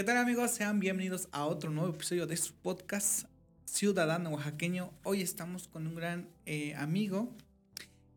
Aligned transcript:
¿Qué 0.00 0.04
tal 0.04 0.16
amigos? 0.16 0.52
Sean 0.52 0.80
bienvenidos 0.80 1.28
a 1.30 1.44
otro 1.44 1.68
nuevo 1.68 1.90
episodio 1.92 2.26
de 2.26 2.34
su 2.38 2.54
podcast 2.54 3.26
Ciudadano 3.66 4.30
Oaxaqueño. 4.30 4.94
Hoy 5.02 5.20
estamos 5.20 5.68
con 5.68 5.86
un 5.86 5.94
gran 5.94 6.26
eh, 6.46 6.74
amigo. 6.76 7.28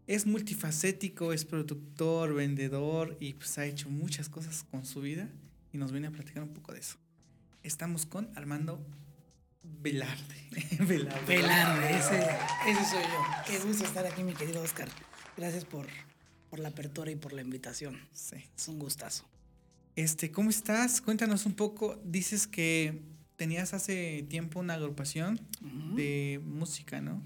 Es 0.08 0.26
multifacético, 0.26 1.34
es 1.34 1.44
productor, 1.44 2.36
vendedor 2.36 3.18
y 3.20 3.34
pues 3.34 3.58
ha 3.58 3.66
hecho 3.66 3.90
muchas 3.90 4.30
cosas 4.30 4.64
con 4.72 4.86
su 4.86 5.02
vida 5.02 5.28
y 5.74 5.78
nos 5.78 5.92
viene 5.92 6.08
a 6.08 6.12
platicar 6.12 6.44
un 6.44 6.54
poco 6.54 6.72
de 6.72 6.80
eso. 6.80 6.96
Estamos 7.64 8.06
con 8.06 8.30
Armando 8.38 8.80
Velarde. 9.62 10.48
Velarde. 10.88 11.26
Velarde, 11.28 11.98
ese, 11.98 12.16
ese 12.66 12.86
soy 12.92 13.04
yo. 13.04 13.20
Qué 13.46 13.60
gusto 13.60 13.84
estar 13.84 14.06
aquí, 14.06 14.24
mi 14.24 14.34
querido 14.34 14.62
Oscar. 14.62 14.88
Gracias 15.36 15.66
por, 15.66 15.88
por 16.50 16.60
la 16.60 16.70
apertura 16.70 17.12
y 17.12 17.18
por 17.18 17.34
la 17.34 17.42
invitación. 17.42 18.00
Sí. 18.14 18.38
Es 18.56 18.70
un 18.70 18.80
gustazo. 18.80 19.33
Este, 19.96 20.32
¿cómo 20.32 20.50
estás? 20.50 21.02
Cuéntanos 21.02 21.46
un 21.46 21.54
poco. 21.54 22.02
Dices 22.04 22.48
que 22.48 23.02
tenías 23.36 23.74
hace 23.74 24.26
tiempo 24.30 24.60
una 24.60 24.74
agrupación 24.76 25.40
de 25.96 26.42
música, 26.44 27.02
¿no? 27.02 27.24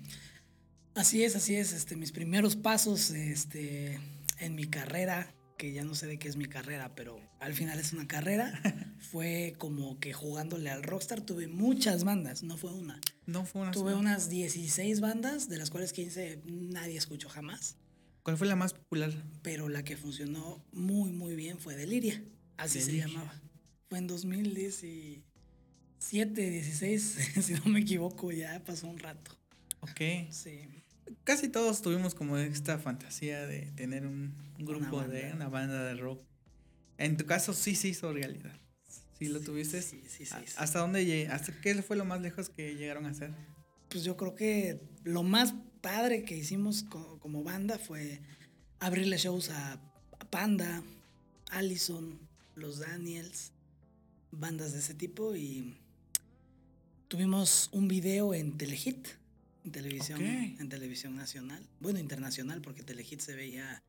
Así 0.96 1.24
es, 1.24 1.36
así 1.36 1.56
es. 1.56 1.74
Este, 1.74 1.96
mis 1.96 2.12
primeros 2.12 2.56
pasos 2.56 3.12
este, 3.12 4.00
en 4.40 4.56
mi 4.56 4.66
carrera, 4.66 5.34
que 5.58 5.72
ya 5.72 5.84
no 5.84 5.96
sé 5.96 6.08
de 6.08 6.20
qué 6.20 6.28
es 6.28 6.36
mi 6.36 6.46
carrera, 6.46 6.94
pero 6.96 7.20
al 7.40 7.54
final 7.54 7.80
es 7.80 7.94
una 7.94 8.08
carrera, 8.08 8.60
fue 9.12 9.56
como 9.58 10.00
que 10.00 10.12
jugándole 10.12 10.70
al 10.70 10.84
rockstar. 10.84 11.22
Tuve 11.22 11.48
muchas 11.48 12.04
bandas, 12.04 12.44
no 12.44 12.58
fue 12.58 12.74
una. 12.74 13.00
No 13.26 13.46
fue 13.46 13.62
una. 13.62 13.72
Tuve 13.72 13.94
unas 13.94 14.30
16 14.30 15.00
bandas, 15.00 15.48
de 15.48 15.58
las 15.58 15.70
cuales 15.70 15.94
15 15.94 16.42
nadie 16.46 16.98
escuchó 16.98 17.30
jamás. 17.30 17.78
¿Cuál 18.24 18.38
fue 18.38 18.48
la 18.48 18.58
más 18.58 18.74
popular? 18.74 19.14
Pero 19.42 19.70
la 19.70 19.84
que 19.84 19.96
funcionó 19.96 20.62
muy, 20.74 21.14
muy 21.14 21.36
bien 21.36 21.60
fue 21.60 21.78
Deliria. 21.78 22.22
Así 22.58 22.82
se 22.82 22.98
llamaba. 22.98 23.34
Fue 23.90 24.00
en 24.00 24.08
2017, 24.08 26.50
16, 26.50 27.32
si 27.42 27.54
no 27.54 27.66
me 27.66 27.80
equivoco, 27.80 28.32
ya 28.32 28.64
pasó 28.66 28.88
un 28.88 29.00
rato. 29.00 29.38
Ok. 29.82 30.02
Sí. 30.32 30.68
Casi 31.24 31.48
todos 31.48 31.82
tuvimos 31.82 32.16
como 32.16 32.38
esta 32.38 32.80
fantasía 32.80 33.48
de 33.48 33.72
tener 33.76 34.06
un, 34.06 34.36
grupo 34.58 35.02
de 35.04 35.32
una 35.34 35.48
banda 35.48 35.84
de 35.84 35.96
rock. 35.96 36.22
En 36.98 37.16
tu 37.16 37.26
caso 37.26 37.54
sí 37.54 37.76
se 37.76 37.90
hizo 37.90 38.12
realidad. 38.12 38.60
Sí, 39.18 39.30
lo 39.30 39.40
tuviste. 39.40 39.82
Sí, 39.82 40.04
sí, 40.08 40.26
sí, 40.26 40.36
¿Hasta 40.58 40.80
dónde 40.80 41.28
¿Hasta 41.28 41.60
qué 41.62 41.82
fue 41.82 41.96
lo 41.96 42.06
más 42.06 42.22
lejos 42.22 42.50
que 42.50 42.76
llegaron 42.76 43.06
a 43.06 43.10
hacer? 43.10 43.32
Pues 43.90 44.04
yo 44.04 44.18
creo 44.18 44.36
que 44.36 44.82
lo 45.04 45.24
más 45.24 45.56
padre 45.82 46.24
que 46.24 46.36
hicimos 46.36 46.84
como, 46.84 47.44
banda 47.44 47.80
fue 47.80 48.22
abrirle 48.80 49.18
shows 49.18 49.50
a 49.50 49.80
Panda, 50.30 50.84
Allison, 51.50 52.20
los 52.58 52.80
Daniels, 52.80 53.52
bandas 54.32 54.74
de 54.74 54.80
ese 54.80 54.94
tipo 54.94 55.36
y 55.36 55.78
tuvimos 57.08 57.70
un 57.72 57.88
video 57.88 58.34
en 58.34 58.58
Telehit, 58.58 59.08
en 59.64 59.72
televisión, 59.72 60.24
en 60.24 60.70
televisión 60.70 61.16
nacional, 61.16 61.66
bueno, 61.80 62.00
internacional 62.00 62.62
porque 62.62 62.84
Telehit 62.84 63.20
se 63.20 63.36
veía 63.36 63.84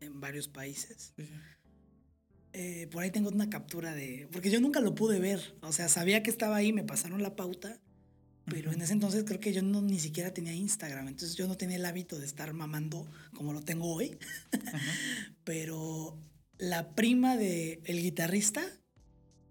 en 0.00 0.20
varios 0.20 0.48
países. 0.48 1.12
Eh, 2.52 2.88
por 2.90 3.02
ahí 3.02 3.10
tengo 3.10 3.30
una 3.30 3.50
captura 3.50 3.94
de, 3.94 4.28
porque 4.32 4.50
yo 4.50 4.60
nunca 4.60 4.80
lo 4.80 4.94
pude 4.94 5.18
ver, 5.18 5.56
o 5.60 5.72
sea, 5.72 5.88
sabía 5.88 6.22
que 6.22 6.30
estaba 6.30 6.56
ahí, 6.56 6.72
me 6.72 6.84
pasaron 6.84 7.20
la 7.22 7.34
pauta, 7.34 7.80
pero 8.46 8.72
en 8.72 8.80
ese 8.80 8.92
entonces 8.92 9.24
creo 9.24 9.40
que 9.40 9.52
yo 9.52 9.62
no 9.62 9.82
ni 9.82 9.98
siquiera 9.98 10.32
tenía 10.32 10.52
Instagram, 10.52 11.08
entonces 11.08 11.36
yo 11.36 11.48
no 11.48 11.56
tenía 11.56 11.76
el 11.76 11.84
hábito 11.84 12.18
de 12.18 12.26
estar 12.26 12.52
mamando 12.52 13.10
como 13.34 13.52
lo 13.52 13.62
tengo 13.62 13.92
hoy, 13.92 14.16
pero 15.44 16.16
la 16.58 16.94
prima 16.94 17.36
de 17.36 17.80
el 17.84 18.00
guitarrista 18.00 18.62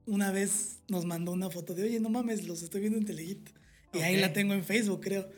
una 0.06 0.32
vez 0.32 0.80
nos 0.90 1.06
mandó 1.06 1.32
una 1.32 1.50
foto 1.50 1.74
de, 1.74 1.84
oye, 1.84 2.00
no 2.00 2.10
mames, 2.10 2.46
los 2.46 2.62
estoy 2.62 2.82
viendo 2.82 3.00
en 3.00 3.06
Telehit. 3.06 3.50
Y 3.94 4.00
ahí 4.00 4.20
la 4.20 4.34
tengo 4.34 4.54
en 4.54 4.64
Facebook, 4.64 5.02
creo. 5.02 5.30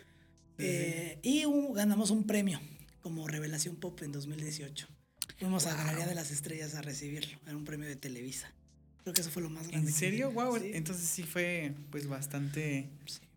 Eh, 0.57 1.19
y 1.21 1.43
ganamos 1.73 2.09
un 2.09 2.25
premio 2.25 2.59
como 3.01 3.27
Revelación 3.27 3.75
Pop 3.75 4.01
en 4.01 4.11
2018. 4.11 4.87
Fuimos 5.37 5.67
a 5.67 5.75
Galería 5.75 6.07
de 6.07 6.15
las 6.15 6.31
Estrellas 6.31 6.75
a 6.75 6.81
recibirlo. 6.81 7.37
Era 7.45 7.57
un 7.57 7.65
premio 7.65 7.87
de 7.87 7.95
Televisa. 7.95 8.53
Creo 9.03 9.13
que 9.13 9.21
eso 9.21 9.29
fue 9.29 9.43
lo 9.43 9.49
más 9.49 9.67
grande. 9.67 9.89
¿En 9.89 9.93
serio? 9.93 10.31
Wow. 10.31 10.55
Entonces 10.55 11.07
sí 11.07 11.23
fue 11.23 11.75
pues 11.91 12.07
bastante 12.07 12.89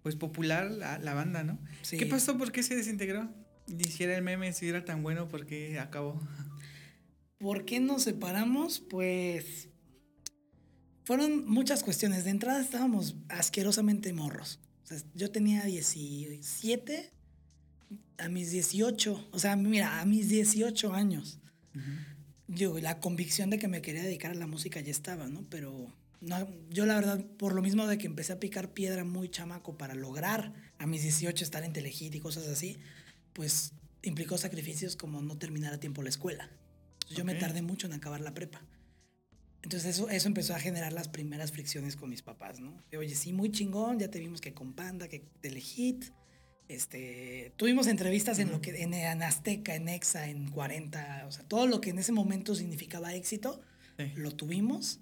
pues 0.03 0.15
popular 0.15 0.71
la, 0.71 1.15
banda, 1.15 1.43
¿no? 1.43 1.59
¿Qué 1.91 2.06
pasó? 2.06 2.39
¿Por 2.39 2.53
qué 2.53 2.62
se 2.62 2.77
desintegró? 2.77 3.28
Hiciera 3.66 4.16
el 4.16 4.22
meme, 4.22 4.53
si 4.53 4.69
era 4.69 4.84
tan 4.84 5.03
bueno, 5.03 5.28
¿por 5.28 5.45
qué 5.45 5.78
acabó? 5.78 6.22
¿Por 7.38 7.65
qué 7.65 7.78
nos 7.78 8.03
separamos? 8.03 8.81
Pues 8.81 9.69
fueron 11.04 11.49
muchas 11.49 11.82
cuestiones. 11.82 12.25
De 12.25 12.31
entrada 12.31 12.60
estábamos 12.60 13.16
asquerosamente 13.28 14.12
morros. 14.12 14.60
yo 15.15 15.31
tenía 15.31 15.65
17 15.65 17.12
a 18.19 18.28
mis 18.28 18.50
18. 18.50 19.28
O 19.31 19.38
sea, 19.38 19.56
mira, 19.56 20.00
a 20.00 20.04
mis 20.04 20.28
18 20.28 20.93
años. 20.93 21.38
Yo, 22.48 22.78
la 22.81 22.98
convicción 22.98 23.50
de 23.50 23.59
que 23.59 23.69
me 23.69 23.82
quería 23.82 24.03
dedicar 24.03 24.32
a 24.32 24.34
la 24.34 24.47
música 24.47 24.81
ya 24.81 24.91
estaba, 24.91 25.28
¿no? 25.28 25.44
Pero 25.48 25.93
no, 26.21 26.48
yo 26.71 26.87
la 26.87 26.97
verdad, 26.97 27.25
por 27.37 27.54
lo 27.54 27.62
mismo 27.62 27.87
de 27.87 27.98
que 27.98 28.06
empecé 28.06 28.32
a 28.32 28.41
picar 28.41 28.72
piedra 28.72 29.04
muy 29.04 29.28
chamaco 29.28 29.78
para 29.78 29.94
lograr 29.94 30.53
a 30.78 30.87
mis 30.87 31.03
18 31.03 31.44
estar 31.44 31.62
en 31.62 31.72
Telehit 31.72 32.15
y 32.15 32.21
cosas 32.21 32.48
así, 32.48 32.78
pues 33.32 33.75
implicó 34.03 34.38
sacrificios 34.38 34.97
como 34.97 35.22
no 35.22 35.38
terminar 35.38 35.72
a 35.72 35.78
tiempo 35.78 36.03
la 36.03 36.09
escuela. 36.09 36.50
Yo 37.11 37.25
me 37.25 37.35
tardé 37.35 37.63
mucho 37.63 37.87
en 37.87 37.95
acabar 37.95 38.21
la 38.21 38.35
prepa. 38.35 38.63
Entonces 39.63 39.97
eso, 39.97 40.09
eso 40.09 40.29
empezó 40.29 40.55
a 40.55 40.61
generar 40.61 40.93
las 40.93 41.09
primeras 41.09 41.53
fricciones 41.53 41.97
con 41.97 42.09
mis 42.11 42.23
papás, 42.23 42.61
¿no? 42.61 42.83
De, 42.91 42.99
oye, 42.99 43.15
sí, 43.15 43.33
muy 43.33 43.51
chingón, 43.51 43.99
ya 43.99 44.09
te 44.11 44.19
vimos 44.19 44.41
que 44.41 44.55
con 44.55 44.73
Panda, 44.73 45.09
que 45.09 45.21
Telehit. 45.41 46.07
Este, 46.69 47.55
tuvimos 47.57 47.87
entrevistas 47.87 48.39
en 48.39 48.51
lo 48.53 48.61
que 48.61 48.83
en, 48.83 49.23
Azteca, 49.23 49.75
en 49.75 49.89
Exa, 49.89 50.29
en 50.29 50.51
40, 50.51 51.25
o 51.27 51.33
sea, 51.33 51.43
todo 51.45 51.67
lo 51.67 51.81
que 51.81 51.91
en 51.91 51.99
ese 51.99 52.13
momento 52.13 52.55
significaba 52.55 53.15
éxito, 53.15 53.61
lo 54.17 54.33
tuvimos. 54.33 55.01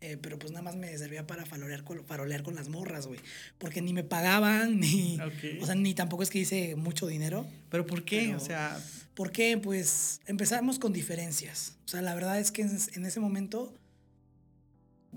Eh, 0.00 0.16
pero 0.20 0.38
pues 0.38 0.52
nada 0.52 0.62
más 0.62 0.76
me 0.76 0.96
servía 0.96 1.26
para 1.26 1.44
farolear 1.44 1.82
con, 1.82 2.04
farolear 2.04 2.44
con 2.44 2.54
las 2.54 2.68
morras, 2.68 3.06
güey. 3.06 3.18
Porque 3.58 3.82
ni 3.82 3.92
me 3.92 4.04
pagaban, 4.04 4.78
ni. 4.80 5.18
O 5.60 5.66
sea, 5.66 5.74
ni 5.74 5.94
tampoco 5.94 6.22
es 6.22 6.30
que 6.30 6.38
hice 6.38 6.76
mucho 6.76 7.06
dinero. 7.06 7.46
¿Pero 7.70 7.86
por 7.86 8.04
qué? 8.04 8.34
o 8.34 8.40
sea. 8.40 8.80
¿Por 9.14 9.32
qué? 9.32 9.58
Pues 9.58 10.20
empezamos 10.26 10.78
con 10.78 10.92
diferencias. 10.92 11.76
O 11.84 11.88
sea, 11.88 12.02
la 12.02 12.14
verdad 12.14 12.38
es 12.38 12.52
que 12.52 12.62
en, 12.62 13.04
ese 13.04 13.20
momento. 13.20 13.74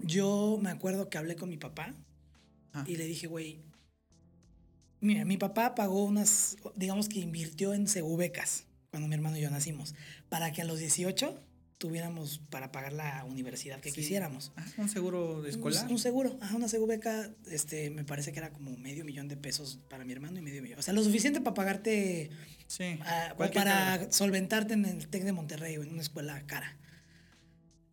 Yo 0.04 0.58
me 0.62 0.72
acuerdo 0.72 1.10
que 1.10 1.18
hablé 1.18 1.36
con 1.36 1.50
mi 1.50 1.58
papá. 1.58 1.94
Ah. 2.74 2.84
Y 2.88 2.96
le 2.96 3.06
dije, 3.06 3.28
güey. 3.28 3.60
Mira, 5.00 5.26
mi 5.26 5.38
papá 5.38 5.76
pagó 5.76 6.06
unas. 6.06 6.58
Digamos 6.76 7.08
que 7.08 7.20
invirtió 7.20 7.74
en 7.74 7.86
becas 8.18 8.66
cuando 8.90 9.08
mi 9.08 9.16
hermano 9.16 9.38
y 9.38 9.42
yo 9.42 9.50
nacimos. 9.52 9.94
Para 10.30 10.52
que 10.52 10.62
a 10.62 10.66
los 10.66 10.80
18 10.80 11.40
tuviéramos 11.82 12.40
para 12.52 12.72
pagar 12.72 12.94
la 12.94 13.26
universidad 13.26 13.80
que 13.80 13.92
quisiéramos. 13.92 14.52
Ah, 14.56 14.64
un 14.78 14.88
seguro 14.88 15.42
de 15.42 15.50
escolar. 15.50 15.92
Un, 15.92 15.98
seguro, 15.98 16.38
ajá, 16.40 16.56
una 16.56 16.68
beca, 16.88 17.32
este, 17.50 17.90
me 17.90 18.04
parece 18.04 18.32
que 18.32 18.38
era 18.38 18.54
como 18.54 18.78
medio 18.78 19.04
millón 19.04 19.28
de 19.28 19.36
pesos 19.36 19.80
para 19.90 20.06
mi 20.06 20.14
hermano 20.14 20.38
y 20.38 20.44
medio 20.44 20.62
millón. 20.62 20.78
O 20.78 20.84
sea, 20.84 20.94
lo 20.94 21.04
suficiente 21.04 21.42
para 21.42 21.56
pagarte, 21.56 22.30
sí, 22.68 23.00
ah, 23.02 23.34
para 23.36 24.12
solventarte 24.12 24.76
en 24.76 24.86
el 24.86 25.08
TEC 25.08 25.24
de 25.24 25.34
Monterrey 25.34 25.76
o 25.78 25.84
en 25.84 25.90
una 25.90 26.04
escuela 26.04 26.46
cara. 26.46 26.78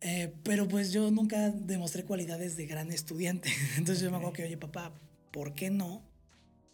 Eh, 0.01 0.35
pero 0.43 0.67
pues 0.67 0.91
yo 0.91 1.09
nunca 1.09 1.49
demostré 1.49 2.05
cualidades 2.05 2.57
de 2.57 2.67
gran 2.67 2.91
estudiante. 2.91 3.49
Entonces 3.77 4.03
yo 4.03 4.11
me 4.11 4.17
acuerdo 4.17 4.33
que, 4.33 4.43
oye, 4.43 4.57
papá, 4.57 4.93
¿por 5.31 5.55
qué 5.55 5.71
no 5.71 6.03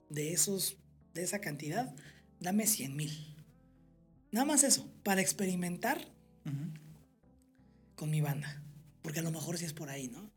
de 0.10 0.34
esos, 0.34 0.76
de 1.14 1.24
esa 1.24 1.40
cantidad, 1.40 1.96
dame 2.42 2.68
100 2.68 2.94
mil? 2.94 3.38
Nada 4.34 4.46
más 4.46 4.66
eso, 4.66 4.94
para 5.02 5.22
experimentar 5.22 6.14
con 7.96 8.10
mi 8.10 8.22
banda. 8.22 8.62
Porque 9.02 9.20
a 9.20 9.24
lo 9.24 9.32
mejor 9.32 9.58
sí 9.58 9.66
es 9.66 9.74
por 9.74 9.90
ahí, 9.90 10.08
¿no? 10.08 10.32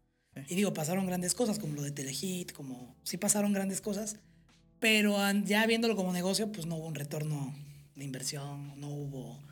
Y 0.49 0.55
digo, 0.55 0.72
pasaron 0.72 1.06
grandes 1.06 1.34
cosas, 1.34 1.58
como 1.58 1.75
lo 1.75 1.82
de 1.82 1.90
Telehit, 1.90 2.52
como 2.52 2.94
sí 3.02 3.16
pasaron 3.16 3.52
grandes 3.52 3.81
cosas, 3.81 4.16
pero 4.78 5.16
ya 5.44 5.66
viéndolo 5.66 5.96
como 5.96 6.12
negocio, 6.12 6.52
pues 6.52 6.66
no 6.66 6.76
hubo 6.76 6.87
un 6.87 6.94
retorno 6.94 7.55
de 7.96 8.05
inversión, 8.05 8.78
no 8.81 8.88
hubo... 8.88 9.43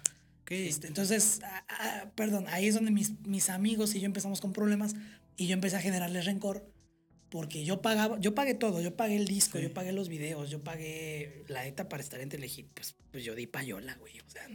Este, 0.48 0.86
entonces, 0.86 1.40
perdón, 2.14 2.46
ahí 2.48 2.68
es 2.68 2.74
donde 2.74 2.92
mis, 2.92 3.18
mis 3.22 3.50
amigos 3.50 3.96
y 3.96 4.00
yo 4.00 4.06
empezamos 4.06 4.40
con 4.40 4.52
problemas 4.52 4.94
y 5.36 5.48
yo 5.48 5.54
empecé 5.54 5.74
a 5.74 5.80
generarles 5.80 6.24
rencor 6.24 6.70
porque 7.30 7.64
yo 7.64 7.82
pagaba, 7.82 8.18
yo 8.20 8.34
pagué 8.34 8.54
todo, 8.54 8.80
yo 8.80 8.96
pagué 8.96 9.16
el 9.16 9.26
disco, 9.26 9.58
yo 9.58 9.72
pagué 9.72 9.92
los 9.92 10.08
videos, 10.08 10.50
yo 10.50 10.62
pagué 10.62 11.44
la 11.48 11.66
ETA 11.66 11.88
para 11.88 12.02
estar 12.02 12.20
en 12.20 12.28
Telehit, 12.28 12.68
pues, 12.74 12.94
pues 13.10 13.24
yo 13.24 13.34
di 13.34 13.46
payola, 13.46 13.94
güey. 13.96 14.20
O 14.20 14.30
sea, 14.30 14.48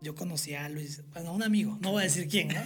yo 0.00 0.14
conocía 0.14 0.64
a 0.64 0.68
Luis, 0.68 1.02
bueno, 1.12 1.30
a 1.30 1.32
un 1.32 1.42
amigo, 1.42 1.78
no 1.80 1.92
voy 1.92 2.02
a 2.02 2.04
decir 2.04 2.28
quién, 2.28 2.48
¿no? 2.48 2.60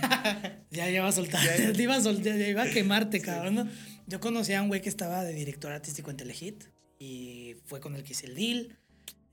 ya 0.70 0.90
iba 0.90 1.06
a 1.06 1.12
soltar, 1.12 1.44
ya, 1.44 1.82
iba 1.82 1.96
a 1.96 2.00
soltar, 2.00 2.38
ya 2.38 2.48
iba 2.48 2.62
a 2.62 2.70
quemarte, 2.70 3.20
cabrón, 3.20 3.54
¿no? 3.54 3.68
Yo 4.06 4.20
conocí 4.20 4.52
a 4.54 4.62
un 4.62 4.68
güey 4.68 4.80
que 4.80 4.88
estaba 4.88 5.22
de 5.24 5.32
director 5.32 5.72
artístico 5.72 6.10
en 6.10 6.16
Telehit 6.16 6.64
y 6.98 7.56
fue 7.64 7.80
con 7.80 7.94
el 7.94 8.02
que 8.02 8.12
hice 8.12 8.26
el 8.26 8.34
deal. 8.34 8.76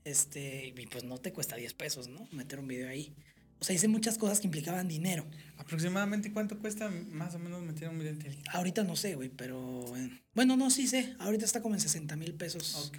Este, 0.04 0.72
y 0.74 0.86
pues 0.86 1.04
no 1.04 1.18
te 1.18 1.34
cuesta 1.34 1.56
10 1.56 1.74
pesos, 1.74 2.08
¿no? 2.08 2.26
Meter 2.32 2.60
un 2.60 2.68
video 2.68 2.88
ahí. 2.88 3.14
O 3.60 3.64
sea, 3.64 3.74
hice 3.74 3.88
muchas 3.88 4.18
cosas 4.18 4.40
que 4.40 4.46
implicaban 4.46 4.88
dinero. 4.88 5.26
¿Aproximadamente 5.56 6.32
cuánto 6.32 6.58
cuesta 6.58 6.90
más 7.10 7.34
o 7.34 7.38
menos 7.38 7.62
meter 7.62 7.88
un 7.88 7.98
video 7.98 8.12
en 8.12 8.18
tele? 8.18 8.38
Ahorita 8.52 8.84
no 8.84 8.94
sé, 8.94 9.14
güey, 9.16 9.28
pero... 9.28 9.84
Eh, 9.96 10.10
bueno, 10.34 10.56
no, 10.56 10.70
sí 10.70 10.86
sé. 10.86 11.16
Ahorita 11.18 11.44
está 11.44 11.60
como 11.60 11.74
en 11.74 11.80
60 11.80 12.16
mil 12.16 12.34
pesos 12.34 12.92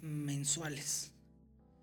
mensuales. 0.00 1.12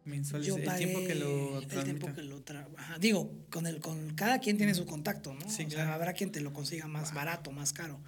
Mensuales, 0.05 0.47
Yo 0.47 0.57
el 0.57 0.75
tiempo 0.75 0.99
que 1.05 1.15
lo 1.15 1.59
El 1.59 1.83
tiempo 1.83 2.13
que 2.13 2.21
lo 2.21 2.41
trabaja. 2.41 2.97
Digo, 2.99 3.33
con 3.49 3.67
el, 3.67 3.79
con 3.79 4.13
cada 4.13 4.39
quien 4.39 4.57
tiene 4.57 4.75
su 4.75 4.85
contacto, 4.85 5.33
¿no? 5.33 5.49
Sí, 5.49 5.65
o 5.65 5.69
sea, 5.69 5.93
habrá 5.93 6.13
quien 6.13 6.31
te 6.31 6.41
lo 6.41 6.53
consiga 6.53 6.87
más 6.87 7.13
barato, 7.13 7.51
más 7.51 7.73
caro. 7.73 7.99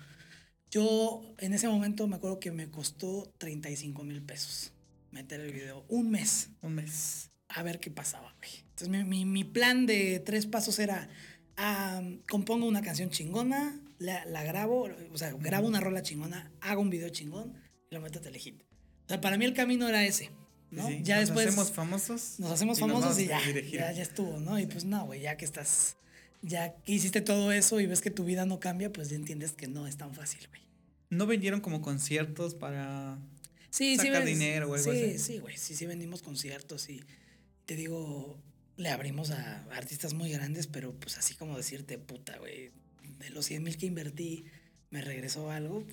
Yo 0.70 1.22
en 1.40 1.54
ese 1.54 1.68
momento 1.68 2.08
me 2.08 2.18
acuerdo 2.18 2.40
que 2.40 2.52
me 2.52 2.70
costó 2.70 3.34
35 3.40 4.04
mil 4.04 4.22
pesos 4.22 4.72
meter 5.12 5.40
el 5.42 5.52
video. 5.52 5.86
Un 5.90 6.12
mes. 6.12 6.50
Un 6.62 6.76
mes. 6.76 7.32
A 7.50 7.64
ver 7.64 7.80
qué 7.80 7.90
pasaba, 7.92 8.36
güey. 8.40 8.52
Entonces 8.70 8.90
mi, 8.90 9.04
mi, 9.04 9.26
mi 9.26 9.44
plan 9.44 9.86
de 9.86 10.20
tres 10.20 10.46
pasos 10.46 10.80
era, 10.80 11.10
compongo 12.30 12.68
una 12.68 12.82
canción 12.82 13.10
chingona, 13.10 13.80
la, 14.00 14.26
la, 14.26 14.44
grabo, 14.44 14.90
o 15.12 15.18
sea, 15.18 15.34
grabo 15.34 15.68
una 15.68 15.80
rola 15.80 16.02
chingona, 16.02 16.52
hago 16.62 16.82
un 16.82 16.90
video 16.90 17.10
chingón 17.10 17.54
y 17.90 17.96
lo 17.96 18.02
meto 18.02 18.20
a 18.20 18.22
Telehit. 18.22 18.62
O 18.62 19.08
sea, 19.08 19.22
para 19.22 19.38
mí 19.38 19.46
el 19.46 19.54
camino 19.54 19.88
era 19.88 20.06
ese. 20.06 20.32
¿no? 20.70 20.90
ya 20.90 21.20
nos 21.20 21.30
después. 21.30 21.46
Nos 21.46 21.54
hacemos 21.54 21.72
famosos. 21.72 22.40
Nos 22.40 22.52
hacemos 22.52 22.80
famosos 22.80 23.20
y 23.20 23.28
ya, 23.28 23.40
ya, 23.72 23.92
ya. 23.92 24.02
estuvo, 24.02 24.40
¿no? 24.40 24.60
Y 24.60 24.66
pues 24.68 24.86
no, 24.86 25.06
güey, 25.06 25.22
ya 25.22 25.38
que 25.38 25.46
estás 25.46 25.98
ya 26.42 26.76
que 26.84 26.94
hiciste 26.94 27.22
todo 27.22 27.52
eso 27.52 27.80
y 27.80 27.88
ves 27.88 28.02
que 28.02 28.12
tu 28.12 28.24
vida 28.24 28.46
no 28.46 28.60
cambia, 28.60 28.92
pues 28.92 29.10
ya 29.10 29.16
entiendes 29.16 29.54
que 29.54 29.68
no 29.68 29.88
es 29.88 29.98
tan 29.98 30.14
fácil, 30.14 30.48
güey. 30.50 30.62
¿No 31.10 31.26
vendieron 31.26 31.62
como 31.62 31.82
conciertos 31.82 32.54
para 32.54 33.18
sacar 33.70 34.26
dinero 34.26 34.70
o 34.70 34.76
algo 34.76 34.92
sí, 34.92 35.04
así? 35.04 35.20
Sí, 35.20 35.40
güey, 35.40 35.58
sí, 35.58 35.76
sí 35.76 35.86
vendimos 35.86 36.22
conciertos 36.22 36.90
y 36.90 37.04
te 37.68 37.76
digo, 37.76 38.42
le 38.78 38.90
abrimos 38.90 39.30
a 39.30 39.66
artistas 39.72 40.14
muy 40.14 40.32
grandes, 40.32 40.66
pero 40.66 40.94
pues 40.94 41.18
así 41.18 41.36
como 41.36 41.58
decirte, 41.58 42.00
puta, 42.00 42.38
güey, 42.40 42.72
de 43.20 43.30
los 43.30 43.46
100 43.46 43.62
mil 43.62 43.78
que 43.78 43.86
invertí, 43.86 44.46
me 44.90 45.02
regresó 45.02 45.52
algo, 45.52 45.86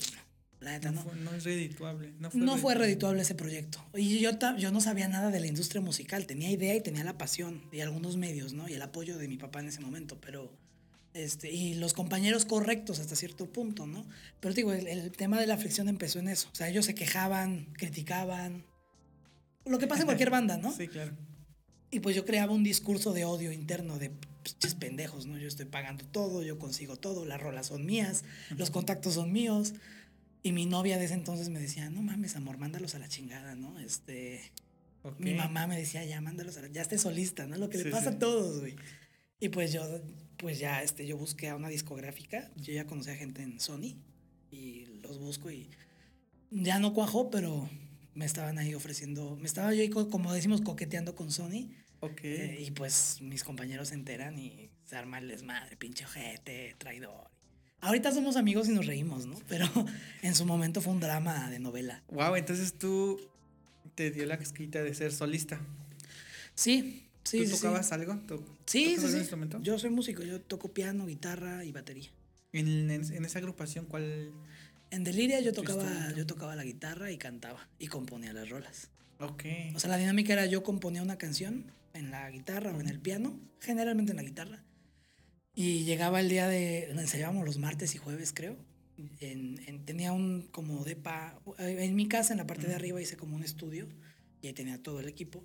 la 0.60 0.70
neta 0.70 0.92
no. 0.92 1.04
No, 1.04 1.14
no 1.14 1.34
es 1.34 1.42
redituable. 1.42 2.12
No, 2.20 2.30
fue, 2.30 2.40
no 2.40 2.56
fue 2.56 2.74
redituable 2.76 3.22
ese 3.22 3.34
proyecto. 3.34 3.84
Y 3.92 4.20
yo, 4.20 4.30
yo 4.56 4.70
no 4.70 4.80
sabía 4.80 5.08
nada 5.08 5.30
de 5.30 5.40
la 5.40 5.48
industria 5.48 5.82
musical. 5.82 6.26
Tenía 6.26 6.50
idea 6.50 6.76
y 6.76 6.80
tenía 6.80 7.02
la 7.02 7.18
pasión 7.18 7.62
y 7.72 7.80
algunos 7.80 8.16
medios, 8.16 8.52
¿no? 8.52 8.68
Y 8.68 8.74
el 8.74 8.82
apoyo 8.82 9.18
de 9.18 9.28
mi 9.28 9.36
papá 9.36 9.60
en 9.60 9.68
ese 9.68 9.80
momento, 9.80 10.18
pero... 10.20 10.50
Este, 11.12 11.48
y 11.52 11.74
los 11.74 11.92
compañeros 11.92 12.44
correctos 12.44 12.98
hasta 12.98 13.14
cierto 13.14 13.46
punto, 13.46 13.86
¿no? 13.86 14.04
Pero 14.40 14.52
digo, 14.52 14.72
el, 14.72 15.12
tema 15.12 15.38
de 15.38 15.46
la 15.46 15.56
fricción 15.56 15.88
empezó 15.88 16.18
en 16.18 16.28
eso. 16.28 16.48
O 16.52 16.54
sea, 16.56 16.68
ellos 16.68 16.86
se 16.86 16.94
quejaban, 16.94 17.66
criticaban. 17.74 18.64
Lo 19.64 19.78
que 19.78 19.86
pasa 19.86 20.02
en 20.02 20.06
cualquier 20.06 20.30
banda, 20.30 20.56
¿no? 20.56 20.72
Sí, 20.76 20.88
claro. 20.88 21.12
Y 21.94 22.00
pues 22.00 22.16
yo 22.16 22.24
creaba 22.24 22.52
un 22.52 22.64
discurso 22.64 23.12
de 23.12 23.24
odio 23.24 23.52
interno 23.52 24.00
de 24.00 24.10
pues, 24.60 24.74
pendejos, 24.74 25.26
¿no? 25.26 25.38
Yo 25.38 25.46
estoy 25.46 25.66
pagando 25.66 26.04
todo, 26.04 26.42
yo 26.42 26.58
consigo 26.58 26.96
todo, 26.96 27.24
las 27.24 27.40
rolas 27.40 27.68
son 27.68 27.86
mías, 27.86 28.24
los 28.56 28.72
contactos 28.72 29.14
son 29.14 29.30
míos. 29.30 29.74
Y 30.42 30.50
mi 30.50 30.66
novia 30.66 30.98
de 30.98 31.04
ese 31.04 31.14
entonces 31.14 31.50
me 31.50 31.60
decía, 31.60 31.88
no 31.90 32.02
mames, 32.02 32.34
amor, 32.34 32.58
mándalos 32.58 32.96
a 32.96 32.98
la 32.98 33.06
chingada, 33.06 33.54
¿no? 33.54 33.78
Este. 33.78 34.40
Mi 35.18 35.34
mamá 35.34 35.68
me 35.68 35.76
decía, 35.76 36.04
ya, 36.04 36.20
mándalos 36.20 36.56
a 36.56 36.62
la. 36.62 36.68
Ya 36.68 36.82
esté 36.82 36.98
solista, 36.98 37.46
¿no? 37.46 37.56
Lo 37.58 37.70
que 37.70 37.78
le 37.78 37.88
pasa 37.92 38.10
a 38.10 38.18
todos, 38.18 38.58
güey. 38.58 38.74
Y 39.38 39.50
pues 39.50 39.72
yo, 39.72 39.84
pues 40.36 40.58
ya, 40.58 40.82
este, 40.82 41.06
yo 41.06 41.16
busqué 41.16 41.48
a 41.50 41.54
una 41.54 41.68
discográfica. 41.68 42.50
Yo 42.56 42.72
ya 42.72 42.88
conocía 42.88 43.14
gente 43.14 43.42
en 43.42 43.60
Sony 43.60 43.94
y 44.50 44.86
los 45.00 45.20
busco 45.20 45.48
y 45.48 45.70
ya 46.50 46.80
no 46.80 46.92
cuajó, 46.92 47.30
pero 47.30 47.70
me 48.14 48.24
estaban 48.24 48.58
ahí 48.58 48.74
ofreciendo, 48.74 49.36
me 49.36 49.46
estaba 49.46 49.72
yo 49.74 49.82
ahí, 49.82 49.90
como 49.90 50.32
decimos, 50.32 50.60
coqueteando 50.60 51.14
con 51.14 51.30
Sony. 51.30 51.70
Ok. 52.04 52.20
Eh, 52.24 52.64
y 52.66 52.70
pues 52.70 53.18
mis 53.20 53.44
compañeros 53.44 53.88
se 53.88 53.94
enteran 53.94 54.38
y 54.38 54.70
se 54.84 54.96
arma 54.96 55.18
el 55.18 55.28
desmadre, 55.28 55.76
pinche 55.76 56.04
ojete, 56.04 56.74
traidor. 56.78 57.30
Ahorita 57.80 58.12
somos 58.12 58.36
amigos 58.36 58.68
y 58.68 58.72
nos 58.72 58.86
reímos, 58.86 59.26
¿no? 59.26 59.36
Pero 59.48 59.66
en 60.22 60.34
su 60.34 60.46
momento 60.46 60.80
fue 60.80 60.92
un 60.92 61.00
drama 61.00 61.50
de 61.50 61.58
novela. 61.58 62.02
Wow, 62.08 62.36
entonces 62.36 62.74
tú 62.74 63.20
te 63.94 64.10
dio 64.10 64.26
la 64.26 64.38
casquita 64.38 64.82
de 64.82 64.94
ser 64.94 65.12
solista. 65.12 65.60
Sí, 66.54 67.06
sí. 67.24 67.44
¿Tú 67.44 67.50
tocabas 67.50 67.92
algo? 67.92 68.20
sí, 68.66 68.96
sí, 68.98 69.08
sí. 69.08 69.18
Instrumento? 69.18 69.60
Yo 69.60 69.78
soy 69.78 69.90
músico, 69.90 70.22
yo 70.22 70.40
toco 70.40 70.72
piano, 70.72 71.06
guitarra 71.06 71.64
y 71.64 71.72
batería. 71.72 72.10
¿En, 72.52 72.90
en, 72.90 73.24
esa 73.24 73.38
agrupación 73.38 73.86
cuál? 73.86 74.30
En 74.90 75.02
Deliria 75.02 75.40
yo 75.40 75.52
tocaba, 75.52 76.12
yo 76.16 76.24
tocaba 76.24 76.54
la 76.54 76.64
guitarra 76.64 77.10
y 77.10 77.18
cantaba 77.18 77.68
y 77.78 77.88
componía 77.88 78.32
las 78.32 78.48
rolas. 78.48 78.90
Ok. 79.18 79.44
O 79.74 79.80
sea, 79.80 79.90
la 79.90 79.96
dinámica 79.96 80.32
era 80.32 80.46
yo 80.46 80.62
componía 80.62 81.02
una 81.02 81.18
canción 81.18 81.66
en 81.94 82.10
la 82.10 82.30
guitarra 82.30 82.72
o 82.76 82.80
en 82.80 82.88
el 82.88 83.00
piano, 83.00 83.40
generalmente 83.60 84.12
en 84.12 84.16
la 84.16 84.22
guitarra 84.22 84.64
y 85.54 85.84
llegaba 85.84 86.20
el 86.20 86.28
día 86.28 86.48
de, 86.48 86.90
ensayábamos 86.90 87.44
los 87.44 87.58
martes 87.58 87.94
y 87.94 87.98
jueves, 87.98 88.32
creo. 88.34 88.56
En, 89.20 89.84
tenía 89.84 90.12
un 90.12 90.42
como 90.50 90.84
depa, 90.84 91.40
en 91.58 91.94
mi 91.94 92.08
casa, 92.08 92.32
en 92.32 92.38
la 92.38 92.46
parte 92.46 92.66
de 92.66 92.74
arriba 92.74 93.00
hice 93.00 93.16
como 93.16 93.36
un 93.36 93.42
estudio 93.42 93.88
y 94.40 94.48
ahí 94.48 94.52
tenía 94.52 94.82
todo 94.82 95.00
el 95.00 95.08
equipo. 95.08 95.44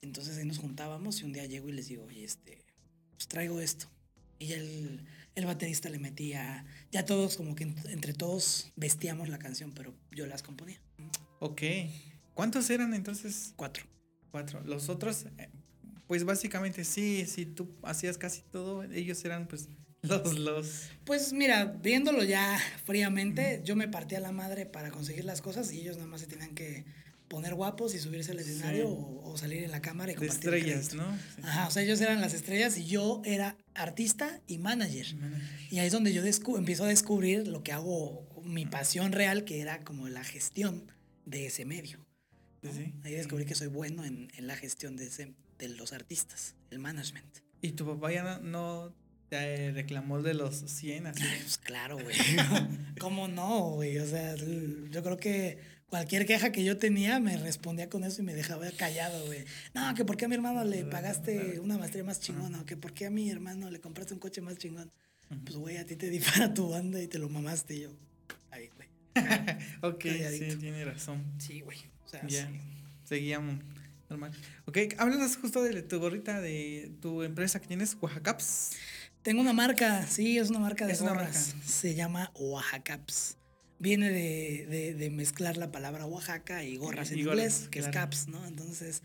Entonces 0.00 0.38
ahí 0.38 0.46
nos 0.46 0.58
juntábamos 0.58 1.20
y 1.20 1.24
un 1.24 1.32
día 1.32 1.44
llego 1.44 1.68
y 1.68 1.72
les 1.72 1.88
digo, 1.88 2.04
oye, 2.04 2.24
este, 2.24 2.64
pues 3.12 3.28
traigo 3.28 3.60
esto. 3.60 3.90
Y 4.38 4.52
el, 4.52 5.04
el 5.34 5.44
baterista 5.44 5.90
le 5.90 5.98
metía, 5.98 6.64
ya 6.90 7.04
todos 7.04 7.36
como 7.36 7.54
que 7.54 7.64
entre 7.64 8.14
todos 8.14 8.72
vestíamos 8.76 9.28
la 9.28 9.38
canción, 9.38 9.72
pero 9.72 9.94
yo 10.10 10.26
las 10.26 10.42
componía. 10.42 10.80
Ok. 11.40 11.62
¿Cuántos 12.34 12.70
eran 12.70 12.94
entonces? 12.94 13.52
Cuatro. 13.56 13.84
Cuatro. 14.30 14.62
Los 14.64 14.88
otros, 14.88 15.26
eh, 15.38 15.50
pues 16.08 16.24
básicamente 16.24 16.84
sí, 16.84 17.26
si 17.26 17.46
tú 17.46 17.68
hacías 17.82 18.18
casi 18.18 18.40
todo, 18.50 18.82
ellos 18.82 19.22
eran 19.24 19.46
pues 19.46 19.68
los, 20.02 20.38
los... 20.38 20.88
Pues 21.04 21.32
mira, 21.34 21.66
viéndolo 21.66 22.24
ya 22.24 22.58
fríamente, 22.84 23.60
yo 23.62 23.76
me 23.76 23.88
partía 23.88 24.18
la 24.18 24.32
madre 24.32 24.64
para 24.64 24.90
conseguir 24.90 25.24
las 25.24 25.42
cosas 25.42 25.70
y 25.72 25.80
ellos 25.80 25.96
nada 25.96 26.08
más 26.08 26.22
se 26.22 26.26
tenían 26.26 26.54
que 26.54 26.86
poner 27.28 27.54
guapos 27.54 27.94
y 27.94 27.98
subirse 27.98 28.32
al 28.32 28.38
escenario 28.38 28.88
o, 28.88 29.36
salir 29.36 29.62
en 29.62 29.70
la 29.70 29.82
cámara 29.82 30.12
y 30.12 30.14
compartir. 30.14 30.54
estrellas, 30.54 30.94
¿no? 30.94 31.06
Ajá, 31.42 31.68
o 31.68 31.70
sea, 31.70 31.82
ellos 31.82 32.00
eran 32.00 32.22
las 32.22 32.32
estrellas 32.32 32.78
y 32.78 32.86
yo 32.86 33.20
era 33.24 33.58
artista 33.74 34.40
y 34.46 34.56
manager. 34.56 35.14
Y 35.70 35.78
ahí 35.78 35.86
es 35.86 35.92
donde 35.92 36.14
yo 36.14 36.22
empiezo 36.56 36.84
a 36.84 36.88
descubrir 36.88 37.46
lo 37.46 37.62
que 37.62 37.72
hago, 37.72 38.26
mi 38.44 38.64
pasión 38.64 39.12
real, 39.12 39.44
que 39.44 39.60
era 39.60 39.84
como 39.84 40.08
la 40.08 40.24
gestión 40.24 40.90
de 41.26 41.46
ese 41.46 41.66
medio. 41.66 42.00
Ahí 43.04 43.12
descubrí 43.12 43.44
que 43.44 43.54
soy 43.54 43.68
bueno 43.68 44.04
en, 44.04 44.32
en 44.36 44.46
la 44.46 44.56
gestión 44.56 44.96
de 44.96 45.06
ese, 45.06 45.34
de 45.58 45.68
los 45.68 45.92
artistas, 45.92 46.54
el 46.70 46.78
management. 46.78 47.38
¿Y 47.60 47.72
tu 47.72 47.86
papá 47.86 48.12
ya 48.12 48.38
no, 48.38 48.94
te 49.28 49.72
reclamó 49.72 50.22
de 50.22 50.34
los 50.34 50.56
100 50.56 51.08
así? 51.08 51.22
pues 51.42 51.58
claro, 51.58 51.98
güey. 51.98 52.16
¿Cómo 53.00 53.28
no, 53.28 53.70
güey? 53.70 53.98
O 53.98 54.06
sea, 54.06 54.34
yo 54.36 55.02
creo 55.02 55.16
que 55.16 55.58
cualquier 55.88 56.26
queja 56.26 56.52
que 56.52 56.64
yo 56.64 56.76
tenía 56.78 57.18
me 57.20 57.36
respondía 57.36 57.88
con 57.88 58.04
eso 58.04 58.22
y 58.22 58.24
me 58.24 58.34
dejaba 58.34 58.70
callado, 58.72 59.26
güey. 59.26 59.44
No, 59.74 59.94
que 59.94 60.04
por 60.04 60.16
qué 60.16 60.26
a 60.26 60.28
mi 60.28 60.34
hermano 60.36 60.64
le 60.64 60.84
pagaste 60.84 61.60
una 61.60 61.78
maestría 61.78 62.04
más 62.04 62.20
chingona, 62.20 62.60
o 62.60 62.64
que 62.64 62.76
por 62.76 62.94
qué 62.94 63.06
a 63.06 63.10
mi 63.10 63.30
hermano 63.30 63.70
le 63.70 63.80
compraste 63.80 64.14
un 64.14 64.20
coche 64.20 64.40
más 64.40 64.56
chingón. 64.56 64.90
Pues, 65.44 65.56
güey, 65.56 65.76
a 65.76 65.84
ti 65.84 65.96
te 65.96 66.08
di 66.08 66.20
para 66.34 66.54
tu 66.54 66.70
banda 66.70 67.00
y 67.02 67.08
te 67.08 67.18
lo 67.18 67.28
mamaste 67.28 67.74
y 67.74 67.80
yo. 67.80 67.90
Ahí, 68.50 68.70
güey. 68.76 68.88
ok, 69.82 70.04
sí, 70.30 70.56
tiene 70.60 70.84
razón. 70.84 71.24
Sí, 71.38 71.60
güey. 71.60 71.78
O 72.04 72.08
sea, 72.08 72.26
ya. 72.26 72.48
Seguíamos 73.04 73.56
Normal. 74.08 74.32
Ok, 74.64 74.78
háblanos 74.96 75.36
justo 75.36 75.62
de 75.62 75.82
tu 75.82 75.98
gorrita, 76.00 76.40
de 76.40 76.92
tu 77.00 77.22
empresa 77.22 77.60
que 77.60 77.66
tienes, 77.66 77.96
Oaxacaps. 78.00 78.70
Tengo 79.22 79.40
una 79.40 79.52
marca, 79.52 80.06
sí, 80.06 80.38
es 80.38 80.50
una 80.50 80.60
marca 80.60 80.86
de 80.86 80.94
gorras. 80.94 81.54
Se 81.64 81.94
llama 81.94 82.30
Oaxacaps. 82.34 83.36
Viene 83.80 84.10
de, 84.10 84.94
de, 84.94 85.10
mezclar 85.10 85.56
la 85.56 85.70
palabra 85.70 86.04
Oaxaca 86.06 86.64
y 86.64 86.76
gorras 86.76 87.12
en 87.12 87.20
inglés, 87.20 87.68
que 87.70 87.78
es 87.78 87.88
caps, 87.88 88.26
¿no? 88.26 88.44
Entonces, 88.46 89.02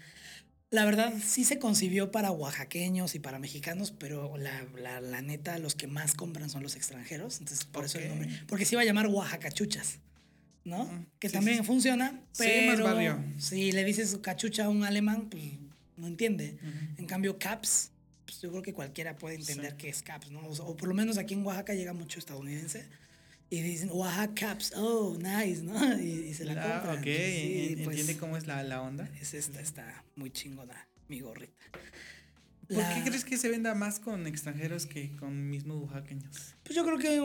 la 0.71 0.85
verdad 0.85 1.13
sí 1.23 1.43
se 1.43 1.59
concibió 1.59 2.09
para 2.09 2.31
oaxaqueños 2.31 3.13
y 3.13 3.19
para 3.19 3.37
mexicanos, 3.37 3.91
pero 3.91 4.35
la, 4.37 4.65
la, 4.75 5.01
la 5.01 5.21
neta, 5.21 5.59
los 5.59 5.75
que 5.75 5.85
más 5.85 6.15
compran 6.15 6.49
son 6.49 6.63
los 6.63 6.75
extranjeros. 6.75 7.37
Entonces, 7.39 7.65
por 7.65 7.85
eso 7.85 7.99
el 7.99 8.09
nombre. 8.09 8.29
Porque 8.47 8.65
se 8.65 8.73
iba 8.73 8.81
a 8.81 8.85
llamar 8.85 9.05
Oaxacachuchas. 9.05 9.99
¿No? 10.65 11.07
Que 11.19 11.29
también 11.29 11.63
funciona, 11.65 12.21
pero 12.37 13.23
si 13.37 13.71
le 13.71 13.83
dices 13.83 14.17
cachucha 14.21 14.65
a 14.65 14.69
un 14.69 14.83
alemán, 14.83 15.29
pues 15.29 15.43
no 15.97 16.07
entiende. 16.07 16.57
En 16.97 17.05
cambio, 17.05 17.37
caps, 17.37 17.91
pues 18.25 18.41
yo 18.41 18.49
creo 18.51 18.61
que 18.61 18.73
cualquiera 18.73 19.17
puede 19.17 19.35
entender 19.35 19.75
que 19.75 19.89
es 19.89 20.01
caps, 20.01 20.31
¿no? 20.31 20.39
O, 20.41 20.75
por 20.75 20.87
lo 20.87 20.95
menos 20.95 21.17
aquí 21.17 21.33
en 21.33 21.45
Oaxaca 21.45 21.73
llega 21.73 21.93
mucho 21.93 22.19
estadounidense 22.19 22.85
y 23.49 23.61
dicen 23.61 23.89
Oaxaca 23.91 24.33
caps, 24.33 24.73
oh, 24.75 25.17
nice, 25.17 25.61
¿no? 25.63 25.99
Y, 25.99 26.33
se 26.33 26.45
la 26.45 26.53
ah, 26.53 26.81
compran. 26.81 26.97
Ok, 26.97 27.03
pues, 27.03 27.87
¿entiende 27.87 28.17
cómo 28.17 28.37
es 28.37 28.47
la, 28.47 28.63
la 28.63 28.81
onda? 28.81 29.09
Es 29.19 29.33
esta, 29.33 29.59
está 29.59 30.03
muy 30.15 30.31
chingona, 30.31 30.87
mi 31.07 31.19
gorrita. 31.19 31.53
¿Por 32.67 32.83
qué 32.93 33.01
crees 33.03 33.25
que 33.25 33.37
se 33.37 33.49
venda 33.49 33.75
más 33.75 33.99
con 33.99 34.25
extranjeros 34.25 34.85
que 34.85 35.15
con 35.17 35.49
mismos 35.49 35.83
oaxaqueños? 35.83 36.55
Pues 36.63 36.75
yo 36.75 36.85
creo 36.85 36.97
que, 36.97 37.19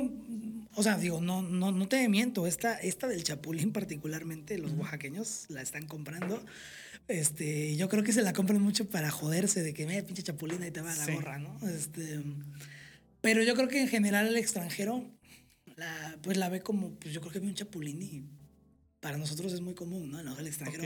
o 0.74 0.82
sea, 0.82 0.98
digo, 0.98 1.20
no, 1.20 1.42
no, 1.42 1.72
no 1.72 1.88
te 1.88 2.08
miento, 2.08 2.46
esta, 2.46 2.74
esta 2.74 3.06
del 3.06 3.22
chapulín 3.22 3.72
particularmente, 3.72 4.58
los 4.58 4.72
oaxaqueños 4.72 5.46
la 5.48 5.62
están 5.62 5.86
comprando. 5.86 6.44
Este, 7.06 7.74
yo 7.76 7.88
creo 7.88 8.02
que 8.02 8.12
se 8.12 8.22
la 8.22 8.32
compran 8.32 8.60
mucho 8.60 8.90
para 8.90 9.10
joderse 9.10 9.62
de 9.62 9.72
que 9.72 9.86
me 9.86 10.02
pinche 10.02 10.22
chapulina 10.22 10.66
y 10.66 10.70
te 10.70 10.82
va 10.82 10.94
la 10.94 11.14
gorra, 11.14 11.38
¿no? 11.38 11.58
Este, 11.66 12.20
pero 13.22 13.42
yo 13.42 13.54
creo 13.54 13.68
que 13.68 13.80
en 13.80 13.88
general 13.88 14.26
el 14.26 14.36
extranjero 14.36 15.04
la, 15.76 16.18
pues 16.22 16.36
la 16.36 16.48
ve 16.48 16.60
como, 16.60 16.90
pues 16.94 17.14
yo 17.14 17.20
creo 17.20 17.32
que 17.32 17.38
ve 17.38 17.46
un 17.46 17.54
chapulín 17.54 18.02
y 18.02 18.24
para 19.00 19.16
nosotros 19.16 19.52
es 19.52 19.60
muy 19.60 19.74
común, 19.74 20.10
¿no? 20.10 20.38
El 20.38 20.46
extranjero, 20.46 20.84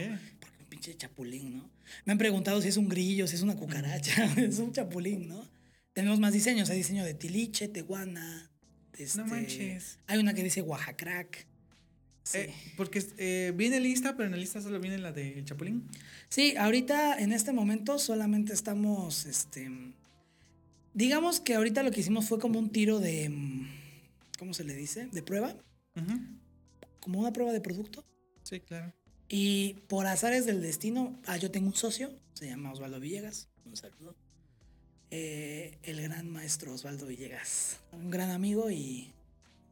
pinche 0.82 0.96
chapulín, 0.96 1.58
¿no? 1.58 1.70
Me 2.04 2.12
han 2.12 2.18
preguntado 2.18 2.60
si 2.60 2.68
es 2.68 2.76
un 2.76 2.88
grillo, 2.88 3.26
si 3.26 3.36
es 3.36 3.42
una 3.42 3.56
cucaracha, 3.56 4.24
es 4.36 4.58
un 4.58 4.72
chapulín, 4.72 5.28
¿no? 5.28 5.48
Tenemos 5.92 6.18
más 6.18 6.32
diseños, 6.32 6.70
hay 6.70 6.78
diseño 6.78 7.04
de 7.04 7.14
tiliche, 7.14 7.68
teguana. 7.68 8.50
Este, 8.96 9.18
no 9.18 9.26
manches. 9.26 9.98
Hay 10.06 10.18
una 10.18 10.34
que 10.34 10.42
dice 10.42 10.62
Oaxacrack. 10.62 11.46
Eh, 12.34 12.54
porque 12.76 13.04
eh, 13.18 13.52
viene 13.54 13.80
lista, 13.80 14.16
pero 14.16 14.26
en 14.26 14.32
la 14.32 14.38
lista 14.38 14.60
solo 14.60 14.78
viene 14.78 14.96
la 14.98 15.12
de 15.12 15.42
Chapulín. 15.44 15.88
Sí, 16.28 16.54
ahorita 16.56 17.18
en 17.18 17.32
este 17.32 17.52
momento 17.52 17.98
solamente 17.98 18.52
estamos, 18.52 19.26
este, 19.26 19.68
digamos 20.94 21.40
que 21.40 21.54
ahorita 21.54 21.82
lo 21.82 21.90
que 21.90 22.00
hicimos 22.00 22.26
fue 22.28 22.38
como 22.38 22.60
un 22.60 22.70
tiro 22.70 23.00
de, 23.00 23.28
¿cómo 24.38 24.54
se 24.54 24.62
le 24.62 24.74
dice? 24.74 25.08
De 25.10 25.22
prueba. 25.22 25.56
Como 27.00 27.18
una 27.18 27.32
prueba 27.32 27.52
de 27.52 27.60
producto. 27.60 28.04
Sí, 28.44 28.60
claro. 28.60 28.92
Y 29.34 29.76
por 29.88 30.06
azares 30.06 30.44
del 30.44 30.60
destino, 30.60 31.18
ah, 31.24 31.38
yo 31.38 31.50
tengo 31.50 31.66
un 31.66 31.74
socio, 31.74 32.12
se 32.34 32.48
llama 32.48 32.70
Osvaldo 32.70 33.00
Villegas, 33.00 33.48
un 33.64 33.74
saludo. 33.74 34.14
Eh, 35.10 35.78
el 35.84 36.02
gran 36.02 36.28
maestro 36.28 36.74
Osvaldo 36.74 37.06
Villegas, 37.06 37.78
un 37.92 38.10
gran 38.10 38.30
amigo 38.30 38.70
y 38.70 39.10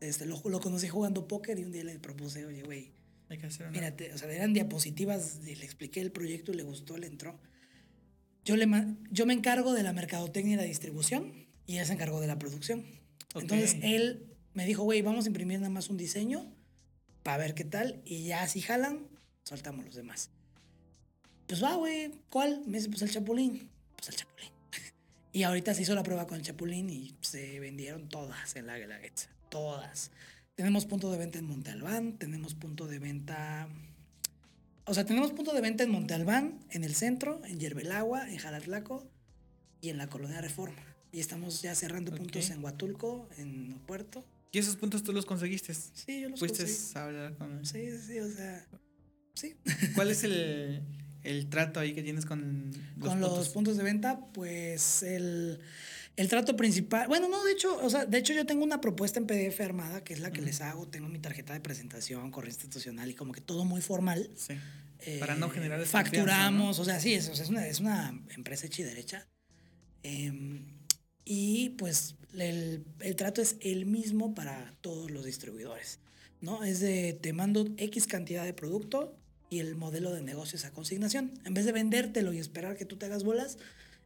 este, 0.01 0.25
lo, 0.25 0.41
lo, 0.47 0.61
conocí 0.61 0.89
jugando 0.89 1.29
póker 1.29 1.59
y 1.59 1.65
un 1.65 1.73
día 1.73 1.85
le 1.85 1.99
propuse, 1.99 2.47
oye, 2.47 2.63
güey, 2.63 2.91
mírate, 3.71 4.15
o 4.15 4.17
sea, 4.17 4.33
eran 4.33 4.55
diapositivas 4.55 5.41
y 5.47 5.55
le 5.55 5.65
expliqué 5.67 6.01
el 6.01 6.11
proyecto 6.11 6.53
y 6.53 6.55
le 6.55 6.63
gustó, 6.63 6.97
le 6.97 7.09
entró. 7.09 7.39
Yo, 8.47 8.57
le, 8.57 8.67
yo 9.11 9.27
me 9.27 9.35
encargo 9.35 9.75
de 9.75 9.83
la 9.83 9.93
mercadotecnia 9.93 10.55
y 10.55 10.57
la 10.57 10.63
distribución 10.63 11.35
y 11.67 11.77
él 11.77 11.85
se 11.85 11.93
encargó 11.93 12.19
de 12.23 12.29
la 12.29 12.39
producción. 12.39 12.87
Entonces 13.35 13.77
él 13.83 14.27
me 14.55 14.65
dijo, 14.65 14.85
güey, 14.85 15.03
vamos 15.03 15.27
a 15.27 15.29
imprimir 15.29 15.59
nada 15.59 15.69
más 15.69 15.91
un 15.91 15.99
diseño 15.99 16.51
para 17.23 17.37
ver 17.37 17.55
qué 17.55 17.65
tal 17.65 18.01
y 18.07 18.25
ya 18.25 18.49
si 18.49 18.63
jalan, 18.63 19.11
soltamos 19.45 19.85
los 19.85 19.95
demás. 19.95 20.31
Pues 21.47 21.63
va, 21.63 21.75
güey, 21.75 22.13
¿cuál? 22.31 22.63
Me 22.67 22.79
dice, 22.79 22.89
pues 22.89 23.03
el 23.03 23.11
chapulín. 23.11 23.69
Pues 23.97 24.09
el 24.11 24.17
chapulín. 24.17 24.51
y 25.33 25.43
ahorita 25.43 25.75
se 25.75 25.83
hizo 25.83 25.95
la 25.95 26.03
prueba 26.03 26.27
con 26.27 26.39
el 26.39 26.43
chapulín 26.43 26.91
y 26.91 27.15
se 27.21 27.61
vendieron 27.61 28.09
todas 28.09 28.57
en 28.57 28.67
la 28.67 28.79
Guelaguetza 28.79 29.31
todas. 29.51 30.11
Tenemos 30.55 30.87
punto 30.87 31.11
de 31.11 31.19
venta 31.19 31.39
en 31.39 31.45
Monte 31.47 31.71
Albán, 31.71 32.17
tenemos 32.17 32.55
punto 32.55 32.87
de 32.87 32.99
venta... 32.99 33.69
O 34.87 34.95
sea, 34.95 35.05
tenemos 35.05 35.33
punto 35.33 35.53
de 35.53 35.61
venta 35.61 35.85
en 35.85 35.91
Monte 35.91 36.15
Albán, 36.15 36.59
en 36.71 36.85
el 36.85 36.95
centro, 36.95 37.41
en 37.45 37.61
Yerbelagua, 37.61 38.31
en 38.31 38.39
Jalatlaco 38.39 39.07
y 39.81 39.91
en 39.91 39.99
la 39.99 40.09
Colonia 40.09 40.41
Reforma. 40.41 40.83
Y 41.13 41.21
estamos 41.21 41.63
ya 41.63 41.75
cerrando 41.75 42.15
puntos 42.15 42.51
en 42.51 42.65
Huatulco, 42.65 43.29
en 43.37 43.79
Puerto. 43.87 44.25
¿Y 44.53 44.59
esos 44.59 44.77
puntos 44.77 45.03
tú 45.03 45.13
los 45.13 45.27
conseguiste? 45.27 45.75
Sí, 45.75 46.23
yo 46.23 46.29
los 46.29 46.41
¿Fuiste 46.41 46.67
a 46.95 47.05
hablar 47.05 47.37
con 47.37 47.65
Sí, 47.65 47.97
sí, 47.99 48.19
o 48.19 48.29
sea, 48.31 48.67
sí. 49.35 49.57
¿Cuál 49.95 50.11
es 50.11 50.25
el, 50.25 50.83
el 51.23 51.49
trato 51.49 51.81
ahí 51.81 51.95
que 51.95 52.03
tienes 52.03 52.27
con 52.27 52.71
los 52.97 53.09
Con 53.09 53.21
puntos? 53.21 53.39
los 53.39 53.49
puntos 53.51 53.77
de 53.77 53.83
venta, 53.83 54.21
pues 54.33 55.03
el 55.03 55.61
el 56.21 56.29
trato 56.29 56.55
principal, 56.55 57.09
bueno, 57.09 57.29
no, 57.29 57.43
de 57.45 57.53
hecho, 57.53 57.79
o 57.83 57.89
sea, 57.89 58.05
de 58.05 58.19
hecho 58.19 58.35
yo 58.35 58.45
tengo 58.45 58.63
una 58.63 58.81
propuesta 58.81 59.19
en 59.19 59.27
PDF 59.27 59.59
armada, 59.61 60.05
que 60.05 60.13
es 60.13 60.21
la 60.21 60.31
que 60.31 60.43
les 60.43 60.61
hago, 60.61 60.87
tengo 60.87 61.09
mi 61.09 61.19
tarjeta 61.19 61.55
de 61.55 61.61
presentación, 61.61 62.31
correo 62.31 62.51
institucional 62.51 63.09
y 63.11 63.15
como 63.15 63.33
que 63.33 63.41
todo 63.41 63.65
muy 63.65 63.81
formal. 63.81 64.29
Sí. 64.37 64.55
Para 65.19 65.35
no 65.35 65.49
generar 65.49 65.83
Facturamos, 65.87 66.79
o 66.79 66.85
sea, 66.85 67.01
sí, 67.01 67.15
es, 67.15 67.29
es, 67.29 67.49
una, 67.49 67.67
es 67.67 67.81
una 67.81 68.21
empresa 68.37 68.67
hecha 68.67 68.83
y 68.83 68.85
derecha. 68.85 69.29
Em, 70.03 70.67
y 71.25 71.71
pues 71.71 72.17
el, 72.37 72.85
el, 72.99 73.17
trato 73.17 73.41
es 73.41 73.57
el 73.61 73.87
mismo 73.87 74.35
para 74.35 74.75
todos 74.83 75.11
los 75.11 75.25
distribuidores, 75.25 76.01
¿no? 76.43 76.65
Es 76.65 76.81
de 76.81 77.15
te 77.15 77.33
mando 77.33 77.67
X 77.79 78.07
cantidad 78.07 78.45
de 78.45 78.53
producto 78.53 79.17
y 79.51 79.59
el 79.59 79.77
modelo 79.77 80.13
de 80.13 80.23
negocio 80.23 80.57
es 80.57 80.65
a 80.65 80.73
consignación. 80.73 81.33
En 81.45 81.53
vez 81.53 81.67
de 81.67 81.73
vendértelo 81.73 82.33
y 82.33 82.39
esperar 82.39 82.77
que 82.77 82.87
tú 82.87 82.97
te 82.97 83.07
hagas 83.07 83.25
bolas, 83.25 83.59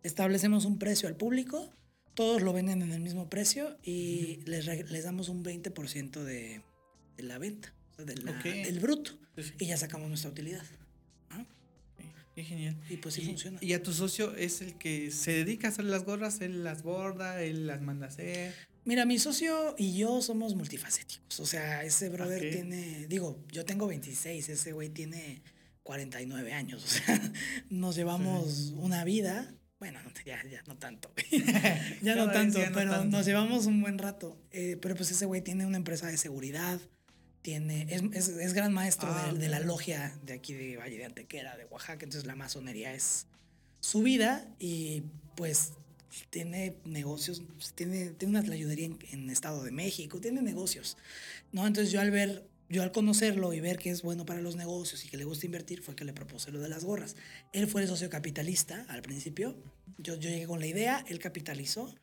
establecemos 0.03 0.65
un 0.65 0.79
precio 0.79 1.09
al 1.09 1.17
público 1.17 1.71
todos 2.15 2.43
lo 2.43 2.53
venden 2.53 2.83
en 2.83 2.93
el 2.93 3.01
mismo 3.01 3.29
precio 3.29 3.77
y 3.83 4.41
les, 4.47 4.67
les 4.67 5.05
damos 5.05 5.29
un 5.29 5.45
20% 5.45 6.23
de, 6.23 6.63
de, 7.17 7.23
la 7.23 7.39
venta, 7.39 7.75
o 7.93 7.95
sea, 7.97 8.05
del 8.05 8.81
bruto. 8.81 9.19
Y 9.59 9.67
ya 9.67 9.77
sacamos 9.77 10.09
nuestra 10.09 10.31
utilidad. 10.31 10.65
¿Ah? 11.31 11.45
Qué 12.37 12.45
genial. 12.45 12.77
Y 12.89 12.99
pues 12.99 13.15
sí 13.15 13.23
funciona. 13.23 13.59
¿Y 13.61 13.73
a 13.73 13.83
tu 13.83 13.93
socio 13.93 14.35
es 14.37 14.63
el 14.63 14.79
que 14.79 15.11
se 15.11 15.33
dedica 15.33 15.67
a 15.67 15.71
hacer 15.71 15.87
las 15.87 16.05
gorras? 16.05 16.41
¿Él 16.41 16.63
las 16.63 16.85
borda? 16.85 17.43
¿Él 17.43 17.67
las 17.67 17.83
manda 17.83 18.07
a 18.07 18.09
hacer? 18.11 18.55
Mira, 18.85 19.07
mi 19.07 19.19
socio 19.19 19.75
y 19.79 19.97
yo 19.97 20.21
somos 20.21 20.55
multifacéticos. 20.55 21.41
O 21.41 21.47
sea, 21.47 21.85
ese 21.85 22.09
brother 22.11 22.51
tiene, 22.51 23.07
digo, 23.09 23.43
yo 23.51 23.65
tengo 23.65 23.87
26, 23.87 24.49
ese 24.49 24.73
güey 24.73 24.91
tiene 24.91 25.43
49 25.83 26.53
años. 26.53 26.85
O 26.85 26.89
sea, 26.89 27.33
nos 27.71 27.97
llevamos 27.97 28.75
una 28.77 29.05
vida 29.05 29.55
bueno, 29.85 30.01
ya, 30.25 30.43
ya 30.45 30.63
no 30.67 30.79
tanto. 30.79 31.13
ya 32.03 32.15
no 32.15 32.31
tanto, 32.31 32.59
pero 32.73 33.05
nos 33.05 33.27
llevamos 33.27 33.67
un 33.67 33.83
buen 33.83 33.99
rato. 33.99 34.39
Eh, 34.51 34.79
pero 34.81 34.95
pues 34.95 35.11
ese 35.11 35.27
güey 35.27 35.43
tiene 35.43 35.67
una 35.67 35.77
empresa 35.77 36.07
de 36.07 36.17
seguridad, 36.17 36.81
tiene, 37.43 37.87
es, 37.91 38.03
es, 38.13 38.29
es 38.29 38.55
gran 38.55 38.73
maestro 38.73 39.13
de, 39.13 39.21
ah, 39.21 39.35
de, 39.35 39.49
la 39.49 39.61
logia 39.61 40.19
de 40.23 40.33
aquí 40.33 40.55
de 40.55 40.79
Valle 40.79 40.97
de 40.97 41.05
Antequera, 41.05 41.57
de 41.59 41.67
Oaxaca. 41.67 42.05
Entonces 42.05 42.25
la 42.25 42.35
masonería 42.35 42.95
es 42.95 43.27
su 43.81 44.03
vida 44.03 44.49
y 44.59 45.03
pues 45.37 45.75
tiene 46.31 46.77
negocios, 46.85 47.43
tiene, 47.75 48.11
tiene 48.11 48.39
una 48.39 48.53
ayudaría 48.53 48.87
en, 48.87 48.99
en 49.11 49.31
Estado 49.31 49.63
de 49.65 49.71
México, 49.71 50.21
tiene 50.21 50.43
negocios. 50.43 50.97
¿no? 51.53 51.67
Entonces 51.67 51.93
yo 51.93 52.01
al 52.01 52.11
ver 52.11 52.49
yo 52.69 52.83
al 52.83 52.93
conocerlo 52.93 53.53
y 53.53 53.61
ver 53.61 53.79
que 53.79 53.91
es 53.91 54.03
bueno 54.03 54.25
para 54.25 54.41
los 54.41 54.57
negocios 54.57 55.05
y 55.05 55.09
que 55.09 55.17
le 55.17 55.25
gusta 55.25 55.47
invertir, 55.47 55.83
fue 55.83 55.95
que 55.95 56.05
le 56.05 56.13
propuse 56.13 56.51
lo 56.51 56.61
de 56.61 56.69
las 56.69 56.85
gorras. 56.85 57.17
Él 57.53 57.67
fue 57.67 57.83
el 57.83 57.89
socio 57.89 58.09
capitalista 58.09 58.85
al 58.89 59.03
principio. 59.03 59.57
Yo, 59.99 60.15
yo 60.17 60.31
llegué 60.31 60.47
con 60.47 60.61
la 60.61 60.67
idea, 60.67 61.05
él 61.09 61.19
capitalizó. 61.19 61.95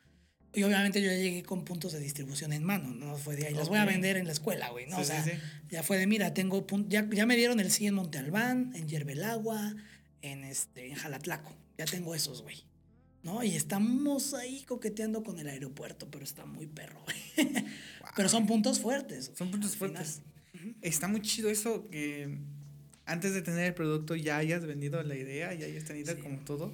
Y 0.54 0.64
obviamente 0.64 1.02
yo 1.02 1.10
ya 1.10 1.18
llegué 1.18 1.44
con 1.44 1.64
puntos 1.64 1.94
de 1.94 2.00
distribución 2.00 2.52
en 2.52 2.64
mano, 2.64 2.94
no 2.94 3.16
fue 3.16 3.38
de 3.38 3.48
ahí, 3.48 3.54
las 3.54 3.70
voy 3.70 3.78
a 3.78 3.86
vender 3.86 4.18
en 4.18 4.26
la 4.26 4.34
escuela, 4.34 4.68
güey, 4.70 4.86
¿no? 4.86 4.98
o 4.98 5.04
sea, 5.06 5.24
ya 5.70 5.82
fue 5.82 5.98
de, 5.98 6.08
mira, 6.08 6.34
tengo, 6.34 6.68
ya, 6.90 7.08
ya 7.10 7.26
me 7.26 7.38
dieron 7.38 7.62
el 7.62 7.72
sí 7.72 7.88
en 7.88 7.94
Monte 7.94 8.18
Albán, 8.18 8.74
en 8.76 8.86
Yerbelagua, 8.90 9.74
en, 10.22 10.44
este, 10.44 10.90
en 10.90 10.96
Jalatlaco, 10.96 11.56
ya 11.78 11.86
tengo 11.86 12.14
esos, 12.16 12.42
güey, 12.42 12.66
¿no? 13.24 13.44
Y 13.44 13.56
estamos 13.56 14.34
ahí 14.34 14.64
coqueteando 14.64 15.24
con 15.24 15.40
el 15.40 15.48
aeropuerto, 15.48 16.08
pero 16.10 16.24
está 16.24 16.46
muy 16.46 16.68
perro. 16.68 17.04
Pero 18.14 18.28
son 18.28 18.46
puntos 18.46 18.82
fuertes. 18.82 19.32
Son 19.36 19.52
puntos 19.52 19.78
fuertes 19.78 20.22
está 20.82 21.08
muy 21.08 21.22
chido 21.22 21.50
eso 21.50 21.88
que 21.90 22.38
antes 23.06 23.34
de 23.34 23.42
tener 23.42 23.66
el 23.66 23.74
producto 23.74 24.16
ya 24.16 24.38
hayas 24.38 24.66
vendido 24.66 25.02
la 25.04 25.16
idea, 25.16 25.54
ya 25.54 25.66
hayas 25.66 25.86
tenido 25.86 26.18
como 26.20 26.40
todo. 26.40 26.74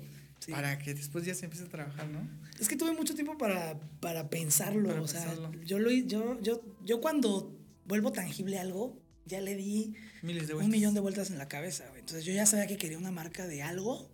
Para 0.49 0.77
que 0.77 0.93
después 0.93 1.25
ya 1.25 1.33
se 1.33 1.45
empiece 1.45 1.65
a 1.65 1.69
trabajar, 1.69 2.07
¿no? 2.07 2.25
Es 2.57 2.69
que 2.69 2.77
tuve 2.77 2.93
mucho 2.93 3.15
tiempo 3.15 3.37
para, 3.37 3.77
para 3.99 4.29
pensarlo. 4.29 5.01
o 5.01 5.07
sea, 5.07 5.25
yo, 5.65 5.79
lo, 5.79 5.91
yo, 5.91 6.39
yo, 6.41 6.61
yo 6.85 7.01
cuando 7.01 7.53
vuelvo 7.85 8.13
tangible 8.13 8.57
algo, 8.57 8.97
ya 9.25 9.41
le 9.41 9.55
di 9.55 9.93
un 10.21 10.69
millón 10.69 10.93
de 10.93 11.01
vueltas 11.01 11.31
en 11.31 11.37
la 11.37 11.49
cabeza. 11.49 11.85
Entonces 11.97 12.23
yo 12.23 12.31
ya 12.31 12.45
sabía 12.45 12.67
que 12.67 12.77
quería 12.77 12.97
una 12.97 13.11
marca 13.11 13.45
de 13.45 13.61
algo. 13.61 14.09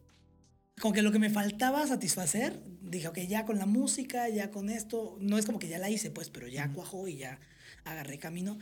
Como 0.79 0.93
que 0.93 1.01
lo 1.01 1.11
que 1.11 1.19
me 1.19 1.29
faltaba 1.29 1.85
satisfacer, 1.87 2.61
dije, 2.81 3.07
ok, 3.07 3.19
ya 3.19 3.45
con 3.45 3.59
la 3.59 3.65
música, 3.65 4.27
ya 4.29 4.51
con 4.51 4.69
esto, 4.69 5.17
no 5.19 5.37
es 5.37 5.45
como 5.45 5.59
que 5.59 5.67
ya 5.67 5.77
la 5.77 5.89
hice, 5.89 6.11
pues, 6.11 6.29
pero 6.29 6.47
ya 6.47 6.71
cuajó 6.71 7.07
y 7.07 7.17
ya 7.17 7.39
agarré 7.85 8.17
camino 8.17 8.57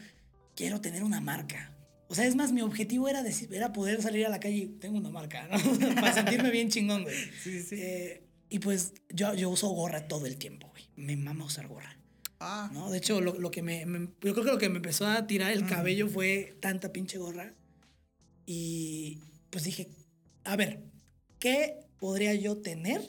quiero 0.56 0.82
tener 0.82 1.04
una 1.04 1.22
marca. 1.22 1.76
O 2.08 2.16
sea, 2.16 2.26
es 2.26 2.36
más, 2.36 2.52
mi 2.52 2.62
objetivo 2.62 3.08
era, 3.08 3.24
decir, 3.24 3.54
era 3.54 3.72
poder 3.72 4.02
salir 4.02 4.26
a 4.26 4.30
la 4.30 4.40
calle 4.40 4.58
y 4.58 4.66
tengo 4.68 4.98
una 4.98 5.10
marca, 5.10 5.48
¿no? 5.48 5.58
Para 5.96 6.14
sentirme 6.14 6.52
bien 6.52 6.70
chingón, 6.70 7.04
güey. 7.04 7.16
Sí, 7.42 7.64
sí. 7.64 7.76
Eh, 7.80 8.24
y 8.50 8.60
pues 8.60 8.94
yo, 9.10 9.34
yo 9.34 9.50
uso 9.50 9.70
gorra 9.70 10.08
todo 10.08 10.26
el 10.26 10.38
tiempo, 10.38 10.68
güey. 10.70 10.84
Me 10.98 11.16
mama 11.16 11.46
usar 11.46 11.68
gorra. 11.68 11.98
Ah. 12.40 12.70
¿No? 12.74 12.92
De 12.92 12.98
hecho, 12.98 13.22
lo, 13.22 13.40
lo 13.40 13.50
que 13.50 13.62
me, 13.62 13.86
Yo 14.22 14.34
creo 14.34 14.44
que 14.44 14.52
lo 14.52 14.58
que 14.58 14.68
me 14.68 14.78
empezó 14.78 15.08
a 15.08 15.26
tirar 15.26 15.52
el 15.52 15.66
cabello 15.66 16.10
fue 16.10 16.58
tanta 16.60 16.92
pinche 16.92 17.18
gorra. 17.18 17.54
Y 18.46 19.20
pues 19.50 19.64
dije, 19.64 19.88
a 20.44 20.56
ver, 20.58 20.84
¿qué 21.40 21.80
podría 22.02 22.34
yo 22.34 22.58
tener 22.58 23.02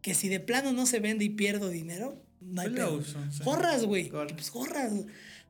que 0.00 0.14
si 0.14 0.30
de 0.30 0.40
plano 0.40 0.72
no 0.72 0.86
se 0.86 1.00
vende 1.00 1.26
y 1.26 1.28
pierdo 1.28 1.68
dinero, 1.68 2.24
no 2.40 2.62
hay 2.62 2.70
pues 2.70 3.14
Gorras, 3.44 3.84
güey. 3.84 4.08
Pues 4.08 4.50
gorras. 4.50 4.90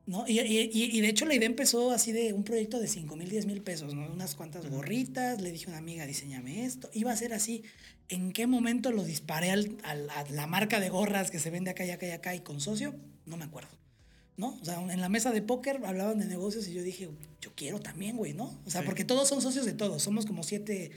¿no? 0.05 0.25
Y, 0.27 0.39
y, 0.41 0.99
de 0.99 1.07
hecho 1.07 1.25
la 1.25 1.33
idea 1.33 1.47
empezó 1.47 1.91
así 1.91 2.11
de 2.11 2.33
un 2.33 2.43
proyecto 2.43 2.81
de 2.81 2.89
5 2.89 3.15
mil, 3.15 3.29
10 3.29 3.45
mil 3.45 3.61
pesos, 3.61 3.93
¿no? 3.93 4.11
Unas 4.11 4.35
cuantas 4.35 4.69
gorritas, 4.69 5.41
le 5.41 5.53
dije 5.53 5.67
a 5.67 5.69
una 5.69 5.77
amiga, 5.77 6.05
diseñame 6.05 6.65
esto. 6.65 6.89
Iba 6.93 7.13
a 7.13 7.15
ser 7.15 7.33
así. 7.33 7.63
¿En 8.09 8.33
qué 8.33 8.47
momento 8.47 8.91
lo 8.91 9.05
disparé 9.05 9.51
al, 9.51 9.77
a 9.85 10.25
la 10.29 10.45
marca 10.45 10.81
de 10.81 10.89
gorras 10.89 11.31
que 11.31 11.39
se 11.39 11.51
vende 11.51 11.71
acá 11.71 11.85
y 11.85 11.91
acá 11.91 12.05
y 12.07 12.11
acá 12.11 12.35
y 12.35 12.41
con 12.41 12.59
socio? 12.59 12.93
No 13.25 13.37
me 13.37 13.45
acuerdo. 13.45 13.69
¿No? 14.35 14.57
O 14.61 14.65
sea, 14.65 14.81
en 14.81 14.99
la 14.99 15.07
mesa 15.07 15.31
de 15.31 15.41
póker 15.41 15.79
hablaban 15.85 16.19
de 16.19 16.25
negocios 16.25 16.67
y 16.67 16.73
yo 16.73 16.83
dije, 16.83 17.07
yo 17.39 17.51
quiero 17.55 17.79
también, 17.79 18.17
güey, 18.17 18.33
¿no? 18.33 18.59
O 18.65 18.69
sea, 18.69 18.83
porque 18.83 19.05
todos 19.05 19.29
son 19.29 19.41
socios 19.41 19.65
de 19.65 19.73
todos. 19.73 20.03
Somos 20.03 20.25
como 20.25 20.43
siete 20.43 20.91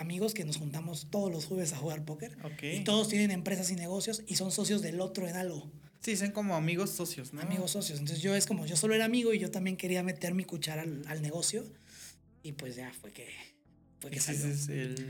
amigos 0.00 0.32
que 0.34 0.44
nos 0.44 0.56
juntamos 0.56 1.08
todos 1.10 1.30
los 1.30 1.44
jueves 1.44 1.72
a 1.72 1.76
jugar 1.76 2.04
póker. 2.04 2.36
Y 2.62 2.80
todos 2.84 3.08
tienen 3.08 3.30
empresas 3.30 3.70
y 3.70 3.76
negocios 3.76 4.22
y 4.26 4.36
son 4.36 4.50
socios 4.50 4.82
del 4.82 5.00
otro 5.00 5.28
en 5.28 5.36
algo. 5.36 5.70
Sí, 6.00 6.16
son 6.16 6.30
como 6.32 6.56
amigos 6.56 6.90
socios, 6.90 7.34
¿no? 7.34 7.42
Amigos 7.42 7.72
socios. 7.72 7.98
Entonces 7.98 8.22
yo 8.22 8.34
es 8.34 8.46
como, 8.46 8.64
yo 8.64 8.76
solo 8.76 8.94
era 8.94 9.04
amigo 9.04 9.34
y 9.34 9.38
yo 9.38 9.50
también 9.50 9.76
quería 9.76 10.02
meter 10.02 10.34
mi 10.34 10.44
cuchara 10.44 10.82
al, 10.82 11.22
negocio. 11.22 11.64
Y 12.42 12.52
pues 12.52 12.74
ya 12.76 12.92
fue 12.92 13.12
que... 13.12 13.28
Fue 14.00 14.10
que 14.10 14.18
salió. 14.18 14.46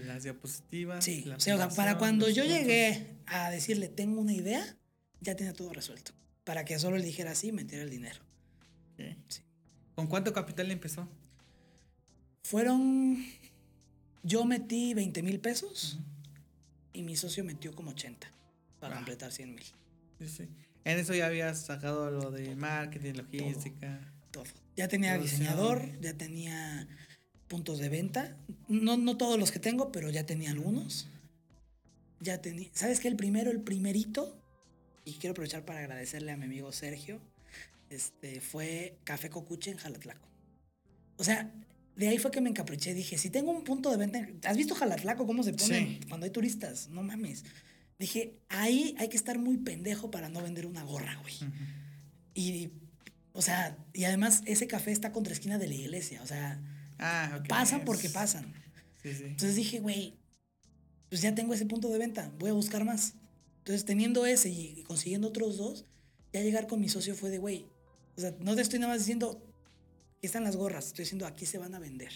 las 0.06 0.24
diapositivas. 0.24 1.04
Sí, 1.04 1.24
o 1.30 1.38
sea, 1.38 1.68
para 1.68 1.96
cuando 1.96 2.28
yo 2.28 2.44
llegué 2.44 3.14
a 3.26 3.50
decirle, 3.50 3.86
tengo 3.86 4.20
una 4.20 4.32
idea, 4.32 4.76
ya 5.20 5.36
tenía 5.36 5.52
todo 5.52 5.72
resuelto. 5.72 6.10
Para 6.42 6.64
que 6.64 6.76
solo 6.80 6.96
él 6.96 7.04
dijera 7.04 7.30
así 7.30 7.48
y 7.48 7.52
metiera 7.52 7.84
el 7.84 7.90
dinero. 7.90 8.18
Sí. 9.28 9.42
¿Con 9.94 10.08
cuánto 10.08 10.32
capital 10.32 10.72
empezó? 10.72 11.08
Fueron 12.42 13.24
yo 14.22 14.44
metí 14.44 14.94
20 14.94 15.22
mil 15.22 15.40
pesos 15.40 15.98
y 16.92 17.02
mi 17.02 17.16
socio 17.16 17.44
metió 17.44 17.74
como 17.74 17.90
80 17.90 18.30
para 18.78 18.96
completar 18.96 19.32
100 19.32 19.54
mil. 19.54 19.64
Sí, 20.18 20.28
sí. 20.28 20.48
En 20.84 20.98
eso 20.98 21.14
ya 21.14 21.26
habías 21.26 21.60
sacado 21.60 22.10
lo 22.10 22.30
de 22.30 22.56
marketing, 22.56 23.14
logística. 23.14 24.00
Todo. 24.30 24.44
Ya 24.76 24.88
tenía 24.88 25.18
diseñador, 25.18 26.00
ya 26.00 26.14
tenía 26.14 26.88
puntos 27.48 27.78
de 27.78 27.88
venta. 27.88 28.36
No, 28.68 28.96
no 28.96 29.16
todos 29.16 29.38
los 29.38 29.50
que 29.50 29.58
tengo, 29.58 29.92
pero 29.92 30.08
ya 30.10 30.24
tenía 30.24 30.50
algunos. 30.50 31.08
Ya 32.20 32.40
tenía. 32.40 32.70
¿Sabes 32.72 33.00
qué? 33.00 33.08
El 33.08 33.16
primero, 33.16 33.50
el 33.50 33.60
primerito, 33.60 34.40
y 35.04 35.14
quiero 35.14 35.32
aprovechar 35.32 35.64
para 35.64 35.80
agradecerle 35.80 36.32
a 36.32 36.36
mi 36.36 36.44
amigo 36.44 36.72
Sergio, 36.72 37.20
este, 37.90 38.40
fue 38.40 38.96
Café 39.04 39.28
Cocuche 39.30 39.70
en 39.70 39.78
Jalatlaco. 39.78 40.28
O 41.18 41.24
sea, 41.24 41.52
de 42.00 42.08
ahí 42.08 42.16
fue 42.16 42.30
que 42.30 42.40
me 42.40 42.48
encapriché. 42.48 42.94
Dije, 42.94 43.18
si 43.18 43.28
tengo 43.28 43.50
un 43.50 43.62
punto 43.62 43.90
de 43.90 43.98
venta. 43.98 44.26
¿Has 44.48 44.56
visto 44.56 44.74
Jalatlaco 44.74 45.26
cómo 45.26 45.42
se 45.42 45.52
pone 45.52 46.00
cuando 46.08 46.24
hay 46.24 46.30
turistas? 46.30 46.88
No 46.88 47.02
mames. 47.02 47.44
Dije, 47.98 48.38
ahí 48.48 48.94
hay 48.98 49.10
que 49.10 49.18
estar 49.18 49.38
muy 49.38 49.58
pendejo 49.58 50.10
para 50.10 50.30
no 50.30 50.40
vender 50.40 50.64
una 50.64 50.82
gorra, 50.82 51.20
güey. 51.20 51.34
Y, 52.32 52.70
o 53.34 53.42
sea, 53.42 53.76
y 53.92 54.04
además 54.04 54.40
ese 54.46 54.66
café 54.66 54.92
está 54.92 55.12
contra 55.12 55.34
esquina 55.34 55.58
de 55.58 55.68
la 55.68 55.74
iglesia. 55.74 56.22
O 56.22 56.26
sea, 56.26 56.58
ah, 56.98 57.42
pasan 57.46 57.84
porque 57.84 58.08
pasan. 58.08 58.50
Entonces 59.04 59.56
dije, 59.56 59.80
güey, 59.80 60.16
pues 61.10 61.20
ya 61.20 61.34
tengo 61.34 61.52
ese 61.52 61.66
punto 61.66 61.90
de 61.90 61.98
venta. 61.98 62.32
Voy 62.38 62.48
a 62.48 62.54
buscar 62.54 62.82
más. 62.86 63.12
Entonces, 63.58 63.84
teniendo 63.84 64.24
ese 64.24 64.48
y 64.48 64.84
consiguiendo 64.84 65.28
otros 65.28 65.58
dos, 65.58 65.84
ya 66.32 66.40
llegar 66.40 66.66
con 66.66 66.80
mi 66.80 66.88
socio 66.88 67.14
fue 67.14 67.28
de, 67.28 67.36
güey, 67.36 67.66
o 68.16 68.22
sea, 68.22 68.34
no 68.40 68.56
te 68.56 68.62
estoy 68.62 68.78
nada 68.78 68.94
más 68.94 69.02
diciendo, 69.02 69.46
aquí 70.20 70.26
están 70.26 70.44
las 70.44 70.56
gorras, 70.56 70.88
estoy 70.88 71.04
diciendo, 71.04 71.26
aquí 71.26 71.46
se 71.46 71.56
van 71.56 71.74
a 71.74 71.78
vender. 71.78 72.12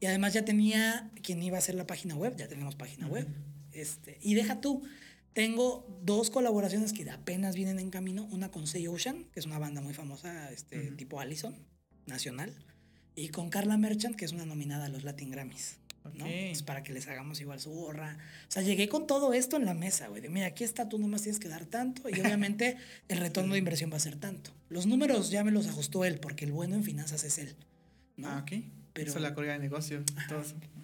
Y 0.00 0.06
además 0.06 0.32
ya 0.32 0.42
tenía 0.42 1.10
quien 1.22 1.42
iba 1.42 1.56
a 1.56 1.58
hacer 1.58 1.74
la 1.74 1.86
página 1.86 2.14
web, 2.14 2.34
ya 2.34 2.48
tenemos 2.48 2.76
página 2.76 3.06
web. 3.08 3.28
Este, 3.72 4.16
y 4.22 4.32
deja 4.32 4.62
tú, 4.62 4.82
tengo 5.34 5.86
dos 6.02 6.30
colaboraciones 6.30 6.94
que 6.94 7.10
apenas 7.10 7.54
vienen 7.54 7.78
en 7.78 7.90
camino, 7.90 8.26
una 8.32 8.50
con 8.50 8.66
Say 8.66 8.86
Ocean, 8.86 9.24
que 9.34 9.40
es 9.40 9.44
una 9.44 9.58
banda 9.58 9.82
muy 9.82 9.92
famosa, 9.92 10.50
este, 10.50 10.92
tipo 10.92 11.20
Allison, 11.20 11.54
nacional, 12.06 12.54
y 13.14 13.28
con 13.28 13.50
Carla 13.50 13.76
Merchant, 13.76 14.16
que 14.16 14.24
es 14.24 14.32
una 14.32 14.46
nominada 14.46 14.86
a 14.86 14.88
los 14.88 15.04
Latin 15.04 15.30
Grammys. 15.30 15.76
¿No? 16.14 16.26
para 16.64 16.82
que 16.82 16.92
les 16.92 17.06
hagamos 17.08 17.40
igual 17.40 17.60
su 17.60 17.70
gorra. 17.70 18.18
O 18.48 18.50
sea, 18.50 18.62
llegué 18.62 18.88
con 18.88 19.06
todo 19.06 19.34
esto 19.34 19.56
en 19.56 19.64
la 19.64 19.74
mesa, 19.74 20.08
güey. 20.08 20.20
De, 20.20 20.28
mira, 20.28 20.46
aquí 20.46 20.64
está, 20.64 20.88
tú 20.88 20.98
nomás 20.98 21.22
tienes 21.22 21.38
que 21.38 21.48
dar 21.48 21.66
tanto 21.66 22.08
y 22.08 22.12
obviamente 22.20 22.76
el 23.08 23.18
retorno 23.18 23.52
de 23.54 23.58
inversión 23.58 23.90
va 23.92 23.96
a 23.96 24.00
ser 24.00 24.16
tanto. 24.16 24.52
Los 24.68 24.86
números 24.86 25.30
ya 25.30 25.44
me 25.44 25.50
los 25.50 25.66
ajustó 25.68 26.04
él 26.04 26.18
porque 26.18 26.44
el 26.44 26.52
bueno 26.52 26.74
en 26.74 26.84
finanzas 26.84 27.24
es 27.24 27.38
él. 27.38 27.54
¿no? 28.16 28.28
Ah, 28.28 28.38
ok. 28.42 28.62
Pero... 28.92 29.10
Eso 29.10 29.20
la 29.20 29.34
correa 29.34 29.54
de 29.54 29.60
negocio. 29.60 30.02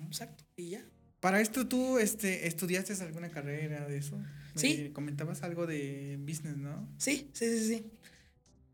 Exacto. 0.06 0.44
Y 0.56 0.70
ya. 0.70 0.84
Para 1.20 1.40
esto 1.40 1.66
tú 1.66 1.98
este, 1.98 2.46
estudiaste 2.46 2.94
alguna 3.02 3.28
carrera 3.28 3.86
de 3.86 3.98
eso. 3.98 4.16
Sí. 4.54 4.90
comentabas 4.92 5.42
algo 5.42 5.66
de 5.66 6.16
business, 6.20 6.56
¿no? 6.56 6.88
Sí, 6.96 7.30
sí, 7.32 7.58
sí, 7.58 7.68
sí. 7.68 7.86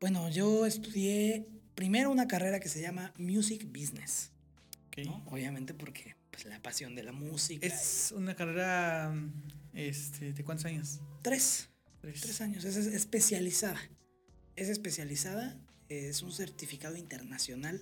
Bueno, 0.01 0.29
yo 0.31 0.67
estudié 0.67 1.47
primero 1.75 2.11
una 2.11 2.29
carrera 2.29 2.61
que 2.61 2.69
se 2.69 2.81
llama 2.81 3.13
Music 3.19 3.67
Business. 3.67 4.31
Okay. 4.89 5.11
Obviamente 5.27 5.75
porque 5.75 6.14
pues, 6.35 6.47
la 6.47 6.63
pasión 6.63 6.95
de 6.95 7.03
la 7.03 7.13
música. 7.13 7.67
Es 7.67 8.13
una 8.17 8.35
carrera 8.35 9.15
este, 9.73 10.33
de 10.33 10.45
cuántos 10.45 10.67
años? 10.67 11.01
Tres. 11.23 11.69
Tres, 12.01 12.41
años. 12.41 12.65
Es, 12.65 12.77
especializada. 12.77 13.81
Es 14.57 14.69
especializada. 14.69 15.59
Es 15.89 16.23
un 16.23 16.33
certificado 16.33 16.97
internacional. 16.97 17.81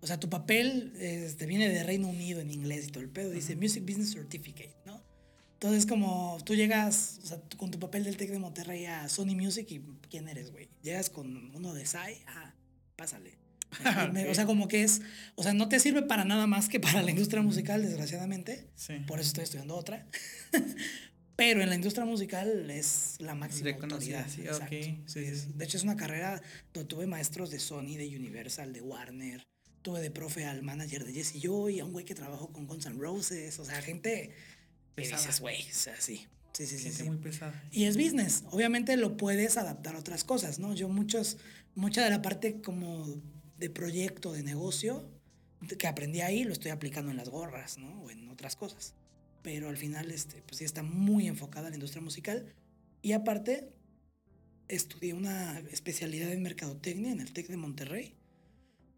O 0.00 0.06
sea, 0.06 0.18
tu 0.18 0.28
papel 0.28 0.92
este, 0.98 1.46
viene 1.46 1.68
de 1.68 1.82
Reino 1.82 2.08
Unido 2.08 2.40
en 2.40 2.50
inglés 2.50 2.88
y 2.88 2.90
todo 2.90 3.02
el 3.02 3.10
pedo. 3.10 3.30
Dice 3.30 3.56
Music 3.56 3.84
Business 3.84 4.12
Certificate, 4.12 4.76
¿no? 4.84 5.02
Entonces, 5.54 5.86
como 5.86 6.38
tú 6.44 6.56
llegas 6.56 7.20
o 7.22 7.26
sea, 7.26 7.40
con 7.56 7.70
tu 7.70 7.78
papel 7.78 8.02
del 8.02 8.16
Tec 8.16 8.30
de 8.30 8.40
Monterrey 8.40 8.84
a 8.86 9.08
Sony 9.08 9.36
Music 9.36 9.70
y 9.70 9.80
¿quién 10.10 10.28
eres, 10.28 10.50
güey? 10.50 10.68
Llegas 10.82 11.08
con 11.08 11.54
uno 11.54 11.72
de 11.72 11.86
SAI, 11.86 12.20
ah, 12.26 12.52
pásale. 12.96 13.41
O 14.30 14.34
sea, 14.34 14.46
como 14.46 14.68
que 14.68 14.82
es, 14.82 15.02
o 15.34 15.42
sea, 15.42 15.54
no 15.54 15.68
te 15.68 15.80
sirve 15.80 16.02
para 16.02 16.24
nada 16.24 16.46
más 16.46 16.68
que 16.68 16.80
para 16.80 17.02
la 17.02 17.10
industria 17.10 17.42
musical, 17.42 17.82
desgraciadamente. 17.82 18.68
Por 19.06 19.20
eso 19.20 19.28
estoy 19.28 19.44
estudiando 19.44 19.76
otra. 19.76 20.06
Pero 21.36 21.62
en 21.62 21.70
la 21.70 21.74
industria 21.74 22.04
musical 22.04 22.70
es 22.70 23.16
la 23.18 23.34
máxima 23.34 23.70
autoridad. 23.70 24.26
Sí, 24.28 24.42
de 24.42 25.64
hecho, 25.64 25.76
es 25.76 25.82
una 25.82 25.96
carrera 25.96 26.40
donde 26.72 26.88
tuve 26.88 27.06
maestros 27.06 27.50
de 27.50 27.58
Sony, 27.58 27.96
de 27.96 28.14
Universal, 28.16 28.72
de 28.72 28.80
Warner. 28.80 29.42
Tuve 29.80 30.00
de 30.00 30.10
profe 30.10 30.44
al 30.44 30.62
manager 30.62 31.04
de 31.04 31.12
Jesse 31.12 31.40
Joy, 31.40 31.80
a 31.80 31.84
un 31.84 31.92
güey 31.92 32.04
que 32.04 32.14
trabajó 32.14 32.52
con 32.52 32.66
Guns 32.66 32.86
N' 32.86 32.98
Roses. 32.98 33.58
O 33.58 33.64
sea, 33.64 33.80
gente 33.82 34.30
que 34.94 35.02
dices, 35.02 35.40
güey, 35.40 35.62
o 35.62 35.74
sea, 35.74 36.00
sí. 36.00 36.26
Sí, 36.52 36.66
sí, 36.66 36.78
sí. 36.78 37.02
muy 37.04 37.16
pesada. 37.16 37.60
Y 37.72 37.84
es 37.84 37.96
business. 37.96 38.44
Obviamente 38.50 38.96
lo 38.98 39.16
puedes 39.16 39.56
adaptar 39.56 39.96
a 39.96 39.98
otras 39.98 40.22
cosas, 40.22 40.58
¿no? 40.58 40.74
Yo 40.74 40.88
muchos, 40.88 41.38
mucha 41.74 42.04
de 42.04 42.10
la 42.10 42.20
parte 42.20 42.60
como 42.60 43.06
de 43.62 43.70
proyecto, 43.70 44.32
de 44.32 44.42
negocio, 44.42 45.08
que 45.78 45.86
aprendí 45.86 46.20
ahí, 46.20 46.42
lo 46.42 46.52
estoy 46.52 46.72
aplicando 46.72 47.12
en 47.12 47.16
las 47.16 47.28
gorras, 47.28 47.78
¿no? 47.78 48.02
O 48.02 48.10
en 48.10 48.28
otras 48.28 48.56
cosas. 48.56 48.94
Pero 49.40 49.68
al 49.68 49.76
final, 49.76 50.10
este, 50.10 50.42
pues 50.42 50.56
sí 50.58 50.64
está 50.64 50.82
muy 50.82 51.28
enfocada 51.28 51.68
en 51.68 51.70
la 51.70 51.76
industria 51.76 52.02
musical. 52.02 52.52
Y 53.02 53.12
aparte, 53.12 53.72
estudié 54.66 55.14
una 55.14 55.60
especialidad 55.70 56.32
en 56.32 56.42
mercadotecnia 56.42 57.12
en 57.12 57.20
el 57.20 57.32
TEC 57.32 57.46
de 57.46 57.56
Monterrey. 57.56 58.16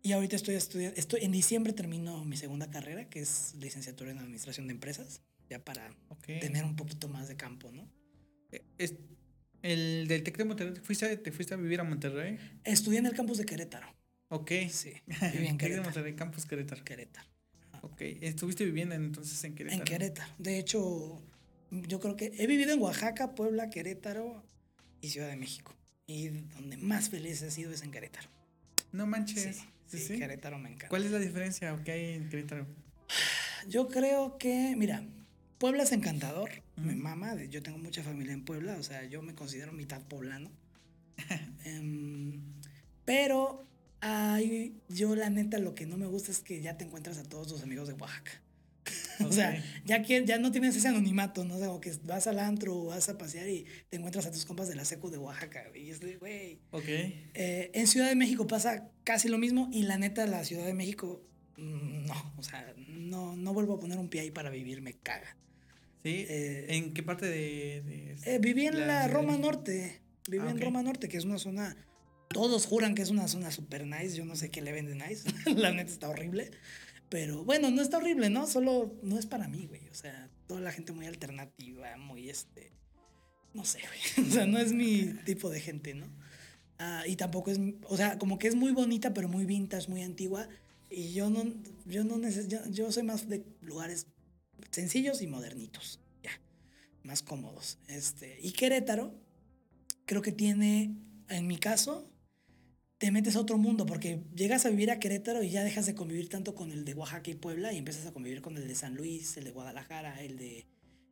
Y 0.03 0.13
ahorita 0.13 0.35
estoy 0.37 0.55
estudiando, 0.55 0.99
estoy, 0.99 1.25
en 1.25 1.33
diciembre 1.33 1.75
termino 1.75 2.25
mi 2.25 2.39
segunda 2.39 2.71
carrera, 2.71 3.11
que 3.11 3.21
es 3.21 3.55
licenciatura 3.61 4.13
en 4.13 4.19
administración 4.19 4.67
de 4.67 4.73
empresas, 4.73 5.21
ya 5.51 5.63
para 5.63 5.95
tener 6.41 6.65
un 6.65 6.77
poquito 6.77 7.09
más 7.09 7.29
de 7.29 7.37
campo, 7.37 7.71
¿no? 7.71 7.87
Eh, 8.51 8.65
es, 8.79 8.95
el 9.61 10.07
del 10.09 10.23
TEC 10.23 10.39
de 10.39 10.45
Monterrey, 10.45 10.73
¿te 10.73 10.81
fuiste, 10.81 11.17
¿te 11.19 11.33
fuiste 11.33 11.53
a 11.53 11.59
vivir 11.59 11.81
a 11.81 11.85
Monterrey? 11.85 12.39
Estudié 12.65 13.01
en 13.01 13.07
el 13.07 13.15
campus 13.15 13.37
de 13.37 13.45
Querétaro. 13.45 14.04
Ok. 14.29 14.53
Sí. 14.71 14.93
Viví 15.33 15.47
en 15.47 15.59
Querétaro. 15.59 16.17
Campus 16.17 16.47
Querétaro. 16.47 16.85
Querétaro. 16.85 17.29
Ok. 17.83 18.01
¿Estuviste 18.01 18.65
viviendo 18.65 18.95
entonces 18.95 19.43
en 19.45 19.55
Querétaro? 19.55 19.83
En 19.83 19.85
Querétaro. 19.85 20.33
De 20.39 20.59
hecho, 20.59 21.23
yo 21.71 22.01
creo 22.01 22.17
que 22.17 22.33
he 22.39 22.47
vivido 22.47 22.73
en 22.73 22.81
Oaxaca, 22.81 23.35
Puebla, 23.35 23.71
Querétaro 23.71 24.43
y 25.01 25.11
Ciudad 25.11 25.29
de 25.29 25.37
México. 25.37 25.75
Y 26.07 26.29
donde 26.29 26.77
más 26.77 27.11
feliz 27.11 27.43
he 27.43 27.51
sido 27.51 27.73
es 27.73 27.83
en 27.83 27.91
Querétaro. 27.91 28.29
No 28.93 29.07
manches. 29.07 29.63
Sí, 29.87 29.99
sí, 29.99 30.19
Querétaro 30.19 30.59
me 30.59 30.69
encanta. 30.69 30.89
¿Cuál 30.89 31.05
es 31.05 31.11
la 31.11 31.19
diferencia 31.19 31.79
que 31.85 31.93
hay 31.93 32.15
en 32.15 32.29
Querétaro? 32.29 32.67
Yo 33.69 33.89
creo 33.89 34.39
que, 34.39 34.75
mira, 34.77 35.05
Puebla 35.59 35.85
es 35.85 35.93
encantador. 35.93 36.51
Me 36.77 36.95
mama. 36.95 37.35
Yo 37.45 37.63
tengo 37.63 37.79
mucha 37.79 38.03
familia 38.03 38.33
en 38.33 38.45
Puebla. 38.45 38.77
O 38.79 38.83
sea, 38.83 39.05
yo 39.05 39.23
me 39.23 39.35
considero 39.35 39.73
mitad 39.73 40.03
poblano. 40.03 40.51
Em, 41.65 42.41
pero 43.05 43.67
Ay, 44.07 44.75
yo 44.91 45.17
la 45.17 45.31
neta 45.31 45.59
lo 45.59 45.75
que 45.75 45.87
no 45.87 45.97
me 45.97 46.05
gusta 46.05 46.31
es 46.31 46.41
que 46.41 46.61
ya 46.61 46.77
te 46.77 46.85
encuentras 46.85 47.17
a 47.17 47.23
todos 47.23 47.49
tus 47.49 47.63
amigos 47.63 47.89
de 47.89 47.95
Oaxaca. 47.95 48.33
o 49.27 49.33
sea, 49.33 49.65
ya, 49.87 50.03
ya 50.03 50.39
no 50.39 50.53
tienes 50.53 50.77
ese 50.77 50.89
anonimato, 50.89 51.43
¿no? 51.47 51.57
O 51.73 51.81
que 51.81 51.91
vas 52.03 52.27
al 52.27 52.39
antro 52.39 52.77
o 52.77 52.85
vas 52.85 53.09
a 53.09 53.17
pasear 53.17 53.49
y 53.49 53.65
te 53.89 53.97
encuentras 53.97 54.27
a 54.27 54.31
tus 54.31 54.45
compas 54.45 54.69
de 54.69 54.75
la 54.75 54.85
seco 54.85 55.09
de 55.09 55.17
Oaxaca. 55.17 55.65
Y 55.75 55.89
es 55.89 56.01
de, 56.01 56.17
güey. 56.17 56.59
Ok. 56.73 56.85
Eh, 56.87 57.71
en 57.73 57.87
Ciudad 57.87 58.11
de 58.11 58.15
México 58.15 58.47
pasa 58.47 58.91
casi 59.05 59.31
lo 59.31 59.39
mismo 59.39 59.71
y 59.73 59.85
la 59.85 59.97
neta, 59.97 60.27
la 60.27 60.45
Ciudad 60.45 60.67
de 60.67 60.75
México, 60.75 61.23
mm, 61.57 62.05
no. 62.05 62.35
O 62.37 62.43
sea, 62.43 62.75
no, 62.87 63.37
no 63.37 63.55
vuelvo 63.55 63.77
a 63.77 63.81
poner 63.81 63.97
un 63.97 64.11
pie 64.11 64.21
ahí 64.21 64.31
para 64.31 64.51
vivir, 64.51 64.83
me 64.83 64.93
caga. 64.93 65.35
¿Sí? 66.03 66.27
Eh, 66.29 66.67
¿En 66.69 66.93
qué 66.93 67.03
parte 67.03 67.25
de...? 67.25 68.17
Eh, 68.27 68.39
viví 68.39 68.67
en 68.67 68.87
la, 68.87 69.09
Roma 69.09 69.39
Norte. 69.39 70.03
Viví 70.29 70.45
ah, 70.47 70.51
en 70.51 70.61
Roma 70.61 70.83
Norte, 70.83 71.09
que 71.09 71.17
es 71.17 71.25
una 71.25 71.39
zona 71.39 71.75
todos 72.35 72.67
juran 72.67 72.97
que 72.97 73.03
es 73.03 73.11
una 73.11 73.29
zona 73.29 73.53
super 73.53 73.87
nice. 73.87 74.17
Yo 74.17 74.25
no 74.25 74.35
sé 74.35 74.51
qué 74.51 74.61
le 74.61 74.73
venden 74.73 74.99
nice. 74.99 75.23
la 75.57 75.71
neta 75.71 75.91
está 75.91 76.09
horrible. 76.09 76.51
Pero 77.09 77.45
bueno, 77.45 77.71
no 77.71 77.81
está 77.81 77.99
horrible, 77.99 78.29
¿no? 78.29 78.49
Solo 78.49 78.99
no 79.03 79.19
es 79.19 79.25
para 79.25 79.47
mí, 79.47 79.67
güey. 79.67 79.89
O 79.89 79.95
sea, 79.95 80.29
toda 80.49 80.61
la 80.61 80.73
gente 80.73 80.93
muy 80.93 81.07
alternativa, 81.07 81.97
muy 81.97 82.29
este. 82.29 82.73
No 83.55 83.65
sé, 83.65 83.79
güey. 83.87 84.29
O 84.29 84.33
sea, 84.33 84.47
no 84.47 84.59
es 84.59 84.73
mi 84.73 85.15
tipo 85.25 85.49
de 85.49 85.61
gente, 85.61 85.95
¿no? 85.95 86.09
Ah, 86.79 87.05
y 87.07 87.15
tampoco 87.15 87.53
es. 87.53 87.61
O 87.85 87.97
sea, 87.97 88.19
como 88.19 88.37
que 88.37 88.49
es 88.49 88.57
muy 88.57 88.73
bonita, 88.73 89.15
pero 89.15 89.29
muy 89.29 89.45
vintage, 89.45 89.89
muy 89.89 90.03
antigua. 90.03 90.49
Y 90.91 91.13
yo 91.13 91.31
no. 91.31 91.45
Yo 91.87 92.03
no 92.03 92.19
necesito. 92.19 92.69
Yo, 92.69 92.91
soy 92.91 93.05
más 93.05 93.29
de 93.29 93.45
lugares 93.61 94.09
sencillos 94.73 95.23
y 95.23 95.29
modernitos, 95.29 96.01
ya, 96.21 96.33
más 97.05 97.23
cómodos. 97.23 97.79
Este, 97.87 98.41
y 98.43 98.51
Querétaro, 98.51 99.15
creo 100.05 100.21
que 100.21 100.33
tiene, 100.33 100.97
en 101.29 101.47
mi 101.47 101.59
caso, 101.59 102.11
te 102.99 103.11
metes 103.11 103.37
a 103.37 103.41
otro 103.41 103.59
mundo 103.59 103.87
porque 103.87 104.23
llegas 104.35 104.67
a 104.67 104.71
vivir 104.71 104.91
a 104.91 104.99
Querétaro 104.99 105.43
y 105.43 105.51
ya 105.51 105.65
dejas 105.65 105.87
de 105.87 105.95
convivir 105.95 106.29
tanto 106.29 106.55
con 106.55 106.73
el 106.73 106.85
de 106.85 106.95
Oaxaca 106.95 107.31
y 107.31 107.35
Puebla 107.35 107.73
y 107.73 107.79
empiezas 107.79 108.07
a 108.07 108.13
convivir 108.13 108.41
con 108.41 108.57
el 108.57 108.67
de 108.67 108.75
San 108.75 108.95
Luis, 108.95 109.37
el 109.37 109.45
de 109.45 109.51
Guadalajara, 109.51 110.23
el 110.23 110.39
de, 110.39 110.67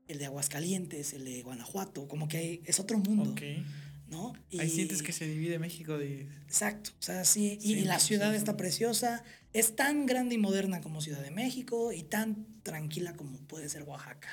el 0.09 0.18
de 0.18 0.27
Aguascalientes, 0.27 1.12
el 1.12 1.25
de 1.25 1.42
Guanajuato, 1.42 2.09
como 2.09 2.29
que 2.29 2.62
es 2.64 2.81
otro 2.81 2.99
mundo. 2.99 3.35
¿no? 4.09 4.35
Ahí 4.59 4.68
sientes 4.68 5.03
que 5.03 5.12
se 5.12 5.27
divide 5.27 5.59
México 5.59 5.97
de... 5.97 6.29
Exacto, 6.45 6.90
o 6.99 7.03
sea, 7.03 7.25
sí, 7.25 7.59
y, 7.62 7.81
la 7.85 7.99
ciudad 7.99 8.35
está 8.35 8.59
preciosa, 8.59 9.25
es 9.55 9.75
tan 9.75 10.05
grande 10.05 10.35
y 10.35 10.38
moderna 10.38 10.83
como 10.83 11.01
Ciudad 11.01 11.23
de 11.23 11.31
México 11.31 11.92
y 11.92 12.03
tan 12.03 12.47
tranquila 12.62 13.14
como 13.14 13.38
puede 13.47 13.71
ser 13.71 13.85
Oaxaca, 13.85 14.29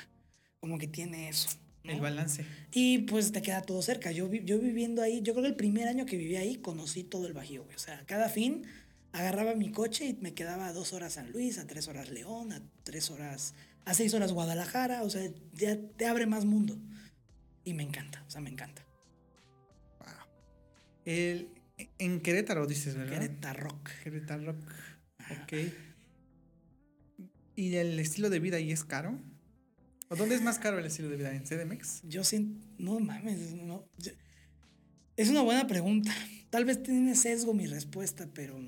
como 0.60 0.76
que 0.76 0.86
tiene 0.86 1.30
eso. 1.30 1.48
El 1.84 2.00
balance. 2.00 2.44
Y 2.72 2.98
pues 2.98 3.32
te 3.32 3.42
queda 3.42 3.62
todo 3.62 3.80
cerca. 3.82 4.12
Yo, 4.12 4.30
yo 4.32 4.58
viviendo 4.58 5.02
ahí, 5.02 5.22
yo 5.22 5.32
creo 5.32 5.44
que 5.44 5.50
el 5.50 5.56
primer 5.56 5.88
año 5.88 6.06
que 6.06 6.16
viví 6.16 6.36
ahí 6.36 6.56
conocí 6.56 7.04
todo 7.04 7.26
el 7.26 7.32
Bajío, 7.32 7.66
O 7.74 7.78
sea, 7.78 8.04
cada 8.06 8.28
fin 8.28 8.66
agarraba 9.12 9.54
mi 9.54 9.72
coche 9.72 10.06
y 10.06 10.14
me 10.14 10.34
quedaba 10.34 10.68
a 10.68 10.72
dos 10.72 10.92
horas 10.92 11.14
San 11.14 11.32
Luis, 11.32 11.58
a 11.58 11.66
tres 11.66 11.88
horas 11.88 12.10
León, 12.10 12.52
a 12.52 12.62
tres 12.84 13.10
horas, 13.10 13.54
a 13.84 13.94
seis 13.94 14.12
horas 14.14 14.32
Guadalajara. 14.32 15.02
O 15.02 15.10
sea, 15.10 15.22
ya 15.54 15.78
te 15.96 16.06
abre 16.06 16.26
más 16.26 16.44
mundo. 16.44 16.78
Y 17.64 17.74
me 17.74 17.82
encanta, 17.82 18.22
o 18.26 18.30
sea, 18.30 18.40
me 18.40 18.50
encanta. 18.50 18.84
Wow. 19.98 20.08
El, 21.04 21.48
en 21.98 22.20
Querétaro 22.20 22.66
dices, 22.66 22.94
¿verdad? 22.94 23.14
Querétaro. 23.14 23.80
Querétaro. 24.04 24.56
Ok. 25.42 25.52
¿Y 27.56 27.74
el 27.74 27.98
estilo 27.98 28.30
de 28.30 28.38
vida 28.38 28.56
ahí 28.56 28.72
es 28.72 28.84
caro? 28.84 29.18
¿O 30.12 30.16
dónde 30.16 30.34
es 30.34 30.42
más 30.42 30.58
caro 30.58 30.80
el 30.80 30.86
estilo 30.86 31.08
de 31.08 31.16
vida? 31.16 31.32
¿En 31.32 31.44
CDMX? 31.44 32.02
Yo 32.02 32.24
siento. 32.24 32.66
No 32.78 32.98
mames, 32.98 33.54
no. 33.54 33.88
es 35.16 35.28
una 35.28 35.42
buena 35.42 35.68
pregunta. 35.68 36.12
Tal 36.50 36.64
vez 36.64 36.82
tiene 36.82 37.14
sesgo 37.14 37.54
mi 37.54 37.68
respuesta, 37.68 38.28
pero 38.34 38.58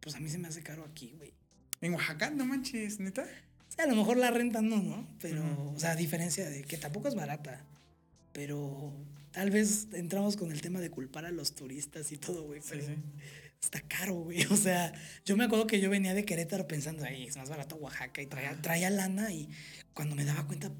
pues 0.00 0.16
a 0.16 0.20
mí 0.20 0.28
se 0.28 0.38
me 0.38 0.48
hace 0.48 0.64
caro 0.64 0.84
aquí, 0.84 1.14
güey. 1.16 1.32
¿En 1.80 1.94
Oaxaca? 1.94 2.30
No 2.30 2.44
manches, 2.44 2.98
neta. 2.98 3.22
O 3.22 3.72
sea, 3.72 3.84
a 3.84 3.86
lo 3.88 3.94
mejor 3.94 4.16
la 4.16 4.32
renta 4.32 4.62
no, 4.62 4.82
¿no? 4.82 5.06
Pero, 5.20 5.44
o 5.72 5.78
sea, 5.78 5.92
a 5.92 5.96
diferencia 5.96 6.50
de 6.50 6.62
que 6.62 6.76
tampoco 6.76 7.06
es 7.06 7.14
barata. 7.14 7.64
Pero 8.32 8.92
tal 9.30 9.50
vez 9.50 9.86
entramos 9.92 10.36
con 10.36 10.50
el 10.50 10.60
tema 10.60 10.80
de 10.80 10.90
culpar 10.90 11.24
a 11.24 11.30
los 11.30 11.54
turistas 11.54 12.10
y 12.10 12.16
todo, 12.16 12.42
güey. 12.42 12.60
Pero 12.68 12.84
está 13.60 13.80
caro, 13.80 14.14
güey. 14.14 14.42
O 14.50 14.56
sea, 14.56 14.92
yo 15.24 15.36
me 15.36 15.44
acuerdo 15.44 15.68
que 15.68 15.80
yo 15.80 15.88
venía 15.88 16.14
de 16.14 16.24
Querétaro 16.24 16.66
pensando, 16.66 17.04
ahí 17.04 17.28
es 17.28 17.36
más 17.36 17.48
barato 17.48 17.76
Oaxaca 17.76 18.20
y 18.20 18.26
traía, 18.26 18.60
traía 18.60 18.90
lana 18.90 19.32
y 19.32 19.48
cuando 19.94 20.16
me 20.16 20.24
daba 20.24 20.46
cuenta, 20.46 20.70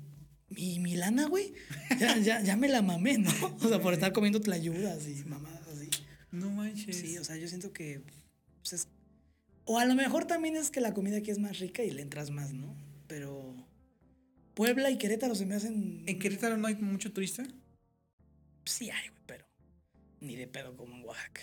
mi, 0.50 0.78
mi 0.78 0.96
lana, 0.96 1.26
güey, 1.26 1.54
ya, 1.98 2.16
ya, 2.18 2.42
ya, 2.42 2.56
me 2.56 2.68
la 2.68 2.82
mamé, 2.82 3.18
¿no? 3.18 3.30
O 3.62 3.68
sea, 3.68 3.80
por 3.80 3.94
estar 3.94 4.12
comiendo 4.12 4.40
tlayudas 4.40 5.06
y 5.08 5.24
mamadas 5.24 5.66
así. 5.68 5.88
No 6.30 6.50
manches. 6.50 6.96
Sí, 6.96 7.16
o 7.18 7.24
sea, 7.24 7.36
yo 7.36 7.48
siento 7.48 7.72
que. 7.72 8.02
Pues 8.60 8.72
es, 8.72 8.88
o 9.64 9.78
a 9.78 9.84
lo 9.84 9.94
mejor 9.94 10.26
también 10.26 10.56
es 10.56 10.70
que 10.70 10.80
la 10.80 10.92
comida 10.92 11.18
aquí 11.18 11.30
es 11.30 11.38
más 11.38 11.58
rica 11.58 11.82
y 11.82 11.90
le 11.90 12.02
entras 12.02 12.30
más, 12.30 12.52
¿no? 12.52 12.76
Pero. 13.06 13.54
Puebla 14.54 14.90
y 14.90 14.98
Querétaro 14.98 15.34
se 15.34 15.46
me 15.46 15.54
hacen. 15.54 16.04
¿En 16.06 16.18
Querétaro 16.18 16.56
no 16.56 16.66
hay 16.66 16.76
mucho 16.76 17.12
turista? 17.12 17.44
Sí 18.64 18.90
hay, 18.90 19.08
güey, 19.08 19.22
pero. 19.26 19.46
Ni 20.20 20.36
de 20.36 20.46
pedo 20.46 20.76
como 20.76 20.96
en 20.96 21.04
Oaxaca. 21.04 21.42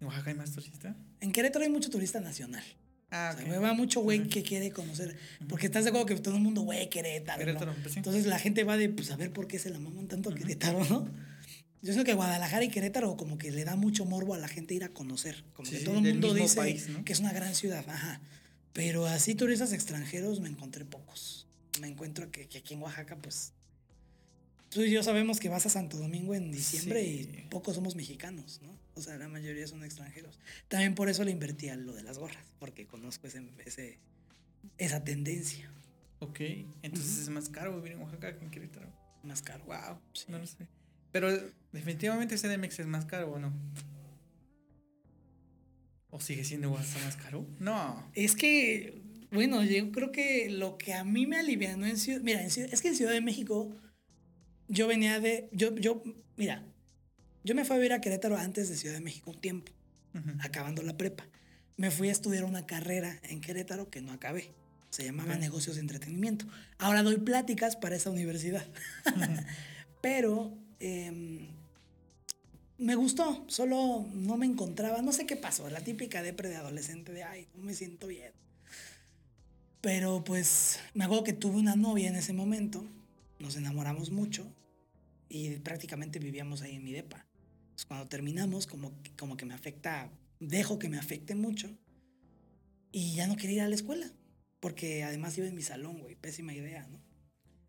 ¿En 0.00 0.06
Oaxaca 0.06 0.30
hay 0.30 0.36
más 0.36 0.52
turista? 0.52 0.96
En 1.20 1.32
Querétaro 1.32 1.64
hay 1.64 1.70
mucho 1.70 1.90
turista 1.90 2.20
nacional. 2.20 2.64
Ah, 3.10 3.36
me 3.48 3.58
va 3.58 3.72
mucho 3.72 4.00
güey 4.00 4.28
que 4.28 4.42
quiere 4.42 4.70
conocer. 4.70 5.16
Porque 5.48 5.66
estás 5.66 5.84
de 5.84 5.90
acuerdo 5.90 6.06
que 6.06 6.16
todo 6.16 6.36
el 6.36 6.42
mundo, 6.42 6.62
güey, 6.62 6.88
Querétaro. 6.88 7.38
Querétaro 7.40 7.74
pues 7.82 7.96
Entonces 7.96 8.26
la 8.26 8.38
gente 8.38 8.62
va 8.64 8.76
de, 8.76 8.88
pues 8.88 9.10
a 9.10 9.16
ver 9.16 9.32
por 9.32 9.48
qué 9.48 9.58
se 9.58 9.70
la 9.70 9.78
maman 9.78 10.06
tanto 10.06 10.30
a 10.30 10.34
Querétaro, 10.34 10.84
¿no? 10.84 11.08
Yo 11.82 11.94
sé 11.94 12.04
que 12.04 12.12
Guadalajara 12.14 12.64
y 12.64 12.68
Querétaro 12.68 13.16
como 13.16 13.38
que 13.38 13.50
le 13.50 13.64
da 13.64 13.74
mucho 13.74 14.04
morbo 14.04 14.34
a 14.34 14.38
la 14.38 14.48
gente 14.48 14.74
ir 14.74 14.84
a 14.84 14.90
conocer. 14.90 15.44
Como 15.54 15.68
que 15.68 15.78
todo 15.78 15.98
el 15.98 16.02
mundo 16.02 16.34
dice 16.34 16.76
que 17.04 17.12
es 17.12 17.20
una 17.20 17.32
gran 17.32 17.54
ciudad. 17.54 17.84
Ajá. 17.88 18.20
Pero 18.72 19.06
así 19.06 19.34
turistas 19.34 19.72
extranjeros 19.72 20.40
me 20.40 20.48
encontré 20.48 20.84
pocos. 20.84 21.46
Me 21.80 21.88
encuentro 21.88 22.30
que, 22.30 22.46
que 22.46 22.58
aquí 22.58 22.74
en 22.74 22.82
Oaxaca, 22.82 23.16
pues 23.16 23.54
tú 24.68 24.82
y 24.82 24.90
yo 24.90 25.02
sabemos 25.02 25.40
que 25.40 25.48
vas 25.48 25.66
a 25.66 25.68
Santo 25.68 25.96
Domingo 25.96 26.34
en 26.34 26.52
diciembre 26.52 27.02
y 27.02 27.46
pocos 27.50 27.74
somos 27.74 27.96
mexicanos, 27.96 28.60
¿no? 28.62 28.78
O 29.00 29.02
sea, 29.02 29.16
la 29.16 29.28
mayoría 29.28 29.66
son 29.66 29.82
extranjeros. 29.82 30.38
También 30.68 30.94
por 30.94 31.08
eso 31.08 31.24
le 31.24 31.30
invertí 31.30 31.70
a 31.70 31.76
lo 31.76 31.94
de 31.94 32.02
las 32.02 32.18
gorras, 32.18 32.52
porque 32.58 32.86
conozco 32.86 33.26
ese, 33.26 33.98
esa 34.76 35.04
tendencia. 35.04 35.72
Ok, 36.18 36.40
entonces 36.82 37.16
es 37.16 37.30
más 37.30 37.48
caro 37.48 37.74
vivir 37.76 37.92
en 37.92 38.02
Oaxaca 38.02 38.36
que 38.36 38.44
en 38.44 38.50
Querétaro. 38.50 38.92
Más 39.22 39.40
caro. 39.40 39.64
Wow, 39.64 39.98
no 40.28 40.38
lo 40.38 40.46
sé. 40.46 40.68
Pero 41.12 41.30
definitivamente 41.72 42.36
CDMX 42.36 42.80
es 42.80 42.86
más 42.86 43.06
caro 43.06 43.32
o 43.32 43.38
no? 43.38 43.54
¿O 46.10 46.20
sigue 46.20 46.44
siendo 46.44 46.70
más 46.70 47.16
caro? 47.22 47.46
No. 47.58 48.06
Es 48.14 48.36
que, 48.36 49.00
bueno, 49.30 49.64
yo 49.64 49.92
creo 49.92 50.12
que 50.12 50.50
lo 50.50 50.76
que 50.76 50.92
a 50.92 51.04
mí 51.04 51.26
me 51.26 51.38
alivianó 51.38 51.86
en 51.86 51.96
Ciudad... 51.96 52.20
Mira, 52.20 52.44
es 52.44 52.82
que 52.82 52.88
en 52.88 52.96
Ciudad 52.96 53.12
de 53.12 53.22
México 53.22 53.74
yo 54.68 54.86
venía 54.86 55.20
de... 55.20 55.48
Yo, 55.52 55.74
yo, 55.76 56.02
mira, 56.36 56.66
yo 57.42 57.54
me 57.54 57.64
fui 57.64 57.74
a 57.74 57.78
vivir 57.78 57.92
a 57.92 58.00
Querétaro 58.00 58.36
antes 58.36 58.68
de 58.68 58.76
Ciudad 58.76 58.94
de 58.94 59.00
México 59.00 59.30
un 59.30 59.40
tiempo, 59.40 59.72
acabando 60.40 60.82
la 60.82 60.96
prepa. 60.96 61.26
Me 61.76 61.90
fui 61.90 62.10
a 62.10 62.12
estudiar 62.12 62.44
una 62.44 62.66
carrera 62.66 63.18
en 63.22 63.40
Querétaro 63.40 63.88
que 63.88 64.02
no 64.02 64.12
acabé. 64.12 64.52
Se 64.90 65.04
llamaba 65.04 65.36
Negocios 65.36 65.76
de 65.76 65.80
Entretenimiento. 65.80 66.44
Ahora 66.78 67.02
doy 67.02 67.16
pláticas 67.16 67.76
para 67.76 67.96
esa 67.96 68.10
universidad. 68.10 68.66
Pero 70.02 70.52
em, 70.80 71.48
me 72.76 72.94
gustó, 72.94 73.44
solo 73.48 74.06
no 74.12 74.36
me 74.36 74.44
encontraba, 74.44 75.00
no 75.00 75.12
sé 75.12 75.24
qué 75.24 75.36
pasó, 75.36 75.70
la 75.70 75.80
típica 75.80 76.22
depre 76.22 76.50
de 76.50 76.56
adolescente 76.56 77.12
de, 77.12 77.22
ay, 77.22 77.48
no 77.54 77.62
me 77.62 77.72
siento 77.72 78.06
bien. 78.06 78.32
Pero 79.80 80.22
pues 80.24 80.80
me 80.92 81.04
acuerdo 81.04 81.24
que 81.24 81.32
tuve 81.32 81.56
una 81.56 81.76
novia 81.76 82.08
en 82.08 82.16
ese 82.16 82.34
momento, 82.34 82.84
nos 83.38 83.56
enamoramos 83.56 84.10
mucho 84.10 84.46
y 85.30 85.56
prácticamente 85.56 86.18
vivíamos 86.18 86.60
ahí 86.60 86.76
en 86.76 86.84
mi 86.84 86.92
depa 86.92 87.29
cuando 87.86 88.08
terminamos, 88.08 88.66
como, 88.66 88.92
como 89.18 89.36
que 89.36 89.46
me 89.46 89.54
afecta, 89.54 90.10
dejo 90.38 90.78
que 90.78 90.88
me 90.88 90.98
afecte 90.98 91.34
mucho 91.34 91.76
y 92.92 93.14
ya 93.14 93.26
no 93.26 93.36
quería 93.36 93.56
ir 93.56 93.62
a 93.62 93.68
la 93.68 93.74
escuela, 93.74 94.10
porque 94.58 95.04
además 95.04 95.36
iba 95.38 95.46
en 95.46 95.54
mi 95.54 95.62
salón, 95.62 96.00
güey, 96.00 96.16
pésima 96.16 96.52
idea, 96.54 96.86
¿no? 96.88 97.00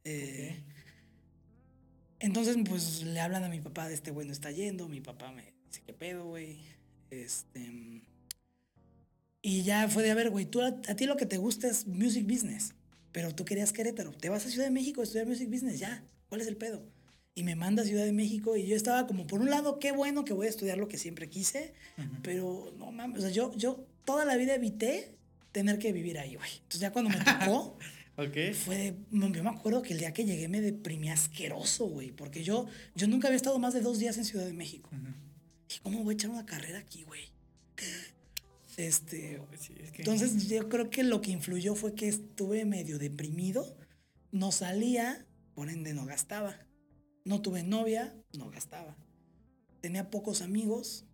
Eh, 0.03 0.63
entonces, 2.19 2.55
pues 2.67 3.03
le 3.03 3.19
hablan 3.19 3.43
a 3.43 3.49
mi 3.49 3.61
papá 3.61 3.87
de 3.87 3.95
este 3.95 4.11
güey 4.11 4.27
no 4.27 4.33
está 4.33 4.51
yendo, 4.51 4.87
mi 4.87 5.01
papá 5.01 5.31
me 5.31 5.53
dice, 5.65 5.81
¿qué 5.85 5.93
pedo, 5.93 6.25
güey? 6.25 6.59
Este... 7.09 8.03
Y 9.43 9.63
ya 9.63 9.87
fue 9.89 10.03
de, 10.03 10.11
a 10.11 10.15
ver, 10.15 10.29
güey, 10.29 10.45
tú 10.45 10.61
a, 10.61 10.81
ti 10.81 11.07
lo 11.07 11.17
que 11.17 11.25
te 11.25 11.37
gusta 11.37 11.67
es 11.67 11.87
music 11.87 12.27
business, 12.27 12.75
pero 13.11 13.33
tú 13.33 13.43
querías 13.43 13.73
Querétaro, 13.73 14.11
te 14.11 14.29
vas 14.29 14.45
a 14.45 14.49
Ciudad 14.49 14.65
de 14.65 14.71
México 14.71 15.01
a 15.01 15.03
estudiar 15.03 15.25
music 15.25 15.49
business, 15.49 15.79
ya, 15.79 16.03
¿cuál 16.29 16.41
es 16.41 16.47
el 16.47 16.57
pedo? 16.57 16.90
Y 17.33 17.43
me 17.43 17.55
manda 17.55 17.83
a 17.83 17.85
Ciudad 17.85 18.05
de 18.05 18.11
México 18.11 18.57
y 18.57 18.67
yo 18.67 18.75
estaba 18.75 19.07
como, 19.07 19.25
por 19.25 19.41
un 19.41 19.49
lado, 19.49 19.79
qué 19.79 19.91
bueno 19.91 20.25
que 20.25 20.33
voy 20.33 20.47
a 20.47 20.49
estudiar 20.49 20.77
lo 20.77 20.87
que 20.87 20.97
siempre 20.97 21.29
quise, 21.29 21.73
pero 22.23 22.73
no 22.77 22.91
mames, 22.91 23.19
o 23.19 23.21
sea, 23.21 23.31
yo, 23.31 23.55
yo 23.55 23.85
toda 24.05 24.25
la 24.25 24.35
vida 24.35 24.55
evité 24.55 25.15
tener 25.51 25.79
que 25.79 25.91
vivir 25.93 26.19
ahí, 26.19 26.35
güey. 26.35 26.51
Entonces 26.55 26.81
ya 26.81 26.91
cuando 26.91 27.09
me 27.09 27.23
tocó, 27.23 27.77
fue, 28.65 28.95
yo 29.11 29.43
me 29.43 29.49
acuerdo 29.49 29.81
que 29.81 29.93
el 29.93 29.99
día 29.99 30.13
que 30.13 30.25
llegué 30.25 30.47
me 30.47 30.61
deprimí 30.61 31.09
asqueroso, 31.09 31.87
güey, 31.87 32.11
porque 32.11 32.43
yo, 32.43 32.67
yo 32.95 33.07
nunca 33.07 33.27
había 33.27 33.37
estado 33.37 33.57
más 33.59 33.73
de 33.73 33.81
dos 33.81 33.99
días 33.99 34.17
en 34.17 34.25
Ciudad 34.25 34.45
de 34.45 34.53
México. 34.53 34.89
¿Y 35.73 35.79
cómo 35.79 36.03
voy 36.03 36.13
a 36.13 36.15
echar 36.15 36.29
una 36.29 36.45
carrera 36.45 36.79
aquí, 36.79 37.03
güey? 37.03 37.31
Este, 38.77 39.41
Entonces 39.97 40.47
yo 40.47 40.67
creo 40.69 40.89
que 40.89 41.03
lo 41.03 41.21
que 41.21 41.31
influyó 41.31 41.75
fue 41.75 41.93
que 41.93 42.07
estuve 42.07 42.65
medio 42.65 42.97
deprimido, 42.99 43.77
no 44.31 44.51
salía, 44.51 45.25
por 45.53 45.69
ende 45.69 45.93
no 45.93 46.05
gastaba. 46.05 46.57
No 47.23 47.41
tuve 47.41 47.63
novia, 47.63 48.13
no 48.37 48.49
gastaba. 48.49 48.95
Tenía 49.81 50.09
pocos 50.09 50.41
amigos. 50.41 51.05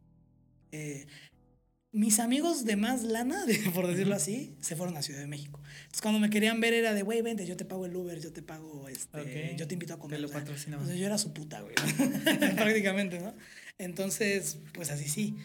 Eh, 0.72 1.08
mis 1.92 2.20
amigos 2.20 2.66
de 2.66 2.76
más 2.76 3.04
lana, 3.04 3.46
por 3.74 3.88
decirlo 3.88 4.16
así, 4.16 4.56
se 4.62 4.76
fueron 4.76 4.98
a 4.98 5.02
Ciudad 5.02 5.20
de 5.20 5.28
México. 5.28 5.60
Entonces, 5.78 6.02
cuando 6.02 6.20
me 6.20 6.30
querían 6.30 6.60
ver 6.60 6.74
era 6.74 6.94
de, 6.94 7.02
güey, 7.02 7.22
vente, 7.22 7.46
yo 7.46 7.58
te 7.58 7.66
pago 7.66 7.86
el 7.86 7.96
Uber, 7.96 8.20
yo 8.20 8.32
te 8.32 8.42
pago, 8.42 8.88
este, 8.88 9.56
yo 9.58 9.68
te 9.68 9.74
invito 9.74 9.94
a 9.94 10.00
comer. 10.00 10.20
lo 10.20 10.30
yo 10.30 11.06
era 11.06 11.18
su 11.18 11.34
puta, 11.34 11.62
güey. 11.62 11.76
Prácticamente, 12.56 13.20
¿no? 13.20 13.34
Entonces, 13.78 14.60
pues 14.74 14.92
así 14.92 15.08
sí. 15.08 15.38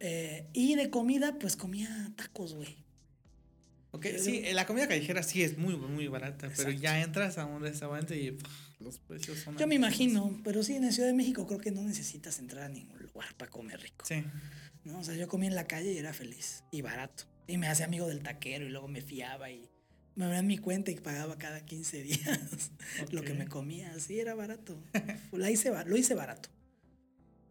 Eh, 0.00 0.46
y 0.52 0.74
de 0.74 0.90
comida, 0.90 1.38
pues 1.38 1.56
comía 1.56 2.12
tacos, 2.16 2.54
güey. 2.54 2.85
Ok, 3.96 4.06
sí, 4.18 4.42
la 4.52 4.66
comida 4.66 4.86
callejera 4.86 5.22
sí 5.22 5.42
es 5.42 5.56
muy, 5.56 5.76
muy 5.76 6.06
barata, 6.08 6.50
pero 6.54 6.70
ya 6.70 7.02
entras 7.02 7.38
a 7.38 7.46
un 7.46 7.62
restaurante 7.62 8.16
y 8.16 8.36
los 8.78 8.98
precios 8.98 9.38
son... 9.38 9.56
Yo 9.56 9.66
me 9.66 9.74
imagino, 9.74 10.38
pero 10.44 10.62
sí, 10.62 10.74
en 10.74 10.84
la 10.84 10.92
Ciudad 10.92 11.08
de 11.08 11.14
México 11.14 11.46
creo 11.46 11.60
que 11.60 11.70
no 11.70 11.82
necesitas 11.82 12.38
entrar 12.38 12.64
a 12.64 12.68
ningún 12.68 12.98
lugar 13.00 13.34
para 13.36 13.50
comer 13.50 13.80
rico. 13.80 14.04
Sí. 14.06 14.22
¿no? 14.84 14.98
O 14.98 15.04
sea, 15.04 15.14
yo 15.14 15.28
comía 15.28 15.48
en 15.48 15.54
la 15.54 15.66
calle 15.66 15.92
y 15.92 15.98
era 15.98 16.12
feliz 16.12 16.64
y 16.70 16.82
barato. 16.82 17.24
Y 17.46 17.58
me 17.58 17.68
hacía 17.68 17.86
amigo 17.86 18.06
del 18.06 18.22
taquero 18.22 18.66
y 18.66 18.68
luego 18.68 18.88
me 18.88 19.00
fiaba 19.00 19.50
y 19.50 19.70
me 20.14 20.24
abrían 20.24 20.46
mi 20.46 20.58
cuenta 20.58 20.90
y 20.90 20.96
pagaba 20.96 21.38
cada 21.38 21.64
15 21.64 22.02
días 22.02 22.72
lo 23.12 23.22
que 23.22 23.34
me 23.34 23.48
comía. 23.48 23.92
Así 23.94 24.20
era 24.20 24.34
barato. 24.34 24.78
La 25.32 25.50
hice, 25.50 25.72
lo 25.86 25.96
hice 25.96 26.14
barato. 26.14 26.48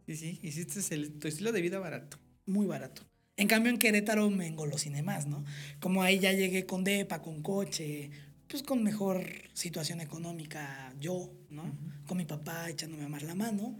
Sí, 0.06 0.14
sí, 0.14 0.38
hiciste 0.40 0.94
el, 0.94 1.18
tu 1.18 1.26
estilo 1.26 1.50
de 1.50 1.60
vida 1.60 1.80
barato. 1.80 2.20
Muy 2.46 2.64
barato. 2.64 3.02
En 3.38 3.48
cambio, 3.48 3.70
en 3.70 3.78
Querétaro 3.78 4.30
me 4.30 4.46
engolosiné 4.46 5.02
más, 5.02 5.26
¿no? 5.26 5.44
Como 5.78 6.02
ahí 6.02 6.18
ya 6.18 6.32
llegué 6.32 6.64
con 6.64 6.84
DEPA, 6.84 7.20
con 7.20 7.42
coche, 7.42 8.10
pues 8.48 8.62
con 8.62 8.82
mejor 8.82 9.26
situación 9.52 10.00
económica 10.00 10.94
yo, 11.00 11.30
¿no? 11.50 11.76
Con 12.06 12.16
mi 12.16 12.24
papá 12.24 12.70
echándome 12.70 13.08
más 13.08 13.22
la 13.22 13.34
mano, 13.34 13.76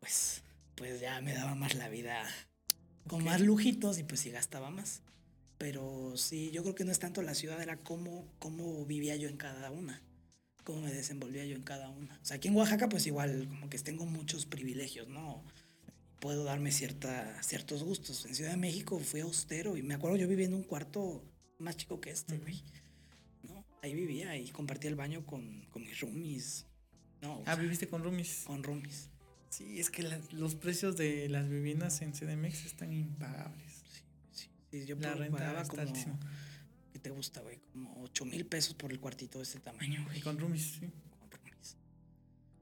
pues, 0.00 0.42
pues 0.74 1.00
ya 1.00 1.20
me 1.20 1.32
daba 1.32 1.54
más 1.54 1.74
la 1.76 1.88
vida 1.88 2.24
con 3.06 3.24
más 3.24 3.40
lujitos 3.40 3.98
y 3.98 4.02
pues 4.02 4.20
sí 4.20 4.30
gastaba 4.30 4.70
más. 4.70 5.02
Pero 5.58 6.12
sí, 6.16 6.50
yo 6.52 6.62
creo 6.62 6.74
que 6.74 6.84
no 6.84 6.92
es 6.92 6.98
tanto 6.98 7.22
la 7.22 7.34
ciudad, 7.34 7.60
era 7.60 7.76
cómo, 7.78 8.26
cómo 8.38 8.84
vivía 8.84 9.16
yo 9.16 9.28
en 9.28 9.36
cada 9.36 9.70
una, 9.70 10.02
cómo 10.64 10.82
me 10.82 10.92
desenvolvía 10.92 11.44
yo 11.44 11.56
en 11.56 11.62
cada 11.62 11.88
una. 11.88 12.18
O 12.22 12.24
sea, 12.24 12.36
aquí 12.36 12.48
en 12.48 12.56
Oaxaca 12.56 12.88
pues 12.88 13.06
igual 13.06 13.46
como 13.48 13.68
que 13.68 13.78
tengo 13.78 14.06
muchos 14.06 14.46
privilegios, 14.46 15.08
¿no? 15.08 15.42
Puedo 16.20 16.44
darme 16.44 16.72
cierta, 16.72 17.42
ciertos 17.42 17.82
gustos. 17.84 18.26
En 18.26 18.34
Ciudad 18.34 18.50
de 18.50 18.56
México 18.56 18.98
fui 18.98 19.20
austero 19.20 19.76
y 19.76 19.82
me 19.82 19.94
acuerdo 19.94 20.16
yo 20.16 20.28
vivía 20.28 20.46
en 20.46 20.54
un 20.54 20.62
cuarto 20.62 21.24
más 21.58 21.76
chico 21.76 22.00
que 22.00 22.10
este, 22.10 22.38
güey. 22.38 22.62
¿No? 23.42 23.64
Ahí 23.82 23.94
vivía 23.94 24.36
y 24.36 24.50
compartía 24.50 24.90
el 24.90 24.96
baño 24.96 25.24
con, 25.24 25.66
con 25.70 25.82
mis 25.82 26.00
roomies. 26.00 26.66
No, 27.20 27.42
ah, 27.46 27.56
¿viviste 27.56 27.88
con 27.88 28.02
roomies? 28.02 28.44
Con 28.46 28.62
roomies. 28.62 29.10
Sí, 29.50 29.80
es 29.80 29.90
que 29.90 30.06
los 30.32 30.54
precios 30.54 30.96
de 30.96 31.28
las 31.28 31.48
viviendas 31.48 32.02
en 32.02 32.12
CDMX 32.12 32.66
están 32.66 32.92
impagables. 32.92 33.82
Sí, 34.30 34.48
sí. 34.70 34.86
yo 34.86 34.96
la 34.96 35.14
renta 35.14 35.38
pagaba 35.38 35.64
como... 35.64 36.18
¿Qué 36.92 36.98
te 36.98 37.10
gusta, 37.10 37.40
güey? 37.40 37.60
Como 37.72 38.02
8 38.02 38.24
mil 38.24 38.44
pesos 38.46 38.74
por 38.74 38.90
el 38.90 38.98
cuartito 38.98 39.38
de 39.38 39.44
este 39.44 39.60
tamaño, 39.60 40.04
güey. 40.04 40.20
Con 40.20 40.38
roomies, 40.38 40.62
sí. 40.62 40.80
Con 41.18 41.30
roomies. 41.30 41.76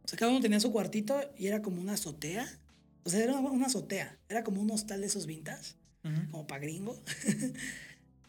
O 0.04 0.08
sea, 0.08 0.18
cada 0.18 0.30
uno 0.30 0.40
tenía 0.40 0.60
su 0.60 0.70
cuartito 0.70 1.20
y 1.36 1.46
era 1.46 1.62
como 1.62 1.80
una 1.80 1.94
azotea 1.94 2.46
o 3.06 3.08
sea, 3.08 3.22
era 3.22 3.38
una 3.38 3.66
azotea. 3.66 4.18
Era 4.28 4.42
como 4.42 4.60
un 4.60 4.70
hostal 4.72 5.00
de 5.00 5.06
esos 5.06 5.26
vintas, 5.26 5.76
como 6.30 6.46
para 6.46 6.60
gringo. 6.60 7.00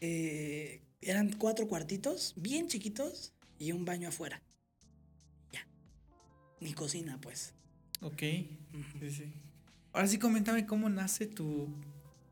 Eh, 0.00 0.80
eran 1.00 1.32
cuatro 1.32 1.66
cuartitos, 1.66 2.34
bien 2.36 2.68
chiquitos, 2.68 3.32
y 3.58 3.72
un 3.72 3.84
baño 3.84 4.10
afuera. 4.10 4.40
Ya. 5.52 5.66
Ni 6.60 6.72
cocina, 6.72 7.20
pues. 7.20 7.52
Ok. 8.00 8.20
sí, 8.20 9.10
sí. 9.10 9.32
Ahora 9.92 10.06
sí, 10.06 10.20
coméntame 10.20 10.66
cómo 10.66 10.88
nace 10.88 11.26
tu 11.26 11.74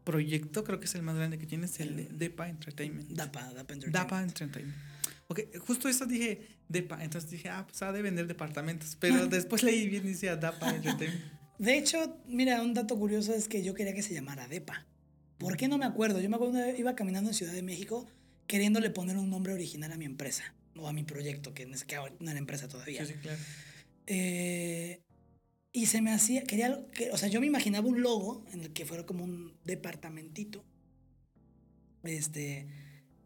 proyecto. 0.05 0.63
Creo 0.63 0.79
que 0.79 0.85
es 0.85 0.95
el 0.95 1.03
más 1.03 1.17
grande 1.17 1.39
que 1.39 1.47
tienes, 1.47 1.81
el, 1.81 2.17
DEPA 2.17 2.51
Entertainment. 2.51 3.11
DAPA, 3.11 3.41
DAPA 3.41 3.73
Entertainment. 3.73 3.95
DAPA 3.95 4.23
Entertainment. 4.23 4.79
Ok, 5.27 5.41
justo 5.59 5.89
eso 5.89 6.07
dije 6.07 6.47
DEPA. 6.69 7.03
Entonces 7.03 7.29
dije, 7.29 7.49
ah, 7.49 7.67
pues 7.67 7.83
ha 7.83 7.91
de 7.91 8.01
vender 8.01 8.29
departamentos. 8.29 8.97
Pero 9.01 9.27
después 9.27 9.65
leí 9.65 9.89
bien 9.89 10.07
y 10.07 10.11
decía 10.11 10.37
DAPA 10.37 10.77
Entertainment. 10.77 11.36
De 11.59 11.79
hecho, 11.79 12.19
mira, 12.27 12.63
un 12.63 12.75
dato 12.75 12.99
curioso 12.99 13.35
es 13.35 13.49
que 13.49 13.63
yo 13.63 13.75
quería 13.75 13.95
que 13.95 14.03
se 14.03 14.15
llamara 14.15 14.49
DEPA. 14.49 14.87
¿Por 15.39 15.57
qué 15.57 15.69
no 15.69 15.79
me 15.79 15.87
acuerdo? 15.87 16.21
Yo 16.21 16.29
me 16.29 16.37
acuerdo 16.37 16.59
iba 16.77 16.95
caminando 16.95 17.31
en 17.31 17.35
Ciudad 17.35 17.53
de 17.53 17.63
México 17.63 18.07
queriéndole 18.47 18.91
poner 18.91 19.17
un 19.17 19.29
nombre 19.31 19.53
original 19.53 19.93
a 19.93 19.97
mi 19.97 20.05
empresa 20.05 20.55
o 20.77 20.89
a 20.89 20.93
mi 20.93 21.03
proyecto, 21.03 21.53
que 21.55 21.65
es 21.65 21.85
que 21.85 21.97
no 22.21 22.31
era 22.31 22.39
empresa 22.39 22.69
todavía. 22.69 23.05
Sí, 23.05 23.15
sí, 23.15 23.19
claro. 23.21 23.39
Eh, 24.07 25.01
y 25.73 25.87
se 25.87 26.01
me 26.01 26.13
hacía, 26.13 26.43
quería, 26.45 26.87
que, 26.93 27.11
o 27.11 27.19
sea, 27.19 27.29
yo 27.29 27.41
me 27.41 27.47
imaginaba 27.47 27.89
un 27.89 28.01
logo 28.03 28.45
en 28.53 28.63
el 28.63 28.73
que 28.73 28.87
fuera 28.87 29.05
como 29.05 29.25
un 29.25 29.55
departamentito. 29.65 30.65
Este, 32.03 32.67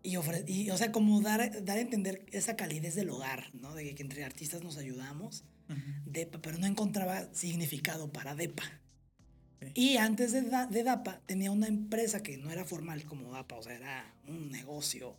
y, 0.03 0.17
y 0.47 0.71
o 0.71 0.77
sea, 0.77 0.93
como 0.93 1.21
dar, 1.21 1.65
dar 1.65 1.79
a 1.79 1.81
entender 1.81 2.25
esa 2.33 2.57
calidez 2.57 2.95
del 2.95 3.11
hogar, 3.11 3.51
¿no? 3.55 3.75
De 3.75 3.95
que 3.95 4.03
entre 4.03 4.25
artistas 4.25 4.63
nos 4.63 4.77
ayudamos 4.77 5.45
DEPA, 6.07 6.43
pero 6.43 6.59
no 6.59 6.67
encontraba 6.67 7.33
significado 7.33 8.13
para 8.13 8.35
DEPA. 8.35 8.65
Y 9.75 9.99
antes 9.99 10.33
de, 10.33 10.43
de, 10.43 10.83
DAPA 10.83 11.21
tenía 11.27 11.51
una 11.51 11.67
empresa 11.67 12.23
que 12.23 12.39
no 12.39 12.51
era 12.51 12.65
formal 12.65 13.05
como 13.05 13.31
DAPA, 13.31 13.57
o 13.57 13.63
sea, 13.63 13.75
era 13.75 14.15
un 14.27 14.51
negocio 14.51 15.17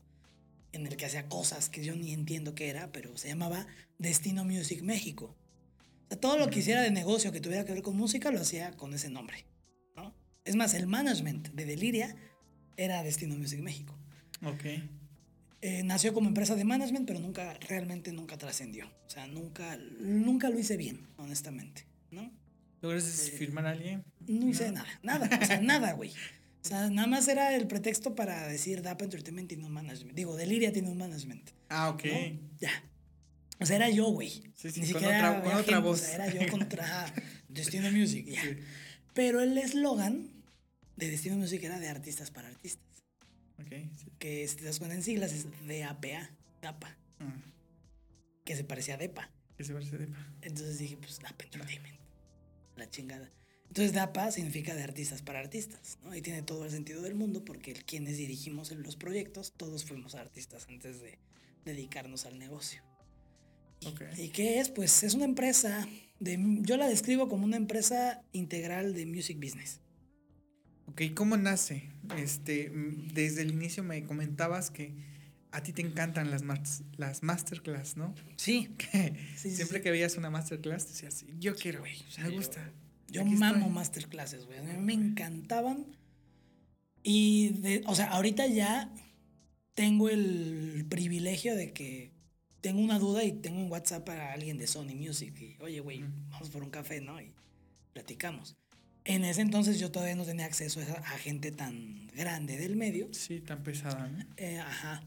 en 0.72 0.88
el 0.88 0.98
que 0.98 1.06
hacía 1.06 1.30
cosas 1.30 1.70
que 1.70 1.84
yo 1.84 1.96
ni 1.96 2.12
entiendo 2.12 2.56
qué 2.56 2.70
era, 2.70 2.92
pero 2.92 3.16
se 3.18 3.28
llamaba 3.28 3.68
Destino 4.00 4.44
Music 4.44 4.82
México. 4.82 5.36
O 6.06 6.08
sea, 6.10 6.20
todo 6.20 6.38
lo 6.38 6.50
que 6.50 6.60
hiciera 6.60 6.82
de 6.82 6.92
negocio 6.92 7.32
que 7.32 7.40
tuviera 7.40 7.66
que 7.66 7.74
ver 7.74 7.84
con 7.84 7.96
música 7.96 8.32
lo 8.32 8.42
hacía 8.42 8.72
con 8.72 8.94
ese 8.94 9.10
nombre. 9.10 9.46
¿no? 9.96 10.14
Es 10.44 10.56
más, 10.56 10.74
el 10.74 10.88
management 10.88 11.50
de 11.50 11.66
Deliria 11.66 12.16
era 12.78 13.04
Destino 13.04 13.38
Music 13.38 13.60
México. 13.60 14.01
Ok. 14.44 14.66
Eh, 15.64 15.84
nació 15.84 16.14
como 16.14 16.28
empresa 16.28 16.56
de 16.56 16.64
management, 16.64 17.06
pero 17.06 17.20
nunca, 17.20 17.54
realmente 17.68 18.12
nunca 18.12 18.38
trascendió. 18.38 18.88
O 19.06 19.10
sea, 19.10 19.28
nunca, 19.28 19.78
nunca 20.00 20.50
lo 20.50 20.58
hice 20.58 20.76
bien, 20.76 21.08
honestamente, 21.18 21.86
¿no? 22.10 22.32
¿Lograste 22.82 23.28
eh, 23.28 23.38
firmar 23.38 23.68
a 23.68 23.72
alguien? 23.72 24.04
No 24.28 24.50
hice 24.50 24.72
nada, 24.72 24.88
nada, 25.04 25.30
o 25.40 25.46
sea, 25.46 25.62
nada, 25.62 25.94
güey. 25.94 26.10
O 26.64 26.68
sea, 26.68 26.90
nada 26.90 27.08
más 27.08 27.28
era 27.28 27.56
el 27.56 27.68
pretexto 27.68 28.16
para 28.16 28.48
decir 28.48 28.82
DAPA 28.82 29.06
Entertainment 29.06 29.50
tiene 29.50 29.66
un 29.66 29.72
management. 29.72 30.16
Digo, 30.16 30.36
Deliria 30.36 30.72
tiene 30.72 30.90
un 30.90 30.98
management. 30.98 31.52
Ah, 31.70 31.90
ok. 31.90 32.04
Ya. 32.60 32.72
O 33.60 33.66
sea, 33.66 33.76
era 33.76 33.90
yo, 33.90 34.06
güey. 34.12 34.30
Sí, 34.56 34.72
sí, 34.72 34.82
Ni 34.82 34.92
con 34.92 35.04
otra, 35.04 35.44
con 35.44 35.54
otra 35.54 35.80
voz. 35.80 36.02
O 36.02 36.06
sea, 36.06 36.16
era 36.16 36.34
yo 36.34 36.50
contra 36.50 37.14
Destino 37.50 37.92
Music, 37.92 38.26
ya. 38.28 38.42
Pero 39.14 39.42
el 39.42 39.58
eslogan 39.58 40.30
de 40.96 41.10
Destino 41.10 41.36
Music 41.38 41.64
era 41.64 41.80
de 41.80 41.88
artistas 41.88 42.32
para 42.32 42.48
artistas. 42.48 42.91
Que 44.20 44.48
si 44.48 44.56
te 44.56 44.66
das 44.66 44.80
cuenta 44.80 44.96
en 44.96 45.04
siglas 45.04 45.34
es 45.34 45.46
DAPA, 45.68 46.30
DAPA. 46.62 46.98
Ah. 47.20 47.36
Que 48.44 48.56
se 48.56 48.64
parecía 48.64 48.96
a 48.96 48.98
DEPA. 48.98 49.30
Que 49.58 49.64
se 49.64 49.74
parecía 49.74 49.96
a 49.96 50.00
DEPA. 50.00 50.34
Entonces 50.42 50.80
dije, 50.80 50.98
pues 50.98 51.20
DAPA 51.20 51.46
Entertainment. 51.46 52.00
La 52.76 52.90
chingada. 52.90 53.32
Entonces 53.68 53.94
DAPA 53.94 54.32
significa 54.32 54.76
de 54.76 54.84
artistas 54.84 55.22
para 55.22 55.40
artistas, 55.40 55.98
¿no? 56.04 56.14
Y 56.14 56.22
tiene 56.22 56.42
todo 56.42 56.66
el 56.66 56.72
sentido 56.72 57.02
del 57.02 57.16
mundo 57.16 57.46
porque 57.46 57.74
quienes 57.74 58.18
dirigimos 58.18 58.72
en 58.72 58.84
los 58.84 58.98
proyectos, 58.98 59.54
todos 59.56 59.86
fuimos 59.86 60.16
artistas 60.16 60.68
antes 60.68 61.00
de 61.00 61.18
dedicarnos 61.64 62.26
al 62.26 62.38
negocio. 62.38 62.82
¿Y 64.18 64.30
qué 64.30 64.60
es? 64.60 64.70
Pues 64.70 65.04
es 65.04 65.14
una 65.14 65.26
empresa, 65.26 65.88
de, 66.20 66.38
yo 66.62 66.78
la 66.78 66.88
describo 66.88 67.28
como 67.30 67.46
una 67.46 67.58
empresa 67.58 68.22
integral 68.32 68.94
de 68.94 69.06
music 69.06 69.40
business. 69.40 69.80
Ok, 70.92 71.02
¿cómo 71.16 71.38
nace? 71.38 71.90
Este, 72.18 72.70
desde 73.14 73.44
el 73.44 73.52
inicio 73.52 73.82
me 73.82 74.04
comentabas 74.04 74.70
que 74.70 74.94
a 75.52 75.64
ti 75.64 75.72
te 75.72 75.82
encantan 75.82 76.32
las, 76.32 76.44
las 76.98 77.24
masterclass, 77.24 77.96
¿no? 77.96 78.14
Sí. 78.38 78.70
siempre 79.36 79.82
que 79.82 79.92
veías 79.92 80.18
una 80.18 80.30
masterclass 80.30 80.88
decías, 80.88 81.26
yo 81.40 81.56
quiero, 81.56 81.80
güey, 81.80 81.98
me 82.22 82.30
gusta. 82.30 82.72
Yo 83.08 83.26
mamo 83.26 83.70
masterclasses, 83.70 84.46
güey. 84.46 84.60
A 84.60 84.64
mí 84.64 84.78
me 84.80 84.94
encantaban. 84.94 85.86
Y, 87.04 87.50
de, 87.50 87.84
o 87.88 87.96
sea, 87.96 88.12
ahorita 88.12 88.48
ya 88.48 88.94
tengo 89.74 90.10
el 90.10 90.86
privilegio 90.90 91.56
de 91.56 91.74
que 91.74 92.12
tengo 92.62 92.82
una 92.82 93.00
duda 93.00 93.24
y 93.24 93.32
tengo 93.32 93.60
un 93.60 93.72
WhatsApp 93.72 94.06
para 94.06 94.34
alguien 94.34 94.58
de 94.58 94.68
Sony 94.68 94.96
Music. 94.96 95.40
Y, 95.40 95.58
oye, 95.62 95.80
güey, 95.80 96.04
vamos 96.30 96.50
por 96.50 96.64
un 96.64 96.70
café, 96.70 97.02
¿no? 97.02 97.20
Y 97.22 97.34
platicamos. 97.94 98.56
En 99.04 99.24
ese 99.24 99.42
entonces 99.42 99.80
yo 99.80 99.92
todavía 99.92 100.16
no 100.16 100.26
tenía 100.26 100.46
acceso 100.46 100.80
a, 100.80 101.18
gente 101.18 101.52
tan 101.52 102.08
grande 102.16 102.58
del 102.58 102.76
medio. 102.76 103.12
Sí, 103.14 103.40
tan 103.40 103.64
pesada, 103.64 104.08
¿no? 104.08 104.26
Eh, 104.38 104.60
ajá. 104.60 105.04